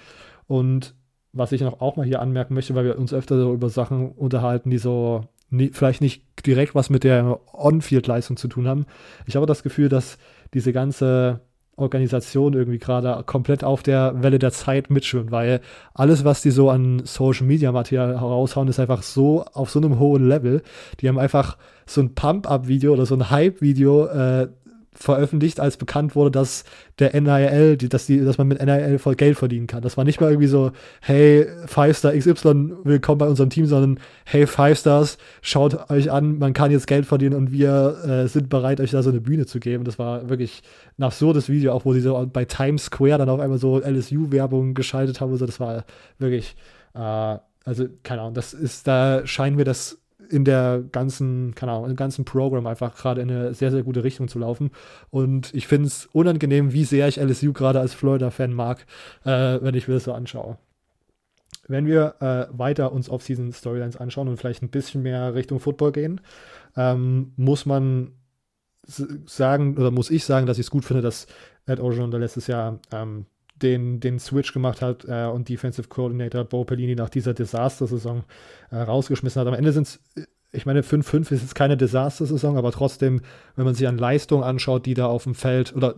Und 0.46 0.94
was 1.32 1.53
ich 1.53 1.61
noch 1.61 1.80
auch 1.80 1.96
mal 1.96 2.07
hier 2.07 2.20
anmerken 2.20 2.55
möchte, 2.55 2.74
weil 2.74 2.84
wir 2.84 2.99
uns 2.99 3.12
öfter 3.12 3.38
so 3.38 3.53
über 3.53 3.68
Sachen 3.68 4.12
unterhalten, 4.12 4.70
die 4.70 4.78
so 4.78 5.24
nie, 5.51 5.70
vielleicht 5.72 6.01
nicht 6.01 6.24
direkt 6.46 6.74
was 6.74 6.90
mit 6.90 7.05
der 7.05 7.40
On-Field-Leistung 7.53 8.36
zu 8.36 8.49
tun 8.49 8.68
haben. 8.68 8.86
Ich 9.26 9.36
habe 9.36 9.46
das 9.46 9.62
Gefühl, 9.62 9.88
dass 9.88 10.18
diese 10.55 10.72
ganze 10.72 11.40
Organisation 11.79 12.55
irgendwie 12.55 12.79
gerade 12.79 13.22
komplett 13.24 13.64
auf 13.64 13.83
der 13.83 14.22
Welle 14.22 14.39
der 14.39 14.53
Zeit 14.53 14.91
mitschwimmt, 14.91 15.31
weil 15.31 15.61
alles, 15.95 16.24
was 16.24 16.43
die 16.43 16.51
so 16.51 16.70
an 16.70 17.03
Social 17.05 17.47
Media 17.47 17.72
Material 17.72 18.20
heraushauen, 18.20 18.68
ist 18.68 18.81
einfach 18.81 19.03
so 19.03 19.45
auf 19.53 19.70
so 19.70 19.81
einem 19.81 19.99
hohen 19.99 20.29
Level. 20.29 20.62
Die 21.01 21.09
haben 21.09 21.18
einfach 21.18 21.57
so 21.87 22.01
ein 22.01 22.14
Pump-Up-Video 22.14 22.93
oder 22.93 23.07
so 23.07 23.14
ein 23.14 23.31
Hype-Video 23.31 24.07
äh, 24.07 24.49
veröffentlicht, 24.93 25.61
als 25.61 25.76
bekannt 25.76 26.14
wurde, 26.16 26.30
dass 26.30 26.64
der 26.99 27.18
NIL, 27.20 27.76
die, 27.76 27.89
dass, 27.89 28.07
die, 28.07 28.24
dass 28.24 28.39
man 28.39 28.49
mit 28.49 28.62
NIL 28.62 28.99
voll 28.99 29.14
Geld 29.14 29.36
verdienen 29.36 29.66
kann. 29.66 29.82
Das 29.82 29.97
war 29.97 30.05
nicht 30.05 30.20
mal 30.20 30.30
irgendwie 30.30 30.49
so, 30.49 30.72
hey, 31.01 31.47
Five 31.66 31.97
Star 31.97 32.12
XY, 32.12 32.72
willkommen 32.84 33.18
bei 33.18 33.26
unserem 33.26 33.51
Team, 33.51 33.66
sondern 33.66 34.01
hey, 34.24 34.47
Five 34.47 34.78
Stars, 34.78 35.18
schaut 35.41 35.91
euch 35.91 36.11
an, 36.11 36.39
man 36.39 36.53
kann 36.53 36.70
jetzt 36.70 36.86
Geld 36.86 37.07
verdienen 37.07 37.36
und 37.36 37.53
wir 37.53 37.99
äh, 38.05 38.28
sind 38.28 38.49
bereit, 38.49 38.80
euch 38.80 38.91
da 38.91 39.03
so 39.03 39.11
eine 39.11 39.20
Bühne 39.20 39.47
zu 39.47 39.61
geben. 39.61 39.84
Das 39.84 39.99
war 39.99 40.28
wirklich 40.28 40.62
ein 40.99 41.05
absurdes 41.05 41.49
Video, 41.49 41.72
auch 41.72 41.84
wo 41.84 41.93
sie 41.93 42.01
so 42.01 42.28
bei 42.32 42.45
Times 42.45 42.86
Square 42.86 43.18
dann 43.18 43.28
auf 43.28 43.41
einmal 43.41 43.59
so 43.59 43.78
LSU-Werbung 43.78 44.74
geschaltet 44.74 45.20
haben. 45.20 45.30
Also 45.30 45.47
das 45.47 45.61
war 45.61 45.84
wirklich, 46.18 46.57
äh, 46.95 46.99
also 47.64 47.86
keine 48.03 48.22
Ahnung, 48.22 48.34
das 48.34 48.53
ist, 48.53 48.86
da 48.86 49.26
scheinen 49.26 49.59
wir 49.59 49.64
das 49.64 49.99
in 50.31 50.45
der 50.45 50.83
ganzen, 50.93 51.55
keine 51.55 51.72
Ahnung, 51.72 51.91
im 51.91 51.97
ganzen 51.97 52.24
Programm 52.24 52.66
einfach 52.66 52.95
gerade 52.97 53.20
in 53.20 53.31
eine 53.31 53.55
sehr, 53.55 53.70
sehr 53.70 53.83
gute 53.83 54.05
Richtung 54.05 54.29
zu 54.29 54.39
laufen. 54.39 54.70
Und 55.11 55.53
ich 55.55 55.66
finde 55.66 55.87
es 55.87 56.07
unangenehm, 56.12 56.72
wie 56.72 56.85
sehr 56.85 57.09
ich 57.09 57.18
LSU 57.18 57.53
gerade 57.53 57.81
als 57.81 57.95
Florida-Fan 57.95 58.53
mag, 58.53 58.87
äh, 59.24 59.59
wenn 59.61 59.74
ich 59.74 59.89
mir 59.89 59.95
das 59.95 60.05
so 60.05 60.12
anschaue. 60.12 60.59
Wenn 61.66 61.87
wir 61.87 62.14
äh, 62.20 62.47
weiter 62.59 62.93
uns 62.93 63.11
auf 63.11 63.24
diesen 63.24 63.53
Storylines 63.53 63.97
anschauen 63.97 64.29
und 64.29 64.39
vielleicht 64.39 64.62
ein 64.62 64.70
bisschen 64.70 65.03
mehr 65.03 65.35
Richtung 65.35 65.61
Football 65.61 65.93
gehen, 65.93 66.20
ähm, 66.76 67.33
muss 67.37 67.66
man 67.66 68.12
sagen, 69.26 69.76
oder 69.76 69.91
muss 69.91 70.11
ich 70.11 70.24
sagen, 70.24 70.47
dass 70.47 70.59
ich 70.59 70.66
es 70.66 70.70
gut 70.70 70.85
finde, 70.85 71.03
dass 71.03 71.26
Ed 71.66 71.81
Orgeron 71.81 72.11
letztes 72.11 72.47
Jahr 72.47 72.81
ähm, 72.91 73.26
den, 73.63 74.01
den 74.01 74.19
Switch 74.19 74.53
gemacht 74.53 74.83
hat 74.83 75.05
äh, 75.09 75.27
und 75.27 75.49
Defensive 75.49 75.89
Coordinator 75.89 76.45
Bo 76.45 76.65
Pelini 76.65 76.95
nach 76.95 77.11
dieser 77.11 77.35
Desaster-Saison 77.35 78.25
äh, 78.71 78.77
rausgeschmissen 78.77 79.41
hat. 79.41 79.49
Am 79.49 79.55
Ende 79.55 79.73
sind 79.73 79.87
es, 79.87 80.01
ich 80.53 80.67
meine, 80.67 80.83
5-5 80.83 81.33
ist 81.33 81.43
jetzt 81.43 81.55
keine 81.55 81.77
Desaster-Saison, 81.77 82.57
aber 82.57 82.73
trotzdem, 82.73 83.21
wenn 83.57 83.65
man 83.65 83.75
sich 83.75 83.87
an 83.87 83.99
Leistung 83.99 84.43
anschaut, 84.43 84.87
die 84.87 84.95
da 84.95 85.07
auf 85.07 85.25
dem 85.25 85.35
Feld 85.35 85.75
oder 85.75 85.95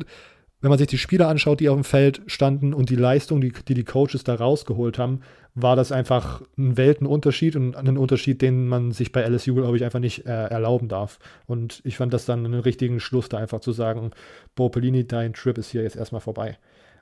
wenn 0.60 0.68
man 0.68 0.78
sich 0.78 0.88
die 0.88 0.98
Spieler 0.98 1.28
anschaut, 1.28 1.60
die 1.60 1.68
auf 1.68 1.76
dem 1.76 1.84
Feld 1.84 2.20
standen 2.26 2.74
und 2.74 2.90
die 2.90 2.96
Leistung, 2.96 3.40
die 3.40 3.52
die, 3.66 3.74
die 3.74 3.84
Coaches 3.84 4.24
da 4.24 4.34
rausgeholt 4.34 4.98
haben, 4.98 5.20
war 5.54 5.74
das 5.74 5.90
einfach 5.90 6.42
ein 6.58 6.76
Weltenunterschied 6.76 7.56
und 7.56 7.76
ein 7.76 7.96
Unterschied, 7.96 8.42
den 8.42 8.68
man 8.68 8.92
sich 8.92 9.10
bei 9.10 9.22
LSU, 9.22 9.54
glaube 9.54 9.76
ich, 9.76 9.84
einfach 9.84 9.98
nicht 9.98 10.26
äh, 10.26 10.46
erlauben 10.46 10.88
darf. 10.88 11.18
Und 11.46 11.80
ich 11.84 11.96
fand 11.96 12.12
das 12.12 12.24
dann 12.24 12.44
einen 12.44 12.60
richtigen 12.60 13.00
Schluss, 13.00 13.28
da 13.28 13.38
einfach 13.38 13.60
zu 13.60 13.72
sagen, 13.72 14.10
Bo 14.54 14.68
Pelini, 14.68 15.06
dein 15.06 15.32
Trip 15.32 15.56
ist 15.58 15.70
hier 15.70 15.82
jetzt 15.82 15.96
erstmal 15.96 16.20
vorbei. 16.20 16.58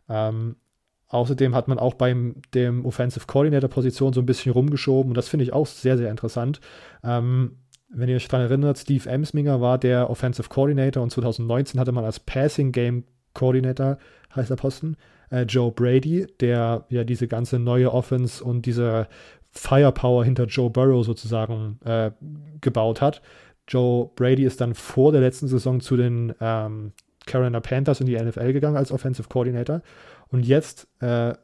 Ähm, 0.08 0.56
außerdem 1.08 1.54
hat 1.54 1.68
man 1.68 1.78
auch 1.78 1.94
beim 1.94 2.36
dem 2.54 2.84
Offensive 2.84 3.26
Coordinator 3.26 3.68
Position 3.68 4.12
so 4.12 4.20
ein 4.20 4.26
bisschen 4.26 4.52
rumgeschoben 4.52 5.10
und 5.10 5.16
das 5.16 5.28
finde 5.28 5.44
ich 5.44 5.52
auch 5.52 5.66
sehr, 5.66 5.96
sehr 5.96 6.10
interessant. 6.10 6.60
Ähm, 7.02 7.58
wenn 7.90 8.08
ihr 8.08 8.16
euch 8.16 8.28
daran 8.28 8.46
erinnert, 8.46 8.78
Steve 8.78 9.08
Emsminger 9.08 9.60
war 9.60 9.78
der 9.78 10.10
Offensive 10.10 10.48
Coordinator 10.48 11.02
und 11.02 11.10
2019 11.10 11.80
hatte 11.80 11.92
man 11.92 12.04
als 12.04 12.20
Passing 12.20 12.72
Game 12.72 13.04
Coordinator, 13.32 13.98
heißt 14.34 14.50
der 14.50 14.56
Posten, 14.56 14.96
äh, 15.30 15.42
Joe 15.42 15.72
Brady, 15.72 16.26
der 16.40 16.84
ja 16.90 17.04
diese 17.04 17.28
ganze 17.28 17.58
neue 17.58 17.92
Offense 17.92 18.44
und 18.44 18.66
diese 18.66 19.08
Firepower 19.50 20.24
hinter 20.24 20.44
Joe 20.44 20.70
Burrow 20.70 21.04
sozusagen 21.04 21.78
äh, 21.84 22.10
gebaut 22.60 23.00
hat. 23.00 23.22
Joe 23.66 24.10
Brady 24.14 24.44
ist 24.44 24.60
dann 24.60 24.74
vor 24.74 25.12
der 25.12 25.20
letzten 25.20 25.48
Saison 25.48 25.80
zu 25.80 25.96
den 25.96 26.34
ähm, 26.40 26.92
Carolina 27.28 27.60
Panthers 27.60 28.00
in 28.00 28.06
die 28.06 28.16
NFL 28.16 28.52
gegangen 28.52 28.76
als 28.76 28.90
Offensive 28.90 29.28
Coordinator. 29.28 29.82
Und 30.28 30.44
jetzt 30.44 30.88
äh, 31.00 31.34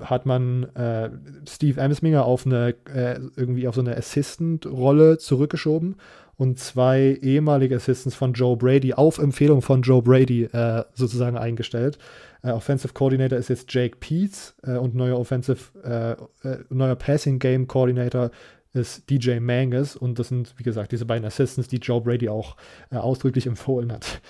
hat 0.00 0.24
man 0.24 0.64
äh, 0.74 1.10
Steve 1.48 1.82
Amesminger 1.82 2.24
auf 2.24 2.46
eine 2.46 2.74
äh, 2.92 3.18
irgendwie 3.36 3.66
auf 3.66 3.74
so 3.74 3.80
eine 3.80 3.96
Assistant-Rolle 3.96 5.18
zurückgeschoben 5.18 5.96
und 6.36 6.58
zwei 6.58 7.18
ehemalige 7.22 7.76
Assistants 7.76 8.16
von 8.16 8.32
Joe 8.32 8.56
Brady 8.56 8.94
auf 8.94 9.18
Empfehlung 9.18 9.62
von 9.62 9.82
Joe 9.82 10.02
Brady 10.02 10.44
äh, 10.44 10.84
sozusagen 10.94 11.36
eingestellt. 11.36 11.98
Äh, 12.42 12.50
Offensive 12.50 12.92
Coordinator 12.92 13.38
ist 13.38 13.48
jetzt 13.48 13.72
Jake 13.72 13.96
Peets 13.98 14.54
äh, 14.62 14.76
und 14.76 14.94
neuer 14.94 15.18
Offensive, 15.18 16.18
äh, 16.44 16.56
neuer 16.68 16.96
Passing 16.96 17.38
Game 17.38 17.66
Coordinator 17.66 18.30
ist 18.74 19.08
DJ 19.08 19.38
Mangus 19.38 19.94
und 19.94 20.18
das 20.18 20.28
sind, 20.28 20.52
wie 20.56 20.64
gesagt, 20.64 20.90
diese 20.90 21.06
beiden 21.06 21.24
Assistants, 21.24 21.68
die 21.68 21.76
Joe 21.76 22.00
Brady 22.00 22.28
auch 22.28 22.56
ausdrücklich 22.90 23.46
empfohlen 23.48 23.92
hat. 23.92 24.20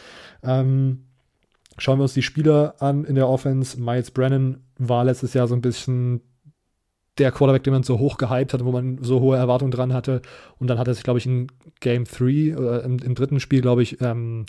Ähm, 0.45 1.05
schauen 1.79 1.99
wir 1.99 2.05
uns 2.05 2.15
die 2.15 2.23
Spieler 2.23 2.75
an 2.81 3.05
in 3.05 3.15
der 3.15 3.29
Offense. 3.29 3.81
Miles 3.81 4.11
Brennan 4.11 4.65
war 4.79 5.05
letztes 5.05 5.35
Jahr 5.35 5.49
so 5.49 5.55
ein 5.55 5.63
bisschen 5.63 6.21
der 7.19 7.31
Quarterback, 7.31 7.63
den 7.63 7.73
man 7.73 7.83
so 7.83 7.99
hoch 7.99 8.17
gehypt 8.17 8.53
hat, 8.53 8.65
wo 8.65 8.73
man 8.73 8.99
so 9.01 9.21
hohe 9.21 9.37
Erwartungen 9.37 9.71
dran 9.71 9.93
hatte. 9.93 10.21
Und 10.59 10.69
dann 10.69 10.79
hat 10.79 10.89
er 10.89 10.95
sich, 10.95 11.05
glaube 11.05 11.19
ich, 11.19 11.27
in 11.27 11.47
Game 11.81 12.05
3 12.05 12.57
oder 12.57 12.83
im, 12.83 12.99
im, 12.99 13.15
dritten 13.15 13.41
Spiel, 13.41 13.61
glaube 13.61 13.83
ich, 13.83 14.01
ähm, 14.01 14.47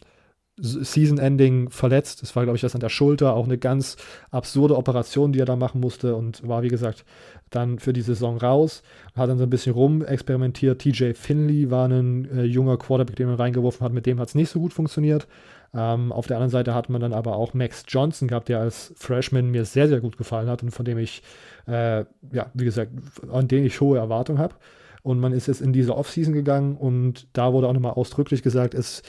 Season-Ending 0.57 1.69
verletzt. 1.69 2.21
Das 2.21 2.35
war, 2.35 2.43
glaube 2.43 2.55
ich, 2.55 2.61
das 2.61 2.75
an 2.75 2.81
der 2.81 2.89
Schulter. 2.89 3.35
Auch 3.35 3.45
eine 3.45 3.57
ganz 3.57 3.97
absurde 4.31 4.77
Operation, 4.77 5.31
die 5.31 5.39
er 5.39 5.45
da 5.45 5.55
machen 5.55 5.81
musste 5.81 6.15
und 6.15 6.47
war, 6.47 6.63
wie 6.63 6.69
gesagt, 6.69 7.05
dann 7.49 7.77
für 7.77 7.93
die 7.93 8.01
Saison 8.01 8.37
raus. 8.37 8.81
Hat 9.15 9.29
dann 9.29 9.37
so 9.37 9.43
ein 9.43 9.49
bisschen 9.49 9.73
rum 9.73 10.03
experimentiert. 10.03 10.81
TJ 10.81 11.13
Finley 11.13 11.69
war 11.69 11.87
ein 11.87 12.25
äh, 12.31 12.43
junger 12.43 12.77
Quarterback, 12.77 13.17
den 13.17 13.27
man 13.27 13.35
reingeworfen 13.35 13.83
hat. 13.83 13.93
Mit 13.93 14.05
dem 14.05 14.19
hat 14.19 14.29
es 14.29 14.35
nicht 14.35 14.49
so 14.49 14.59
gut 14.59 14.73
funktioniert. 14.73 15.27
Ähm, 15.75 16.13
auf 16.13 16.27
der 16.27 16.37
anderen 16.37 16.51
Seite 16.51 16.73
hat 16.73 16.89
man 16.89 17.01
dann 17.01 17.13
aber 17.13 17.35
auch 17.35 17.53
Max 17.53 17.83
Johnson 17.87 18.29
gehabt, 18.29 18.47
der 18.47 18.59
als 18.59 18.93
Freshman 18.95 19.51
mir 19.51 19.65
sehr, 19.65 19.89
sehr 19.89 19.99
gut 19.99 20.17
gefallen 20.17 20.47
hat 20.47 20.63
und 20.63 20.71
von 20.71 20.85
dem 20.85 20.97
ich, 20.97 21.21
äh, 21.67 22.05
ja, 22.31 22.49
wie 22.53 22.65
gesagt, 22.65 22.91
an 23.29 23.47
den 23.49 23.65
ich 23.65 23.81
hohe 23.81 23.97
Erwartungen 23.97 24.39
habe. 24.39 24.55
Und 25.03 25.19
man 25.19 25.33
ist 25.33 25.47
jetzt 25.47 25.61
in 25.61 25.73
diese 25.73 25.95
Offseason 25.95 26.33
gegangen 26.33 26.77
und 26.77 27.27
da 27.33 27.51
wurde 27.51 27.67
auch 27.67 27.73
nochmal 27.73 27.93
ausdrücklich 27.93 28.41
gesagt, 28.41 28.73
es 28.73 29.03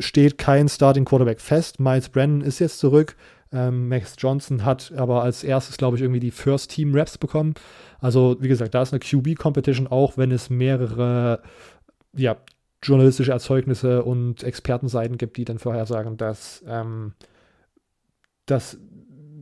steht 0.00 0.36
kein 0.36 0.68
Starting 0.68 1.04
Quarterback 1.04 1.40
fest. 1.40 1.78
Miles 1.78 2.08
Brennan 2.08 2.40
ist 2.40 2.58
jetzt 2.58 2.80
zurück. 2.80 3.16
Ähm, 3.52 3.88
Max 3.88 4.16
Johnson 4.18 4.64
hat 4.64 4.92
aber 4.96 5.22
als 5.22 5.44
erstes, 5.44 5.76
glaube 5.76 5.96
ich, 5.96 6.02
irgendwie 6.02 6.20
die 6.20 6.32
First 6.32 6.72
Team 6.72 6.92
Reps 6.92 7.16
bekommen. 7.18 7.54
Also, 8.00 8.36
wie 8.40 8.48
gesagt, 8.48 8.74
da 8.74 8.82
ist 8.82 8.92
eine 8.92 8.98
QB-Competition, 8.98 9.86
auch 9.86 10.18
wenn 10.18 10.32
es 10.32 10.50
mehrere 10.50 11.40
ja, 12.16 12.36
journalistische 12.84 13.32
Erzeugnisse 13.32 14.04
und 14.04 14.42
Expertenseiten 14.42 15.18
gibt, 15.18 15.36
die 15.36 15.44
dann 15.44 15.58
vorhersagen, 15.58 16.16
dass, 16.16 16.62
ähm, 16.66 17.14
dass, 18.46 18.78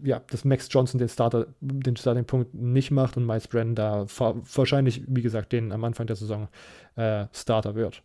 ja, 0.02 0.20
dass 0.30 0.44
Max 0.44 0.68
Johnson 0.70 0.98
den 0.98 1.08
Starter, 1.08 1.48
den 1.60 1.96
Starting-Punkt 1.96 2.54
nicht 2.54 2.90
macht 2.90 3.16
und 3.16 3.26
Miles 3.26 3.48
Brennan 3.48 3.74
da 3.74 4.06
wahrscheinlich, 4.54 5.02
wie 5.06 5.22
gesagt, 5.22 5.52
den 5.52 5.72
am 5.72 5.84
Anfang 5.84 6.06
der 6.06 6.16
Saison 6.16 6.48
äh, 6.96 7.26
Starter 7.32 7.74
wird. 7.74 8.02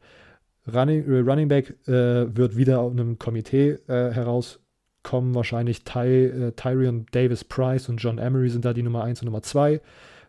Running, 0.73 1.09
äh, 1.09 1.19
Running 1.19 1.47
Back 1.47 1.75
äh, 1.87 2.35
wird 2.35 2.57
wieder 2.57 2.81
auf 2.81 2.91
einem 2.91 3.17
Komitee 3.17 3.77
äh, 3.87 4.11
herauskommen. 4.11 5.33
Wahrscheinlich 5.33 5.83
Ty, 5.83 6.25
äh, 6.25 6.51
Tyrion 6.53 7.05
Davis 7.11 7.43
Price 7.43 7.89
und 7.89 7.97
John 7.97 8.17
Emery 8.17 8.49
sind 8.49 8.65
da 8.65 8.73
die 8.73 8.83
Nummer 8.83 9.03
1 9.03 9.21
und 9.21 9.27
Nummer 9.27 9.43
2. 9.43 9.81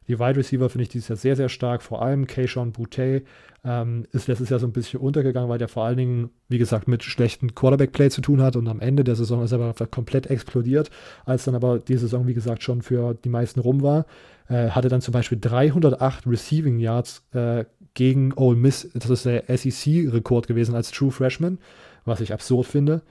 Die 0.08 0.18
Wide 0.18 0.36
Receiver 0.36 0.68
finde 0.70 0.84
ich 0.84 0.88
dieses 0.88 1.08
Jahr 1.08 1.16
sehr, 1.16 1.36
sehr 1.36 1.48
stark. 1.50 1.82
Vor 1.82 2.00
allem 2.02 2.26
Keishon 2.26 2.72
Boutte 2.72 3.22
ähm, 3.62 4.06
ist 4.12 4.26
letztes 4.26 4.48
Jahr 4.48 4.58
so 4.58 4.66
ein 4.66 4.72
bisschen 4.72 5.00
untergegangen, 5.00 5.50
weil 5.50 5.58
der 5.58 5.68
vor 5.68 5.84
allen 5.84 5.98
Dingen, 5.98 6.30
wie 6.48 6.56
gesagt, 6.58 6.88
mit 6.88 7.04
schlechten 7.04 7.54
Quarterback-Play 7.54 8.08
zu 8.08 8.22
tun 8.22 8.40
hat. 8.40 8.56
Und 8.56 8.68
am 8.68 8.80
Ende 8.80 9.04
der 9.04 9.16
Saison 9.16 9.44
ist 9.44 9.52
er 9.52 9.60
aber 9.60 9.86
komplett 9.86 10.28
explodiert. 10.28 10.90
Als 11.26 11.44
dann 11.44 11.54
aber 11.54 11.78
die 11.78 11.96
Saison, 11.98 12.26
wie 12.26 12.34
gesagt, 12.34 12.62
schon 12.62 12.80
für 12.80 13.14
die 13.14 13.28
meisten 13.28 13.60
rum 13.60 13.82
war, 13.82 14.06
äh, 14.48 14.70
hatte 14.70 14.88
dann 14.88 15.02
zum 15.02 15.12
Beispiel 15.12 15.38
308 15.38 16.26
Receiving 16.26 16.78
Yards 16.78 17.22
äh, 17.32 17.66
gegen 17.92 18.32
Ole 18.34 18.56
Miss. 18.56 18.88
Das 18.94 19.10
ist 19.10 19.26
der 19.26 19.44
SEC-Rekord 19.46 20.46
gewesen 20.46 20.74
als 20.74 20.90
True 20.90 21.10
Freshman, 21.10 21.58
was 22.06 22.20
ich 22.20 22.32
absurd 22.32 22.66
finde. 22.66 23.02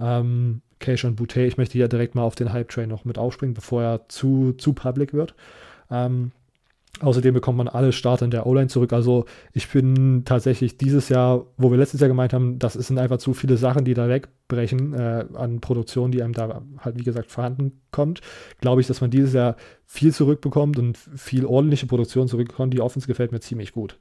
Ähm, 0.00 0.62
Keishon 0.78 1.16
Boutte, 1.16 1.42
ich 1.42 1.58
möchte 1.58 1.74
hier 1.74 1.88
direkt 1.88 2.14
mal 2.14 2.22
auf 2.22 2.34
den 2.34 2.52
Hype-Train 2.52 2.88
noch 2.88 3.04
mit 3.04 3.18
aufspringen, 3.18 3.54
bevor 3.54 3.82
er 3.82 4.08
zu, 4.08 4.54
zu 4.54 4.72
public 4.72 5.12
wird. 5.12 5.34
Ähm, 5.90 6.32
Außerdem 7.00 7.34
bekommt 7.34 7.58
man 7.58 7.68
alle 7.68 7.92
Starter 7.92 8.24
in 8.24 8.30
der 8.30 8.46
O-Line 8.46 8.68
zurück. 8.68 8.94
Also 8.94 9.26
ich 9.52 9.68
bin 9.68 10.22
tatsächlich 10.24 10.78
dieses 10.78 11.10
Jahr, 11.10 11.44
wo 11.58 11.70
wir 11.70 11.76
letztes 11.76 12.00
Jahr 12.00 12.08
gemeint 12.08 12.32
haben, 12.32 12.58
das 12.58 12.72
sind 12.72 12.98
einfach 12.98 13.18
zu 13.18 13.34
viele 13.34 13.58
Sachen, 13.58 13.84
die 13.84 13.92
da 13.92 14.08
wegbrechen 14.08 14.94
äh, 14.94 15.26
an 15.34 15.60
Produktion, 15.60 16.10
die 16.10 16.22
einem 16.22 16.32
da 16.32 16.62
halt, 16.78 16.98
wie 16.98 17.02
gesagt, 17.02 17.30
vorhanden 17.30 17.82
kommt, 17.90 18.22
glaube 18.60 18.80
ich, 18.80 18.86
dass 18.86 19.02
man 19.02 19.10
dieses 19.10 19.34
Jahr 19.34 19.56
viel 19.84 20.14
zurückbekommt 20.14 20.78
und 20.78 20.96
viel 20.96 21.44
ordentliche 21.44 21.86
Produktion 21.86 22.28
zurückbekommt. 22.28 22.72
Die 22.72 22.80
Offense 22.80 23.06
gefällt 23.06 23.30
mir 23.30 23.40
ziemlich 23.40 23.72
gut. 23.72 23.98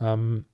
Ähm, 0.00 0.46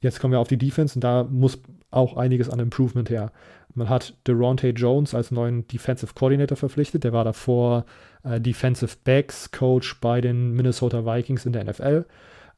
jetzt 0.00 0.20
kommen 0.20 0.32
wir 0.32 0.38
auf 0.38 0.48
die 0.48 0.58
Defense 0.58 0.94
und 0.94 1.02
da 1.02 1.24
muss 1.24 1.60
auch 1.90 2.16
einiges 2.16 2.50
an 2.50 2.60
Improvement 2.60 3.10
her. 3.10 3.32
Man 3.74 3.88
hat 3.88 4.16
Deronte 4.26 4.68
Jones 4.68 5.14
als 5.14 5.32
neuen 5.32 5.66
Defensive 5.66 6.14
Coordinator 6.14 6.56
verpflichtet. 6.56 7.04
Der 7.04 7.12
war 7.12 7.24
davor 7.24 7.84
äh, 8.26 8.40
Defensive 8.40 8.96
Backs 9.04 9.50
Coach 9.50 10.00
bei 10.00 10.20
den 10.20 10.52
Minnesota 10.52 11.04
Vikings 11.04 11.46
in 11.46 11.52
der 11.52 11.64
NFL. 11.64 12.06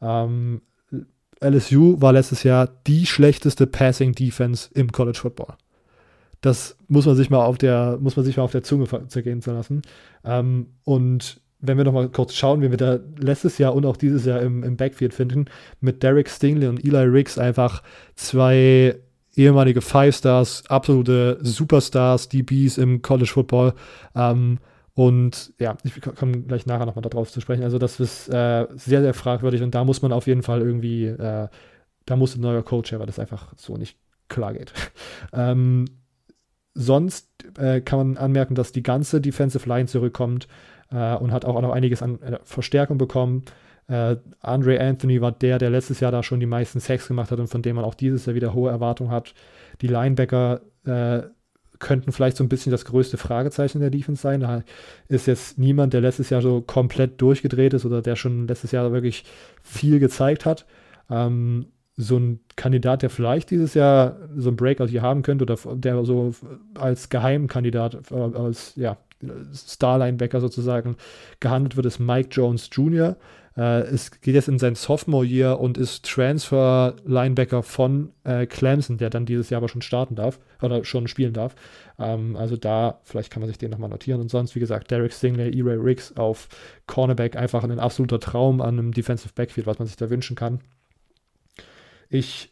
Ähm, 0.01 0.62
LSU 1.41 2.01
war 2.01 2.12
letztes 2.12 2.43
Jahr 2.43 2.69
die 2.87 3.07
schlechteste 3.07 3.66
Passing 3.66 4.12
Defense 4.14 4.71
im 4.75 4.91
College 4.91 5.19
Football. 5.19 5.55
Das 6.41 6.77
muss 6.89 7.07
man 7.07 7.16
sich 7.16 7.31
mal 7.31 7.45
auf 7.45 7.59
der, 7.59 7.99
muss 8.01 8.16
man 8.16 8.25
sich 8.25 8.37
mal 8.37 8.45
auf 8.45 8.53
der 8.53 8.62
Zunge 8.62 8.87
zergehen 9.09 9.43
zu 9.43 9.53
lassen. 9.53 9.83
Ähm, 10.25 10.66
und 10.85 11.41
wenn 11.61 11.77
wir 11.77 11.85
noch 11.85 11.93
mal 11.93 12.09
kurz 12.09 12.35
schauen, 12.35 12.62
wie 12.62 12.71
wir 12.71 12.77
da 12.77 13.01
letztes 13.19 13.59
Jahr 13.59 13.75
und 13.75 13.85
auch 13.85 13.97
dieses 13.97 14.25
Jahr 14.25 14.41
im, 14.41 14.62
im 14.62 14.77
Backfield 14.77 15.12
finden, 15.12 15.47
mit 15.81 16.03
Derek 16.03 16.29
Stingley 16.29 16.69
und 16.69 16.85
Eli 16.85 16.97
Riggs 16.99 17.39
einfach 17.39 17.83
zwei 18.14 18.97
ehemalige 19.35 19.81
Five 19.81 20.16
Stars, 20.16 20.64
absolute 20.69 21.39
Superstars, 21.43 22.29
DBs 22.29 22.79
im 22.79 23.03
College 23.03 23.31
Football. 23.33 23.75
Ähm, 24.14 24.59
und 24.99 25.53
ja, 25.61 25.77
ich 25.85 26.01
komme 26.17 26.43
gleich 26.43 26.67
nachher 26.67 26.85
nochmal 26.85 27.03
darauf 27.03 27.31
zu 27.31 27.41
sprechen. 27.41 27.63
Also, 27.63 27.79
das 27.79 28.01
ist 28.01 28.29
äh, 28.31 28.67
sehr, 28.75 29.01
sehr 29.01 29.15
fragwürdig 29.15 29.63
und 29.63 29.73
da 29.73 29.85
muss 29.85 30.03
man 30.03 30.11
auf 30.11 30.27
jeden 30.27 30.43
Fall 30.43 30.61
irgendwie, 30.61 31.05
äh, 31.05 31.47
da 32.05 32.17
muss 32.17 32.35
ein 32.35 32.41
neuer 32.41 32.65
Coach 32.65 32.91
her, 32.91 32.99
weil 32.99 33.07
das 33.07 33.21
einfach 33.21 33.53
so 33.57 33.77
nicht 33.77 33.97
klar 34.27 34.55
geht. 34.55 34.73
ähm, 35.33 35.85
sonst 36.75 37.29
äh, 37.59 37.81
kann 37.81 37.99
man 37.99 38.17
anmerken, 38.17 38.57
dass 38.57 38.73
die 38.73 38.83
ganze 38.83 39.21
Defensive 39.21 39.69
Line 39.69 39.87
zurückkommt 39.87 40.49
äh, 40.91 41.15
und 41.15 41.31
hat 41.31 41.45
auch 41.45 41.63
noch 41.63 41.71
einiges 41.71 42.03
an 42.03 42.21
äh, 42.21 42.41
Verstärkung 42.43 42.99
bekommen. 42.99 43.45
Äh, 43.87 44.17
Andre 44.41 44.81
Anthony 44.81 45.21
war 45.21 45.31
der, 45.31 45.59
der 45.59 45.71
letztes 45.71 46.01
Jahr 46.01 46.11
da 46.11 46.25
schon 46.25 46.41
die 46.41 46.47
meisten 46.47 46.81
Sacks 46.81 47.07
gemacht 47.07 47.31
hat 47.31 47.39
und 47.39 47.47
von 47.47 47.63
dem 47.63 47.77
man 47.77 47.85
auch 47.85 47.95
dieses 47.95 48.27
Jahr 48.27 48.35
wieder 48.35 48.53
hohe 48.53 48.73
Erwartungen 48.73 49.13
hat. 49.13 49.33
Die 49.81 49.87
Linebacker 49.87 50.61
könnten 51.79 52.12
vielleicht 52.12 52.37
so 52.37 52.45
ein 52.45 52.49
bisschen 52.49 52.72
das 52.72 52.85
größte 52.85 53.16
Fragezeichen 53.16 53.81
der 53.81 53.91
Defense 53.91 54.22
sein. 54.22 54.41
Da 54.41 54.62
ist 55.09 55.26
jetzt 55.26 55.59
niemand, 55.59 55.93
der 55.93 56.01
letztes 56.01 56.31
Jahr 56.31 56.43
so 56.43 56.61
komplett 56.61 57.20
durchgedreht 57.20 57.74
ist 57.74 57.85
oder 57.85 58.03
der 58.03 58.16
schon 58.16 58.49
letztes 58.49 58.72
Jahr 58.72 58.93
wirklich 58.93 59.24
viel 59.62 59.99
gezeigt 59.99 60.45
hat. 60.45 60.66
Ähm, 61.11 61.66
so 61.97 62.16
ein 62.16 62.41
Kandidat, 62.55 63.03
der 63.03 63.11
vielleicht 63.11 63.51
dieses 63.51 63.74
Jahr 63.74 64.16
so 64.37 64.51
ein 64.51 64.57
Breakout 64.57 64.87
hier 64.87 65.03
haben 65.03 65.22
könnte 65.22 65.43
oder 65.43 65.57
der 65.74 66.05
so 66.05 66.33
als 66.74 67.09
Geheimkandidat, 67.09 68.11
äh, 68.12 68.14
als 68.14 68.74
ja, 68.76 68.97
Star-Linebacker 69.53 70.41
sozusagen 70.41 70.97
gehandelt 71.41 71.76
wird, 71.76 71.87
ist 71.87 71.99
Mike 71.99 72.29
Jones 72.31 72.70
Jr. 72.72 73.16
Äh, 73.59 73.81
es 73.81 74.21
geht 74.21 74.35
jetzt 74.35 74.49
in 74.49 74.61
sein 74.61 74.77
Sophomore-Year 74.77 75.59
und 75.59 75.77
ist 75.77 76.05
Transfer-Linebacker 76.07 77.65
von 77.65 78.13
äh, 78.23 78.47
Clemson, 78.47 78.99
der 78.99 79.11
dann 79.11 79.27
dieses 79.27 79.51
Jahr 79.51 79.59
aber 79.59 79.69
schon 79.69 79.83
starten 79.83 80.15
darf 80.15 80.39
oder 80.63 80.85
schon 80.85 81.09
spielen 81.09 81.33
darf. 81.33 81.57
Ähm, 81.99 82.37
also 82.37 82.57
da, 82.57 83.01
vielleicht 83.03 83.33
kann 83.33 83.41
man 83.41 83.49
sich 83.49 83.59
den 83.59 83.71
nochmal 83.71 83.91
notieren. 83.91 84.21
Und 84.21 84.31
sonst, 84.31 84.55
wie 84.55 84.61
gesagt, 84.61 84.93
Derek 84.93 85.13
Stingley, 85.13 85.51
E-Ray 85.59 85.77
Riggs 85.77 86.16
auf 86.16 86.49
Cornerback, 86.87 87.37
einfach 87.37 87.65
ein 87.65 87.78
absoluter 87.81 88.20
Traum 88.20 88.61
an 88.61 88.78
einem 88.78 88.93
Defensive 88.93 89.32
Backfield, 89.35 89.66
was 89.66 89.81
man 89.81 89.89
sich 89.89 89.97
da 89.97 90.09
wünschen 90.09 90.37
kann. 90.37 90.61
Ich 92.09 92.51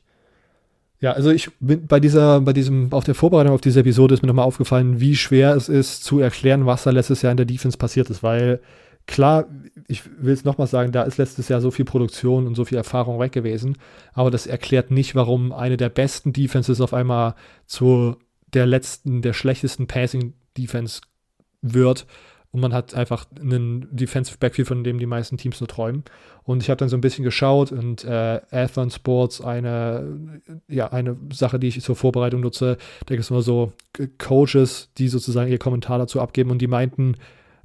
ja, 0.99 1.13
also 1.13 1.31
ich 1.31 1.51
bin 1.61 1.87
bei 1.87 2.01
dieser, 2.01 2.41
bei 2.41 2.55
diesem, 2.55 2.91
auf 2.93 3.05
der 3.05 3.15
Vorbereitung 3.15 3.53
auf 3.53 3.61
diese 3.61 3.81
Episode 3.81 4.15
ist 4.15 4.23
mir 4.23 4.29
nochmal 4.29 4.47
aufgefallen, 4.47 4.99
wie 4.99 5.15
schwer 5.15 5.55
es 5.55 5.69
ist 5.69 6.03
zu 6.05 6.21
erklären, 6.21 6.65
was 6.65 6.85
da 6.85 6.91
letztes 6.91 7.21
Jahr 7.21 7.33
in 7.33 7.37
der 7.37 7.45
Defense 7.45 7.77
passiert 7.77 8.09
ist, 8.09 8.23
weil 8.23 8.61
klar, 9.07 9.47
ich 9.89 10.03
will 10.19 10.33
es 10.33 10.45
nochmal 10.45 10.67
sagen, 10.67 10.93
da 10.93 11.03
ist 11.03 11.19
letztes 11.19 11.49
Jahr 11.49 11.61
so 11.61 11.71
viel 11.71 11.85
Produktion 11.85 12.47
und 12.47 12.55
so 12.55 12.65
viel 12.65 12.79
Erfahrung 12.79 13.19
weg 13.21 13.33
gewesen, 13.33 13.77
aber 14.13 14.31
das 14.31 14.47
erklärt 14.47 14.91
nicht, 14.91 15.15
warum 15.15 15.53
eine 15.53 15.77
der 15.77 15.89
besten 15.89 16.33
Defenses 16.33 16.81
auf 16.81 16.93
einmal 16.93 17.35
zu 17.67 18.17
der 18.53 18.67
letzten, 18.67 19.23
der 19.23 19.33
schlechtesten 19.33 19.87
Passing 19.87 20.35
Defense 20.57 21.03
wird 21.63 22.07
und 22.57 22.63
man 22.63 22.73
hat 22.73 22.95
einfach 22.95 23.27
einen 23.39 23.87
Defensive 23.95 24.39
Backfield, 24.39 24.69
von 24.69 24.83
dem 24.83 24.99
die 24.99 25.05
meisten 25.05 25.37
Teams 25.37 25.61
nur 25.61 25.69
träumen. 25.69 26.05
Und 26.43 26.63
ich 26.63 26.71
habe 26.71 26.79
dann 26.79 26.89
so 26.89 26.97
ein 26.97 27.03
bisschen 27.03 27.23
geschaut 27.23 27.71
und 27.71 28.03
äh, 28.05 28.41
Athlon 28.51 28.91
Sports, 28.91 29.43
eine, 29.43 30.41
ja, 30.67 30.91
eine 30.91 31.19
Sache, 31.33 31.59
die 31.59 31.67
ich 31.67 31.83
zur 31.83 31.97
Vorbereitung 31.97 32.41
nutze, 32.41 32.79
da 33.05 33.15
gibt 33.15 33.25
es 33.25 33.31
immer 33.31 33.43
so 33.43 33.73
Coaches, 34.17 34.89
die 34.97 35.09
sozusagen 35.09 35.51
ihr 35.51 35.59
Kommentar 35.59 35.99
dazu 35.99 36.19
abgeben 36.19 36.51
und 36.51 36.63
die 36.63 36.67
meinten, 36.67 37.17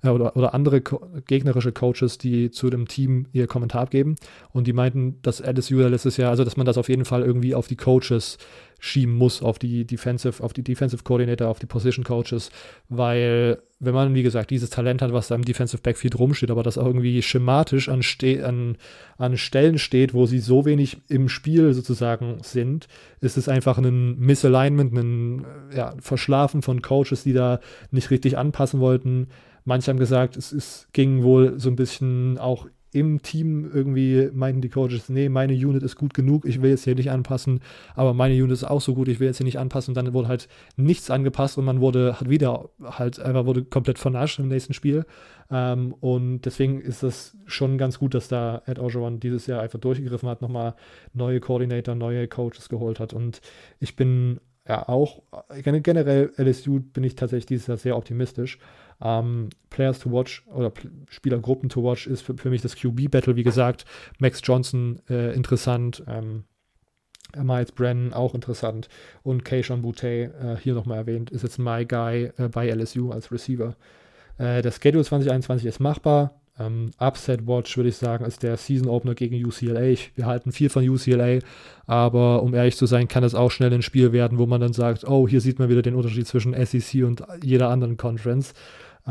äh, 0.04 0.10
oder, 0.10 0.36
oder 0.36 0.54
andere 0.54 0.82
co 0.82 1.02
gegnerische 1.28 1.72
Coaches, 1.72 2.18
die 2.18 2.52
zu 2.52 2.70
dem 2.70 2.88
Team 2.88 3.28
ihr 3.32 3.48
Kommentar 3.48 3.82
abgeben. 3.82 4.16
Und 4.52 4.68
die 4.68 4.74
meinten, 4.74 5.22
dass 5.22 5.40
LSU 5.40 5.80
letztes 5.80 6.18
Jahr, 6.18 6.32
also 6.32 6.44
dass 6.44 6.58
man 6.58 6.66
das 6.66 6.78
auf 6.78 6.90
jeden 6.90 7.06
Fall 7.06 7.24
irgendwie 7.24 7.56
auf 7.56 7.68
die 7.68 7.78
Coaches 7.78 8.38
schieben 8.84 9.14
muss, 9.14 9.44
auf 9.44 9.60
die 9.60 9.86
Defensive, 9.86 10.44
auf 10.44 10.54
die 10.54 10.64
Defensive 10.64 11.04
Coordinator, 11.04 11.48
auf 11.48 11.60
die 11.60 11.68
Position 11.68 12.04
Coaches, 12.04 12.50
weil 12.90 13.62
wenn 13.80 13.94
man, 13.94 14.16
wie 14.16 14.24
gesagt, 14.24 14.50
dieses 14.50 14.72
Talent 14.72 15.04
hat, 15.04 15.14
was 15.14 15.28
da 15.28 15.36
im 15.36 15.46
Defensive 15.46 15.82
Backfield 15.82 16.18
rumsteht, 16.18 16.50
aber 16.50 16.64
das 16.64 16.80
auch 16.80 16.88
irgendwie 16.88 17.22
schematisch 17.22 17.90
an, 17.90 18.02
an, 18.44 18.78
an 19.18 19.38
Stellen 19.38 19.78
steht, 19.78 20.16
wo 20.16 20.26
sie 20.26 20.40
so 20.40 20.66
wenig 20.66 20.98
im 21.10 21.30
Spiel 21.30 21.74
sozusagen 21.74 22.38
sind, 22.42 22.88
ist 23.22 23.38
es 23.38 23.48
einfach 23.48 23.78
ein 23.78 24.18
Misalignment, 24.18 24.94
ein 24.94 25.46
ja, 25.76 25.94
Verschlafen 26.00 26.64
von 26.64 26.82
Coaches, 26.82 27.24
die 27.24 27.34
da 27.34 27.60
nicht 27.92 28.10
richtig 28.10 28.36
anpassen 28.36 28.80
wollten. 28.80 29.28
Manche 29.64 29.92
haben 29.92 30.00
gesagt, 30.00 30.38
es 30.38 30.52
ist, 30.52 30.88
ging 30.94 31.24
wohl 31.24 31.60
so 31.60 31.70
ein 31.70 31.76
bisschen 31.76 32.38
auch 32.38 32.68
im 32.94 33.22
Team 33.22 33.70
irgendwie 33.74 34.30
meinten 34.34 34.62
die 34.62 34.70
Coaches, 34.70 35.08
nee, 35.08 35.30
meine 35.30 35.54
Unit 35.54 35.82
ist 35.82 35.96
gut 35.96 36.14
genug, 36.14 36.46
ich 36.46 36.62
will 36.62 36.72
jetzt 36.72 36.84
hier 36.84 36.96
nicht 36.96 37.10
anpassen, 37.10 37.62
aber 37.96 38.14
meine 38.14 38.34
Unit 38.36 38.52
ist 38.52 38.64
auch 38.66 38.82
so 38.82 38.94
gut, 38.96 39.08
ich 39.08 39.20
will 39.20 39.28
jetzt 39.28 39.38
hier 39.38 39.46
nicht 39.46 39.60
anpassen. 39.60 39.92
Und 39.92 39.96
dann 39.96 40.14
wurde 40.14 40.28
halt 40.28 40.48
nichts 40.76 41.10
angepasst 41.10 41.58
und 41.58 41.66
man 41.66 41.80
wurde, 41.80 42.20
hat 42.20 42.30
wieder 42.30 42.70
halt 42.84 43.20
einfach 43.20 43.46
wurde 43.46 43.64
komplett 43.64 43.98
vernascht 43.98 44.40
im 44.40 44.50
nächsten 44.50 44.74
Spiel. 44.74 45.06
Ähm, 45.50 45.94
und 46.00 46.42
deswegen 46.42 46.82
ist 46.82 47.04
das 47.04 47.38
schon 47.46 47.78
ganz 47.78 47.98
gut, 47.98 48.14
dass 48.14 48.28
da 48.28 48.62
Ed 48.66 48.80
Ogeron 48.80 49.20
dieses 49.20 49.48
Jahr 49.48 49.62
einfach 49.62 49.80
durchgegriffen 49.80 50.28
hat, 50.28 50.42
nochmal 50.42 50.76
neue 51.14 51.40
Coordinator, 51.40 51.96
neue 51.96 52.28
Coaches 52.28 52.68
geholt 52.68 53.00
hat. 53.00 53.14
Und 53.14 53.42
ich 53.80 53.96
bin 53.96 54.42
ja 54.68 54.88
auch, 54.88 55.24
generell 55.64 56.32
LSU 56.38 56.82
bin 56.82 57.04
ich 57.04 57.16
tatsächlich 57.16 57.46
dieses 57.46 57.68
Jahr 57.68 57.78
sehr 57.78 57.98
optimistisch. 57.98 58.60
Ähm, 59.02 59.50
Players 59.70 60.00
to 60.00 60.12
watch 60.12 60.44
oder 60.54 60.72
Spielergruppen 61.10 61.70
to 61.70 61.84
watch 61.84 62.08
ist 62.08 62.22
für, 62.22 62.36
für 62.38 62.50
mich 62.50 62.62
das 62.62 62.76
QB-Battle, 62.76 63.36
wie 63.36 63.44
gesagt. 63.44 63.86
Max 64.20 64.42
Johnson 64.44 65.02
äh, 65.10 65.34
interessant, 65.34 66.04
ähm, 66.08 66.44
Miles 67.36 67.72
Brennan 67.72 68.14
auch 68.14 68.36
interessant 68.36 68.90
und 69.24 69.46
Keishon 69.46 69.82
Boutte, 69.82 70.08
äh, 70.08 70.58
hier 70.62 70.74
nochmal 70.74 70.98
erwähnt, 70.98 71.32
ist 71.32 71.44
jetzt 71.44 71.60
My 71.60 71.86
Guy 71.86 72.32
äh, 72.38 72.50
bei 72.50 72.70
LSU 72.70 73.12
als 73.12 73.32
Receiver. 73.32 73.76
Äh, 74.38 74.62
der 74.62 74.72
Schedule 74.72 75.04
2021 75.04 75.66
ist 75.66 75.80
machbar. 75.80 76.42
Ähm, 76.60 76.92
Upset 77.00 77.48
Watch 77.48 77.78
würde 77.78 77.90
ich 77.90 77.96
sagen, 77.96 78.26
ist 78.26 78.44
der 78.44 78.58
Season 78.58 78.90
Opener 78.90 79.16
gegen 79.16 79.44
UCLA. 79.44 79.84
Ich, 79.84 80.12
wir 80.16 80.26
halten 80.26 80.52
viel 80.52 80.70
von 80.70 80.88
UCLA, 80.88 81.40
aber 81.88 82.44
um 82.44 82.54
ehrlich 82.54 82.76
zu 82.76 82.86
sein, 82.86 83.08
kann 83.08 83.24
es 83.24 83.36
auch 83.36 83.52
schnell 83.52 83.74
ein 83.74 83.82
Spiel 83.82 84.12
werden, 84.12 84.38
wo 84.38 84.46
man 84.46 84.62
dann 84.62 84.74
sagt, 84.74 85.08
oh, 85.08 85.28
hier 85.28 85.42
sieht 85.42 85.60
man 85.60 85.70
wieder 85.70 85.82
den 85.82 85.96
Unterschied 85.96 86.28
zwischen 86.28 86.54
SEC 86.54 87.06
und 87.06 87.24
jeder 87.44 87.70
anderen 87.70 87.98
Conference. 87.98 88.54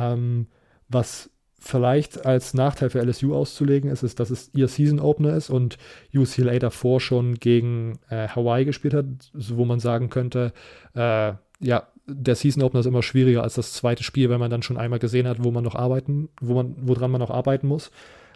Ähm, 0.00 0.46
was 0.88 1.30
vielleicht 1.60 2.24
als 2.24 2.54
Nachteil 2.54 2.90
für 2.90 3.02
LSU 3.02 3.34
auszulegen 3.34 3.90
ist, 3.90 4.02
ist, 4.02 4.18
dass 4.18 4.30
es 4.30 4.50
ihr 4.54 4.66
Season 4.66 4.98
Opener 4.98 5.36
ist 5.36 5.50
und 5.50 5.76
UCLA 6.14 6.58
davor 6.58 7.00
schon 7.00 7.34
gegen 7.34 7.98
äh, 8.08 8.28
Hawaii 8.28 8.64
gespielt 8.64 8.94
hat, 8.94 9.04
wo 9.34 9.66
man 9.66 9.78
sagen 9.78 10.08
könnte, 10.08 10.52
äh, 10.94 11.34
ja, 11.60 11.86
der 12.06 12.34
Season 12.34 12.62
Opener 12.62 12.80
ist 12.80 12.86
immer 12.86 13.02
schwieriger 13.02 13.42
als 13.42 13.54
das 13.54 13.74
zweite 13.74 14.02
Spiel, 14.02 14.30
weil 14.30 14.38
man 14.38 14.50
dann 14.50 14.62
schon 14.62 14.78
einmal 14.78 14.98
gesehen 14.98 15.28
hat, 15.28 15.44
wo 15.44 15.50
man 15.50 15.62
noch 15.62 15.74
arbeiten, 15.74 16.30
wo 16.40 16.54
man, 16.54 16.74
woran 16.80 17.10
man 17.10 17.20
noch 17.20 17.30
arbeiten 17.30 17.68
muss. 17.68 17.90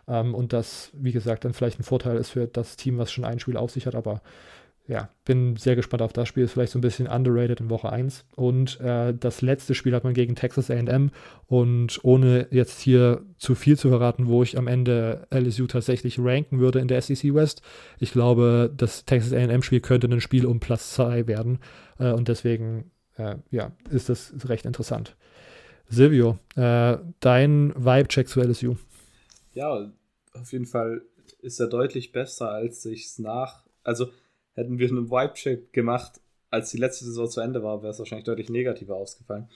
Ähm, 0.06 0.34
und 0.34 0.52
das, 0.52 0.90
wie 0.92 1.12
gesagt, 1.12 1.44
dann 1.46 1.54
vielleicht 1.54 1.80
ein 1.80 1.84
Vorteil 1.84 2.18
ist 2.18 2.30
für 2.30 2.46
das 2.46 2.76
Team, 2.76 2.98
was 2.98 3.10
schon 3.10 3.24
ein 3.24 3.40
Spiel 3.40 3.56
auf 3.56 3.70
sich 3.70 3.86
hat, 3.86 3.94
aber 3.94 4.20
ja, 4.86 5.08
bin 5.24 5.56
sehr 5.56 5.76
gespannt 5.76 6.02
auf 6.02 6.12
das 6.12 6.28
Spiel. 6.28 6.44
Ist 6.44 6.52
vielleicht 6.52 6.72
so 6.72 6.78
ein 6.78 6.82
bisschen 6.82 7.06
underrated 7.06 7.60
in 7.60 7.70
Woche 7.70 7.90
1. 7.90 8.26
Und 8.36 8.78
äh, 8.80 9.14
das 9.14 9.40
letzte 9.40 9.74
Spiel 9.74 9.94
hat 9.94 10.04
man 10.04 10.12
gegen 10.12 10.34
Texas 10.34 10.70
AM. 10.70 11.10
Und 11.46 12.00
ohne 12.02 12.48
jetzt 12.50 12.80
hier 12.80 13.22
zu 13.38 13.54
viel 13.54 13.78
zu 13.78 13.88
verraten, 13.88 14.26
wo 14.26 14.42
ich 14.42 14.58
am 14.58 14.66
Ende 14.66 15.26
LSU 15.32 15.66
tatsächlich 15.66 16.18
ranken 16.18 16.60
würde 16.60 16.80
in 16.80 16.88
der 16.88 17.00
SEC 17.00 17.34
West, 17.34 17.62
ich 17.98 18.12
glaube, 18.12 18.70
das 18.76 19.06
Texas 19.06 19.32
AM-Spiel 19.32 19.80
könnte 19.80 20.06
ein 20.06 20.20
Spiel 20.20 20.44
um 20.44 20.60
Platz 20.60 20.92
2 20.94 21.26
werden. 21.26 21.60
Äh, 21.98 22.12
und 22.12 22.28
deswegen, 22.28 22.90
äh, 23.16 23.36
ja, 23.50 23.72
ist 23.90 24.10
das 24.10 24.34
recht 24.46 24.66
interessant. 24.66 25.16
Silvio, 25.88 26.38
äh, 26.56 26.98
dein 27.20 27.72
Vibe-Check 27.74 28.28
zu 28.28 28.40
LSU. 28.40 28.76
Ja, 29.54 29.90
auf 30.34 30.52
jeden 30.52 30.66
Fall 30.66 31.02
ist 31.40 31.58
er 31.58 31.68
deutlich 31.68 32.12
besser, 32.12 32.50
als 32.50 32.82
sich 32.82 33.06
es 33.06 33.18
nach. 33.18 33.64
Also, 33.82 34.10
hätten 34.54 34.78
wir 34.78 34.88
einen 34.88 35.10
Vibe-Check 35.10 35.72
gemacht, 35.72 36.20
als 36.50 36.70
die 36.70 36.78
letzte 36.78 37.04
Saison 37.04 37.28
zu 37.28 37.40
Ende 37.40 37.62
war, 37.62 37.82
wäre 37.82 37.92
es 37.92 37.98
wahrscheinlich 37.98 38.24
deutlich 38.24 38.48
negativer 38.48 38.96
ausgefallen. 38.96 39.48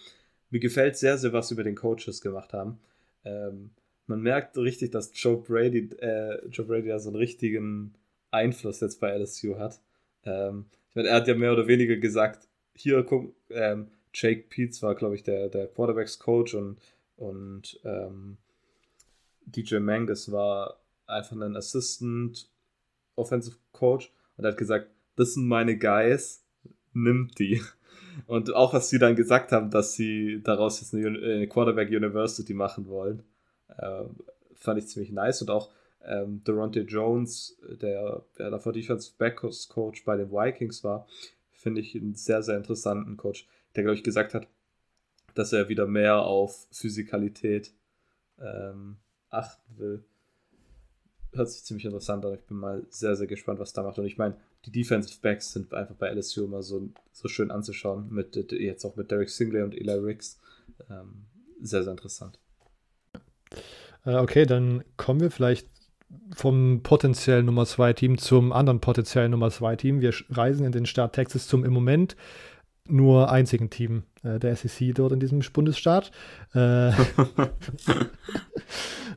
Mir 0.51 0.61
gefällt 0.61 0.97
sehr, 0.97 1.19
sehr, 1.19 1.33
was 1.33 1.51
über 1.51 1.63
den 1.63 1.77
Coaches 1.77 2.21
gemacht 2.21 2.53
haben. 2.53 2.81
Ähm, 3.25 3.71
man 4.07 4.21
merkt 4.21 4.57
richtig, 4.57 4.91
dass 4.91 5.13
Joe 5.15 5.37
Brady, 5.37 5.91
äh, 6.01 6.45
Joe 6.49 6.67
Brady 6.67 6.89
ja 6.89 6.99
so 6.99 7.11
einen 7.11 7.17
richtigen 7.17 7.95
Einfluss 8.31 8.81
jetzt 8.81 9.01
bei 9.01 9.17
LSU 9.17 9.59
hat. 9.59 9.81
Ähm, 10.25 10.67
ich 10.91 10.97
meine, 10.97 11.09
er 11.09 11.17
hat 11.17 11.29
ja 11.29 11.35
mehr 11.35 11.53
oder 11.53 11.69
weniger 11.69 11.97
gesagt, 11.97 12.49
hier, 12.75 13.03
guck, 13.03 13.35
ähm, 13.51 13.89
Jake 14.13 14.45
Peets 14.49 14.83
war, 14.83 14.95
glaube 14.95 15.15
ich, 15.15 15.23
der, 15.23 15.49
der 15.49 15.69
Quarterbacks-Coach 15.69 16.55
und, 16.55 16.79
und 17.17 17.79
ähm, 17.85 18.39
DJ 19.45 19.77
Mangus 19.77 20.33
war 20.33 20.81
einfach 21.07 21.37
ein 21.37 21.57
Assistant 21.57 22.49
Offensive 23.17 23.57
Coach 23.73 24.13
und 24.39 24.47
hat 24.47 24.57
gesagt, 24.57 24.89
das 25.17 25.35
sind 25.35 25.47
meine 25.47 25.77
Guys, 25.77 26.45
nimmt 26.95 27.39
die. 27.39 27.61
Und 28.27 28.55
auch 28.55 28.73
was 28.73 28.89
sie 28.89 28.99
dann 28.99 29.17
gesagt 29.17 29.53
haben, 29.53 29.71
dass 29.71 29.93
sie 29.93 30.41
daraus 30.43 30.81
jetzt 30.81 30.95
eine, 30.95 31.47
Quarterback 31.47 31.91
University 31.91 32.55
machen 32.55 32.87
wollen, 32.89 33.23
äh, 33.77 34.05
fand 34.55 34.79
ich 34.79 34.89
ziemlich 34.89 35.13
nice. 35.13 35.43
Und 35.43 35.51
auch 35.51 35.71
ähm, 36.05 36.43
Deronte 36.45 36.81
Jones, 36.81 37.59
der, 37.81 38.25
der 38.39 38.51
davor 38.51 38.73
Defensive 38.73 39.15
Backers 39.19 39.69
Coach 39.69 40.05
bei 40.05 40.17
den 40.17 40.31
Vikings 40.31 40.83
war, 40.83 41.07
finde 41.53 41.81
ich 41.81 41.95
einen 41.95 42.15
sehr, 42.15 42.43
sehr 42.43 42.57
interessanten 42.57 43.17
Coach, 43.17 43.47
der, 43.77 43.83
glaube 43.83 43.97
ich, 43.97 44.05
gesagt 44.05 44.35
hat, 44.35 44.49
dass 45.35 45.53
er 45.53 45.69
wieder 45.69 45.87
mehr 45.87 46.23
auf 46.23 46.67
Physikalität 46.73 47.73
ähm, 48.41 48.97
achten 49.31 49.79
will 49.79 50.05
hört 51.33 51.51
sich 51.51 51.65
ziemlich 51.65 51.85
interessant 51.85 52.25
an. 52.25 52.35
Ich 52.35 52.45
bin 52.45 52.57
mal 52.57 52.87
sehr, 52.91 53.17
sehr 53.17 53.27
gespannt, 53.27 53.61
was 53.61 53.73
da 53.73 53.83
macht. 53.83 53.99
Und 53.99 54.07
ich 54.07 54.19
meine, 54.19 54.37
die 54.65 54.71
Defensive 54.71 55.19
Backs 55.21 55.53
sind 55.53 55.73
einfach 55.75 55.95
bei 55.95 56.11
LSU 56.13 56.45
immer 56.45 56.63
so, 56.63 56.89
so 57.13 57.29
schön 57.29 57.51
anzuschauen. 57.51 58.09
Mit, 58.11 58.37
jetzt 58.53 58.85
auch 58.85 58.97
mit 58.97 59.11
Derek 59.11 59.31
Singley 59.31 59.63
und 59.63 59.75
Eli 59.75 59.93
Riggs. 59.93 60.39
Ähm, 60.91 61.25
sehr, 61.61 61.83
sehr 61.83 61.93
interessant. 61.93 62.39
Äh, 64.05 64.17
okay, 64.17 64.47
dann 64.47 64.85
kommen 64.97 65.21
wir 65.21 65.31
vielleicht 65.31 65.69
vom 66.35 66.81
potenziellen 66.83 67.47
Nummer 67.47 67.67
2 67.67 67.93
Team 67.93 68.19
zum 68.19 68.53
anderen 68.53 68.81
potenziellen 68.81 69.31
Nummer 69.31 69.51
2 69.51 69.77
Team. 69.77 70.01
Wir 70.01 70.15
reisen 70.31 70.65
in 70.65 70.73
den 70.73 70.87
Staat 70.87 71.15
Texas 71.15 71.47
zum 71.47 71.65
im 71.65 71.73
Moment 71.73 72.17
nur 72.87 73.31
einzigen 73.31 73.69
Team 73.69 74.05
der 74.23 74.57
SEC 74.57 74.95
dort 74.95 75.13
in 75.13 75.21
diesem 75.21 75.41
Bundesstaat. 75.53 76.11
Äh, 76.55 76.89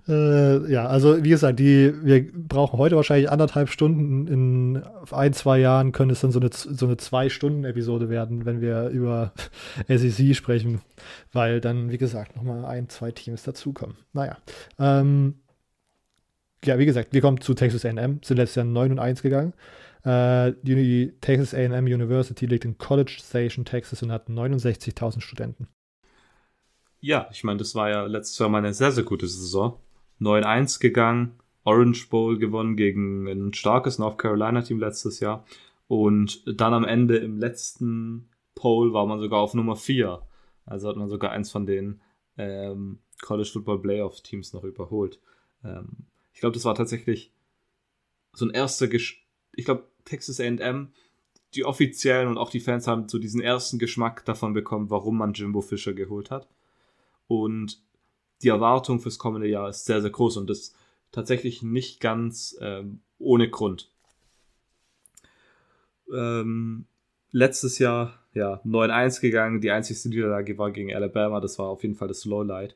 äh, 0.07 0.71
ja, 0.71 0.85
also 0.87 1.23
wie 1.23 1.29
gesagt, 1.29 1.59
die, 1.59 1.93
wir 2.03 2.31
brauchen 2.31 2.77
heute 2.77 2.95
wahrscheinlich 2.95 3.29
anderthalb 3.29 3.69
Stunden. 3.69 4.27
In 4.27 4.83
ein, 5.11 5.33
zwei 5.33 5.59
Jahren 5.59 5.91
könnte 5.91 6.13
es 6.13 6.21
dann 6.21 6.31
so 6.31 6.39
eine, 6.39 6.49
so 6.51 6.85
eine 6.85 6.97
Zwei-Stunden-Episode 6.97 8.09
werden, 8.09 8.45
wenn 8.45 8.61
wir 8.61 8.89
über 8.89 9.33
SEC 9.87 10.35
sprechen, 10.35 10.81
weil 11.31 11.61
dann, 11.61 11.91
wie 11.91 11.97
gesagt, 11.97 12.35
nochmal 12.35 12.65
ein, 12.65 12.89
zwei 12.89 13.11
Teams 13.11 13.43
dazukommen. 13.43 13.95
Naja. 14.13 14.37
Ähm, 14.79 15.35
ja, 16.63 16.77
wie 16.77 16.85
gesagt, 16.85 17.13
wir 17.13 17.21
kommen 17.21 17.41
zu 17.41 17.55
Texas 17.55 17.85
AM, 17.85 18.19
sind 18.23 18.37
letztes 18.37 18.55
Jahr 18.55 18.65
9 18.65 18.91
und 18.91 18.99
1 18.99 19.23
gegangen. 19.23 19.53
Äh, 20.03 20.53
die 20.63 21.13
Texas 21.21 21.53
AM 21.53 21.85
University 21.85 22.45
liegt 22.45 22.65
in 22.65 22.77
College 22.77 23.17
Station, 23.19 23.65
Texas 23.65 24.01
und 24.01 24.11
hat 24.11 24.29
69.000 24.29 25.21
Studenten. 25.21 25.67
Ja, 26.99 27.27
ich 27.31 27.43
meine, 27.43 27.57
das 27.57 27.75
war 27.75 27.89
ja 27.89 28.05
letztes 28.05 28.37
Jahr 28.39 28.49
mal 28.49 28.59
eine 28.59 28.73
sehr, 28.73 28.91
sehr 28.91 29.03
gute 29.03 29.27
Saison. 29.27 29.79
9-1 30.19 30.79
gegangen, 30.79 31.39
Orange 31.63 32.09
Bowl 32.09 32.37
gewonnen 32.37 32.75
gegen 32.75 33.27
ein 33.27 33.53
starkes 33.53 33.97
North 33.97 34.17
Carolina 34.17 34.61
Team 34.61 34.79
letztes 34.79 35.19
Jahr. 35.19 35.45
Und 35.87 36.43
dann 36.45 36.73
am 36.73 36.85
Ende 36.85 37.17
im 37.17 37.37
letzten 37.37 38.29
Poll 38.55 38.93
war 38.93 39.05
man 39.05 39.19
sogar 39.19 39.39
auf 39.39 39.53
Nummer 39.53 39.75
4. 39.75 40.21
Also 40.65 40.87
hat 40.87 40.95
man 40.95 41.09
sogar 41.09 41.31
eins 41.31 41.51
von 41.51 41.65
den 41.65 42.01
ähm, 42.37 42.99
College 43.21 43.49
Football 43.51 43.81
Playoff 43.81 44.21
Teams 44.21 44.53
noch 44.53 44.63
überholt. 44.63 45.19
Ähm, 45.63 46.05
ich 46.33 46.39
glaube, 46.39 46.53
das 46.53 46.65
war 46.65 46.75
tatsächlich 46.75 47.33
so 48.33 48.45
ein 48.45 48.51
erster, 48.51 48.87
Gesch 48.87 49.27
ich 49.53 49.65
glaube, 49.65 49.90
Texas 50.05 50.39
AM, 50.39 50.91
die 51.53 51.65
Offiziellen 51.65 52.27
und 52.27 52.37
auch 52.37 52.49
die 52.49 52.59
Fans 52.59 52.87
haben 52.87 53.09
so 53.09 53.19
diesen 53.19 53.41
ersten 53.41 53.79
Geschmack 53.79 54.23
davon 54.25 54.53
bekommen, 54.53 54.89
warum 54.89 55.17
man 55.17 55.33
Jimbo 55.33 55.61
Fischer 55.61 55.93
geholt 55.93 56.31
hat. 56.31 56.47
Und 57.27 57.81
die 58.41 58.49
Erwartung 58.49 58.99
fürs 58.99 59.17
kommende 59.17 59.47
Jahr 59.47 59.69
ist 59.69 59.85
sehr, 59.85 60.01
sehr 60.01 60.09
groß 60.09 60.37
und 60.37 60.49
das 60.49 60.73
tatsächlich 61.11 61.61
nicht 61.61 61.99
ganz 61.99 62.57
ähm, 62.61 63.01
ohne 63.19 63.49
Grund. 63.49 63.91
Ähm, 66.11 66.85
letztes 67.31 67.79
Jahr 67.79 68.19
ja 68.33 68.61
9-1 68.65 69.21
gegangen, 69.21 69.61
die 69.61 69.71
einzigste 69.71 70.09
Niederlage 70.09 70.57
war 70.57 70.71
gegen 70.71 70.93
Alabama, 70.93 71.39
das 71.39 71.59
war 71.59 71.67
auf 71.67 71.83
jeden 71.83 71.95
Fall 71.95 72.07
das 72.07 72.25
Lowlight, 72.25 72.75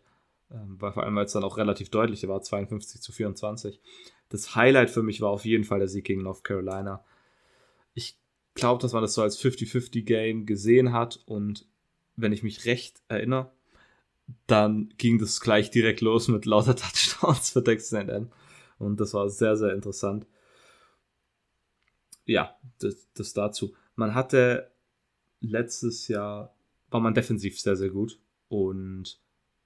ähm, 0.51 0.75
weil 0.79 0.91
vor 0.91 1.03
allem 1.03 1.15
weil 1.15 1.25
es 1.25 1.33
dann 1.33 1.43
auch 1.43 1.57
relativ 1.57 1.89
deutlich 1.89 2.27
war, 2.27 2.41
52 2.41 3.01
zu 3.01 3.11
24. 3.11 3.79
Das 4.29 4.55
Highlight 4.55 4.89
für 4.89 5.03
mich 5.03 5.21
war 5.21 5.29
auf 5.29 5.45
jeden 5.45 5.63
Fall 5.63 5.79
der 5.79 5.87
Sieg 5.87 6.05
gegen 6.05 6.23
North 6.23 6.43
Carolina. 6.43 7.03
Glaube, 8.55 8.81
dass 8.81 8.93
man 8.93 9.01
das 9.01 9.13
so 9.13 9.21
als 9.21 9.39
50-50 9.39 10.03
Game 10.03 10.45
gesehen 10.45 10.91
hat 10.91 11.21
und 11.25 11.67
wenn 12.15 12.31
ich 12.31 12.43
mich 12.43 12.65
recht 12.65 13.01
erinnere, 13.07 13.51
dann 14.47 14.93
ging 14.97 15.19
das 15.19 15.41
gleich 15.41 15.69
direkt 15.69 16.01
los 16.01 16.27
mit 16.27 16.45
lauter 16.45 16.75
Touchdowns 16.75 17.51
für 17.51 17.63
Texas 17.63 17.93
A&M 17.93 18.31
und 18.79 18.99
das 18.99 19.13
war 19.13 19.29
sehr, 19.29 19.55
sehr 19.57 19.73
interessant. 19.73 20.25
Ja, 22.25 22.55
das, 22.79 23.07
das 23.13 23.33
dazu. 23.33 23.75
Man 23.95 24.15
hatte 24.15 24.71
letztes 25.39 26.07
Jahr, 26.07 26.55
war 26.89 26.99
man 26.99 27.13
defensiv 27.13 27.59
sehr, 27.59 27.75
sehr 27.75 27.89
gut 27.89 28.19
und 28.47 29.19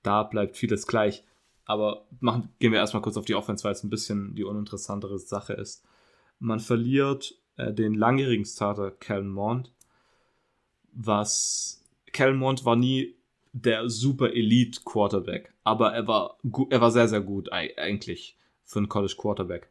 da 0.04 0.24
bleibt 0.24 0.58
vieles 0.58 0.88
gleich. 0.88 1.24
Aber 1.66 2.08
machen, 2.20 2.50
gehen 2.60 2.72
wir 2.72 2.80
erstmal 2.80 3.04
kurz 3.04 3.18
auf 3.18 3.26
die 3.26 3.36
Offense, 3.36 3.64
weil 3.64 3.74
es 3.74 3.84
ein 3.84 3.90
bisschen 3.90 4.36
die 4.36 4.44
uninteressantere 4.44 5.20
Sache 5.20 5.54
ist. 5.54 5.86
Man 6.40 6.60
verliert 6.60 7.36
äh, 7.60 7.74
den 7.74 7.94
langjährigen 7.94 8.46
Starter 8.46 8.92
Kellen 8.92 9.30
Mond, 9.30 9.72
was 10.94 11.84
Kellen 12.12 12.38
Mond 12.38 12.66
war 12.66 12.76
nie 12.76 13.16
der 13.52 13.90
super 13.90 14.32
Elite 14.34 14.82
Quarterback, 14.86 15.54
aber 15.64 15.94
er 15.94 16.08
war 16.08 16.38
er 16.70 16.82
war 16.82 16.92
sehr 16.92 17.08
sehr 17.08 17.22
gut 17.22 17.52
eigentlich 17.52 18.38
für 18.64 18.80
einen 18.80 18.90
College 18.90 19.16
Quarterback. 19.18 19.70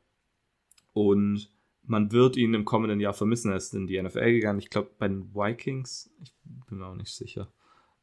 Und 0.93 1.51
man 1.85 2.13
wird 2.13 2.37
ihn 2.37 2.55
im 2.55 2.65
kommenden 2.65 3.01
Jahr 3.01 3.15
vermissen. 3.15 3.51
Er 3.51 3.57
ist 3.57 3.73
in 3.73 3.87
die 3.87 4.01
NFL 4.03 4.33
gegangen. 4.33 4.59
Ich 4.59 4.69
glaube 4.69 4.91
bei 4.99 5.09
den 5.09 5.35
Vikings. 5.35 6.11
Ich 6.23 6.35
bin 6.69 6.79
mir 6.79 6.87
auch 6.87 6.97
nicht 6.97 7.15
sicher. 7.15 7.49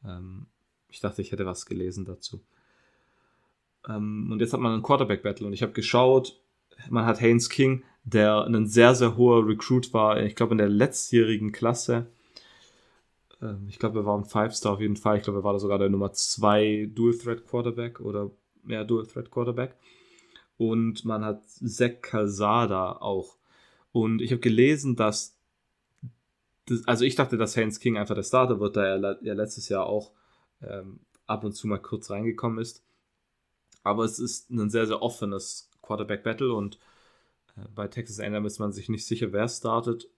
Ähm, 0.03 0.47
ich 0.89 1.01
dachte, 1.01 1.21
ich 1.21 1.31
hätte 1.31 1.45
was 1.45 1.65
gelesen 1.65 2.05
dazu. 2.05 2.41
Ähm, 3.87 4.29
und 4.31 4.39
jetzt 4.39 4.53
hat 4.53 4.61
man 4.61 4.73
einen 4.73 4.83
Quarterback 4.83 5.21
Battle 5.21 5.45
und 5.45 5.53
ich 5.53 5.61
habe 5.61 5.73
geschaut. 5.73 6.41
Man 6.89 7.05
hat 7.05 7.21
Haynes 7.21 7.49
King, 7.49 7.83
der 8.05 8.45
ein 8.45 8.67
sehr 8.67 8.95
sehr 8.95 9.17
hoher 9.17 9.47
Recruit 9.47 9.93
war. 9.93 10.21
Ich 10.21 10.35
glaube 10.35 10.53
in 10.53 10.59
der 10.59 10.69
letztjährigen 10.69 11.51
Klasse 11.51 12.07
ähm, 13.41 13.67
ich 13.69 13.79
glaube, 13.79 13.99
er 13.99 14.05
war 14.05 14.17
ein 14.17 14.25
Five-Star 14.25 14.73
auf 14.73 14.81
jeden 14.81 14.97
Fall. 14.97 15.17
Ich 15.17 15.23
glaube, 15.23 15.39
er 15.39 15.43
war 15.43 15.53
da 15.53 15.59
sogar 15.59 15.79
der 15.79 15.89
Nummer 15.89 16.13
2 16.13 16.89
Dual-Threat-Quarterback 16.93 17.99
oder 17.99 18.31
mehr 18.63 18.83
Dual-Threat-Quarterback. 18.83 19.75
Und 20.57 21.05
man 21.05 21.23
hat 21.25 21.43
Zach 21.45 22.01
Calzada 22.01 22.93
auch. 22.93 23.37
Und 23.91 24.21
ich 24.21 24.31
habe 24.31 24.39
gelesen, 24.39 24.95
dass, 24.95 25.37
das, 26.65 26.87
also 26.87 27.05
ich 27.05 27.15
dachte, 27.15 27.37
dass 27.37 27.55
Haynes 27.55 27.79
King 27.79 27.97
einfach 27.97 28.15
der 28.15 28.23
Starter 28.23 28.59
wird, 28.59 28.77
da 28.77 28.85
er 28.85 29.19
ja 29.21 29.33
letztes 29.33 29.69
Jahr 29.69 29.85
auch 29.85 30.11
ähm, 30.61 30.99
ab 31.27 31.43
und 31.43 31.53
zu 31.53 31.67
mal 31.67 31.79
kurz 31.79 32.09
reingekommen 32.09 32.59
ist. 32.59 32.83
Aber 33.83 34.03
es 34.03 34.19
ist 34.19 34.49
ein 34.49 34.69
sehr, 34.69 34.87
sehr 34.87 35.01
offenes 35.01 35.69
Quarterback-Battle 35.81 36.53
und 36.53 36.79
bei 37.73 37.87
Texas 37.87 38.19
A&M 38.19 38.45
ist 38.45 38.59
man 38.59 38.71
sich 38.71 38.89
nicht 38.89 39.05
sicher, 39.05 39.31
wer 39.31 39.47
startet. 39.47 40.09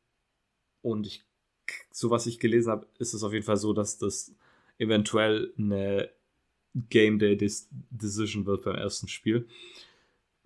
Und 0.81 1.07
ich 1.07 1.27
so 1.91 2.09
was 2.09 2.27
ich 2.27 2.39
gelesen 2.39 2.72
habe, 2.72 2.88
ist 2.99 3.14
es 3.14 3.23
auf 3.23 3.34
jeden 3.34 3.45
Fall 3.45 3.57
so, 3.57 3.73
dass 3.73 3.97
das 3.97 4.34
eventuell 4.77 5.53
eine 5.57 6.09
Game 6.89 7.19
Day 7.19 7.35
Decision 7.38 8.45
wird 8.45 8.64
beim 8.64 8.76
ersten 8.76 9.07
Spiel. 9.07 9.47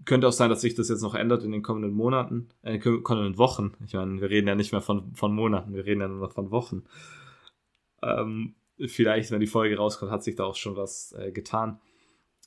Könnte 0.05 0.27
auch 0.27 0.33
sein, 0.33 0.49
dass 0.49 0.61
sich 0.61 0.73
das 0.73 0.89
jetzt 0.89 1.01
noch 1.01 1.13
ändert 1.13 1.43
in 1.43 1.51
den 1.51 1.61
kommenden 1.61 1.93
Monaten, 1.93 2.49
äh, 2.63 2.75
in 2.75 2.81
den 2.81 3.03
kommenden 3.03 3.37
Wochen. 3.37 3.73
Ich 3.85 3.93
meine, 3.93 4.19
wir 4.19 4.29
reden 4.29 4.47
ja 4.47 4.55
nicht 4.55 4.71
mehr 4.71 4.81
von, 4.81 5.13
von 5.13 5.33
Monaten, 5.33 5.73
wir 5.73 5.85
reden 5.85 6.01
ja 6.01 6.07
nur 6.07 6.19
noch 6.19 6.31
von 6.31 6.49
Wochen. 6.49 6.83
Ähm, 8.01 8.55
vielleicht, 8.79 9.29
wenn 9.29 9.41
die 9.41 9.47
Folge 9.47 9.77
rauskommt, 9.77 10.11
hat 10.11 10.23
sich 10.23 10.35
da 10.35 10.45
auch 10.45 10.55
schon 10.55 10.75
was 10.75 11.11
äh, 11.13 11.31
getan. 11.31 11.79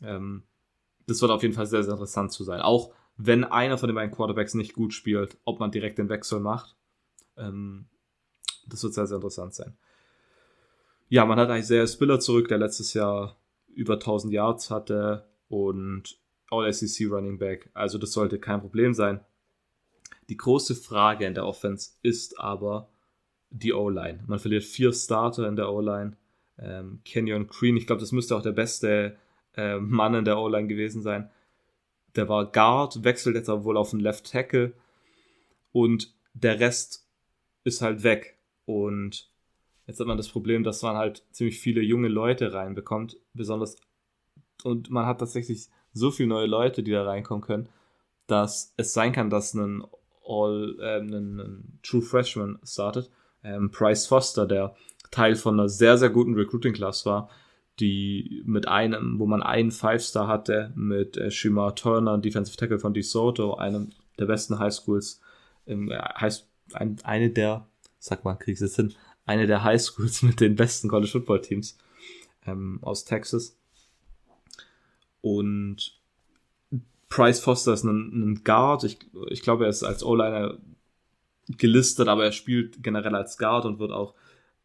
Ähm, 0.03 0.43
das 1.07 1.21
wird 1.21 1.31
auf 1.31 1.43
jeden 1.43 1.55
Fall 1.55 1.67
sehr, 1.67 1.85
sehr 1.85 1.93
interessant 1.93 2.33
zu 2.33 2.43
sein. 2.43 2.61
Auch 2.61 2.93
wenn 3.17 3.45
einer 3.45 3.79
von 3.79 3.89
den 3.89 3.95
beiden 3.95 4.15
Quarterbacks 4.15 4.55
nicht 4.55 4.75
gut 4.75 4.93
spielt, 4.93 5.37
ob 5.45 5.61
man 5.61 5.71
direkt 5.71 5.99
den 5.99 6.09
Wechsel 6.09 6.41
macht. 6.41 6.77
Ähm, 7.37 7.87
das 8.67 8.83
wird 8.83 8.95
sehr, 8.95 9.07
sehr 9.07 9.17
interessant 9.17 9.55
sein. 9.55 9.77
Ja, 11.09 11.25
man 11.25 11.39
hat 11.39 11.51
eigentlich 11.51 11.67
sehr 11.67 11.87
Spiller 11.87 12.19
zurück, 12.19 12.49
der 12.49 12.59
letztes 12.59 12.95
Jahr 12.95 13.37
über 13.69 13.95
1000 13.95 14.33
Yards 14.33 14.71
hatte 14.71 15.29
und 15.49 16.19
All-SEC 16.51 17.11
Running 17.11 17.39
Back. 17.39 17.71
Also 17.75 17.99
das 17.99 18.13
sollte 18.13 18.39
kein 18.39 18.61
Problem 18.61 18.95
sein. 18.95 19.21
Die 20.29 20.37
große 20.37 20.75
Frage 20.75 21.27
in 21.27 21.35
der 21.35 21.47
Offense 21.47 21.93
ist 22.03 22.41
aber 22.41 22.89
die 23.51 23.73
O-Line. 23.73 24.25
Man 24.27 24.39
verliert 24.39 24.65
vier 24.65 24.93
Starter 24.93 25.47
in 25.47 25.57
der 25.57 25.71
O-Line. 25.71 26.17
Ähm, 26.59 27.01
Kenyon 27.05 27.47
Green, 27.47 27.77
ich 27.77 27.87
glaube, 27.87 28.01
das 28.01 28.13
müsste 28.13 28.37
auch 28.37 28.43
der 28.43 28.53
beste 28.53 29.17
äh, 29.57 29.79
Mann 29.79 30.15
in 30.15 30.25
der 30.25 30.39
O-Line 30.39 30.69
gewesen 30.69 31.03
sein. 31.03 31.31
Der 32.17 32.29
war 32.29 32.51
Guard, 32.51 33.05
wechselt 33.05 33.37
jetzt 33.37 33.49
aber 33.49 33.65
wohl 33.65 33.77
auf 33.77 33.91
den 33.91 34.01
Left 34.01 34.31
Tackle 34.31 34.73
und 35.73 36.15
der 36.33 36.61
Rest 36.61 37.07
ist 37.65 37.83
halt 37.83 38.03
weg. 38.03 38.39
Und 38.67 39.31
jetzt 39.87 40.01
hat 40.01 40.07
man 40.07 40.17
das 40.17 40.29
Problem, 40.29 40.65
dass 40.65 40.83
man 40.83 40.97
halt 40.97 41.25
ziemlich 41.33 41.61
viele 41.61 41.81
junge 41.81 42.09
Leute 42.09 42.53
reinbekommt, 42.53 43.17
besonders 43.33 43.77
und 44.63 44.91
man 44.91 45.07
hat 45.07 45.19
tatsächlich 45.19 45.69
so 45.93 46.11
viele 46.11 46.29
neue 46.29 46.47
Leute, 46.47 46.83
die 46.83 46.91
da 46.91 47.05
reinkommen 47.05 47.43
können, 47.43 47.69
dass 48.27 48.73
es 48.77 48.95
sein 48.95 49.13
kann, 49.13 49.31
dass 49.31 49.55
ein 49.55 49.85
All, 50.27 50.77
äh, 50.81 51.01
ein, 51.01 51.13
ein 51.13 51.79
True 51.83 52.01
Freshman 52.01 52.59
startet. 52.65 53.11
Ähm, 53.43 53.71
Bryce 53.71 54.07
Foster, 54.07 54.47
der 54.47 54.75
Teil 55.11 55.37
von 55.37 55.61
einer 55.61 55.69
sehr, 55.69 55.99
sehr 55.99 56.09
guten 56.09 56.35
Recruiting-Class 56.35 57.05
war, 57.05 57.29
die 57.81 58.43
mit 58.47 58.69
einem, 58.69 59.19
wo 59.19 59.27
man 59.27 59.43
einen 59.43 59.71
Five-Star 59.71 60.29
hatte, 60.29 60.73
mit 60.75 61.17
äh, 61.17 61.31
Shima 61.31 61.73
Turner, 61.73 62.19
Defensive 62.19 62.57
Tackle 62.57 62.79
von 62.79 62.95
DeSoto, 62.95 63.55
einem 63.55 63.91
der 64.19 64.27
besten 64.27 64.59
Highschools, 64.59 65.21
im, 65.67 65.91
äh, 65.91 65.99
High, 65.99 66.43
ein, 66.73 66.97
eine 67.03 67.31
der 67.31 67.67
sag 68.05 68.23
mal, 68.23 68.35
kriegst 68.35 68.61
du 68.61 68.67
es 68.67 68.77
hin, 68.77 68.95
eine 69.25 69.47
der 69.47 69.65
Highschools 69.65 70.23
mit 70.23 70.41
den 70.41 70.57
besten 70.57 70.89
College 70.89 71.11
Football 71.11 71.41
Teams 71.41 71.79
ähm, 72.47 72.79
aus 72.83 73.05
Texas. 73.05 73.57
Und 75.23 75.99
Price 77.09 77.41
Foster 77.41 77.73
ist 77.73 77.85
ein, 77.85 78.33
ein 78.33 78.45
Guard. 78.45 78.85
Ich, 78.85 78.99
ich 79.31 79.41
glaube, 79.41 79.65
er 79.65 79.71
ist 79.71 79.83
als 79.83 80.05
O-Liner 80.05 80.59
gelistet, 81.49 82.09
aber 82.09 82.25
er 82.25 82.33
spielt 82.33 82.83
generell 82.83 83.15
als 83.15 83.39
Guard 83.39 83.65
und 83.65 83.79
wird 83.79 83.93
auch 83.93 84.15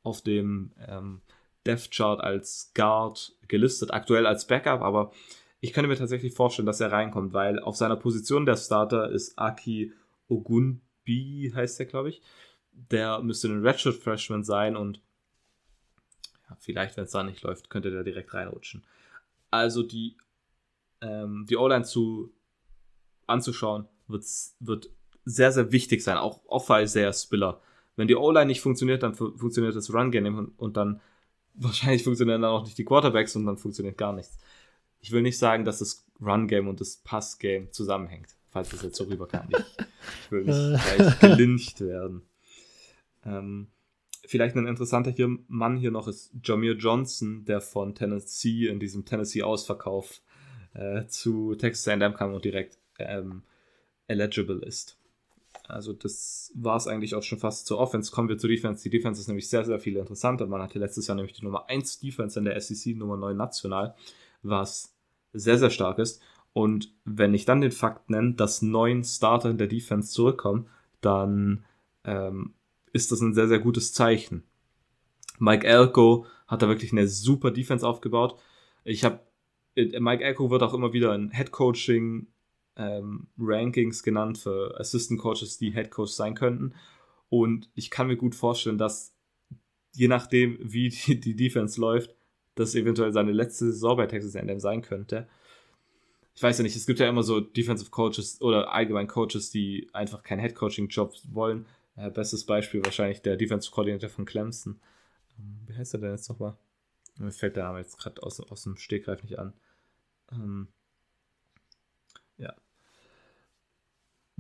auf 0.04 0.22
dem 0.22 0.72
ähm, 0.86 1.22
Death 1.70 1.92
Chart 1.92 2.20
als 2.22 2.72
Guard 2.74 3.34
gelistet, 3.48 3.92
aktuell 3.94 4.26
als 4.26 4.48
Backup, 4.48 4.82
aber 4.82 5.12
ich 5.60 5.74
könnte 5.74 5.90
mir 5.90 5.98
tatsächlich 5.98 6.34
vorstellen, 6.34 6.66
dass 6.66 6.80
er 6.80 6.92
reinkommt, 6.92 7.34
weil 7.34 7.60
auf 7.60 7.76
seiner 7.76 7.98
Position 7.98 8.46
der 8.46 8.56
Starter 8.56 9.10
ist 9.10 9.38
Aki 9.38 9.94
Ogunbi, 10.28 11.52
heißt 11.54 11.80
er, 11.80 11.86
glaube 11.86 12.10
ich 12.10 12.22
der 12.90 13.22
müsste 13.22 13.48
ein 13.50 13.66
Redshirt 13.66 13.96
Freshman 13.96 14.44
sein 14.44 14.76
und 14.76 15.02
ja, 16.50 16.56
vielleicht, 16.60 16.98
wenn 16.98 17.04
es 17.04 17.12
da 17.12 17.24
nicht 17.24 17.42
läuft, 17.44 17.70
könnte 17.70 17.92
der 17.92 18.04
direkt 18.04 18.34
reinrutschen. 18.34 18.84
Also 19.52 19.84
die, 19.84 20.18
ähm, 21.02 21.46
die 21.50 21.58
O-Line 21.58 21.84
zu 21.84 22.32
anzuschauen, 23.28 23.88
wird, 24.08 24.26
sehr, 25.26 25.52
sehr 25.52 25.72
wichtig 25.72 26.04
sein, 26.04 26.18
auch, 26.18 26.42
auch 26.48 26.66
für 26.66 26.88
sehr 26.88 27.14
Spiller. 27.14 27.62
Wenn 27.96 28.08
die 28.08 28.16
O-Line 28.16 28.48
nicht 28.48 28.62
funktioniert, 28.62 29.04
dann 29.04 29.14
funktioniert 29.14 29.76
das 29.76 29.94
Run-Game 29.94 30.38
und, 30.38 30.58
und 30.58 30.78
dann 30.78 31.02
wahrscheinlich 31.56 32.04
funktionieren 32.04 32.42
dann 32.42 32.52
auch 32.52 32.64
nicht 32.64 32.78
die 32.78 32.86
Quarterbacks 32.86 33.36
und 33.36 33.46
dann 33.46 33.58
funktioniert 33.58 33.98
gar 33.98 34.14
nichts. 34.14 34.38
Ich 35.02 35.12
will 35.12 35.22
nicht 35.22 35.38
sagen, 35.38 35.66
dass 35.66 35.80
das 35.80 36.06
Run-Game 36.22 36.68
und 36.68 36.82
das 36.82 36.98
Pass-Game 36.98 37.72
zusammenhängt, 37.72 38.36
falls 38.50 38.70
das 38.70 38.82
jetzt 38.84 38.98
so 38.98 39.06
rüberkam. 39.06 39.48
Ich, 39.50 39.58
ich 40.26 40.32
will 40.32 40.44
nicht 40.44 40.98
gleich 40.98 41.20
gelyncht 41.20 41.82
werden. 41.82 42.24
Ähm, 43.26 43.68
vielleicht 44.26 44.56
ein 44.56 44.68
interessanter 44.68 45.12
hier, 45.12 45.38
Mann 45.48 45.78
hier 45.78 45.92
noch 45.92 46.08
ist 46.08 46.32
Jamir 46.44 46.74
Johnson, 46.74 47.46
der 47.46 47.62
von 47.62 47.96
Tennessee 47.96 48.68
in 48.68 48.80
diesem 48.80 49.06
Tennessee-Ausverkauf 49.06 50.22
äh, 50.74 51.06
zu 51.08 51.56
Texas 51.56 51.88
A&M 51.88 52.14
kam 52.14 52.34
und 52.34 52.44
direkt 52.44 52.78
ähm, 53.00 53.44
eligible 54.08 54.60
ist. 54.60 54.99
Also 55.70 55.94
das 55.94 56.52
war 56.56 56.78
es 56.78 56.88
eigentlich 56.88 57.16
auch 57.16 57.24
schon 57.24 57.40
fast 57.40 57.68
zur 57.68 57.78
Offense. 57.78 58.12
Kommen 58.12 58.28
wir 58.28 58.38
zur 58.38 58.50
Defense. 58.50 58.84
Die 58.84 58.90
Defense 58.90 59.22
ist 59.22 59.28
nämlich 59.28 59.50
sehr, 59.50 59.64
sehr 59.64 59.80
viel 59.80 59.96
interessanter. 59.98 60.48
Man 60.48 60.62
hatte 60.62 60.80
letztes 60.80 61.08
Jahr 61.08 61.16
nämlich 61.16 61.34
die 61.34 61.46
Nummer 61.46 61.70
1 61.70 62.00
Defense 62.00 62.38
in 62.40 62.46
der 62.46 62.60
SEC, 62.60 62.96
Nummer 62.98 63.18
9 63.18 63.38
national, 63.38 63.96
was 64.42 64.96
sehr, 65.32 65.58
sehr 65.60 65.70
stark 65.70 66.00
ist. 66.00 66.22
Und 66.54 66.92
wenn 67.06 67.36
ich 67.36 67.46
dann 67.46 67.62
den 67.62 67.72
Fakt 67.72 68.10
nenne, 68.10 68.34
dass 68.34 68.64
neun 68.64 69.04
Starter 69.04 69.52
in 69.52 69.60
der 69.60 69.68
Defense 69.68 70.12
zurückkommen, 70.12 70.68
dann 71.02 71.66
ähm, 72.04 72.56
ist 72.92 73.12
das 73.12 73.22
ein 73.22 73.36
sehr, 73.36 73.48
sehr 73.48 73.60
gutes 73.60 73.94
Zeichen. 73.94 74.44
Mike 75.38 75.66
Elko 75.66 76.26
hat 76.48 76.64
da 76.64 76.68
wirklich 76.68 76.92
eine 76.92 77.08
super 77.08 77.52
Defense 77.52 77.88
aufgebaut. 77.88 78.36
Ich 78.84 79.06
habe 79.06 79.20
äh, 79.76 80.00
Mike 80.00 80.24
Echo 80.24 80.50
wird 80.50 80.64
auch 80.64 80.74
immer 80.74 80.94
wieder 80.94 81.14
in 81.14 81.32
Head 81.32 81.52
Coaching 81.52 82.28
ähm, 82.80 83.28
Rankings 83.38 84.02
genannt 84.02 84.38
für 84.38 84.80
Assistant 84.80 85.20
Coaches, 85.20 85.58
die 85.58 85.72
Head 85.72 85.92
Coach 85.92 86.12
sein 86.12 86.34
könnten. 86.34 86.74
Und 87.28 87.70
ich 87.76 87.92
kann 87.92 88.08
mir 88.08 88.18
gut 88.18 88.34
vorstellen, 88.34 88.78
dass 88.78 89.14
je 89.94 90.08
nachdem, 90.08 90.58
wie 90.62 90.90
die, 90.90 91.20
die 91.20 91.36
Defense 91.36 91.80
läuft, 91.80 92.16
das 92.56 92.74
eventuell 92.76 93.14
seine 93.14 93.32
letzte 93.32 93.66
Saison 93.66 93.98
bei 93.98 94.08
Texas 94.08 94.36
A&M 94.36 94.60
sein 94.60 94.82
könnte. 94.82 95.28
Ich 96.36 96.42
weiß 96.42 96.58
ja 96.58 96.64
nicht, 96.64 96.76
es 96.76 96.86
gibt 96.86 97.00
ja 97.00 97.10
immer 97.10 97.24
so 97.24 97.42
Defensive 97.42 97.92
Coaches 97.92 98.42
oder 98.42 98.72
allgemein 98.72 99.08
Coaches, 99.08 99.52
die 99.52 99.90
einfach 99.94 100.24
keinen 100.24 100.40
Head 100.40 100.56
Coaching 100.56 100.88
Job 100.88 101.14
wollen. 101.32 101.66
Äh, 101.96 102.10
bestes 102.10 102.46
Beispiel 102.46 102.84
wahrscheinlich 102.84 103.22
der 103.22 103.36
Defensive 103.36 103.74
Coordinator 103.74 104.10
von 104.10 104.26
Clemson. 104.26 104.80
Ähm, 105.38 105.60
wie 105.68 105.76
heißt 105.76 105.94
er 105.94 106.00
denn 106.00 106.12
jetzt 106.12 106.30
nochmal? 106.30 106.56
Mir 107.18 107.32
fällt 107.32 107.58
der 107.58 107.66
Name 107.66 107.80
jetzt 107.80 107.98
gerade 107.98 108.24
aus, 108.24 108.40
aus 108.40 108.64
dem 108.64 108.78
Stegreif 108.78 109.22
nicht 109.24 109.38
an. 109.38 109.54
Ähm, 110.32 110.70
ja. 112.38 112.56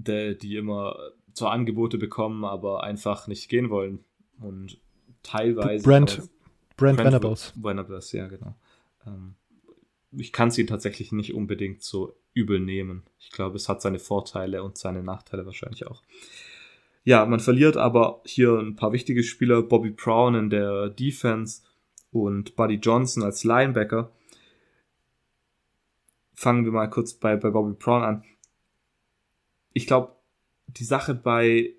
Der, 0.01 0.34
die 0.34 0.55
immer 0.55 0.95
zwar 1.34 1.51
Angebote 1.51 1.97
bekommen, 1.97 2.45
aber 2.45 2.84
einfach 2.84 3.27
nicht 3.27 3.49
gehen 3.49 3.69
wollen. 3.69 4.03
Und 4.39 4.80
teilweise. 5.23 5.84
Brent, 5.84 6.30
Brent 6.77 6.99
Venables. 6.99 7.53
Venables, 7.55 8.11
ja, 8.11 8.27
genau. 8.27 8.55
Ähm, 9.05 9.35
ich 10.11 10.31
kann 10.31 10.49
es 10.49 10.57
ihn 10.57 10.67
tatsächlich 10.67 11.11
nicht 11.11 11.34
unbedingt 11.34 11.84
so 11.84 12.15
übel 12.34 12.59
nehmen. 12.59 13.03
Ich 13.19 13.31
glaube, 13.31 13.57
es 13.57 13.69
hat 13.69 13.81
seine 13.81 13.99
Vorteile 13.99 14.63
und 14.63 14.77
seine 14.77 15.03
Nachteile 15.03 15.45
wahrscheinlich 15.45 15.85
auch. 15.88 16.01
Ja, 17.03 17.26
man 17.26 17.39
verliert 17.39 17.77
aber 17.77 18.21
hier 18.26 18.57
ein 18.59 18.76
paar 18.76 18.91
wichtige 18.91 19.23
Spieler. 19.23 19.61
Bobby 19.61 19.91
Brown 19.91 20.35
in 20.35 20.49
der 20.49 20.89
Defense 20.89 21.63
und 22.11 22.55
Buddy 22.55 22.76
Johnson 22.76 23.23
als 23.23 23.43
Linebacker. 23.43 24.11
Fangen 26.34 26.65
wir 26.65 26.71
mal 26.71 26.89
kurz 26.89 27.13
bei, 27.13 27.35
bei 27.35 27.49
Bobby 27.49 27.73
Brown 27.73 28.03
an. 28.03 28.23
Ich 29.73 29.87
glaube, 29.87 30.15
die 30.67 30.83
Sache 30.83 31.15
bei 31.15 31.73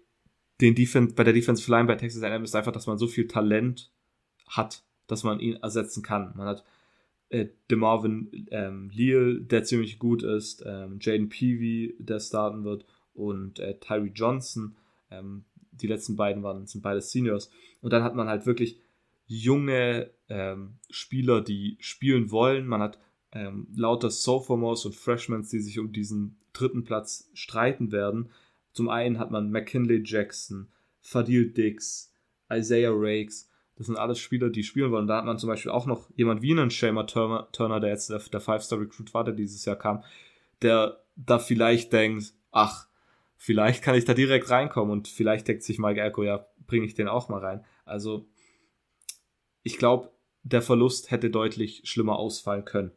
den 0.60 0.74
Defense, 0.74 1.14
bei 1.14 1.24
der 1.24 1.32
Defensive 1.32 1.70
Line 1.70 1.86
bei 1.86 1.96
Texas 1.96 2.22
A&M 2.22 2.44
ist 2.44 2.54
einfach, 2.54 2.72
dass 2.72 2.86
man 2.86 2.98
so 2.98 3.06
viel 3.06 3.26
Talent 3.26 3.90
hat, 4.46 4.84
dass 5.06 5.24
man 5.24 5.40
ihn 5.40 5.56
ersetzen 5.56 6.02
kann. 6.02 6.32
Man 6.36 6.46
hat 6.46 6.64
äh, 7.30 7.46
DeMarvin 7.70 8.46
ähm, 8.50 8.90
Leal, 8.92 9.40
der 9.40 9.64
ziemlich 9.64 9.98
gut 9.98 10.22
ist, 10.22 10.62
ähm, 10.66 10.98
Jaden 11.00 11.28
Peavy, 11.28 11.96
der 11.98 12.20
starten 12.20 12.64
wird 12.64 12.84
und 13.14 13.58
äh, 13.58 13.78
Tyree 13.78 14.10
Johnson. 14.14 14.76
Ähm, 15.10 15.44
die 15.72 15.86
letzten 15.86 16.16
beiden 16.16 16.42
waren, 16.42 16.66
sind 16.66 16.82
beide 16.82 17.00
Seniors. 17.00 17.50
Und 17.80 17.92
dann 17.92 18.02
hat 18.02 18.14
man 18.14 18.28
halt 18.28 18.46
wirklich 18.46 18.78
junge 19.26 20.10
ähm, 20.28 20.74
Spieler, 20.90 21.40
die 21.40 21.76
spielen 21.80 22.30
wollen. 22.30 22.66
Man 22.66 22.82
hat 22.82 22.98
ähm, 23.32 23.68
lauter 23.74 24.10
Sophomores 24.10 24.84
und 24.84 24.94
Freshmen, 24.94 25.46
die 25.50 25.60
sich 25.60 25.78
um 25.78 25.92
diesen 25.92 26.36
dritten 26.52 26.84
Platz 26.84 27.30
streiten 27.34 27.92
werden. 27.92 28.30
Zum 28.72 28.88
einen 28.88 29.18
hat 29.18 29.30
man 29.30 29.50
McKinley 29.50 30.02
Jackson, 30.04 30.68
Fadil 31.00 31.52
Dix, 31.52 32.12
Isaiah 32.52 32.92
Rakes. 32.92 33.48
Das 33.76 33.86
sind 33.86 33.96
alles 33.96 34.18
Spieler, 34.18 34.50
die 34.50 34.62
spielen 34.62 34.90
wollen. 34.90 35.06
Da 35.06 35.18
hat 35.18 35.24
man 35.24 35.38
zum 35.38 35.48
Beispiel 35.48 35.70
auch 35.70 35.86
noch 35.86 36.10
jemand 36.14 36.42
wie 36.42 36.52
einen 36.52 36.70
Shamer 36.70 37.06
Turner, 37.06 37.80
der 37.80 37.90
jetzt 37.90 38.10
der, 38.10 38.18
der 38.18 38.40
Five-Star-Recruit 38.40 39.14
war, 39.14 39.24
der 39.24 39.34
dieses 39.34 39.64
Jahr 39.64 39.76
kam, 39.76 40.04
der 40.60 41.00
da 41.16 41.38
vielleicht 41.38 41.92
denkt, 41.92 42.34
ach, 42.50 42.88
vielleicht 43.36 43.82
kann 43.82 43.94
ich 43.94 44.04
da 44.04 44.12
direkt 44.12 44.50
reinkommen 44.50 44.92
und 44.92 45.08
vielleicht 45.08 45.48
denkt 45.48 45.62
sich 45.62 45.78
Mike 45.78 46.00
Elko, 46.00 46.22
ja, 46.22 46.46
bringe 46.66 46.84
ich 46.84 46.94
den 46.94 47.08
auch 47.08 47.28
mal 47.28 47.40
rein. 47.40 47.64
Also, 47.84 48.28
ich 49.62 49.78
glaube, 49.78 50.10
der 50.42 50.62
Verlust 50.62 51.10
hätte 51.10 51.30
deutlich 51.30 51.82
schlimmer 51.84 52.18
ausfallen 52.18 52.64
können. 52.64 52.92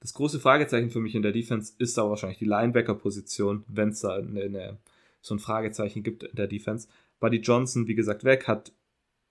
Das 0.00 0.14
große 0.14 0.40
Fragezeichen 0.40 0.90
für 0.90 1.00
mich 1.00 1.14
in 1.14 1.22
der 1.22 1.32
Defense 1.32 1.72
ist 1.78 1.98
aber 1.98 2.10
wahrscheinlich 2.10 2.38
die 2.38 2.44
Linebacker-Position, 2.44 3.64
wenn 3.68 3.90
es 3.90 4.00
da 4.00 4.16
eine, 4.16 4.42
eine, 4.42 4.78
so 5.20 5.34
ein 5.34 5.38
Fragezeichen 5.38 6.02
gibt 6.02 6.22
in 6.22 6.36
der 6.36 6.46
Defense. 6.46 6.88
Buddy 7.18 7.38
Johnson, 7.38 7.86
wie 7.86 7.94
gesagt, 7.94 8.24
weg, 8.24 8.46
hat 8.46 8.72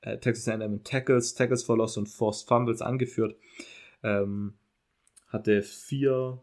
äh, 0.01 0.17
Texas 0.17 0.47
A&M 0.47 0.61
in 0.61 0.83
Tackles, 0.83 1.35
Tackles 1.35 1.63
for 1.63 1.77
Loss 1.77 1.97
und 1.97 2.07
Forced 2.07 2.47
Fumbles 2.47 2.81
angeführt. 2.81 3.35
Ähm, 4.03 4.53
hatte 5.27 5.61
vier, 5.61 6.41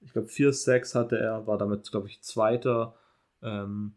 ich 0.00 0.12
glaube 0.12 0.28
vier 0.28 0.52
Sacks 0.52 0.94
hatte 0.94 1.18
er, 1.18 1.46
war 1.46 1.58
damit, 1.58 1.90
glaube 1.90 2.08
ich, 2.08 2.22
Zweiter 2.22 2.94
ähm, 3.42 3.94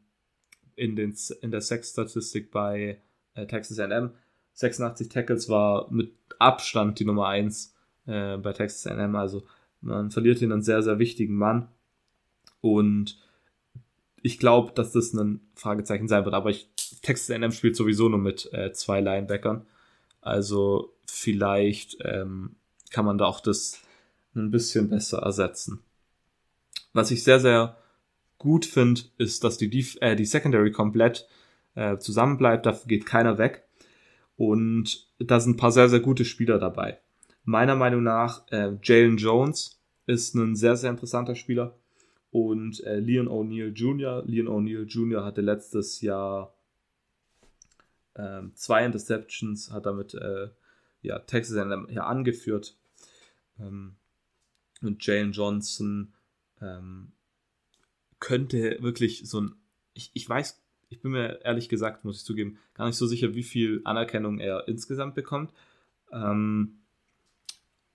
in, 0.76 0.96
den, 0.96 1.16
in 1.42 1.52
der 1.52 1.62
Sack-Statistik 1.62 2.52
bei 2.52 3.02
äh, 3.34 3.48
Texas 3.48 3.80
A&M. 3.80 4.12
86 4.54 5.10
Tackles 5.10 5.50
war 5.50 5.92
mit 5.92 6.14
Abstand 6.40 7.00
die 7.00 7.06
Nummer 7.06 7.28
1 7.28 7.76
äh, 8.08 8.38
bei 8.38 8.54
Texas 8.54 8.88
A&M, 8.92 9.16
also 9.16 9.44
man 9.82 10.12
verliert 10.12 10.40
hier 10.40 10.52
einen 10.52 10.62
sehr, 10.62 10.82
sehr 10.84 11.00
wichtigen 11.00 11.36
Mann. 11.36 11.68
Und 12.62 13.20
ich 14.22 14.40
glaube, 14.40 14.74
dass 14.74 14.92
das 14.92 15.14
ein 15.14 15.42
Fragezeichen 15.56 16.08
sein 16.08 16.26
wird. 16.26 16.36
Aber 16.36 16.50
ich, 16.50 16.70
Texas 17.02 17.30
A&M 17.30 17.52
spielt 17.52 17.76
sowieso 17.76 18.10
nur 18.10 18.20
mit 18.20 18.52
äh, 18.54 18.74
zwei 18.74 19.00
Linebackern. 19.02 19.66
Also 20.22 20.94
vielleicht 21.06 21.98
ähm, 22.02 22.56
kann 22.90 23.06
man 23.06 23.18
da 23.18 23.26
auch 23.26 23.40
das 23.40 23.80
ein 24.36 24.52
bisschen 24.52 24.90
besser 24.90 25.20
ersetzen. 25.20 25.80
Was 26.94 27.12
ich 27.12 27.24
sehr, 27.24 27.40
sehr 27.40 27.78
gut 28.38 28.66
finde, 28.66 29.02
ist, 29.18 29.44
dass 29.44 29.58
die, 29.58 29.70
Def 29.70 29.98
äh, 30.02 30.16
die 30.16 30.26
Secondary 30.26 30.72
komplett 30.72 31.28
äh, 31.76 31.98
zusammenbleibt. 31.98 32.66
Da 32.66 32.80
geht 32.86 33.06
keiner 33.06 33.38
weg. 33.38 33.64
Und 34.36 35.08
da 35.20 35.40
sind 35.40 35.54
ein 35.54 35.58
paar 35.58 35.72
sehr, 35.72 35.90
sehr 35.90 36.00
gute 36.00 36.26
Spieler 36.26 36.60
dabei. 36.60 37.00
Meiner 37.50 37.78
Meinung 37.78 38.04
nach, 38.04 38.46
äh, 38.52 38.74
Jalen 38.84 39.16
Jones 39.16 39.80
ist 40.06 40.36
ein 40.36 40.58
sehr, 40.58 40.76
sehr 40.76 40.90
interessanter 40.90 41.34
Spieler. 41.34 41.78
Und 42.30 42.84
äh, 42.84 43.00
Leon 43.00 43.30
O'Neill 43.30 43.72
Jr. 43.72 44.22
Leon 44.26 44.50
O'Neill 44.50 44.84
Jr. 44.84 45.24
hatte 45.24 45.40
letztes 45.40 46.02
Jahr 46.02 46.54
äh, 48.16 48.42
zwei 48.54 48.86
Interceptions, 48.86 49.72
hat 49.72 49.86
damit 49.86 50.14
äh, 50.14 50.50
ja, 51.02 51.20
Texas 51.20 51.56
ja, 51.90 52.04
angeführt. 52.04 52.76
Ähm, 53.62 53.96
und 54.82 55.06
Jalen 55.06 55.32
Johnson 55.32 56.12
ähm, 56.62 57.14
könnte 58.20 58.78
wirklich 58.82 59.22
so 59.26 59.40
ein, 59.40 59.56
ich, 59.94 60.12
ich 60.14 60.28
weiß, 60.28 60.62
ich 60.90 61.00
bin 61.00 61.14
mir 61.14 61.40
ehrlich 61.46 61.70
gesagt, 61.70 62.04
muss 62.04 62.18
ich 62.18 62.26
zugeben, 62.26 62.58
gar 62.74 62.88
nicht 62.88 62.98
so 62.98 63.08
sicher, 63.08 63.36
wie 63.36 63.44
viel 63.44 63.80
Anerkennung 63.86 64.40
er 64.40 64.68
insgesamt 64.68 65.16
bekommt. 65.16 65.54
Ähm, 66.12 66.77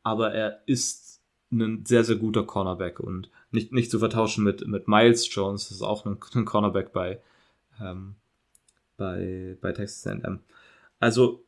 aber 0.02 0.32
er 0.32 0.62
ist 0.66 1.20
ein 1.50 1.84
sehr, 1.84 2.04
sehr 2.04 2.16
guter 2.16 2.44
Cornerback 2.44 2.98
und 2.98 3.30
nicht, 3.50 3.72
nicht 3.72 3.90
zu 3.90 3.98
vertauschen 3.98 4.44
mit, 4.44 4.66
mit 4.66 4.88
Miles 4.88 5.32
Jones, 5.32 5.68
das 5.68 5.76
ist 5.76 5.82
auch 5.82 6.06
ein, 6.06 6.18
ein 6.34 6.44
Cornerback 6.44 6.92
bei, 6.92 7.20
ähm, 7.80 8.14
bei, 8.96 9.56
bei 9.60 9.72
Texas 9.72 10.06
A&M. 10.06 10.40
Also, 10.98 11.44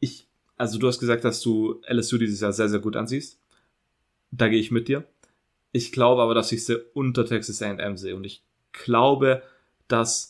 ich, 0.00 0.26
also 0.56 0.78
du 0.78 0.86
hast 0.86 0.98
gesagt, 1.00 1.24
dass 1.24 1.40
du 1.40 1.80
LSU 1.86 2.18
dieses 2.18 2.40
Jahr 2.40 2.52
sehr, 2.52 2.68
sehr 2.68 2.80
gut 2.80 2.96
ansiehst. 2.96 3.40
Da 4.30 4.48
gehe 4.48 4.60
ich 4.60 4.70
mit 4.70 4.88
dir. 4.88 5.06
Ich 5.72 5.92
glaube 5.92 6.22
aber, 6.22 6.34
dass 6.34 6.52
ich 6.52 6.64
sie 6.66 6.78
unter 6.94 7.24
Texas 7.24 7.62
A&M 7.62 7.96
sehe 7.96 8.16
und 8.16 8.24
ich 8.24 8.42
glaube, 8.72 9.42
dass 9.88 10.29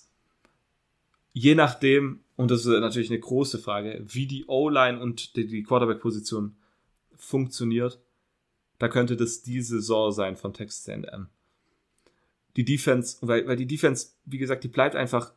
je 1.33 1.55
nachdem, 1.55 2.25
und 2.37 2.51
das 2.51 2.61
ist 2.61 2.67
natürlich 2.67 3.11
eine 3.11 3.21
große 3.21 3.59
Frage, 3.59 4.03
wie 4.05 4.27
die 4.27 4.47
O-Line 4.47 5.01
und 5.01 5.37
die, 5.37 5.47
die 5.47 5.63
Quarterback-Position 5.63 6.57
funktioniert, 7.15 8.01
da 8.79 8.89
könnte 8.89 9.17
das 9.17 9.43
die 9.43 9.61
Saison 9.61 10.11
sein 10.11 10.37
von 10.37 10.55
Texas 10.55 10.89
A&M. 10.89 11.29
Die 12.57 12.65
Defense, 12.65 13.19
weil, 13.21 13.47
weil 13.47 13.57
die 13.57 13.67
Defense, 13.67 14.13
wie 14.25 14.39
gesagt, 14.39 14.65
die 14.65 14.69
bleibt 14.69 14.97
einfach, 14.97 15.33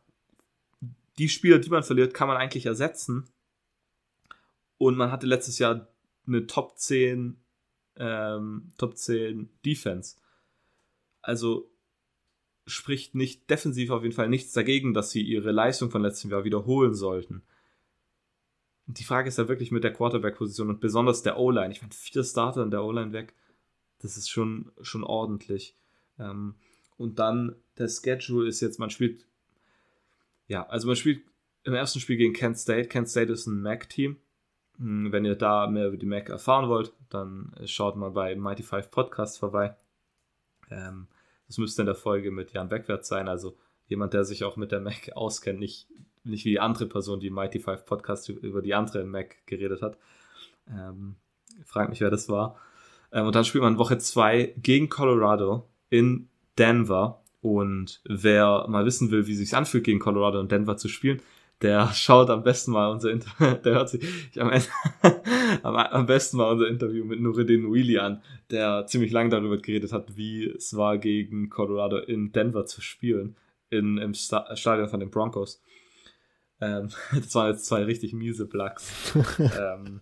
die 1.18 1.30
Spieler, 1.30 1.60
die 1.60 1.70
man 1.70 1.84
verliert, 1.84 2.14
kann 2.14 2.28
man 2.28 2.38
eigentlich 2.38 2.66
ersetzen. 2.66 3.28
Und 4.78 4.98
man 4.98 5.12
hatte 5.12 5.28
letztes 5.28 5.60
Jahr 5.60 5.88
eine 6.26 6.48
Top 6.48 6.78
10, 6.78 7.38
ähm, 7.98 8.72
Top 8.78 8.98
10 8.98 9.50
Defense. 9.64 10.16
Also 11.22 11.70
spricht 12.66 13.16
nicht 13.16 13.50
defensiv 13.50 13.90
auf 13.92 14.04
jeden 14.04 14.16
Fall 14.16 14.30
nichts 14.30 14.54
dagegen, 14.54 14.94
dass 14.94 15.12
sie 15.12 15.22
ihre 15.22 15.52
Leistung 15.52 15.92
von 15.92 16.02
letztem 16.02 16.32
Jahr 16.32 16.44
wiederholen 16.44 16.94
sollten. 16.94 17.44
Die 18.86 19.04
Frage 19.04 19.30
ist 19.30 19.38
ja 19.38 19.48
wirklich 19.48 19.72
mit 19.72 19.84
der 19.84 19.94
Quarterback-Position 19.94 20.70
und 20.70 20.82
besonders 20.82 21.24
der 21.24 21.38
O-Line. 21.38 21.72
Ich 21.72 21.82
meine, 21.82 21.94
vier 21.94 22.24
Starter 22.24 22.64
in 22.64 22.72
der 22.72 22.84
O-Line 22.84 23.14
weg, 23.14 23.34
das 24.00 24.18
ist 24.18 24.30
schon, 24.30 24.72
schon 24.82 25.04
ordentlich. 25.04 25.78
Ähm, 26.20 26.56
und 26.98 27.20
dann 27.20 27.56
der 27.78 27.88
Schedule 27.88 28.48
ist 28.48 28.62
jetzt, 28.62 28.80
man 28.80 28.90
spielt, 28.90 29.26
ja, 30.48 30.68
also 30.68 30.88
man 30.88 30.96
spielt 30.96 31.24
im 31.64 31.74
ersten 31.74 32.00
Spiel 32.00 32.18
gegen 32.18 32.34
Kent 32.34 32.58
State. 32.58 32.90
Kent 32.90 33.10
State 33.10 33.32
ist 33.32 33.48
ein 33.48 33.62
MAC-Team. 33.62 34.18
Hm, 34.78 35.12
wenn 35.12 35.26
ihr 35.26 35.36
da 35.36 35.68
mehr 35.68 35.88
über 35.88 35.98
die 35.98 36.06
MAC 36.06 36.30
erfahren 36.30 36.70
wollt, 36.70 36.94
dann 37.10 37.56
schaut 37.66 37.96
mal 37.96 38.12
bei 38.12 38.36
Mighty 38.36 38.64
Five 38.64 38.92
Podcast 38.92 39.40
vorbei. 39.40 39.76
Ähm, 40.70 41.08
das 41.54 41.60
müsste 41.60 41.84
in 41.84 41.86
der 41.86 41.94
Folge 41.94 42.32
mit 42.32 42.52
Jan 42.52 42.68
Beckwert 42.68 43.06
sein, 43.06 43.28
also 43.28 43.56
jemand, 43.86 44.16
der 44.16 44.26
sich 44.26 44.44
auch 44.44 44.58
mit 44.58 44.72
der 44.72 44.82
Mac 44.82 45.12
auskennt, 45.14 45.60
nicht, 45.60 45.88
nicht 46.24 46.46
wie 46.46 46.50
die 46.50 46.60
andere 46.60 46.88
Person, 46.88 47.20
die 47.20 47.30
Mighty 47.30 47.60
Five 47.60 47.86
Podcast 47.86 48.28
über 48.28 48.64
die 48.64 48.74
andere 48.74 49.04
Mac 49.04 49.46
geredet 49.46 49.84
hat. 49.84 50.00
Ähm, 50.68 51.16
Frag 51.64 51.90
mich, 51.90 52.02
wer 52.02 52.10
das 52.10 52.28
war. 52.28 52.60
Ähm, 53.12 53.28
und 53.28 53.36
dann 53.36 53.46
spielt 53.46 53.64
man 53.64 53.78
Woche 53.78 54.00
zwei 54.00 54.56
gegen 54.58 54.90
Colorado 54.90 55.70
in 55.92 56.28
Denver. 56.58 57.22
Und 57.42 58.02
wer 58.06 58.66
mal 58.68 58.86
wissen 58.86 59.12
will, 59.12 59.28
wie 59.28 59.34
es 59.34 59.38
sich 59.38 59.56
anfühlt, 59.56 59.84
gegen 59.84 60.00
Colorado 60.00 60.40
und 60.40 60.52
Denver 60.52 60.78
zu 60.78 60.88
spielen, 60.88 61.22
der 61.62 61.94
schaut 61.94 62.30
am 62.30 62.44
besten 62.44 62.72
mal 62.72 62.90
unser 62.92 63.12
Interview, 63.12 63.54
der 63.64 63.74
hört 63.74 63.90
sich 63.90 64.04
am, 64.40 64.50
Ende, 64.50 64.68
am, 65.64 65.76
am, 65.76 66.06
besten 66.06 66.38
mal 66.38 66.52
unser 66.52 66.68
Interview 66.68 67.06
mit 67.06 67.22
Nureddin 67.22 67.72
Wheely 67.72 68.00
an, 68.00 68.22
der 68.52 68.86
ziemlich 68.88 69.12
lang 69.12 69.30
darüber 69.30 69.58
geredet 69.58 69.94
hat, 69.94 70.18
wie 70.18 70.46
es 70.46 70.76
war, 70.76 70.98
gegen 70.98 71.50
Colorado 71.50 71.98
in 71.98 72.32
Denver 72.32 72.66
zu 72.66 72.82
spielen, 72.82 73.36
in, 73.70 73.98
im 73.98 74.14
Stadion 74.14 74.90
von 74.90 75.00
den 75.00 75.10
Broncos. 75.10 75.62
Ähm, 76.60 76.90
das 77.16 77.34
waren 77.36 77.52
jetzt 77.52 77.66
zwei 77.66 77.84
richtig 77.84 78.14
miese 78.14 78.48
Plugs. 78.48 79.14
ähm, 79.40 80.02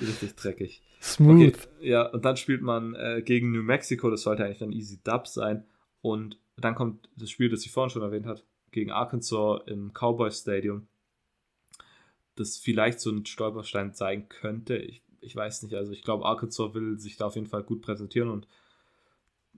richtig 0.00 0.34
dreckig. 0.36 0.82
Smooth. 1.00 1.48
Okay, 1.48 1.68
ja, 1.80 2.06
und 2.06 2.24
dann 2.24 2.36
spielt 2.36 2.62
man 2.62 2.94
äh, 2.94 3.22
gegen 3.24 3.50
New 3.50 3.62
Mexico, 3.62 4.08
das 4.08 4.22
sollte 4.22 4.44
eigentlich 4.44 4.62
ein 4.62 4.72
Easy 4.72 5.00
Dub 5.02 5.26
sein. 5.26 5.64
Und 6.00 6.38
dann 6.56 6.74
kommt 6.74 7.08
das 7.16 7.30
Spiel, 7.30 7.48
das 7.48 7.64
ich 7.64 7.72
vorhin 7.72 7.90
schon 7.90 8.02
erwähnt 8.02 8.26
habe, 8.26 8.40
gegen 8.70 8.90
Arkansas 8.90 9.62
im 9.66 9.92
Cowboy 9.92 10.30
Stadium. 10.30 10.86
Das 12.34 12.56
vielleicht 12.56 13.00
so 13.00 13.10
ein 13.10 13.26
Stolperstein 13.26 13.92
sein 13.92 14.28
könnte. 14.28 14.76
Ich, 14.76 15.02
ich 15.20 15.36
weiß 15.36 15.62
nicht. 15.62 15.74
Also 15.74 15.92
ich 15.92 16.02
glaube, 16.02 16.24
Arkansas 16.24 16.74
will 16.74 16.98
sich 16.98 17.16
da 17.16 17.26
auf 17.26 17.34
jeden 17.34 17.46
Fall 17.46 17.62
gut 17.62 17.82
präsentieren 17.82 18.30
und 18.30 18.46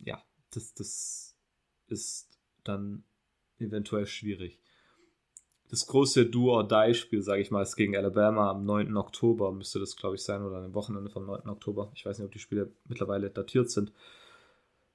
ja, 0.04 0.22
das, 0.50 0.74
das 0.74 1.36
ist 1.86 2.38
dann 2.64 3.04
eventuell 3.58 4.06
schwierig 4.06 4.60
das 5.74 5.86
große 5.86 6.26
Do-or-Die-Spiel, 6.26 7.22
sage 7.22 7.42
ich 7.42 7.50
mal, 7.50 7.62
ist 7.62 7.76
gegen 7.76 7.96
Alabama 7.96 8.50
am 8.50 8.64
9. 8.64 8.96
Oktober, 8.96 9.52
müsste 9.52 9.80
das, 9.80 9.96
glaube 9.96 10.14
ich, 10.16 10.22
sein, 10.22 10.42
oder 10.42 10.58
am 10.58 10.74
Wochenende 10.74 11.10
vom 11.10 11.26
9. 11.26 11.48
Oktober. 11.48 11.90
Ich 11.94 12.04
weiß 12.04 12.18
nicht, 12.18 12.26
ob 12.26 12.32
die 12.32 12.38
Spiele 12.38 12.70
mittlerweile 12.86 13.30
datiert 13.30 13.70
sind. 13.70 13.92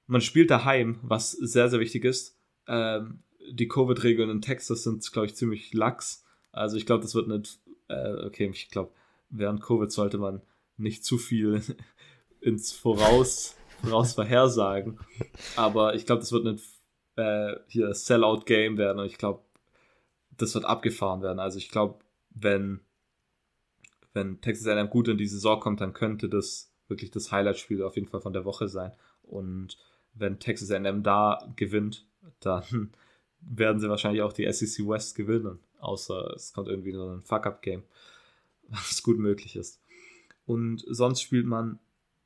Man 0.06 0.20
spielt 0.20 0.50
daheim, 0.50 0.98
was 1.02 1.32
sehr, 1.32 1.68
sehr 1.68 1.80
wichtig 1.80 2.04
ist. 2.04 2.38
Ähm, 2.66 3.22
die 3.50 3.68
Covid-Regeln 3.68 4.30
in 4.30 4.42
Texas 4.42 4.84
sind, 4.84 5.10
glaube 5.12 5.26
ich, 5.26 5.34
ziemlich 5.34 5.74
lax. 5.74 6.24
Also 6.52 6.76
ich 6.76 6.86
glaube, 6.86 7.02
das 7.02 7.14
wird 7.14 7.28
nicht, 7.28 7.60
äh, 7.90 8.24
okay, 8.26 8.48
ich 8.52 8.70
glaube, 8.70 8.92
während 9.28 9.62
Covid 9.62 9.90
sollte 9.90 10.18
man 10.18 10.42
nicht 10.76 11.04
zu 11.04 11.18
viel 11.18 11.62
ins 12.40 12.72
Voraus, 12.72 13.56
Voraus 13.82 14.14
vorhersagen. 14.14 14.98
Aber 15.56 15.94
ich 15.94 16.06
glaube, 16.06 16.20
das 16.20 16.32
wird 16.32 16.44
nicht 16.44 16.64
äh, 17.16 17.56
Sellout-Game 17.92 18.78
werden. 18.78 19.00
Und 19.00 19.06
ich 19.06 19.18
glaube, 19.18 19.42
das 20.36 20.54
wird 20.54 20.64
abgefahren 20.64 21.22
werden. 21.22 21.38
Also 21.38 21.58
ich 21.58 21.70
glaube, 21.70 21.98
wenn, 22.30 22.80
wenn 24.12 24.40
Texas 24.40 24.66
A&M 24.66 24.90
gut 24.90 25.08
in 25.08 25.18
die 25.18 25.26
Saison 25.26 25.60
kommt, 25.60 25.80
dann 25.80 25.92
könnte 25.92 26.28
das 26.28 26.72
wirklich 26.88 27.10
das 27.10 27.30
Highlight-Spiel 27.30 27.82
auf 27.82 27.96
jeden 27.96 28.08
Fall 28.08 28.20
von 28.20 28.32
der 28.32 28.44
Woche 28.44 28.68
sein. 28.68 28.92
Und 29.22 29.76
wenn 30.14 30.38
Texas 30.38 30.70
A&M 30.70 31.02
da 31.02 31.52
gewinnt, 31.56 32.06
dann 32.40 32.92
werden 33.40 33.80
sie 33.80 33.88
wahrscheinlich 33.88 34.22
auch 34.22 34.32
die 34.32 34.50
SEC 34.50 34.86
West 34.86 35.14
gewinnen. 35.14 35.60
Außer 35.80 36.32
es 36.34 36.52
kommt 36.52 36.68
irgendwie 36.68 36.92
so 36.92 37.08
ein 37.08 37.22
Fuck-Up-Game, 37.22 37.82
was 38.68 39.02
gut 39.02 39.18
möglich 39.18 39.56
ist. 39.56 39.80
Und 40.46 40.84
sonst 40.88 41.22
spielt 41.22 41.46
man, 41.46 41.78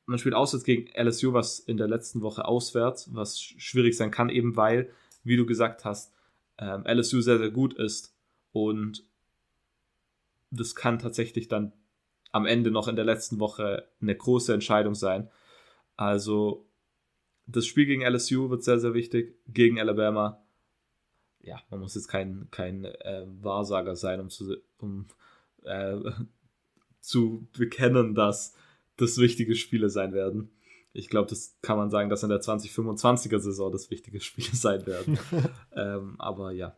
man 0.05 0.19
spielt 0.19 0.35
auswärts 0.35 0.65
gegen 0.65 0.89
LSU, 0.95 1.33
was 1.33 1.59
in 1.59 1.77
der 1.77 1.87
letzten 1.87 2.21
Woche 2.21 2.45
auswärts, 2.45 3.13
was 3.13 3.39
schwierig 3.39 3.97
sein 3.97 4.11
kann, 4.11 4.29
eben 4.29 4.55
weil, 4.55 4.91
wie 5.23 5.37
du 5.37 5.45
gesagt 5.45 5.85
hast, 5.85 6.13
ähm, 6.57 6.83
LSU 6.87 7.21
sehr, 7.21 7.37
sehr 7.37 7.51
gut 7.51 7.73
ist. 7.73 8.15
Und 8.51 9.03
das 10.51 10.75
kann 10.75 10.99
tatsächlich 10.99 11.47
dann 11.47 11.73
am 12.31 12.45
Ende 12.45 12.71
noch 12.71 12.87
in 12.87 12.95
der 12.95 13.05
letzten 13.05 13.39
Woche 13.39 13.87
eine 14.01 14.15
große 14.15 14.53
Entscheidung 14.53 14.95
sein. 14.95 15.29
Also 15.95 16.65
das 17.47 17.65
Spiel 17.65 17.85
gegen 17.85 18.01
LSU 18.01 18.49
wird 18.49 18.63
sehr, 18.63 18.79
sehr 18.79 18.93
wichtig. 18.93 19.37
Gegen 19.47 19.79
Alabama. 19.79 20.44
Ja, 21.45 21.61
man 21.69 21.79
muss 21.79 21.93
jetzt 21.93 22.07
kein, 22.07 22.47
kein 22.49 22.85
äh, 22.85 23.25
Wahrsager 23.41 23.95
sein, 23.95 24.19
um, 24.19 24.29
zu, 24.29 24.57
um 24.79 25.05
äh, 25.63 25.97
zu 26.99 27.47
bekennen, 27.55 28.15
dass 28.15 28.55
das 28.97 29.19
wichtige 29.19 29.55
Spiele 29.55 29.89
sein 29.89 30.13
werden. 30.13 30.49
Ich 30.91 31.07
glaube, 31.07 31.29
das 31.29 31.57
kann 31.61 31.77
man 31.77 31.91
sagen, 31.91 32.09
dass 32.09 32.23
in 32.23 32.29
der 32.29 32.41
2025er 32.41 33.39
Saison 33.39 33.71
das 33.71 33.91
wichtige 33.91 34.19
Spiele 34.21 34.49
sein 34.53 34.87
werden. 34.87 35.19
ähm, 35.75 36.15
aber 36.17 36.51
ja. 36.51 36.75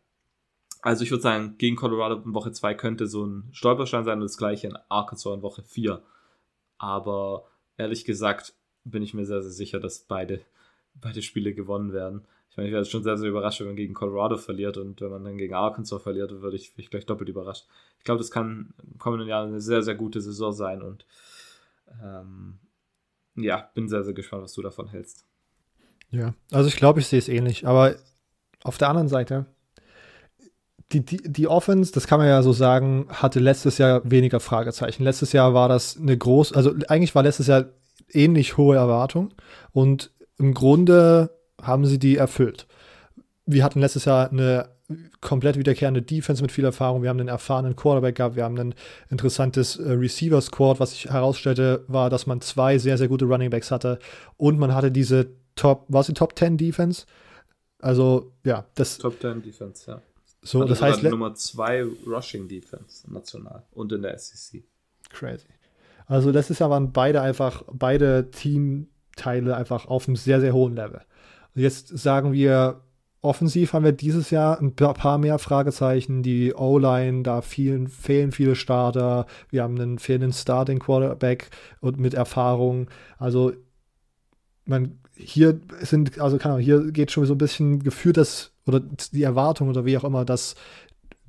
Also 0.82 1.04
ich 1.04 1.12
würde 1.12 1.24
sagen, 1.24 1.56
gegen 1.58 1.76
Colorado 1.76 2.22
in 2.22 2.34
Woche 2.34 2.52
2 2.52 2.74
könnte 2.76 3.08
so 3.08 3.26
ein 3.26 3.50
Stolperstein 3.52 4.04
sein 4.04 4.20
und 4.20 4.26
das 4.26 4.38
gleiche 4.38 4.68
in 4.68 4.78
Arkansas 4.90 5.34
in 5.34 5.42
Woche 5.42 5.64
4. 5.64 6.04
Aber 6.78 7.48
ehrlich 7.78 8.06
gesagt 8.06 8.54
bin 8.84 9.02
ich 9.02 9.14
mir 9.14 9.26
sehr, 9.26 9.42
sehr 9.42 9.52
sicher, 9.52 9.80
dass 9.80 10.00
beide, 10.00 10.42
beide 10.96 11.22
Spiele 11.22 11.54
gewonnen 11.54 11.94
werden. 11.94 12.26
Ich 12.60 12.72
wäre 12.72 12.86
schon 12.86 13.04
sehr, 13.04 13.18
sehr 13.18 13.30
überrascht, 13.30 13.60
wenn 13.60 13.68
man 13.68 13.76
gegen 13.76 13.94
Colorado 13.94 14.36
verliert 14.38 14.78
und 14.78 15.00
wenn 15.00 15.12
man 15.12 15.24
dann 15.24 15.38
gegen 15.38 15.54
Arkansas 15.54 16.02
verliert, 16.02 16.32
würde 16.42 16.58
ich, 16.58 16.74
ich 16.78 16.90
gleich 16.90 17.06
doppelt 17.06 17.30
überrascht. 17.30 17.68
Ich 18.00 18.04
glaube, 18.04 18.18
das 18.18 18.32
kann 18.32 18.74
im 18.84 18.98
kommenden 18.98 19.28
Jahr 19.28 19.46
eine 19.46 19.62
sehr, 19.62 19.84
sehr 19.84 19.96
gute 19.96 20.22
Saison 20.22 20.52
sein 20.52 20.82
und 20.82 21.06
ähm, 22.04 22.58
ja, 23.36 23.70
bin 23.76 23.88
sehr, 23.88 24.04
sehr 24.04 24.14
gespannt, 24.14 24.44
was 24.44 24.54
du 24.54 24.64
davon 24.64 24.88
hältst. 24.88 25.26
Ja, 26.10 26.34
also 26.52 26.68
ich 26.68 26.78
glaube, 26.78 27.00
ich 27.00 27.08
sehe 27.08 27.20
es 27.20 27.30
ähnlich. 27.30 27.68
Aber 27.68 27.96
auf 28.64 28.80
der 28.80 28.90
anderen 28.90 29.08
Seite, 29.08 29.46
die, 30.92 31.06
die, 31.06 31.18
die 31.18 31.48
Offense, 31.48 31.92
das 31.92 32.08
kann 32.08 32.20
man 32.20 32.28
ja 32.28 32.42
so 32.42 32.54
sagen, 32.54 33.08
hatte 33.10 33.40
letztes 33.40 33.78
Jahr 33.78 34.02
weniger 34.10 34.40
Fragezeichen. 34.40 35.04
Letztes 35.04 35.34
Jahr 35.34 35.54
war 35.54 35.70
das 35.70 35.98
eine 35.98 36.18
groß, 36.18 36.54
also 36.54 36.74
eigentlich 36.88 37.14
war 37.14 37.24
letztes 37.24 37.48
Jahr 37.48 37.66
ähnlich 38.10 38.58
hohe 38.58 38.78
Erwartung 38.78 39.34
und 39.74 40.12
im 40.38 40.54
Grunde 40.54 41.37
haben 41.62 41.86
sie 41.86 42.00
die 42.00 42.18
erfüllt. 42.18 42.68
Wir 43.46 43.64
hatten 43.64 43.80
letztes 43.80 44.06
Jahr 44.06 44.30
eine 44.30 44.70
komplett 45.20 45.58
wiederkehrende 45.58 46.02
Defense 46.02 46.42
mit 46.42 46.52
viel 46.52 46.64
Erfahrung. 46.64 47.02
Wir 47.02 47.10
haben 47.10 47.20
einen 47.20 47.28
erfahrenen 47.28 47.76
Quarterback 47.76 48.16
gehabt. 48.16 48.36
Wir 48.36 48.44
haben 48.46 48.58
ein 48.58 48.76
interessantes 49.10 49.78
äh, 49.78 49.92
Receiver-Squad. 49.92 50.80
Was 50.80 50.92
sich 50.92 51.06
herausstellte, 51.06 51.84
war, 51.88 52.10
dass 52.10 52.26
man 52.26 52.42
zwei 52.42 52.78
sehr, 52.78 52.98
sehr 52.98 53.08
gute 53.08 53.26
Running 53.26 53.50
Backs 53.50 53.72
hatte. 53.72 54.00
Und 54.38 54.60
man 54.60 54.74
hatte 54.74 54.92
diese 54.92 55.32
Top, 55.56 55.86
war 55.90 56.02
es 56.02 56.08
die 56.08 56.14
Top 56.14 56.38
10 56.38 56.58
Defense? 56.58 57.06
Also, 57.80 58.32
ja, 58.46 58.66
das. 58.76 58.98
Top 58.98 59.20
10 59.20 59.42
Defense, 59.42 59.92
ja. 59.92 60.02
So, 60.42 60.62
also 60.62 60.70
das 60.70 60.82
heißt. 60.82 61.04
Nummer 61.04 61.34
2 61.34 61.86
Rushing 62.06 62.48
Defense 62.48 63.12
national 63.12 63.64
und 63.72 63.92
in 63.92 64.02
der 64.02 64.18
SEC. 64.18 64.64
Crazy. 65.10 65.48
Also, 66.06 66.32
das 66.32 66.50
ist 66.50 66.62
aber 66.62 66.80
beide 66.80 67.22
einfach, 67.22 67.64
beide 67.72 68.32
Teamteile 68.32 69.58
einfach 69.58 69.88
auf 69.88 70.08
einem 70.08 70.16
sehr, 70.16 70.40
sehr 70.40 70.54
hohen 70.54 70.76
Level. 70.76 71.02
Jetzt 71.58 71.98
sagen 71.98 72.34
wir, 72.34 72.82
Offensiv 73.22 73.74
haben 73.74 73.84
wir 73.84 73.94
dieses 73.94 74.30
Jahr 74.30 74.60
ein 74.60 74.76
paar 74.76 75.18
mehr 75.18 75.40
Fragezeichen. 75.40 76.22
Die 76.22 76.54
O-Line, 76.54 77.24
da 77.24 77.42
vielen, 77.42 77.88
fehlen 77.88 78.32
viele 78.32 78.56
Starter. 78.56 79.26
Wir 79.50 79.64
haben 79.64 79.80
einen 79.80 79.98
fehlenden 79.98 80.34
Starting 80.34 80.80
Quarterback 80.80 81.50
und 81.82 82.00
mit 82.00 82.14
Erfahrung. 82.14 82.88
Also, 83.18 83.54
man, 84.66 85.00
hier 85.16 85.60
sind, 85.82 86.20
also 86.20 86.38
kann 86.38 86.52
man, 86.52 86.62
hier 86.62 86.92
geht 86.92 87.12
schon 87.12 87.26
so 87.26 87.34
ein 87.34 87.40
bisschen 87.40 87.80
gefühlt, 87.80 88.18
dass, 88.18 88.52
oder 88.68 88.80
die 88.80 89.24
Erwartung 89.24 89.70
oder 89.70 89.84
wie 89.84 89.98
auch 89.98 90.04
immer, 90.04 90.26
dass 90.26 90.56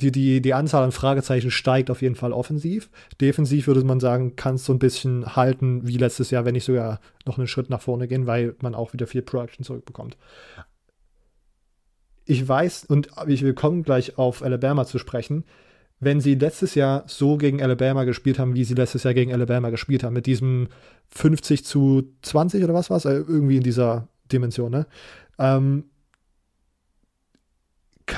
die, 0.00 0.12
die, 0.12 0.40
die 0.40 0.54
Anzahl 0.54 0.84
an 0.84 0.92
Fragezeichen 0.92 1.50
steigt 1.50 1.90
auf 1.90 2.02
jeden 2.02 2.14
Fall 2.14 2.32
offensiv. 2.32 2.90
Defensiv 3.20 3.66
würde 3.66 3.84
man 3.84 4.00
sagen, 4.00 4.36
kann 4.36 4.56
es 4.56 4.64
so 4.64 4.72
ein 4.72 4.78
bisschen 4.78 5.36
halten 5.36 5.86
wie 5.86 5.96
letztes 5.96 6.30
Jahr, 6.30 6.44
wenn 6.44 6.54
nicht 6.54 6.64
sogar 6.64 7.00
noch 7.26 7.38
einen 7.38 7.48
Schritt 7.48 7.70
nach 7.70 7.80
vorne 7.80 8.08
gehen, 8.08 8.26
weil 8.26 8.54
man 8.62 8.74
auch 8.74 8.92
wieder 8.92 9.06
viel 9.06 9.22
Production 9.22 9.64
zurückbekommt 9.64 10.16
ich 12.28 12.46
weiß, 12.46 12.84
und 12.84 13.08
ich 13.26 13.42
will 13.42 13.54
kommen 13.54 13.82
gleich 13.82 14.18
auf 14.18 14.42
Alabama 14.42 14.84
zu 14.84 14.98
sprechen, 14.98 15.44
wenn 15.98 16.20
sie 16.20 16.34
letztes 16.34 16.74
Jahr 16.74 17.04
so 17.06 17.38
gegen 17.38 17.62
Alabama 17.62 18.04
gespielt 18.04 18.38
haben, 18.38 18.54
wie 18.54 18.64
sie 18.64 18.74
letztes 18.74 19.02
Jahr 19.02 19.14
gegen 19.14 19.32
Alabama 19.32 19.70
gespielt 19.70 20.04
haben, 20.04 20.12
mit 20.12 20.26
diesem 20.26 20.68
50 21.08 21.64
zu 21.64 22.12
20 22.20 22.62
oder 22.62 22.74
was 22.74 22.90
war 22.90 22.98
es, 22.98 23.06
äh, 23.06 23.14
irgendwie 23.14 23.56
in 23.56 23.62
dieser 23.62 24.08
Dimension, 24.30 24.70
ne? 24.70 24.86
Ähm, 25.38 25.84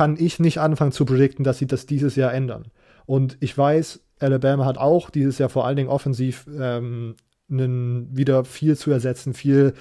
kann 0.01 0.17
ich 0.19 0.41
nicht 0.41 0.57
anfangen 0.57 0.93
zu 0.93 1.05
predikten, 1.05 1.45
dass 1.45 1.59
sie 1.59 1.67
das 1.67 1.85
dieses 1.85 2.17
Jahr 2.17 2.33
ändern. 2.33 2.69
Und 3.05 3.37
ich 3.41 3.59
weiß, 3.59 4.01
Alabama 4.19 4.65
hat 4.65 4.79
auch 4.79 5.11
dieses 5.11 5.37
Jahr 5.37 5.51
vor 5.51 5.67
allen 5.67 5.77
Dingen 5.77 5.91
offensiv 5.91 6.47
ähm, 6.59 7.17
wieder 7.49 8.47
viel 8.47 8.79
zu 8.79 8.91
ersetzen, 8.93 9.35
viel 9.35 9.75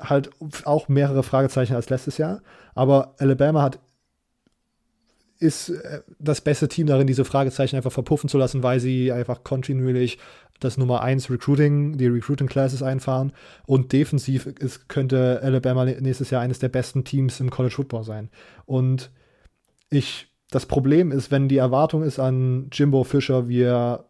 halt 0.00 0.30
auch 0.64 0.88
mehrere 0.88 1.22
Fragezeichen 1.22 1.76
als 1.76 1.90
letztes 1.90 2.18
Jahr. 2.18 2.42
Aber 2.74 3.14
Alabama 3.18 3.62
hat 3.62 3.78
ist 5.38 5.68
äh, 5.68 6.00
das 6.18 6.40
beste 6.40 6.66
Team 6.66 6.88
darin, 6.88 7.06
diese 7.06 7.24
Fragezeichen 7.24 7.76
einfach 7.76 7.92
verpuffen 7.92 8.28
zu 8.28 8.36
lassen, 8.36 8.64
weil 8.64 8.80
sie 8.80 9.12
einfach 9.12 9.44
kontinuierlich 9.44 10.18
das 10.58 10.76
Nummer 10.76 11.02
1 11.02 11.30
Recruiting, 11.30 11.98
die 11.98 12.08
Recruiting 12.08 12.48
Classes 12.48 12.82
einfahren. 12.82 13.30
Und 13.64 13.92
defensiv 13.92 14.46
ist, 14.46 14.88
könnte 14.88 15.38
Alabama 15.40 15.84
nächstes 15.84 16.30
Jahr 16.30 16.42
eines 16.42 16.58
der 16.58 16.68
besten 16.68 17.04
Teams 17.04 17.38
im 17.38 17.50
College 17.50 17.76
Football 17.76 18.02
sein. 18.02 18.28
Und 18.66 19.12
ich, 19.90 20.28
das 20.50 20.66
Problem 20.66 21.12
ist, 21.12 21.30
wenn 21.30 21.48
die 21.48 21.58
Erwartung 21.58 22.02
ist 22.02 22.18
an 22.18 22.68
Jimbo 22.72 23.04
Fischer, 23.04 23.48
wie 23.48 23.62
er 23.62 24.06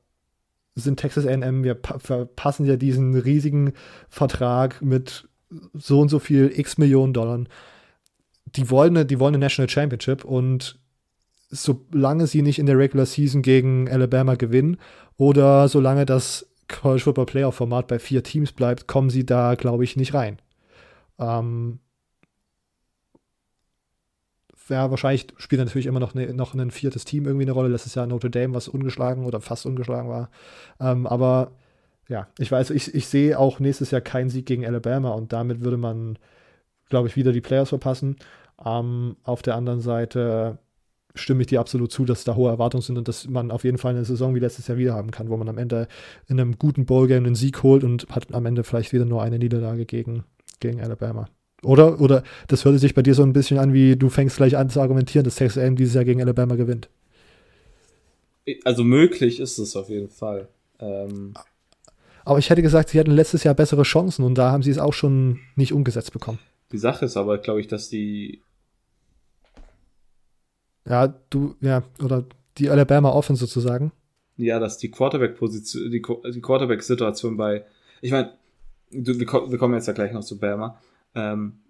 sind 0.74 1.01
Texas 1.01 1.27
AM, 1.27 1.65
wir 1.65 1.77
verpassen 1.98 2.65
ja 2.65 2.77
diesen 2.77 3.15
riesigen 3.16 3.73
Vertrag 4.09 4.81
mit 4.82 5.28
so 5.74 6.01
und 6.01 6.09
so 6.09 6.19
viel 6.19 6.52
x 6.55 6.78
Millionen 6.78 7.12
Dollar. 7.12 7.44
Die 8.47 8.70
wollen, 8.70 8.97
eine, 8.97 9.07
die 9.07 9.19
wollen 9.19 9.35
eine 9.35 9.44
National 9.44 9.69
Championship 9.69 10.24
und 10.24 10.78
solange 11.51 12.27
sie 12.27 12.43
nicht 12.43 12.59
in 12.59 12.66
der 12.66 12.78
Regular 12.78 13.07
Season 13.07 13.43
gegen 13.43 13.89
Alabama 13.89 14.36
gewinnen 14.36 14.77
oder 15.16 15.69
solange 15.69 16.07
das 16.07 16.47
College 16.69 17.02
Football 17.02 17.27
Playoff 17.27 17.57
Format 17.57 17.89
bei 17.89 17.98
vier 17.98 18.23
Teams 18.23 18.52
bleibt, 18.52 18.86
kommen 18.86 19.11
sie 19.11 19.27
da, 19.27 19.57
glaube 19.57 19.82
ich, 19.82 19.97
nicht 19.97 20.15
rein. 20.15 20.39
Ähm, 21.19 21.81
ja, 24.71 24.91
wahrscheinlich 24.91 25.27
spielt 25.37 25.61
natürlich 25.61 25.87
immer 25.87 26.01
noch, 26.01 26.15
ne, 26.15 26.33
noch 26.33 26.55
ein 26.55 26.71
viertes 26.71 27.05
Team 27.05 27.27
irgendwie 27.27 27.45
eine 27.45 27.53
Rolle. 27.53 27.69
Letztes 27.69 27.95
Jahr 27.95 28.07
Notre 28.07 28.31
Dame, 28.31 28.55
was 28.55 28.69
ungeschlagen 28.69 29.25
oder 29.25 29.41
fast 29.41 29.67
ungeschlagen 29.67 30.09
war. 30.09 30.31
Ähm, 30.81 31.07
aber 31.07 31.53
ja, 32.09 32.29
ich 32.39 32.51
weiß, 32.51 32.71
ich, 32.71 32.95
ich 32.95 33.07
sehe 33.07 33.39
auch 33.39 33.61
nächstes 33.61 33.91
Jahr 33.91 34.01
keinen 34.01 34.31
Sieg 34.31 34.47
gegen 34.47 34.67
Alabama 34.67 35.11
und 35.11 35.33
damit 35.33 35.63
würde 35.63 35.77
man, 35.77 36.19
glaube 36.89 37.09
ich, 37.09 37.17
wieder 37.17 37.33
die 37.33 37.41
Players 37.41 37.69
verpassen. 37.69 38.17
Ähm, 38.65 39.17
auf 39.25 39.43
der 39.43 39.57
anderen 39.57 39.81
Seite 39.81 40.59
stimme 41.15 41.43
ich 41.43 41.49
dir 41.49 41.61
absolut 41.61 41.93
zu, 41.93 42.05
dass 42.05 42.25
da 42.25 42.35
hohe 42.35 42.51
Erwartungen 42.51 42.83
sind 42.83 42.99
und 42.99 43.09
dass 43.09 43.29
man 43.29 43.51
auf 43.51 43.65
jeden 43.65 43.79
Fall 43.79 43.95
eine 43.95 44.05
Saison 44.05 44.35
wie 44.35 44.41
letztes 44.41 44.69
Jahr 44.69 44.79
wieder 44.79 44.95
haben 44.95 45.11
kann, 45.11 45.29
wo 45.29 45.37
man 45.37 45.49
am 45.49 45.59
Ende 45.59 45.89
in 46.29 46.41
einem 46.41 46.59
guten 46.59 46.87
Bowl-Game 46.87 47.27
einen 47.27 47.35
Sieg 47.35 47.63
holt 47.63 47.85
und 47.85 48.09
hat 48.11 48.33
am 48.35 48.47
Ende 48.47 48.65
vielleicht 48.65 48.93
wieder 48.93 49.05
nur 49.05 49.23
eine 49.23 49.39
Niederlage 49.39 49.87
gegen, 49.87 50.25
gegen 50.61 50.81
Alabama. 50.81 51.29
Oder? 51.62 52.01
Oder 52.01 52.23
das 52.49 52.65
hörte 52.65 52.78
sich 52.78 52.95
bei 52.95 53.03
dir 53.03 53.15
so 53.15 53.23
ein 53.23 53.32
bisschen 53.32 53.59
an, 53.59 53.73
wie 53.73 53.97
du 53.97 54.09
fängst 54.09 54.37
gleich 54.37 54.57
an 54.57 54.70
zu 54.70 54.81
argumentieren, 54.81 55.24
dass 55.24 55.37
Texas 55.37 55.62
A&M 55.62 55.77
dieses 55.77 55.95
Jahr 55.95 56.05
gegen 56.05 56.20
Alabama 56.20 56.57
gewinnt. 56.57 56.89
Also 58.65 58.85
möglich 58.85 59.41
ist 59.41 59.59
es 59.59 59.77
auf 59.77 59.89
jeden 59.89 60.09
Fall. 60.09 60.49
Ähm 60.78 61.35
aber 62.24 62.39
ich 62.39 62.51
hätte 62.51 62.62
gesagt, 62.62 62.91
sie 62.91 62.99
hatten 62.99 63.11
letztes 63.11 63.45
Jahr 63.45 63.55
bessere 63.55 63.82
Chancen 63.82 64.24
und 64.24 64.37
da 64.37 64.51
haben 64.51 64.62
sie 64.62 64.70
es 64.70 64.78
auch 64.78 64.93
schon 64.93 65.41
nicht 65.57 65.73
umgesetzt 65.73 66.12
bekommen. 66.12 66.39
Die 66.73 66.78
Sache 66.78 67.05
ist 67.05 67.16
aber, 67.16 67.39
glaube 67.39 67.61
ich, 67.61 67.66
dass 67.66 67.89
die 67.89 68.43
ja, 70.89 71.15
du, 71.31 71.55
ja, 71.61 71.82
oder 72.03 72.24
die 72.59 72.70
Alabama 72.70 73.11
Offense 73.11 73.41
sozusagen. 73.41 73.93
Ja, 74.37 74.59
dass 74.59 74.78
die 74.78 74.91
Quarterback-Position, 74.91 75.91
die, 75.91 76.03
die 76.32 76.41
Quarterback-Situation 76.41 77.37
bei, 77.37 77.65
ich 78.01 78.11
meine, 78.11 78.32
wir, 78.91 79.20
wir 79.20 79.59
kommen 79.59 79.74
jetzt 79.74 79.87
ja 79.87 79.93
gleich 79.93 80.12
noch 80.12 80.24
zu 80.24 80.39
Bama. 80.39 80.81
Ähm, 81.15 81.61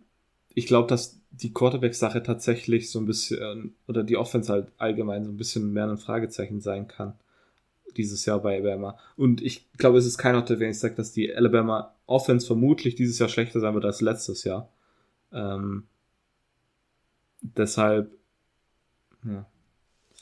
ich 0.55 0.67
glaube, 0.67 0.89
dass 0.89 1.21
die 1.31 1.53
Quarterback-Sache 1.53 2.23
tatsächlich 2.23 2.91
so 2.91 2.99
ein 2.99 3.07
bisschen, 3.07 3.75
oder 3.87 4.03
die 4.03 4.17
Offense 4.17 4.53
halt 4.53 4.73
allgemein 4.79 5.25
so 5.25 5.31
ein 5.31 5.37
bisschen 5.37 5.73
mehr 5.73 5.89
ein 5.89 5.97
Fragezeichen 5.97 6.61
sein 6.61 6.89
kann. 6.89 7.15
Dieses 7.97 8.25
Jahr 8.25 8.41
bei 8.41 8.57
Alabama. 8.57 8.99
Und 9.17 9.43
ich 9.43 9.71
glaube, 9.77 9.99
es 9.99 10.07
ist 10.07 10.19
kein 10.19 10.37
Hotel, 10.37 10.61
wenn 10.61 10.71
ich 10.71 10.79
sage, 10.79 10.95
dass 10.95 11.13
die 11.13 11.35
Alabama 11.35 11.95
Offense 12.07 12.47
vermutlich 12.47 12.95
dieses 12.95 13.19
Jahr 13.19 13.29
schlechter 13.29 13.61
sein 13.61 13.75
wird 13.75 13.85
als 13.85 14.01
letztes 14.01 14.45
Jahr. 14.45 14.69
Ähm, 15.33 15.87
deshalb 17.41 18.13
ja. 19.25 19.47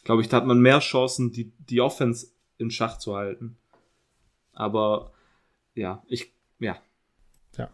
Glaube 0.05 0.23
ich, 0.23 0.28
da 0.28 0.39
hat 0.39 0.47
man 0.47 0.61
mehr 0.61 0.78
Chancen, 0.81 1.32
die, 1.32 1.53
die 1.59 1.81
Offense 1.81 2.28
in 2.57 2.70
Schach 2.70 2.99
zu 2.99 3.16
halten. 3.16 3.57
Aber 4.53 5.12
ja, 5.74 6.03
ich, 6.09 6.32
ja. 6.59 6.77
Ja, 7.57 7.69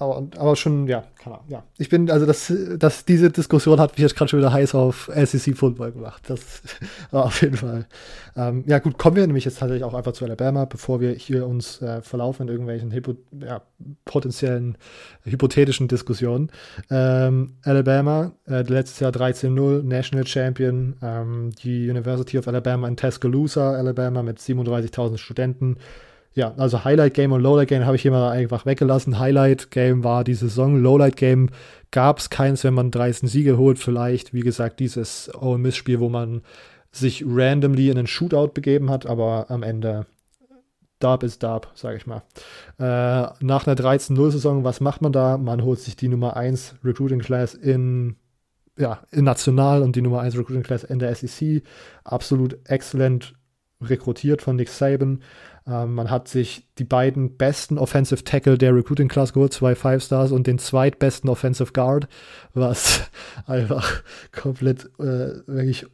aber, 0.00 0.26
aber 0.38 0.56
schon, 0.56 0.86
ja, 0.88 1.04
keine 1.18 1.36
Ahnung, 1.36 1.50
ja. 1.50 1.62
Ich 1.76 1.90
bin, 1.90 2.10
also 2.10 2.24
das, 2.24 2.50
das, 2.78 3.04
diese 3.04 3.30
Diskussion 3.30 3.78
hat 3.78 3.92
mich 3.92 4.00
jetzt 4.00 4.16
gerade 4.16 4.30
schon 4.30 4.38
wieder 4.38 4.50
heiß 4.52 4.74
auf 4.74 5.10
SEC 5.14 5.54
Football 5.54 5.92
gemacht. 5.92 6.22
Das 6.26 6.40
war 7.10 7.26
auf 7.26 7.42
jeden 7.42 7.58
Fall. 7.58 7.86
Ähm, 8.34 8.64
ja, 8.66 8.78
gut, 8.78 8.96
kommen 8.96 9.16
wir 9.16 9.26
nämlich 9.26 9.44
jetzt 9.44 9.58
tatsächlich 9.58 9.84
auch 9.84 9.92
einfach 9.92 10.12
zu 10.12 10.24
Alabama, 10.24 10.64
bevor 10.64 11.02
wir 11.02 11.12
hier 11.12 11.46
uns 11.46 11.82
äh, 11.82 12.00
verlaufen 12.00 12.44
in 12.44 12.48
irgendwelchen 12.48 12.92
hypo, 12.92 13.14
ja, 13.38 13.60
potenziellen, 14.06 14.78
hypothetischen 15.24 15.86
Diskussionen. 15.86 16.50
Ähm, 16.90 17.56
Alabama, 17.62 18.32
äh, 18.48 18.62
letztes 18.62 19.00
Jahr 19.00 19.12
13-0, 19.12 19.82
National 19.82 20.26
Champion, 20.26 20.96
ähm, 21.02 21.50
die 21.62 21.90
University 21.90 22.38
of 22.38 22.48
Alabama 22.48 22.88
in 22.88 22.96
Tuscaloosa, 22.96 23.72
Alabama 23.72 24.22
mit 24.22 24.38
37.000 24.38 25.18
Studenten 25.18 25.76
ja, 26.34 26.54
also 26.56 26.84
Highlight 26.84 27.14
Game 27.14 27.32
und 27.32 27.40
Lowlight 27.40 27.68
Game 27.68 27.84
habe 27.84 27.96
ich 27.96 28.02
hier 28.02 28.12
mal 28.12 28.30
einfach 28.30 28.64
weggelassen. 28.64 29.18
Highlight 29.18 29.70
Game 29.70 30.04
war 30.04 30.22
die 30.22 30.34
Saison, 30.34 30.80
Lowlight 30.80 31.16
Game 31.16 31.50
gab 31.90 32.18
es 32.18 32.30
keins, 32.30 32.62
wenn 32.62 32.74
man 32.74 32.92
13 32.92 33.28
Siege 33.28 33.58
holt. 33.58 33.78
Vielleicht, 33.78 34.32
wie 34.32 34.40
gesagt, 34.40 34.78
dieses 34.78 35.30
Ole 35.34 35.58
Miss 35.58 35.76
Spiel, 35.76 35.98
wo 35.98 36.08
man 36.08 36.42
sich 36.92 37.24
randomly 37.26 37.90
in 37.90 37.98
einen 37.98 38.06
Shootout 38.06 38.48
begeben 38.48 38.90
hat, 38.90 39.06
aber 39.06 39.46
am 39.48 39.62
Ende 39.62 40.06
Dub 41.00 41.22
ist 41.22 41.42
Dub, 41.42 41.68
sage 41.74 41.96
ich 41.96 42.06
mal. 42.06 42.22
Äh, 42.78 43.32
nach 43.40 43.66
einer 43.66 43.76
13-0-Saison, 43.76 44.64
was 44.64 44.80
macht 44.80 45.02
man 45.02 45.12
da? 45.12 45.38
Man 45.38 45.64
holt 45.64 45.80
sich 45.80 45.96
die 45.96 46.08
Nummer 46.08 46.36
1 46.36 46.76
Recruiting 46.84 47.20
Class 47.20 47.54
in, 47.54 48.16
ja, 48.78 49.00
in 49.10 49.24
National 49.24 49.82
und 49.82 49.96
die 49.96 50.02
Nummer 50.02 50.20
1 50.20 50.36
Recruiting 50.36 50.62
Class 50.62 50.84
in 50.84 50.98
der 50.98 51.14
SEC. 51.14 51.62
Absolut 52.04 52.58
exzellent 52.68 53.34
rekrutiert 53.80 54.42
von 54.42 54.56
Nick 54.56 54.68
Saban. 54.68 55.22
Ähm, 55.66 55.94
man 55.94 56.10
hat 56.10 56.28
sich 56.28 56.66
die 56.78 56.84
beiden 56.84 57.36
besten 57.36 57.78
Offensive 57.78 58.24
Tackle 58.24 58.58
der 58.58 58.74
Recruiting 58.74 59.08
Class 59.08 59.32
geholt, 59.32 59.52
zwei 59.52 59.74
Five 59.74 60.02
Stars 60.02 60.32
und 60.32 60.46
den 60.46 60.58
zweitbesten 60.58 61.28
Offensive 61.30 61.72
Guard, 61.72 62.08
was 62.54 63.10
einfach 63.46 64.02
komplett 64.32 64.86
äh, 64.98 65.46
wirklich 65.46 65.86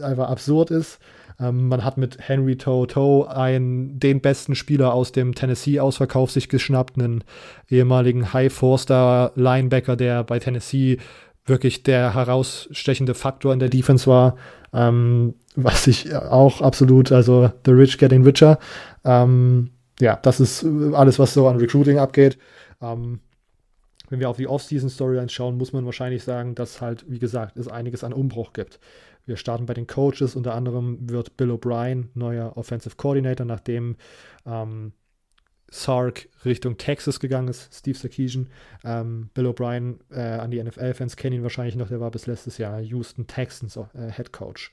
einfach 0.00 0.28
absurd 0.28 0.70
ist. 0.70 0.98
Ähm, 1.40 1.68
man 1.68 1.84
hat 1.84 1.98
mit 1.98 2.16
Henry 2.20 2.56
Toto 2.56 3.24
einen, 3.24 3.98
den 3.98 4.20
besten 4.20 4.54
Spieler 4.54 4.94
aus 4.94 5.12
dem 5.12 5.34
Tennessee-Ausverkauf 5.34 6.30
sich 6.30 6.48
geschnappt, 6.48 6.98
einen 6.98 7.24
ehemaligen 7.68 8.32
High 8.32 8.52
Four-Star 8.52 9.32
Linebacker, 9.34 9.96
der 9.96 10.24
bei 10.24 10.38
Tennessee 10.38 10.98
wirklich 11.44 11.82
der 11.82 12.14
herausstechende 12.14 13.14
Faktor 13.14 13.52
in 13.52 13.58
der 13.58 13.68
Defense 13.68 14.06
war. 14.06 14.36
Ähm, 14.72 15.34
was 15.54 15.86
ich 15.86 16.14
auch 16.14 16.60
absolut, 16.60 17.12
also 17.12 17.50
The 17.64 17.72
Rich 17.72 17.98
Getting 17.98 18.24
Richer. 18.24 18.58
Ähm, 19.04 19.70
ja, 20.00 20.16
das 20.16 20.40
ist 20.40 20.64
alles, 20.94 21.18
was 21.18 21.34
so 21.34 21.46
an 21.48 21.58
Recruiting 21.58 21.98
abgeht. 21.98 22.38
Ähm, 22.80 23.20
wenn 24.08 24.20
wir 24.20 24.28
auf 24.28 24.36
die 24.36 24.48
Off-Season-Storylines 24.48 25.32
schauen, 25.32 25.56
muss 25.56 25.72
man 25.72 25.86
wahrscheinlich 25.86 26.22
sagen, 26.22 26.54
dass 26.54 26.80
halt, 26.80 27.04
wie 27.08 27.18
gesagt, 27.18 27.56
es 27.56 27.68
einiges 27.68 28.04
an 28.04 28.12
Umbruch 28.12 28.52
gibt. 28.52 28.78
Wir 29.24 29.36
starten 29.36 29.66
bei 29.66 29.74
den 29.74 29.86
Coaches. 29.86 30.36
Unter 30.36 30.54
anderem 30.54 30.98
wird 31.08 31.36
Bill 31.36 31.50
O'Brien 31.50 32.08
neuer 32.14 32.56
Offensive 32.56 32.96
Coordinator, 32.96 33.46
nachdem 33.46 33.96
ähm, 34.44 34.92
Sark 35.70 36.28
Richtung 36.44 36.76
Texas 36.76 37.20
gegangen 37.20 37.48
ist, 37.48 37.72
Steve 37.72 37.96
Sarkisian. 37.96 38.48
Ähm, 38.84 39.30
Bill 39.32 39.46
O'Brien 39.46 40.00
äh, 40.10 40.20
an 40.20 40.50
die 40.50 40.62
NFL-Fans 40.62 41.16
kennen 41.16 41.36
ihn 41.36 41.42
wahrscheinlich 41.42 41.76
noch, 41.76 41.88
der 41.88 42.00
war 42.00 42.10
bis 42.10 42.26
letztes 42.26 42.58
Jahr 42.58 42.80
Houston 42.80 43.26
Texans 43.26 43.76
äh, 43.76 44.10
Head 44.10 44.32
Coach. 44.32 44.72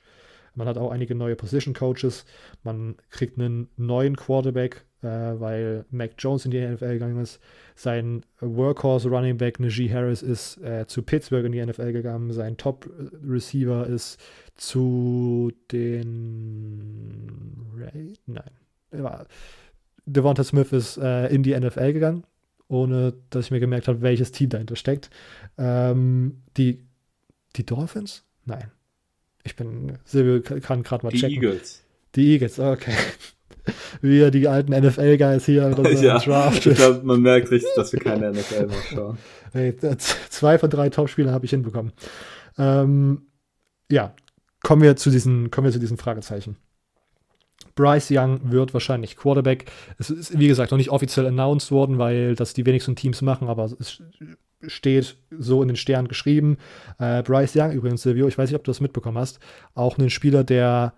Man 0.60 0.68
hat 0.68 0.77
auch 0.77 0.91
einige 0.91 1.15
neue 1.15 1.38
Position 1.38 1.73
Coaches. 1.73 2.26
Man 2.64 2.98
kriegt 3.11 3.40
einen 3.40 3.69
neuen 3.77 4.18
Quarterback, 4.18 4.84
äh, 5.02 5.07
weil 5.07 5.86
Mac 5.90 6.11
Jones 6.18 6.44
in 6.44 6.52
die 6.52 6.60
NFL 6.60 6.95
gegangen 6.95 7.22
ist. 7.22 7.40
Sein 7.76 8.26
Workhorse 8.41 9.07
Running 9.07 9.38
Back 9.38 9.61
Najee 9.61 9.90
Harris 9.90 10.22
ist 10.22 10.57
äh, 10.57 10.86
zu 10.86 11.02
Pittsburgh 11.02 11.45
in 11.45 11.53
die 11.53 11.65
NFL 11.65 11.94
gegangen. 11.94 12.34
Sein 12.34 12.57
Top 12.57 12.90
Receiver 13.26 13.88
ist 13.88 14.19
zu 14.56 15.53
den 15.72 17.56
Ray 17.77 18.15
Nein. 18.26 18.52
Devonta 20.06 20.44
Smith 20.44 20.73
ist 20.73 20.98
äh, 20.98 21.27
in 21.27 21.41
die 21.41 21.57
NFL 21.57 21.94
gegangen, 21.94 22.26
ohne 22.68 23.14
dass 23.30 23.45
ich 23.45 23.52
mir 23.52 23.61
gemerkt 23.61 23.88
habe, 23.88 24.02
welches 24.02 24.34
Team 24.34 24.49
dahinter 24.49 24.76
steckt. 24.76 25.10
Ähm, 25.57 26.41
die, 26.57 26.84
die 27.56 27.65
Dolphins? 27.65 28.26
Nein. 28.44 28.72
Ich 29.44 29.56
bin, 29.56 29.98
Silvio 30.06 30.41
kann 30.61 30.84
gerade 30.84 31.06
mal 31.06 31.11
checken. 31.11 31.30
Die 31.30 31.36
Eagles. 31.36 31.84
Die 32.16 32.34
Eagles, 32.34 32.60
okay. 32.60 32.94
Wir, 34.02 34.32
die 34.32 34.48
alten 34.48 34.72
NFL-Guys 34.72 35.45
hier. 35.45 35.70
ja, 36.02 36.20
Draft. 36.20 36.66
ich 36.66 36.76
glaube, 36.76 37.06
man 37.06 37.22
merkt 37.22 37.52
richtig, 37.52 37.70
dass 37.76 37.94
wir 37.94 37.99
keine 37.99 38.32
NFL 38.32 38.68
mehr 38.68 38.78
schauen. 38.90 39.18
Hey, 39.52 39.76
zwei 40.30 40.57
von 40.57 40.70
drei 40.70 40.90
Top-Spielern 40.90 41.34
habe 41.34 41.45
ich 41.45 41.52
hinbekommen. 41.52 41.91
Ähm, 42.57 43.28
ja, 43.91 44.14
kommen 44.64 44.82
wir 44.82 44.95
zu 44.95 45.10
diesen, 45.10 45.52
kommen 45.52 45.66
wir 45.66 45.72
zu 45.72 45.80
diesen 45.80 45.98
Fragezeichen. 45.98 46.57
Bryce 47.76 48.11
Young 48.11 48.52
wird 48.52 48.74
wahrscheinlich 48.74 49.16
Quarterback. 49.16 49.72
Es 49.98 50.10
ist, 50.10 50.38
wie 50.38 50.48
gesagt, 50.48 50.72
noch 50.72 50.78
nicht 50.78 50.90
offiziell 50.90 51.26
announced 51.28 51.72
worden, 51.72 51.98
weil 51.98 52.36
das 52.36 52.53
die 52.53 52.66
wenigsten 52.66 52.95
Teams 52.95 53.22
machen, 53.22 53.48
aber 53.48 53.66
es 53.80 54.02
steht 54.68 55.18
so 55.31 55.61
in 55.61 55.68
den 55.68 55.77
Sternen 55.77 56.07
geschrieben. 56.07 56.57
Äh, 56.98 57.23
Bryce 57.23 57.56
Young 57.56 57.72
übrigens, 57.72 58.02
Silvio, 58.02 58.27
ich 58.27 58.38
weiß 58.38 58.49
nicht, 58.49 58.57
ob 58.57 58.64
du 58.64 58.72
das 58.72 58.81
mitbekommen 58.81 59.18
hast, 59.18 59.40
auch 59.73 59.98
ein 59.98 60.10
Spieler, 60.10 60.44
der 60.44 60.94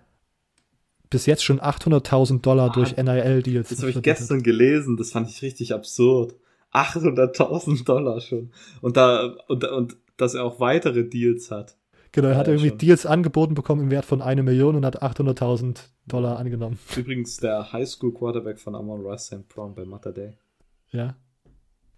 bis 1.09 1.25
jetzt 1.25 1.43
schon 1.43 1.59
800.000 1.59 2.41
Dollar 2.41 2.71
ah, 2.71 2.73
durch 2.73 2.95
NIL-Deals. 2.95 3.69
Das 3.69 3.79
habe 3.79 3.91
ich 3.91 4.01
gestern 4.01 4.41
gelesen, 4.43 4.97
das 4.97 5.11
fand 5.11 5.29
ich 5.29 5.41
richtig 5.41 5.73
absurd. 5.73 6.35
800.000 6.73 7.83
Dollar 7.85 8.21
schon. 8.21 8.51
Und 8.81 8.97
da, 8.97 9.35
und, 9.47 9.65
und 9.65 9.97
dass 10.17 10.33
er 10.33 10.45
auch 10.45 10.59
weitere 10.59 11.03
Deals 11.03 11.51
hat. 11.51 11.75
Genau, 12.13 12.29
er 12.29 12.37
hat 12.37 12.47
irgendwie 12.47 12.69
schon. 12.69 12.77
Deals 12.77 13.05
angeboten 13.05 13.55
bekommen 13.55 13.83
im 13.83 13.91
Wert 13.91 14.05
von 14.05 14.21
eine 14.21 14.43
Million 14.43 14.75
und 14.75 14.85
hat 14.85 15.01
800.000 15.01 15.79
Dollar 16.07 16.39
angenommen. 16.39 16.79
Übrigens 16.95 17.37
der 17.37 17.71
Highschool 17.71 18.13
Quarterback 18.13 18.59
von 18.59 18.75
Amon 18.75 19.01
Russ 19.01 19.27
St. 19.27 19.47
Brown 19.47 19.75
bei 19.75 19.85
Matter 19.85 20.11
Day. 20.11 20.37
Ja. 20.91 21.15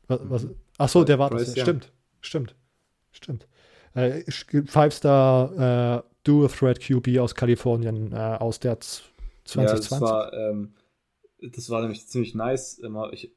Was, 0.07 0.19
was, 0.23 0.47
ach 0.83 0.89
so, 0.89 1.03
der 1.03 1.19
war 1.19 1.29
das. 1.29 1.55
Ja. 1.55 1.63
Stimmt, 1.63 1.91
stimmt, 2.21 2.55
stimmt. 3.11 3.47
Äh, 3.93 4.23
Five-Star 4.65 5.99
äh, 5.99 6.03
Dual 6.23 6.49
Threat 6.49 6.79
QB 6.79 7.19
aus 7.19 7.35
Kalifornien 7.35 8.11
äh, 8.11 8.15
aus 8.15 8.59
der 8.59 8.79
2020. 8.79 9.55
Ja, 9.55 9.75
das 9.75 10.01
war, 10.01 10.33
ähm, 10.33 10.73
das 11.41 11.69
war 11.69 11.81
nämlich 11.81 12.07
ziemlich 12.07 12.33
nice. 12.33 12.81
Ich 13.11 13.31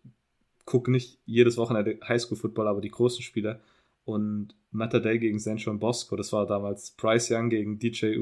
gucke 0.65 0.91
nicht 0.91 1.19
jedes 1.25 1.57
Wochenende 1.57 1.99
Highschool-Football, 2.07 2.69
aber 2.69 2.81
die 2.81 2.91
großen 2.91 3.23
Spiele. 3.23 3.61
Und 4.05 4.55
Matter 4.71 5.01
Day 5.01 5.19
gegen 5.19 5.39
San 5.39 5.57
Juan 5.57 5.79
Bosco, 5.79 6.17
das 6.17 6.33
war 6.33 6.47
damals 6.47 6.93
Bryce 6.93 7.31
Young 7.33 7.51
gegen 7.51 7.79
DJ 7.79 8.17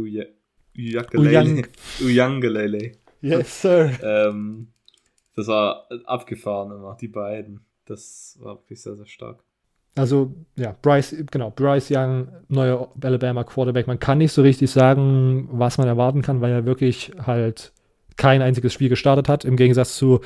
Uyangalele. 0.76 1.68
Uyangalele. 2.00 2.92
Yes, 3.20 3.62
sir. 3.62 3.90
ähm, 4.02 4.68
das 5.36 5.46
war 5.46 5.88
abgefahren 6.04 6.72
immer, 6.72 6.96
die 6.98 7.08
beiden. 7.08 7.64
Das 7.86 8.38
war 8.40 8.56
wirklich 8.56 8.80
sehr, 8.82 8.96
sehr 8.96 9.06
stark. 9.06 9.44
Also, 9.96 10.34
ja, 10.56 10.74
Bryce, 10.82 11.24
genau, 11.30 11.50
Bryce 11.50 11.90
Young, 11.92 12.28
neuer 12.48 12.92
Alabama 13.00 13.44
Quarterback. 13.44 13.86
Man 13.86 14.00
kann 14.00 14.18
nicht 14.18 14.32
so 14.32 14.42
richtig 14.42 14.70
sagen, 14.70 15.48
was 15.52 15.78
man 15.78 15.86
erwarten 15.86 16.22
kann, 16.22 16.40
weil 16.40 16.50
er 16.50 16.66
wirklich 16.66 17.12
halt 17.24 17.72
kein 18.16 18.42
einziges 18.42 18.72
Spiel 18.72 18.88
gestartet 18.88 19.28
hat. 19.28 19.44
Im 19.44 19.56
Gegensatz 19.56 19.96
zu, 19.96 20.20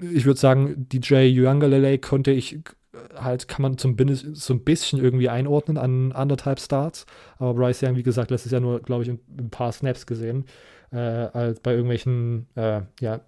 ich 0.00 0.24
würde 0.24 0.40
sagen, 0.40 0.88
DJ 0.88 1.38
Uyangalele 1.38 1.98
konnte 1.98 2.30
ich 2.30 2.60
halt, 3.14 3.48
kann 3.48 3.62
man 3.62 3.78
zumindest 3.78 4.36
so 4.36 4.54
ein 4.54 4.64
bisschen 4.64 5.00
irgendwie 5.00 5.28
einordnen 5.28 5.76
an 5.76 6.12
anderthalb 6.12 6.60
Starts. 6.60 7.06
Aber 7.38 7.54
Bryce 7.54 7.82
Young, 7.82 7.96
wie 7.96 8.02
gesagt, 8.02 8.30
letztes 8.30 8.52
Jahr 8.52 8.60
nur, 8.60 8.80
glaube 8.80 9.02
ich, 9.02 9.10
ein, 9.10 9.20
ein, 9.38 9.50
paar 9.50 9.72
Snaps 9.72 10.06
gesehen. 10.06 10.46
Äh, 10.92 10.96
als 10.98 11.60
bei 11.60 11.72
irgendwelchen, 11.72 12.46
äh, 12.54 12.82
ja, 13.00 13.20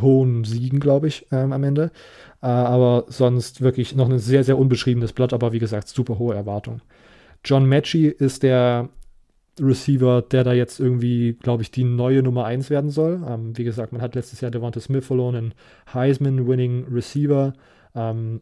hohen 0.00 0.44
Siegen, 0.44 0.80
glaube 0.80 1.08
ich, 1.08 1.26
ähm, 1.32 1.52
am 1.52 1.64
Ende. 1.64 1.90
Äh, 2.42 2.46
aber 2.46 3.04
sonst 3.08 3.60
wirklich 3.60 3.94
noch 3.94 4.08
ein 4.08 4.18
sehr, 4.18 4.44
sehr 4.44 4.58
unbeschriebenes 4.58 5.12
Blatt, 5.12 5.32
aber 5.32 5.52
wie 5.52 5.58
gesagt, 5.58 5.88
super 5.88 6.18
hohe 6.18 6.34
Erwartungen. 6.34 6.82
John 7.44 7.66
Matchy 7.66 8.06
ist 8.08 8.42
der 8.42 8.88
Receiver, 9.60 10.22
der 10.22 10.44
da 10.44 10.52
jetzt 10.52 10.80
irgendwie, 10.80 11.34
glaube 11.34 11.62
ich, 11.62 11.70
die 11.70 11.84
neue 11.84 12.22
Nummer 12.22 12.44
1 12.44 12.70
werden 12.70 12.90
soll. 12.90 13.22
Ähm, 13.28 13.56
wie 13.56 13.64
gesagt, 13.64 13.92
man 13.92 14.00
hat 14.00 14.14
letztes 14.14 14.40
Jahr 14.40 14.50
Devonta 14.50 14.80
Smith 14.80 15.04
verloren, 15.04 15.36
einen 15.36 15.54
Heisman-Winning 15.92 16.86
Receiver. 16.90 17.52
Ähm, 17.94 18.40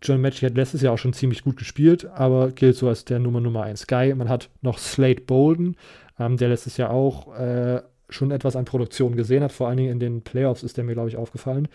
John 0.00 0.20
Matchy 0.20 0.46
hat 0.46 0.54
letztes 0.54 0.82
Jahr 0.82 0.94
auch 0.94 0.98
schon 0.98 1.12
ziemlich 1.12 1.42
gut 1.42 1.56
gespielt, 1.56 2.04
aber 2.04 2.52
gilt 2.52 2.76
so 2.76 2.88
als 2.88 3.04
der 3.04 3.18
Nummer 3.18 3.40
Nummer 3.40 3.64
1 3.64 3.88
Guy. 3.88 4.14
Man 4.14 4.28
hat 4.28 4.48
noch 4.62 4.78
Slate 4.78 5.22
Bolden, 5.22 5.76
ähm, 6.20 6.36
der 6.36 6.50
letztes 6.50 6.76
Jahr 6.76 6.90
auch 6.90 7.34
äh, 7.36 7.82
schon 8.08 8.30
etwas 8.30 8.56
an 8.56 8.64
Produktion 8.64 9.16
gesehen 9.16 9.42
hat. 9.42 9.52
Vor 9.52 9.68
allen 9.68 9.76
Dingen 9.76 9.92
in 9.92 10.00
den 10.00 10.22
Playoffs 10.22 10.62
ist 10.62 10.76
der 10.76 10.84
mir, 10.84 10.94
glaube 10.94 11.08
ich, 11.08 11.16
aufgefallen. 11.16 11.68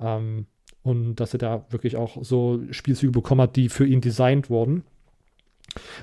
Ähm, 0.00 0.46
und 0.82 1.16
dass 1.16 1.34
er 1.34 1.38
da 1.38 1.66
wirklich 1.70 1.96
auch 1.96 2.22
so 2.22 2.60
Spielzüge 2.70 3.12
bekommen 3.12 3.42
hat, 3.42 3.56
die 3.56 3.68
für 3.68 3.86
ihn 3.86 4.00
designt 4.00 4.48
wurden. 4.48 4.84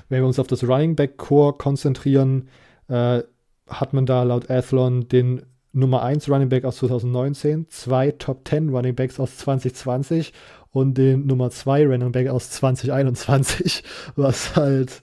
Wenn 0.08 0.20
wir 0.20 0.26
uns 0.26 0.38
auf 0.38 0.46
das 0.46 0.64
Running 0.64 0.96
Back 0.96 1.16
Core 1.16 1.54
konzentrieren, 1.54 2.48
äh, 2.88 3.22
hat 3.68 3.92
man 3.92 4.06
da 4.06 4.22
laut 4.22 4.50
Athlon 4.50 5.08
den 5.08 5.42
Nummer 5.72 6.02
1 6.02 6.30
Running 6.30 6.48
Back 6.48 6.64
aus 6.64 6.78
2019, 6.78 7.68
zwei 7.68 8.10
Top 8.12 8.48
10 8.48 8.70
Running 8.70 8.94
Backs 8.94 9.20
aus 9.20 9.36
2020 9.38 10.32
und 10.70 10.96
den 10.96 11.26
Nummer 11.26 11.50
2 11.50 11.86
Running 11.86 12.12
Back 12.12 12.28
aus 12.28 12.50
2021, 12.50 13.82
was 14.16 14.56
halt, 14.56 15.02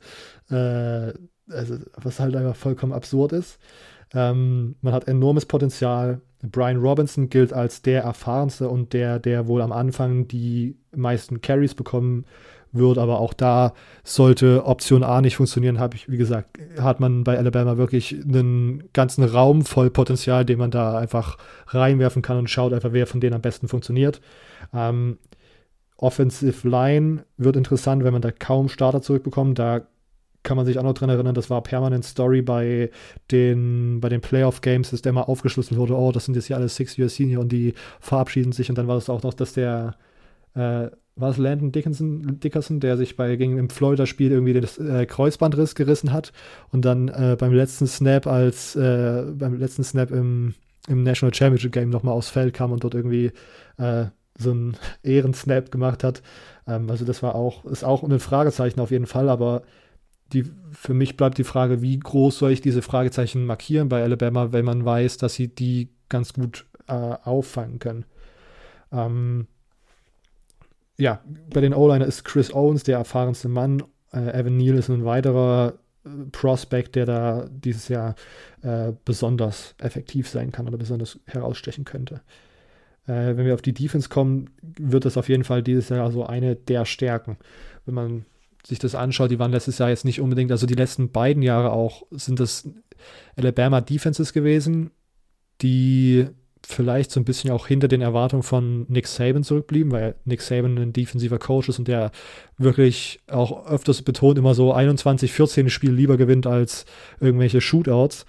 äh, 0.50 1.14
also, 1.50 1.78
was 1.96 2.20
halt 2.20 2.36
einfach 2.36 2.56
vollkommen 2.56 2.94
absurd 2.94 3.34
ist. 3.34 3.60
Ähm, 4.14 4.76
man 4.82 4.94
hat 4.94 5.08
enormes 5.08 5.46
Potenzial. 5.46 6.22
Brian 6.42 6.78
Robinson 6.78 7.30
gilt 7.30 7.54
als 7.54 7.82
der 7.82 8.04
erfahrenste 8.04 8.70
und 8.70 8.94
der, 8.94 9.20
der 9.20 9.48
wohl 9.48 9.62
am 9.62 9.72
Anfang 9.72 10.28
die 10.28 10.76
meisten 10.94 11.42
Carries 11.42 11.74
bekommen 11.74 12.26
wird, 12.74 12.98
aber 12.98 13.20
auch 13.20 13.34
da 13.34 13.74
sollte 14.04 14.66
Option 14.66 15.04
A 15.04 15.22
nicht 15.22 15.36
funktionieren, 15.38 15.80
habe 15.80 15.96
ich, 15.96 16.10
wie 16.10 16.18
gesagt, 16.18 16.58
hat 16.80 17.00
man 17.00 17.24
bei 17.24 17.38
Alabama 17.38 17.78
wirklich 17.78 18.14
einen 18.14 18.90
ganzen 18.94 19.24
Raum 19.24 19.64
voll 19.64 19.90
Potenzial, 19.90 20.44
den 20.44 20.58
man 20.58 20.72
da 20.72 20.98
einfach 20.98 21.38
reinwerfen 21.68 22.22
kann 22.22 22.38
und 22.38 22.50
schaut 22.50 22.74
einfach, 22.74 22.92
wer 22.92 23.08
von 23.08 23.22
denen 23.22 23.36
am 23.36 23.42
besten 23.42 23.68
funktioniert. 23.68 24.22
Ähm, 24.74 25.18
Offensive 25.98 26.68
Line 26.68 27.24
wird 27.38 27.56
interessant, 27.56 28.04
wenn 28.04 28.12
man 28.12 28.22
da 28.22 28.32
kaum 28.32 28.68
Starter 28.68 29.02
zurückbekommt. 29.02 29.58
Da 29.60 29.82
kann 30.44 30.58
man 30.58 30.66
sich 30.66 30.78
auch 30.78 30.84
noch 30.84 30.94
dran 30.94 31.10
erinnern, 31.10 31.36
das 31.36 31.50
war 31.50 31.64
permanent 31.64 32.06
Story 32.06 32.42
bei 32.42 32.92
den, 33.32 34.00
bei 34.00 34.10
den 34.10 34.22
Playoff-Games, 34.22 34.92
dass 34.92 35.02
der 35.02 35.14
mal 35.14 35.22
aufgeschlüsselt 35.22 35.80
wurde, 35.80 35.98
oh, 35.98 36.12
das 36.12 36.26
sind 36.26 36.36
jetzt 36.36 36.48
hier 36.48 36.58
alle 36.58 36.70
Six-Year 36.70 37.10
Senior 37.10 37.42
und 37.42 37.52
die 37.52 37.74
verabschieden 38.00 38.52
sich 38.52 38.70
und 38.70 38.78
dann 38.78 38.88
war 38.88 38.98
es 38.98 39.10
auch 39.10 39.24
noch, 39.24 39.34
dass 39.34 39.54
der 39.54 39.96
äh, 40.56 40.90
war 41.16 41.30
es 41.30 41.38
Landon 41.38 41.72
Dickinson, 41.72 42.40
Dickerson, 42.40 42.80
der 42.80 42.98
sich 42.98 43.16
bei 43.16 43.36
gegen 43.36 43.58
im 43.58 43.70
Florida-Spiel 43.70 44.32
irgendwie 44.32 44.60
das 44.60 44.78
äh, 44.80 45.06
Kreuzbandriss 45.06 45.76
gerissen 45.76 46.12
hat 46.12 46.34
und 46.72 46.86
dann 46.86 47.08
äh, 47.08 47.36
beim 47.40 47.54
letzten 47.54 47.88
Snap 47.88 48.26
als 48.26 48.76
äh, 48.76 49.24
beim 49.32 49.60
letzten 49.60 49.84
Snap 49.84 50.12
im, 50.12 50.56
im 50.88 51.04
National 51.04 51.34
Championship 51.34 51.72
Game 51.72 51.90
nochmal 51.90 52.16
aufs 52.16 52.30
Feld 52.30 52.54
kam 52.54 52.72
und 52.72 52.84
dort 52.84 52.96
irgendwie 52.96 53.32
äh, 53.78 54.06
so 54.38 54.52
einen 54.52 54.78
Ehrensnap 55.04 55.72
gemacht 55.72 56.04
hat. 56.04 56.24
Ähm, 56.68 56.90
also 56.90 57.06
das 57.06 57.22
war 57.22 57.36
auch, 57.36 57.66
ist 57.66 57.84
auch 57.84 58.04
ein 58.04 58.20
Fragezeichen 58.20 58.80
auf 58.80 58.92
jeden 58.92 59.06
Fall, 59.06 59.30
aber 59.30 59.64
die, 60.34 60.46
für 60.72 60.94
mich 60.94 61.18
bleibt 61.18 61.38
die 61.38 61.44
Frage, 61.44 61.82
wie 61.82 61.98
groß 62.00 62.38
soll 62.38 62.52
ich 62.52 62.62
diese 62.62 62.82
Fragezeichen 62.82 63.46
markieren 63.46 63.90
bei 63.90 64.04
Alabama, 64.04 64.52
wenn 64.52 64.66
man 64.66 64.84
weiß, 64.86 65.18
dass 65.18 65.36
sie 65.36 65.48
die 65.48 65.90
ganz 66.10 66.34
gut 66.34 66.66
äh, 66.88 66.94
auffangen 66.94 67.80
können. 67.80 68.06
Ähm, 68.92 69.48
ja, 70.98 71.22
bei 71.52 71.62
den 71.62 71.74
O-Liner 71.74 72.06
ist 72.06 72.24
Chris 72.24 72.54
Owens 72.54 72.84
der 72.84 72.98
erfahrenste 72.98 73.50
Mann. 73.50 73.84
Äh, 74.12 74.40
Evan 74.40 74.58
Neal 74.58 74.78
ist 74.78 74.90
ein 74.90 75.06
weiterer 75.06 75.76
äh, 76.06 76.10
Prospect, 76.32 76.96
der 76.96 77.06
da 77.06 77.50
dieses 77.50 77.88
Jahr 77.88 78.16
äh, 78.62 78.94
besonders 79.06 79.76
effektiv 79.80 80.30
sein 80.30 80.52
kann 80.52 80.68
oder 80.68 80.78
besonders 80.78 81.20
herausstechen 81.26 81.86
könnte. 81.86 82.22
Äh, 83.06 83.36
wenn 83.36 83.46
wir 83.46 83.54
auf 83.54 83.62
die 83.62 83.74
Defense 83.74 84.10
kommen, 84.10 84.52
wird 84.62 85.06
das 85.06 85.18
auf 85.18 85.30
jeden 85.30 85.44
Fall 85.44 85.64
dieses 85.64 85.90
Jahr 85.90 86.12
so 86.12 86.26
eine 86.26 86.56
der 86.56 86.86
Stärken. 86.86 87.38
Wenn 87.86 87.96
man 87.96 88.26
sich 88.66 88.80
das 88.80 88.96
anschaut, 88.96 89.32
die 89.32 89.40
waren 89.40 89.52
letztes 89.52 89.78
Jahr 89.78 89.90
jetzt 89.90 90.06
nicht 90.06 90.22
unbedingt, 90.22 90.52
also 90.52 90.66
die 90.66 90.76
letzten 90.76 91.12
beiden 91.12 91.44
Jahre 91.44 91.72
auch, 91.72 92.04
sind 92.12 92.40
das 92.40 92.70
Alabama 93.36 93.82
Defenses 93.82 94.34
gewesen, 94.34 94.92
die 95.62 96.28
vielleicht 96.66 97.12
so 97.12 97.20
ein 97.20 97.26
bisschen 97.26 97.52
auch 97.52 97.68
hinter 97.68 97.88
den 97.88 98.02
Erwartungen 98.02 98.44
von 98.44 98.86
Nick 98.88 99.08
Saban 99.08 99.44
zurückblieben, 99.44 99.92
weil 99.92 100.16
Nick 100.26 100.42
Saban 100.42 100.78
ein 100.78 100.94
defensiver 100.94 101.38
Coach 101.40 101.70
ist 101.70 101.80
und 101.80 101.88
der 101.88 102.12
wirklich 102.58 103.20
auch 103.28 103.68
öfters 103.68 104.02
betont 104.02 104.38
immer 104.38 104.54
so 104.54 104.74
21, 104.74 105.34
14 105.34 105.70
Spiele 105.70 105.94
lieber 105.94 106.18
gewinnt 106.18 106.48
als 106.48 106.86
irgendwelche 107.20 107.60
Shootouts. 107.60 108.26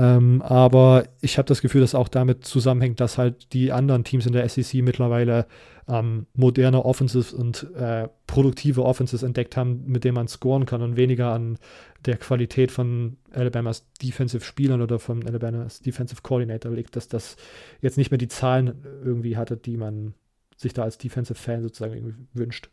Ähm, 0.00 0.40
aber 0.40 1.04
ich 1.20 1.36
habe 1.36 1.46
das 1.46 1.60
Gefühl, 1.60 1.82
dass 1.82 1.94
auch 1.94 2.08
damit 2.08 2.46
zusammenhängt, 2.46 3.00
dass 3.00 3.18
halt 3.18 3.52
die 3.52 3.70
anderen 3.70 4.02
Teams 4.02 4.24
in 4.24 4.32
der 4.32 4.48
SEC 4.48 4.82
mittlerweile 4.82 5.46
ähm, 5.88 6.26
moderne 6.32 6.86
Offenses 6.86 7.34
und 7.34 7.66
äh, 7.74 8.08
produktive 8.26 8.82
Offenses 8.82 9.22
entdeckt 9.22 9.58
haben, 9.58 9.84
mit 9.84 10.04
denen 10.04 10.14
man 10.14 10.26
scoren 10.26 10.64
kann 10.64 10.80
und 10.80 10.96
weniger 10.96 11.32
an 11.32 11.58
der 12.06 12.16
Qualität 12.16 12.70
von 12.70 13.18
Alabamas 13.32 13.92
Defensive 14.02 14.42
Spielern 14.42 14.80
oder 14.80 14.98
von 14.98 15.26
Alabamas 15.26 15.80
Defensive 15.80 16.22
Coordinator 16.22 16.72
liegt, 16.72 16.96
dass 16.96 17.08
das 17.08 17.36
jetzt 17.82 17.98
nicht 17.98 18.10
mehr 18.10 18.16
die 18.16 18.28
Zahlen 18.28 18.82
irgendwie 19.04 19.36
hatte, 19.36 19.58
die 19.58 19.76
man 19.76 20.14
sich 20.56 20.72
da 20.72 20.84
als 20.84 20.96
Defensive 20.96 21.38
Fan 21.38 21.62
sozusagen 21.62 21.92
irgendwie 21.92 22.26
wünscht. 22.32 22.70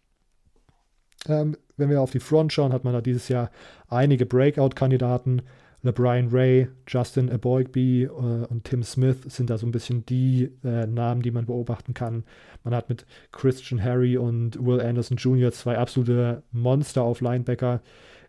Ähm, 1.27 1.57
wenn 1.75 1.89
wir 1.89 1.99
auf 1.99 2.11
die 2.11 2.21
Front 2.21 2.53
schauen, 2.53 2.71
hat 2.71 2.85
man 2.85 2.93
da 2.93 3.01
dieses 3.01 3.27
Jahr 3.27 3.51
einige 3.89 4.25
Breakout-Kandidaten. 4.25 5.41
LeBrian 5.83 6.29
Ray, 6.29 6.67
Justin 6.87 7.29
Aboigby 7.29 8.03
äh, 8.03 8.09
und 8.09 8.63
Tim 8.63 8.83
Smith 8.83 9.17
sind 9.27 9.49
da 9.49 9.57
so 9.57 9.65
ein 9.67 9.71
bisschen 9.71 10.05
die 10.05 10.51
äh, 10.63 10.87
Namen, 10.87 11.21
die 11.21 11.31
man 11.31 11.45
beobachten 11.45 11.93
kann. 11.93 12.23
Man 12.63 12.73
hat 12.73 12.89
mit 12.89 13.05
Christian 13.31 13.83
Harry 13.83 14.17
und 14.17 14.63
Will 14.63 14.81
Anderson 14.81 15.17
Jr. 15.17 15.51
zwei 15.51 15.77
absolute 15.77 16.43
Monster 16.51 17.03
auf 17.03 17.21
Linebacker. 17.21 17.81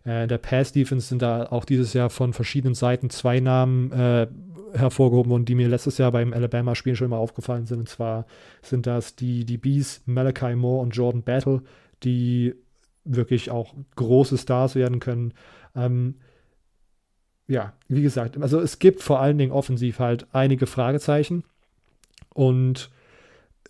Äh, 0.03 0.27
der 0.27 0.37
Pass-Defense 0.37 1.07
sind 1.07 1.21
da 1.21 1.47
auch 1.47 1.65
dieses 1.65 1.93
Jahr 1.93 2.09
von 2.09 2.33
verschiedenen 2.33 2.75
Seiten 2.75 3.09
zwei 3.09 3.39
Namen 3.39 3.91
äh, 3.91 4.27
hervorgehoben 4.73 5.31
worden, 5.31 5.45
die 5.45 5.55
mir 5.55 5.67
letztes 5.67 5.97
Jahr 5.97 6.11
beim 6.11 6.33
Alabama-Spiel 6.33 6.95
schon 6.95 7.09
mal 7.09 7.17
aufgefallen 7.17 7.65
sind. 7.65 7.79
Und 7.79 7.89
zwar 7.89 8.25
sind 8.61 8.87
das 8.87 9.15
die, 9.15 9.43
Bees 9.57 10.01
Malachi 10.05 10.55
Moore 10.55 10.83
und 10.83 10.95
Jordan 10.95 11.23
Battle, 11.23 11.63
die 12.03 12.55
wirklich 13.05 13.49
auch 13.49 13.73
große 13.95 14.37
Stars 14.37 14.75
werden 14.75 14.99
können. 14.99 15.33
Ähm, 15.75 16.15
ja, 17.49 17.73
wie 17.87 18.03
gesagt, 18.03 18.39
also 18.41 18.61
es 18.61 18.77
gibt 18.77 19.01
vor 19.01 19.19
allen 19.19 19.39
Dingen 19.39 19.51
offensiv 19.51 19.97
halt 19.99 20.27
einige 20.31 20.67
Fragezeichen. 20.67 21.43
Und 22.33 22.91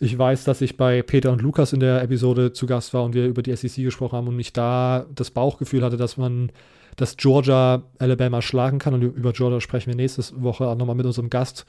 ich 0.02 0.18
weiß, 0.18 0.44
dass 0.44 0.60
ich 0.60 0.76
bei 0.76 1.02
Peter 1.02 1.32
und 1.32 1.42
Lukas 1.42 1.72
in 1.72 1.80
der 1.80 2.02
Episode 2.02 2.52
zu 2.52 2.66
Gast 2.66 2.94
war 2.94 3.04
und 3.06 3.14
wir 3.14 3.26
über 3.26 3.42
die 3.42 3.56
SEC 3.56 3.84
gesprochen 3.86 4.18
haben 4.18 4.28
und 4.28 4.38
ich 4.38 4.52
da 4.52 5.06
das 5.16 5.32
Bauchgefühl 5.32 5.82
hatte, 5.82 5.96
dass 5.96 6.18
man, 6.18 6.52
dass 6.98 7.16
Georgia 7.16 7.84
Alabama 8.00 8.42
schlagen 8.42 8.80
kann. 8.80 8.94
Und 8.94 9.02
über 9.02 9.32
Georgia 9.32 9.62
sprechen 9.62 9.88
wir 9.88 9.96
nächste 9.96 10.24
Woche 10.44 10.68
auch 10.68 10.76
nochmal 10.76 10.96
mit 10.96 11.06
unserem 11.06 11.30
Gast. 11.30 11.66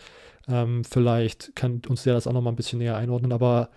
Ähm, 0.49 0.83
vielleicht 0.83 1.55
kann 1.55 1.81
uns 1.89 2.03
der 2.03 2.15
das 2.15 2.27
auch 2.27 2.33
nochmal 2.33 2.53
ein 2.53 2.57
bisschen 2.57 2.81
näher 2.81 2.97
einordnen. 2.97 3.33
Aber 3.33 3.69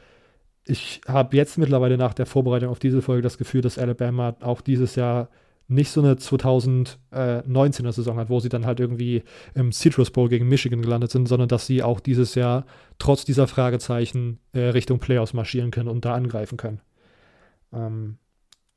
ich 0.65 1.01
habe 1.07 1.37
jetzt 1.37 1.59
mittlerweile 1.59 1.99
nach 1.99 2.15
der 2.15 2.25
Vorbereitung 2.25 2.69
auf 2.69 2.79
diese 2.79 3.03
Folge 3.03 3.21
das 3.21 3.37
Gefühl, 3.37 3.61
dass 3.61 3.77
Alabama 3.77 4.35
auch 4.39 4.61
dieses 4.61 4.95
Jahr 4.95 5.29
nicht 5.67 5.91
so 5.91 6.01
eine 6.01 6.15
2019er 6.15 7.91
Saison 7.91 8.17
hat, 8.17 8.29
wo 8.29 8.39
sie 8.39 8.49
dann 8.49 8.65
halt 8.65 8.79
irgendwie 8.79 9.23
im 9.53 9.71
Citrus 9.71 10.11
Bowl 10.11 10.29
gegen 10.29 10.49
Michigan 10.49 10.81
gelandet 10.81 11.11
sind, 11.11 11.27
sondern 11.27 11.47
dass 11.47 11.65
sie 11.65 11.83
auch 11.83 11.99
dieses 11.99 12.35
Jahr 12.35 12.65
trotz 12.99 13.25
dieser 13.25 13.47
Fragezeichen 13.47 14.39
äh, 14.51 14.59
Richtung 14.59 14.99
Playoffs 14.99 15.33
marschieren 15.33 15.71
können 15.71 15.89
und 15.89 16.05
da 16.05 16.13
angreifen 16.13 16.57
können. 16.57 16.81
Ähm, 17.71 18.17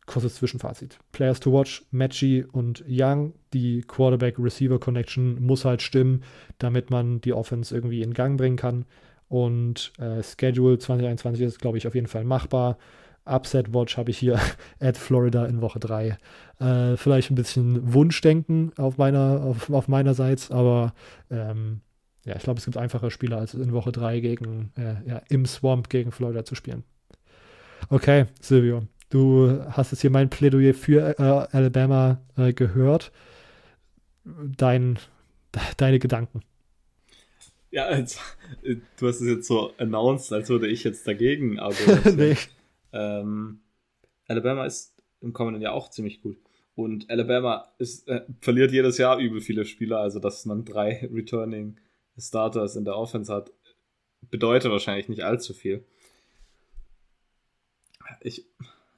kurzes 0.06 0.36
Zwischenfazit. 0.36 0.98
Players 1.12 1.40
to 1.40 1.52
watch, 1.52 1.84
Matchy 1.90 2.44
und 2.44 2.84
Young. 2.88 3.34
Die 3.52 3.82
Quarterback-Receiver-Connection 3.82 5.42
muss 5.44 5.64
halt 5.64 5.82
stimmen, 5.82 6.22
damit 6.58 6.90
man 6.90 7.20
die 7.20 7.32
Offense 7.32 7.74
irgendwie 7.74 8.02
in 8.02 8.14
Gang 8.14 8.38
bringen 8.38 8.56
kann. 8.56 8.86
Und 9.28 9.92
äh, 9.98 10.22
Schedule 10.22 10.78
2021 10.78 11.44
ist, 11.44 11.58
glaube 11.58 11.78
ich, 11.78 11.86
auf 11.86 11.94
jeden 11.94 12.06
Fall 12.06 12.24
machbar. 12.24 12.78
Upset 13.26 13.74
Watch 13.74 13.96
habe 13.96 14.10
ich 14.10 14.18
hier 14.18 14.40
at 14.80 14.96
Florida 14.96 15.46
in 15.46 15.60
Woche 15.60 15.78
3. 15.78 16.16
Äh, 16.58 16.96
vielleicht 16.96 17.30
ein 17.30 17.34
bisschen 17.34 17.92
Wunschdenken 17.92 18.72
auf 18.78 18.98
meiner, 18.98 19.42
auf, 19.42 19.70
auf 19.70 19.88
meinerseits, 19.88 20.50
aber 20.50 20.94
ähm, 21.30 21.80
ja, 22.24 22.34
ich 22.36 22.42
glaube, 22.42 22.58
es 22.58 22.64
gibt 22.64 22.76
einfache 22.76 23.10
Spieler 23.10 23.38
als 23.38 23.54
in 23.54 23.72
Woche 23.72 23.92
3 23.92 24.20
gegen, 24.20 24.72
äh, 24.76 25.08
ja, 25.08 25.22
im 25.28 25.46
Swamp 25.46 25.88
gegen 25.88 26.10
Florida 26.12 26.44
zu 26.44 26.54
spielen. 26.54 26.82
Okay, 27.88 28.26
Silvio, 28.40 28.82
du 29.10 29.64
hast 29.70 29.92
jetzt 29.92 30.00
hier 30.00 30.10
mein 30.10 30.28
Plädoyer 30.28 30.74
für 30.74 31.18
äh, 31.18 31.22
Alabama 31.22 32.20
äh, 32.36 32.52
gehört. 32.52 33.12
Dein, 34.24 34.98
deine 35.76 35.98
Gedanken. 35.98 36.42
Ja, 37.70 37.84
als, 37.84 38.18
du 38.62 39.06
hast 39.06 39.20
es 39.20 39.28
jetzt 39.28 39.46
so 39.46 39.72
announced, 39.78 40.32
als 40.32 40.48
würde 40.48 40.66
ich 40.66 40.82
jetzt 40.82 41.06
dagegen 41.06 41.58
argumentieren. 41.58 42.16
nee. 42.16 42.36
Ähm, 42.92 43.60
Alabama 44.28 44.64
ist 44.66 44.94
im 45.20 45.32
kommenden 45.32 45.62
Jahr 45.62 45.74
auch 45.74 45.90
ziemlich 45.90 46.20
gut. 46.20 46.36
Und 46.74 47.08
Alabama 47.08 47.72
ist, 47.78 48.06
äh, 48.08 48.22
verliert 48.40 48.70
jedes 48.72 48.98
Jahr 48.98 49.18
übel 49.18 49.40
viele 49.40 49.64
Spieler, 49.64 49.98
also 49.98 50.18
dass 50.18 50.44
man 50.44 50.64
drei 50.64 51.08
Returning 51.12 51.78
Starters 52.18 52.76
in 52.76 52.84
der 52.84 52.96
Offense 52.96 53.32
hat, 53.32 53.52
bedeutet 54.30 54.70
wahrscheinlich 54.70 55.08
nicht 55.08 55.24
allzu 55.24 55.54
viel. 55.54 55.84
Ich, 58.20 58.46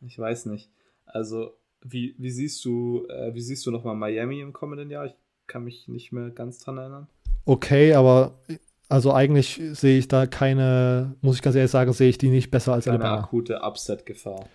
ich 0.06 0.18
weiß 0.18 0.46
nicht. 0.46 0.70
Also, 1.06 1.56
wie, 1.80 2.14
wie 2.18 2.30
siehst 2.30 2.64
du, 2.64 3.06
äh, 3.08 3.34
wie 3.34 3.40
siehst 3.40 3.64
du 3.66 3.70
nochmal 3.70 3.96
Miami 3.96 4.40
im 4.40 4.52
kommenden 4.52 4.90
Jahr? 4.90 5.06
Ich 5.06 5.14
kann 5.46 5.64
mich 5.64 5.88
nicht 5.88 6.12
mehr 6.12 6.30
ganz 6.30 6.58
dran 6.58 6.78
erinnern. 6.78 7.08
Okay, 7.44 7.94
aber 7.94 8.38
also 8.88 9.12
eigentlich 9.12 9.60
sehe 9.72 9.98
ich 9.98 10.08
da 10.08 10.26
keine, 10.26 11.14
muss 11.20 11.36
ich 11.36 11.42
ganz 11.42 11.56
ehrlich 11.56 11.70
sagen, 11.70 11.92
sehe 11.92 12.08
ich 12.08 12.18
die 12.18 12.30
nicht 12.30 12.50
besser 12.50 12.72
als 12.72 12.86
keine 12.86 12.98
Alabama. 13.04 13.22
akute 13.24 13.60
Upset-Gefahr. 13.62 14.46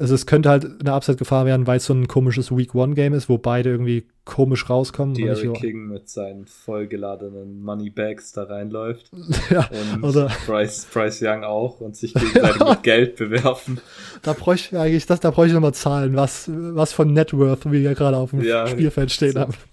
Also 0.00 0.14
es 0.14 0.24
könnte 0.24 0.48
halt 0.48 0.64
eine 0.80 0.94
Upset-Gefahr 0.94 1.44
werden, 1.44 1.66
weil 1.66 1.76
es 1.76 1.84
so 1.84 1.92
ein 1.92 2.08
komisches 2.08 2.50
Week-One-Game 2.50 3.12
ist, 3.12 3.28
wo 3.28 3.36
beide 3.36 3.68
irgendwie 3.68 4.06
komisch 4.24 4.70
rauskommen. 4.70 5.14
Derrick 5.14 5.52
King 5.52 5.88
mit 5.88 6.08
seinen 6.08 6.46
vollgeladenen 6.46 7.60
Moneybags 7.62 8.32
da 8.32 8.44
reinläuft. 8.44 9.10
ja, 9.50 9.68
und 9.92 10.02
oder 10.02 10.30
Bryce, 10.46 10.86
Bryce 10.90 11.20
Young 11.20 11.44
auch 11.44 11.82
und 11.82 11.96
sich 11.96 12.14
gegenseitig 12.14 12.66
mit 12.66 12.82
Geld 12.82 13.16
bewerfen. 13.16 13.78
Da 14.22 14.32
bräuchte 14.32 14.76
ich 14.76 14.80
eigentlich, 14.80 15.04
das, 15.04 15.20
da 15.20 15.30
bräuchte 15.30 15.48
ich 15.48 15.54
nochmal 15.54 15.74
Zahlen, 15.74 16.16
was, 16.16 16.48
was 16.50 16.94
von 16.94 17.12
Net 17.12 17.34
Worth 17.34 17.70
wir 17.70 17.80
ja 17.80 17.92
gerade 17.92 18.16
auf 18.16 18.30
dem 18.30 18.42
ja, 18.42 18.66
Spielfeld 18.68 19.12
stehen 19.12 19.32
so. 19.32 19.40
haben. 19.40 19.54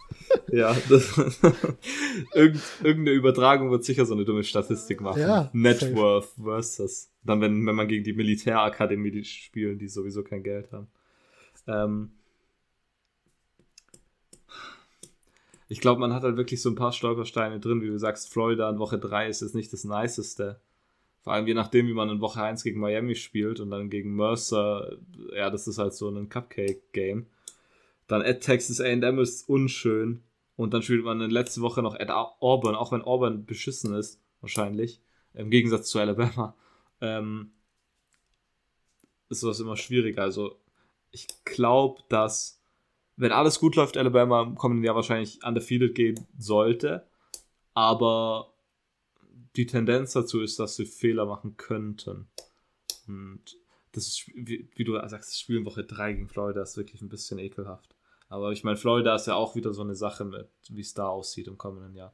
Ja, 0.52 0.76
das, 0.90 1.18
irgend, 2.34 2.62
irgendeine 2.84 3.12
Übertragung 3.12 3.72
wird 3.72 3.86
sicher 3.86 4.06
so 4.06 4.14
eine 4.14 4.26
dumme 4.26 4.44
Statistik 4.44 5.00
machen. 5.00 5.22
Ja, 5.22 5.50
Net 5.54 5.80
safe. 5.80 5.96
Worth 5.96 6.30
versus. 6.42 7.10
Dann, 7.28 7.42
wenn, 7.42 7.66
wenn 7.66 7.76
man 7.76 7.88
gegen 7.88 8.04
die 8.04 8.14
Militärakademie 8.14 9.12
die 9.12 9.24
spielen, 9.24 9.78
die 9.78 9.88
sowieso 9.88 10.24
kein 10.24 10.44
Geld 10.44 10.72
haben. 10.72 10.88
Ähm, 11.68 12.12
ich 15.68 15.82
glaube, 15.82 16.00
man 16.00 16.14
hat 16.14 16.24
halt 16.24 16.38
wirklich 16.38 16.62
so 16.62 16.70
ein 16.70 16.76
paar 16.76 16.94
Stolpersteine 16.94 17.60
drin, 17.60 17.82
wie 17.82 17.88
du 17.88 18.00
sagst, 18.00 18.32
Florida 18.32 18.70
in 18.70 18.80
Woche 18.80 18.98
3 18.98 19.28
ist 19.28 19.42
jetzt 19.42 19.56
nicht 19.56 19.72
das 19.74 19.84
Niceste. 19.84 20.60
Vor 21.22 21.34
allem 21.34 21.48
je 21.48 21.54
nachdem, 21.54 21.88
wie 21.88 21.94
man 21.94 22.10
in 22.10 22.22
Woche 22.22 22.42
1 22.42 22.64
gegen 22.64 22.80
Miami 22.80 23.16
spielt 23.16 23.60
und 23.60 23.70
dann 23.70 23.90
gegen 23.90 24.16
Mercer, 24.16 24.98
ja, 25.36 25.50
das 25.50 25.68
ist 25.68 25.78
halt 25.78 25.94
so 25.94 26.10
ein 26.10 26.30
Cupcake-Game. 26.30 27.28
Dann 28.08 28.22
at 28.22 28.42
Texas 28.42 28.80
AM 28.80 29.20
ist 29.20 29.50
unschön. 29.50 30.24
Und 30.56 30.74
dann 30.74 30.82
spielt 30.82 31.04
man 31.04 31.22
in 31.22 31.30
letzte 31.30 31.62
Woche 31.62 31.84
noch 31.84 32.00
at 32.00 32.10
Auburn, 32.10 32.76
auch 32.76 32.92
wenn 32.92 33.02
Auburn 33.02 33.46
beschissen 33.46 33.94
ist, 33.94 34.20
wahrscheinlich. 34.42 35.02
Im 35.34 35.52
Gegensatz 35.52 35.90
zu 35.90 36.00
Alabama. 36.00 36.56
Ähm, 37.02 37.52
ist 39.30 39.42
sowas 39.42 39.60
immer 39.60 39.78
schwieriger. 39.78 40.22
Also, 40.24 40.60
ich 41.12 41.28
glaube, 41.46 42.02
dass, 42.10 42.62
wenn 43.16 43.32
alles 43.32 43.60
gut 43.60 43.76
läuft, 43.76 43.98
Alabama 43.98 44.44
im 44.44 44.56
kommenden 44.56 44.86
Jahr 44.86 44.96
wahrscheinlich 44.96 45.44
undefeated 45.44 45.96
gehen 45.96 46.28
sollte. 46.38 47.08
Aber 47.74 48.54
die 49.56 49.66
Tendenz 49.66 50.14
dazu 50.14 50.42
ist, 50.42 50.60
dass 50.60 50.76
sie 50.76 50.86
Fehler 50.86 51.26
machen 51.26 51.58
könnten. 51.58 52.28
Und 53.08 53.58
das 53.92 54.08
ist, 54.08 54.28
wie, 54.36 54.70
wie 54.76 54.84
du 54.84 54.94
sagst, 55.08 55.40
Spiel 55.40 55.58
in 55.58 55.66
Woche 55.66 55.84
3 55.84 56.14
gegen 56.14 56.28
Florida 56.28 56.62
ist 56.62 56.78
wirklich 56.78 57.02
ein 57.02 57.10
bisschen 57.10 57.40
ekelhaft. 57.40 57.96
Aber 58.30 58.52
ich 58.52 58.64
meine, 58.64 58.78
Florida 58.78 59.16
ist 59.16 59.28
ja 59.28 59.36
auch 59.36 59.56
wieder 59.56 59.74
so 59.74 59.82
eine 59.82 59.96
Sache 59.96 60.26
mit, 60.26 60.50
wie 60.70 60.82
es 60.82 60.94
da 60.94 61.08
aussieht 61.08 61.48
im 61.48 61.58
kommenden 61.58 61.96
Jahr. 61.96 62.14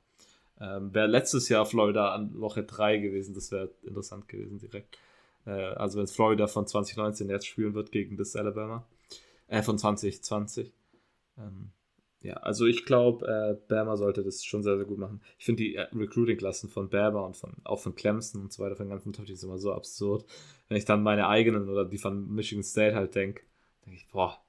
Ähm, 0.64 0.94
wäre 0.94 1.08
letztes 1.08 1.50
Jahr 1.50 1.66
Florida 1.66 2.14
an 2.14 2.40
Woche 2.40 2.64
3 2.64 2.98
gewesen, 2.98 3.34
das 3.34 3.52
wäre 3.52 3.72
interessant 3.84 4.28
gewesen 4.28 4.60
direkt. 4.60 4.98
Äh, 5.46 5.52
also 5.52 6.00
wenn 6.00 6.08
Florida 6.08 6.48
von 6.48 6.66
2019 6.66 7.30
jetzt 7.30 7.48
spielen 7.48 7.74
wird 7.74 7.92
gegen 7.92 8.16
das 8.16 8.36
Alabama. 8.36 8.88
Äh, 9.48 9.62
von 9.62 9.78
2020. 9.78 10.74
Ähm, 11.38 11.72
ja, 12.22 12.36
also 12.36 12.66
ich 12.66 12.86
glaube, 12.86 13.28
äh, 13.28 13.68
Bama 13.68 13.98
sollte 13.98 14.24
das 14.24 14.46
schon 14.46 14.64
sehr, 14.64 14.78
sehr 14.78 14.86
gut 14.86 14.98
machen. 14.98 15.22
Ich 15.38 15.46
finde 15.46 15.64
die 15.64 15.76
äh, 15.76 15.88
Recruiting-Klassen 15.94 16.70
von 16.70 16.90
Bama 16.90 17.20
und 17.20 17.36
von, 17.36 17.54
auch 17.66 17.82
von 17.82 17.96
Clemson 17.96 18.44
und 18.44 18.54
so 18.54 18.64
weiter, 18.64 18.78
von 18.78 18.86
den 18.86 18.92
ganzen 18.92 19.12
Top, 19.12 19.26
die 19.26 19.36
sind 19.36 19.50
immer 19.50 19.60
so 19.60 19.74
absurd. 19.74 20.26
Wenn 20.70 20.78
ich 20.78 20.86
dann 20.86 21.04
meine 21.04 21.28
eigenen 21.28 21.68
oder 21.68 21.84
die 21.84 21.98
von 21.98 22.34
Michigan 22.34 22.64
State 22.64 22.96
halt 22.96 23.16
denke, 23.16 23.44
denke 23.86 23.98
ich, 23.98 24.08
boah, 24.08 24.40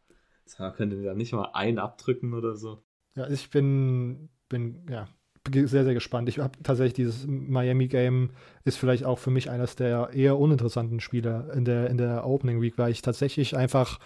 Sag, 0.47 0.77
könnt 0.77 0.93
ihr 0.93 1.03
da 1.03 1.15
nicht 1.15 1.33
mal 1.33 1.51
einen 1.53 1.79
abdrücken 1.79 2.35
oder 2.35 2.55
so? 2.55 2.83
Ja, 3.15 3.29
ich 3.29 3.51
bin, 3.51 4.29
bin 4.49 4.87
ja, 4.91 5.09
sehr, 5.53 5.85
sehr 5.85 5.95
gespannt. 5.95 6.29
Ich 6.29 6.39
habe 6.39 6.57
tatsächlich 6.63 6.95
dieses 6.95 7.27
Miami-Game 7.27 8.31
ist 8.65 8.79
vielleicht 8.79 9.05
auch 9.05 9.19
für 9.19 9.31
mich 9.31 9.51
eines 9.51 9.77
der 9.77 10.11
eher 10.13 10.39
uninteressanten 10.39 11.01
Spiele 11.01 11.53
in 11.55 11.65
der, 11.65 11.91
in 11.91 11.99
der 11.99 12.27
Opening 12.27 12.61
Week, 12.63 12.79
weil 12.79 12.91
ich 12.91 13.03
tatsächlich 13.03 13.57
einfach 13.57 13.99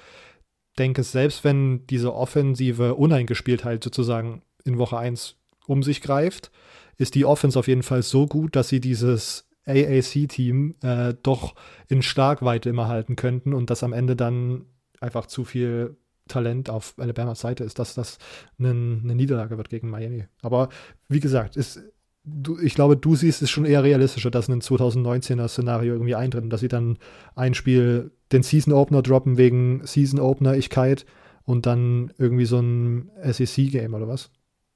denke, 0.78 1.02
selbst 1.02 1.44
wenn 1.44 1.86
diese 1.86 2.14
offensive 2.14 2.94
Uneingespieltheit 2.94 3.82
sozusagen 3.82 4.42
in 4.64 4.78
Woche 4.78 4.98
1 4.98 5.36
um 5.66 5.82
sich 5.82 6.00
greift, 6.00 6.50
ist 6.96 7.14
die 7.14 7.24
Offense 7.24 7.58
auf 7.58 7.68
jeden 7.68 7.82
Fall 7.82 8.02
so 8.02 8.26
gut, 8.26 8.56
dass 8.56 8.68
sie 8.68 8.80
dieses 8.80 9.48
AAC-Team 9.66 10.76
äh, 10.82 11.14
doch 11.22 11.54
in 11.88 12.02
Starkweite 12.02 12.70
immer 12.70 12.88
halten 12.88 13.16
könnten 13.16 13.52
und 13.52 13.70
das 13.70 13.82
am 13.82 13.92
Ende 13.92 14.16
dann 14.16 14.64
einfach 15.00 15.26
zu 15.26 15.44
viel 15.44 15.96
Talent 16.28 16.70
auf 16.70 16.94
Alabamas 16.98 17.40
Seite 17.40 17.64
ist, 17.64 17.78
dass 17.78 17.94
das 17.94 18.18
eine, 18.58 18.70
eine 18.70 19.14
Niederlage 19.14 19.56
wird 19.56 19.68
gegen 19.68 19.90
Miami. 19.90 20.26
Aber 20.42 20.68
wie 21.08 21.20
gesagt, 21.20 21.56
ist, 21.56 21.80
du, 22.24 22.58
ich 22.58 22.74
glaube, 22.74 22.96
du 22.96 23.16
siehst 23.16 23.42
es 23.42 23.50
schon 23.50 23.64
eher 23.64 23.82
realistischer, 23.82 24.30
dass 24.30 24.48
ein 24.48 24.60
2019er 24.60 25.48
Szenario 25.48 25.94
irgendwie 25.94 26.14
eintritt 26.14 26.44
und 26.44 26.50
dass 26.50 26.60
sie 26.60 26.68
dann 26.68 26.98
ein 27.34 27.54
Spiel 27.54 28.12
den 28.32 28.42
Season 28.42 28.72
Opener 28.72 29.02
droppen 29.02 29.38
wegen 29.38 29.84
Season 29.86 30.20
Opener-Igkeit 30.20 31.06
und 31.44 31.66
dann 31.66 32.12
irgendwie 32.18 32.44
so 32.44 32.58
ein 32.60 33.10
SEC-Game 33.22 33.94
oder 33.94 34.08
was? 34.08 34.30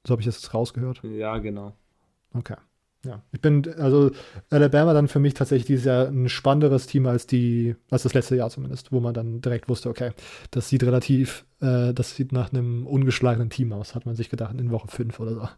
So 0.05 0.11
habe 0.11 0.21
ich 0.21 0.25
das 0.25 0.41
jetzt 0.41 0.53
rausgehört. 0.53 1.01
Ja, 1.03 1.37
genau. 1.37 1.73
Okay. 2.33 2.55
Ja, 3.05 3.21
ich 3.33 3.41
bin, 3.41 3.67
also 3.79 4.11
Alabama 4.49 4.93
dann 4.93 5.09
für 5.09 5.19
mich 5.19 5.33
tatsächlich 5.33 5.65
dieses 5.65 5.85
Jahr 5.85 6.07
ein 6.07 6.29
spannenderes 6.29 6.87
Team 6.87 7.05
als 7.05 7.27
die, 7.27 7.75
als 7.89 8.03
das 8.03 8.13
letzte 8.13 8.37
Jahr 8.37 8.49
zumindest, 8.49 8.93
wo 8.93 9.01
man 9.01 9.13
dann 9.13 9.41
direkt 9.41 9.67
wusste, 9.67 9.89
okay, 9.89 10.11
das 10.51 10.69
sieht 10.69 10.83
relativ, 10.83 11.45
äh, 11.59 11.93
das 11.93 12.15
sieht 12.15 12.31
nach 12.31 12.53
einem 12.53 12.87
ungeschlagenen 12.87 13.49
Team 13.49 13.73
aus, 13.73 13.93
hat 13.93 14.05
man 14.05 14.15
sich 14.15 14.29
gedacht, 14.29 14.55
in 14.57 14.71
Woche 14.71 14.87
5 14.87 15.19
oder 15.19 15.33
so. 15.33 15.49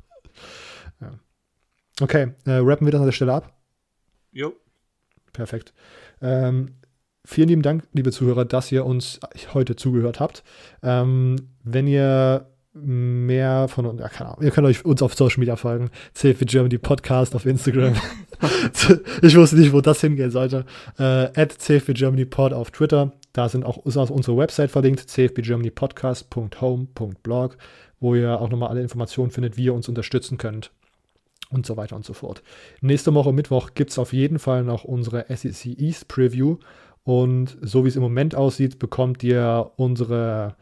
Ja. 1.01 1.19
Okay, 2.01 2.31
äh, 2.45 2.53
rappen 2.53 2.87
wir 2.87 2.91
das 2.91 3.01
an 3.01 3.07
der 3.07 3.13
Stelle 3.13 3.33
ab? 3.33 3.55
Jo. 4.31 4.53
Perfekt. 5.31 5.73
Ähm, 6.21 6.75
vielen 7.25 7.49
lieben 7.49 7.61
Dank, 7.61 7.87
liebe 7.93 8.11
Zuhörer, 8.11 8.45
dass 8.45 8.71
ihr 8.71 8.85
uns 8.85 9.19
heute 9.53 9.75
zugehört 9.75 10.19
habt. 10.19 10.43
Ähm, 10.81 11.35
wenn 11.63 11.85
ihr 11.85 12.49
mehr 12.75 13.67
von 13.67 13.85
uns, 13.85 14.01
ja, 14.01 14.09
keine 14.09 14.31
Ahnung, 14.31 14.43
ihr 14.43 14.49
könnt 14.51 14.65
euch 14.67 14.83
uns 14.85 15.01
auf 15.01 15.15
Social 15.15 15.39
Media 15.39 15.55
folgen. 15.55 15.89
CFB 16.13 16.45
Germany 16.45 16.77
Podcast 16.77 17.33
auf 17.35 17.45
Instagram. 17.45 17.93
ich 19.21 19.35
wusste 19.35 19.57
nicht, 19.57 19.73
wo 19.73 19.81
das 19.81 20.01
hingehen 20.01 20.31
sollte. 20.31 20.65
Äh, 20.99 21.29
at 21.39 21.53
CFB 21.53 21.93
Germany 21.93 22.25
Pod 22.25 22.53
auf 22.53 22.71
Twitter. 22.71 23.13
Da 23.33 23.49
sind 23.49 23.65
auch, 23.65 23.85
ist 23.85 23.97
auch 23.97 24.09
unsere 24.09 24.37
Website 24.37 24.71
verlinkt, 24.71 25.09
cfbgermanypodcast.home.blog, 25.09 27.57
wo 27.99 28.15
ihr 28.15 28.39
auch 28.39 28.49
nochmal 28.49 28.69
alle 28.69 28.81
Informationen 28.81 29.31
findet, 29.31 29.57
wie 29.57 29.65
ihr 29.65 29.73
uns 29.73 29.89
unterstützen 29.89 30.37
könnt 30.37 30.71
und 31.49 31.65
so 31.65 31.77
weiter 31.77 31.95
und 31.95 32.05
so 32.05 32.13
fort. 32.13 32.43
Nächste 32.81 33.13
Woche 33.13 33.33
Mittwoch 33.33 33.71
gibt 33.73 33.91
es 33.91 33.99
auf 33.99 34.13
jeden 34.13 34.39
Fall 34.39 34.63
noch 34.63 34.83
unsere 34.83 35.25
SEC 35.29 35.79
East 35.79 36.07
Preview. 36.07 36.57
Und 37.03 37.57
so 37.61 37.83
wie 37.83 37.89
es 37.89 37.95
im 37.95 38.01
Moment 38.01 38.35
aussieht, 38.35 38.79
bekommt 38.79 39.23
ihr 39.23 39.71
unsere, 39.75 40.55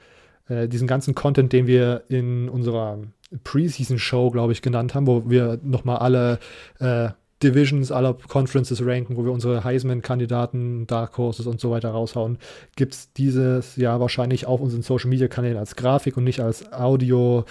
äh, 0.47 0.67
diesen 0.67 0.87
ganzen 0.87 1.15
Content, 1.15 1.53
den 1.53 1.67
wir 1.67 2.03
in 2.09 2.49
unserer 2.49 2.99
Preseason-Show, 3.43 4.31
glaube 4.31 4.53
ich, 4.53 4.61
genannt 4.61 4.93
haben, 4.93 5.07
wo 5.07 5.29
wir 5.29 5.59
nochmal 5.63 5.97
alle 5.97 6.39
äh, 6.79 7.09
Divisions 7.41 7.91
aller 7.91 8.13
Conferences 8.13 8.85
ranken, 8.85 9.17
wo 9.17 9.25
wir 9.25 9.31
unsere 9.31 9.63
Heisman-Kandidaten, 9.63 10.87
Dark 10.87 11.17
Horses 11.17 11.45
und 11.45 11.59
so 11.59 11.71
weiter 11.71 11.89
raushauen, 11.89 12.37
gibt 12.75 12.93
es 12.93 13.11
dieses 13.13 13.75
Jahr 13.75 13.99
wahrscheinlich 13.99 14.45
auf 14.45 14.61
unseren 14.61 14.81
Social-Media-Kanälen 14.81 15.57
als 15.57 15.75
Grafik 15.75 16.15
und 16.15 16.23
nicht 16.23 16.39
als 16.39 16.71
Audio 16.71 17.45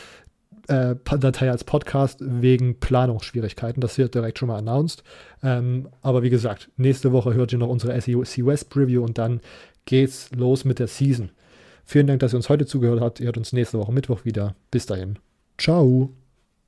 äh, 0.68 0.94
Datei 1.04 1.50
als 1.50 1.64
Podcast 1.64 2.18
wegen 2.20 2.78
Planungsschwierigkeiten. 2.80 3.80
Das 3.80 3.98
wird 3.98 4.14
direkt 4.14 4.38
schon 4.38 4.48
mal 4.48 4.58
announced. 4.58 5.02
Ähm, 5.42 5.88
aber 6.00 6.22
wie 6.22 6.30
gesagt, 6.30 6.70
nächste 6.76 7.12
Woche 7.12 7.34
hört 7.34 7.52
ihr 7.52 7.58
noch 7.58 7.68
unsere 7.68 8.00
SEC 8.00 8.46
West 8.46 8.70
Preview 8.70 9.02
und 9.02 9.18
dann 9.18 9.40
geht's 9.84 10.30
los 10.34 10.64
mit 10.64 10.78
der 10.78 10.86
Season. 10.86 11.30
Vielen 11.92 12.06
Dank, 12.06 12.20
dass 12.20 12.32
ihr 12.32 12.38
uns 12.38 12.48
heute 12.48 12.64
zugehört 12.64 13.02
habt. 13.02 13.20
Ihr 13.20 13.26
hört 13.26 13.36
uns 13.36 13.52
nächste 13.52 13.78
Woche 13.78 13.92
Mittwoch 13.92 14.24
wieder. 14.24 14.54
Bis 14.70 14.86
dahin. 14.86 15.18
Ciao. 15.58 16.08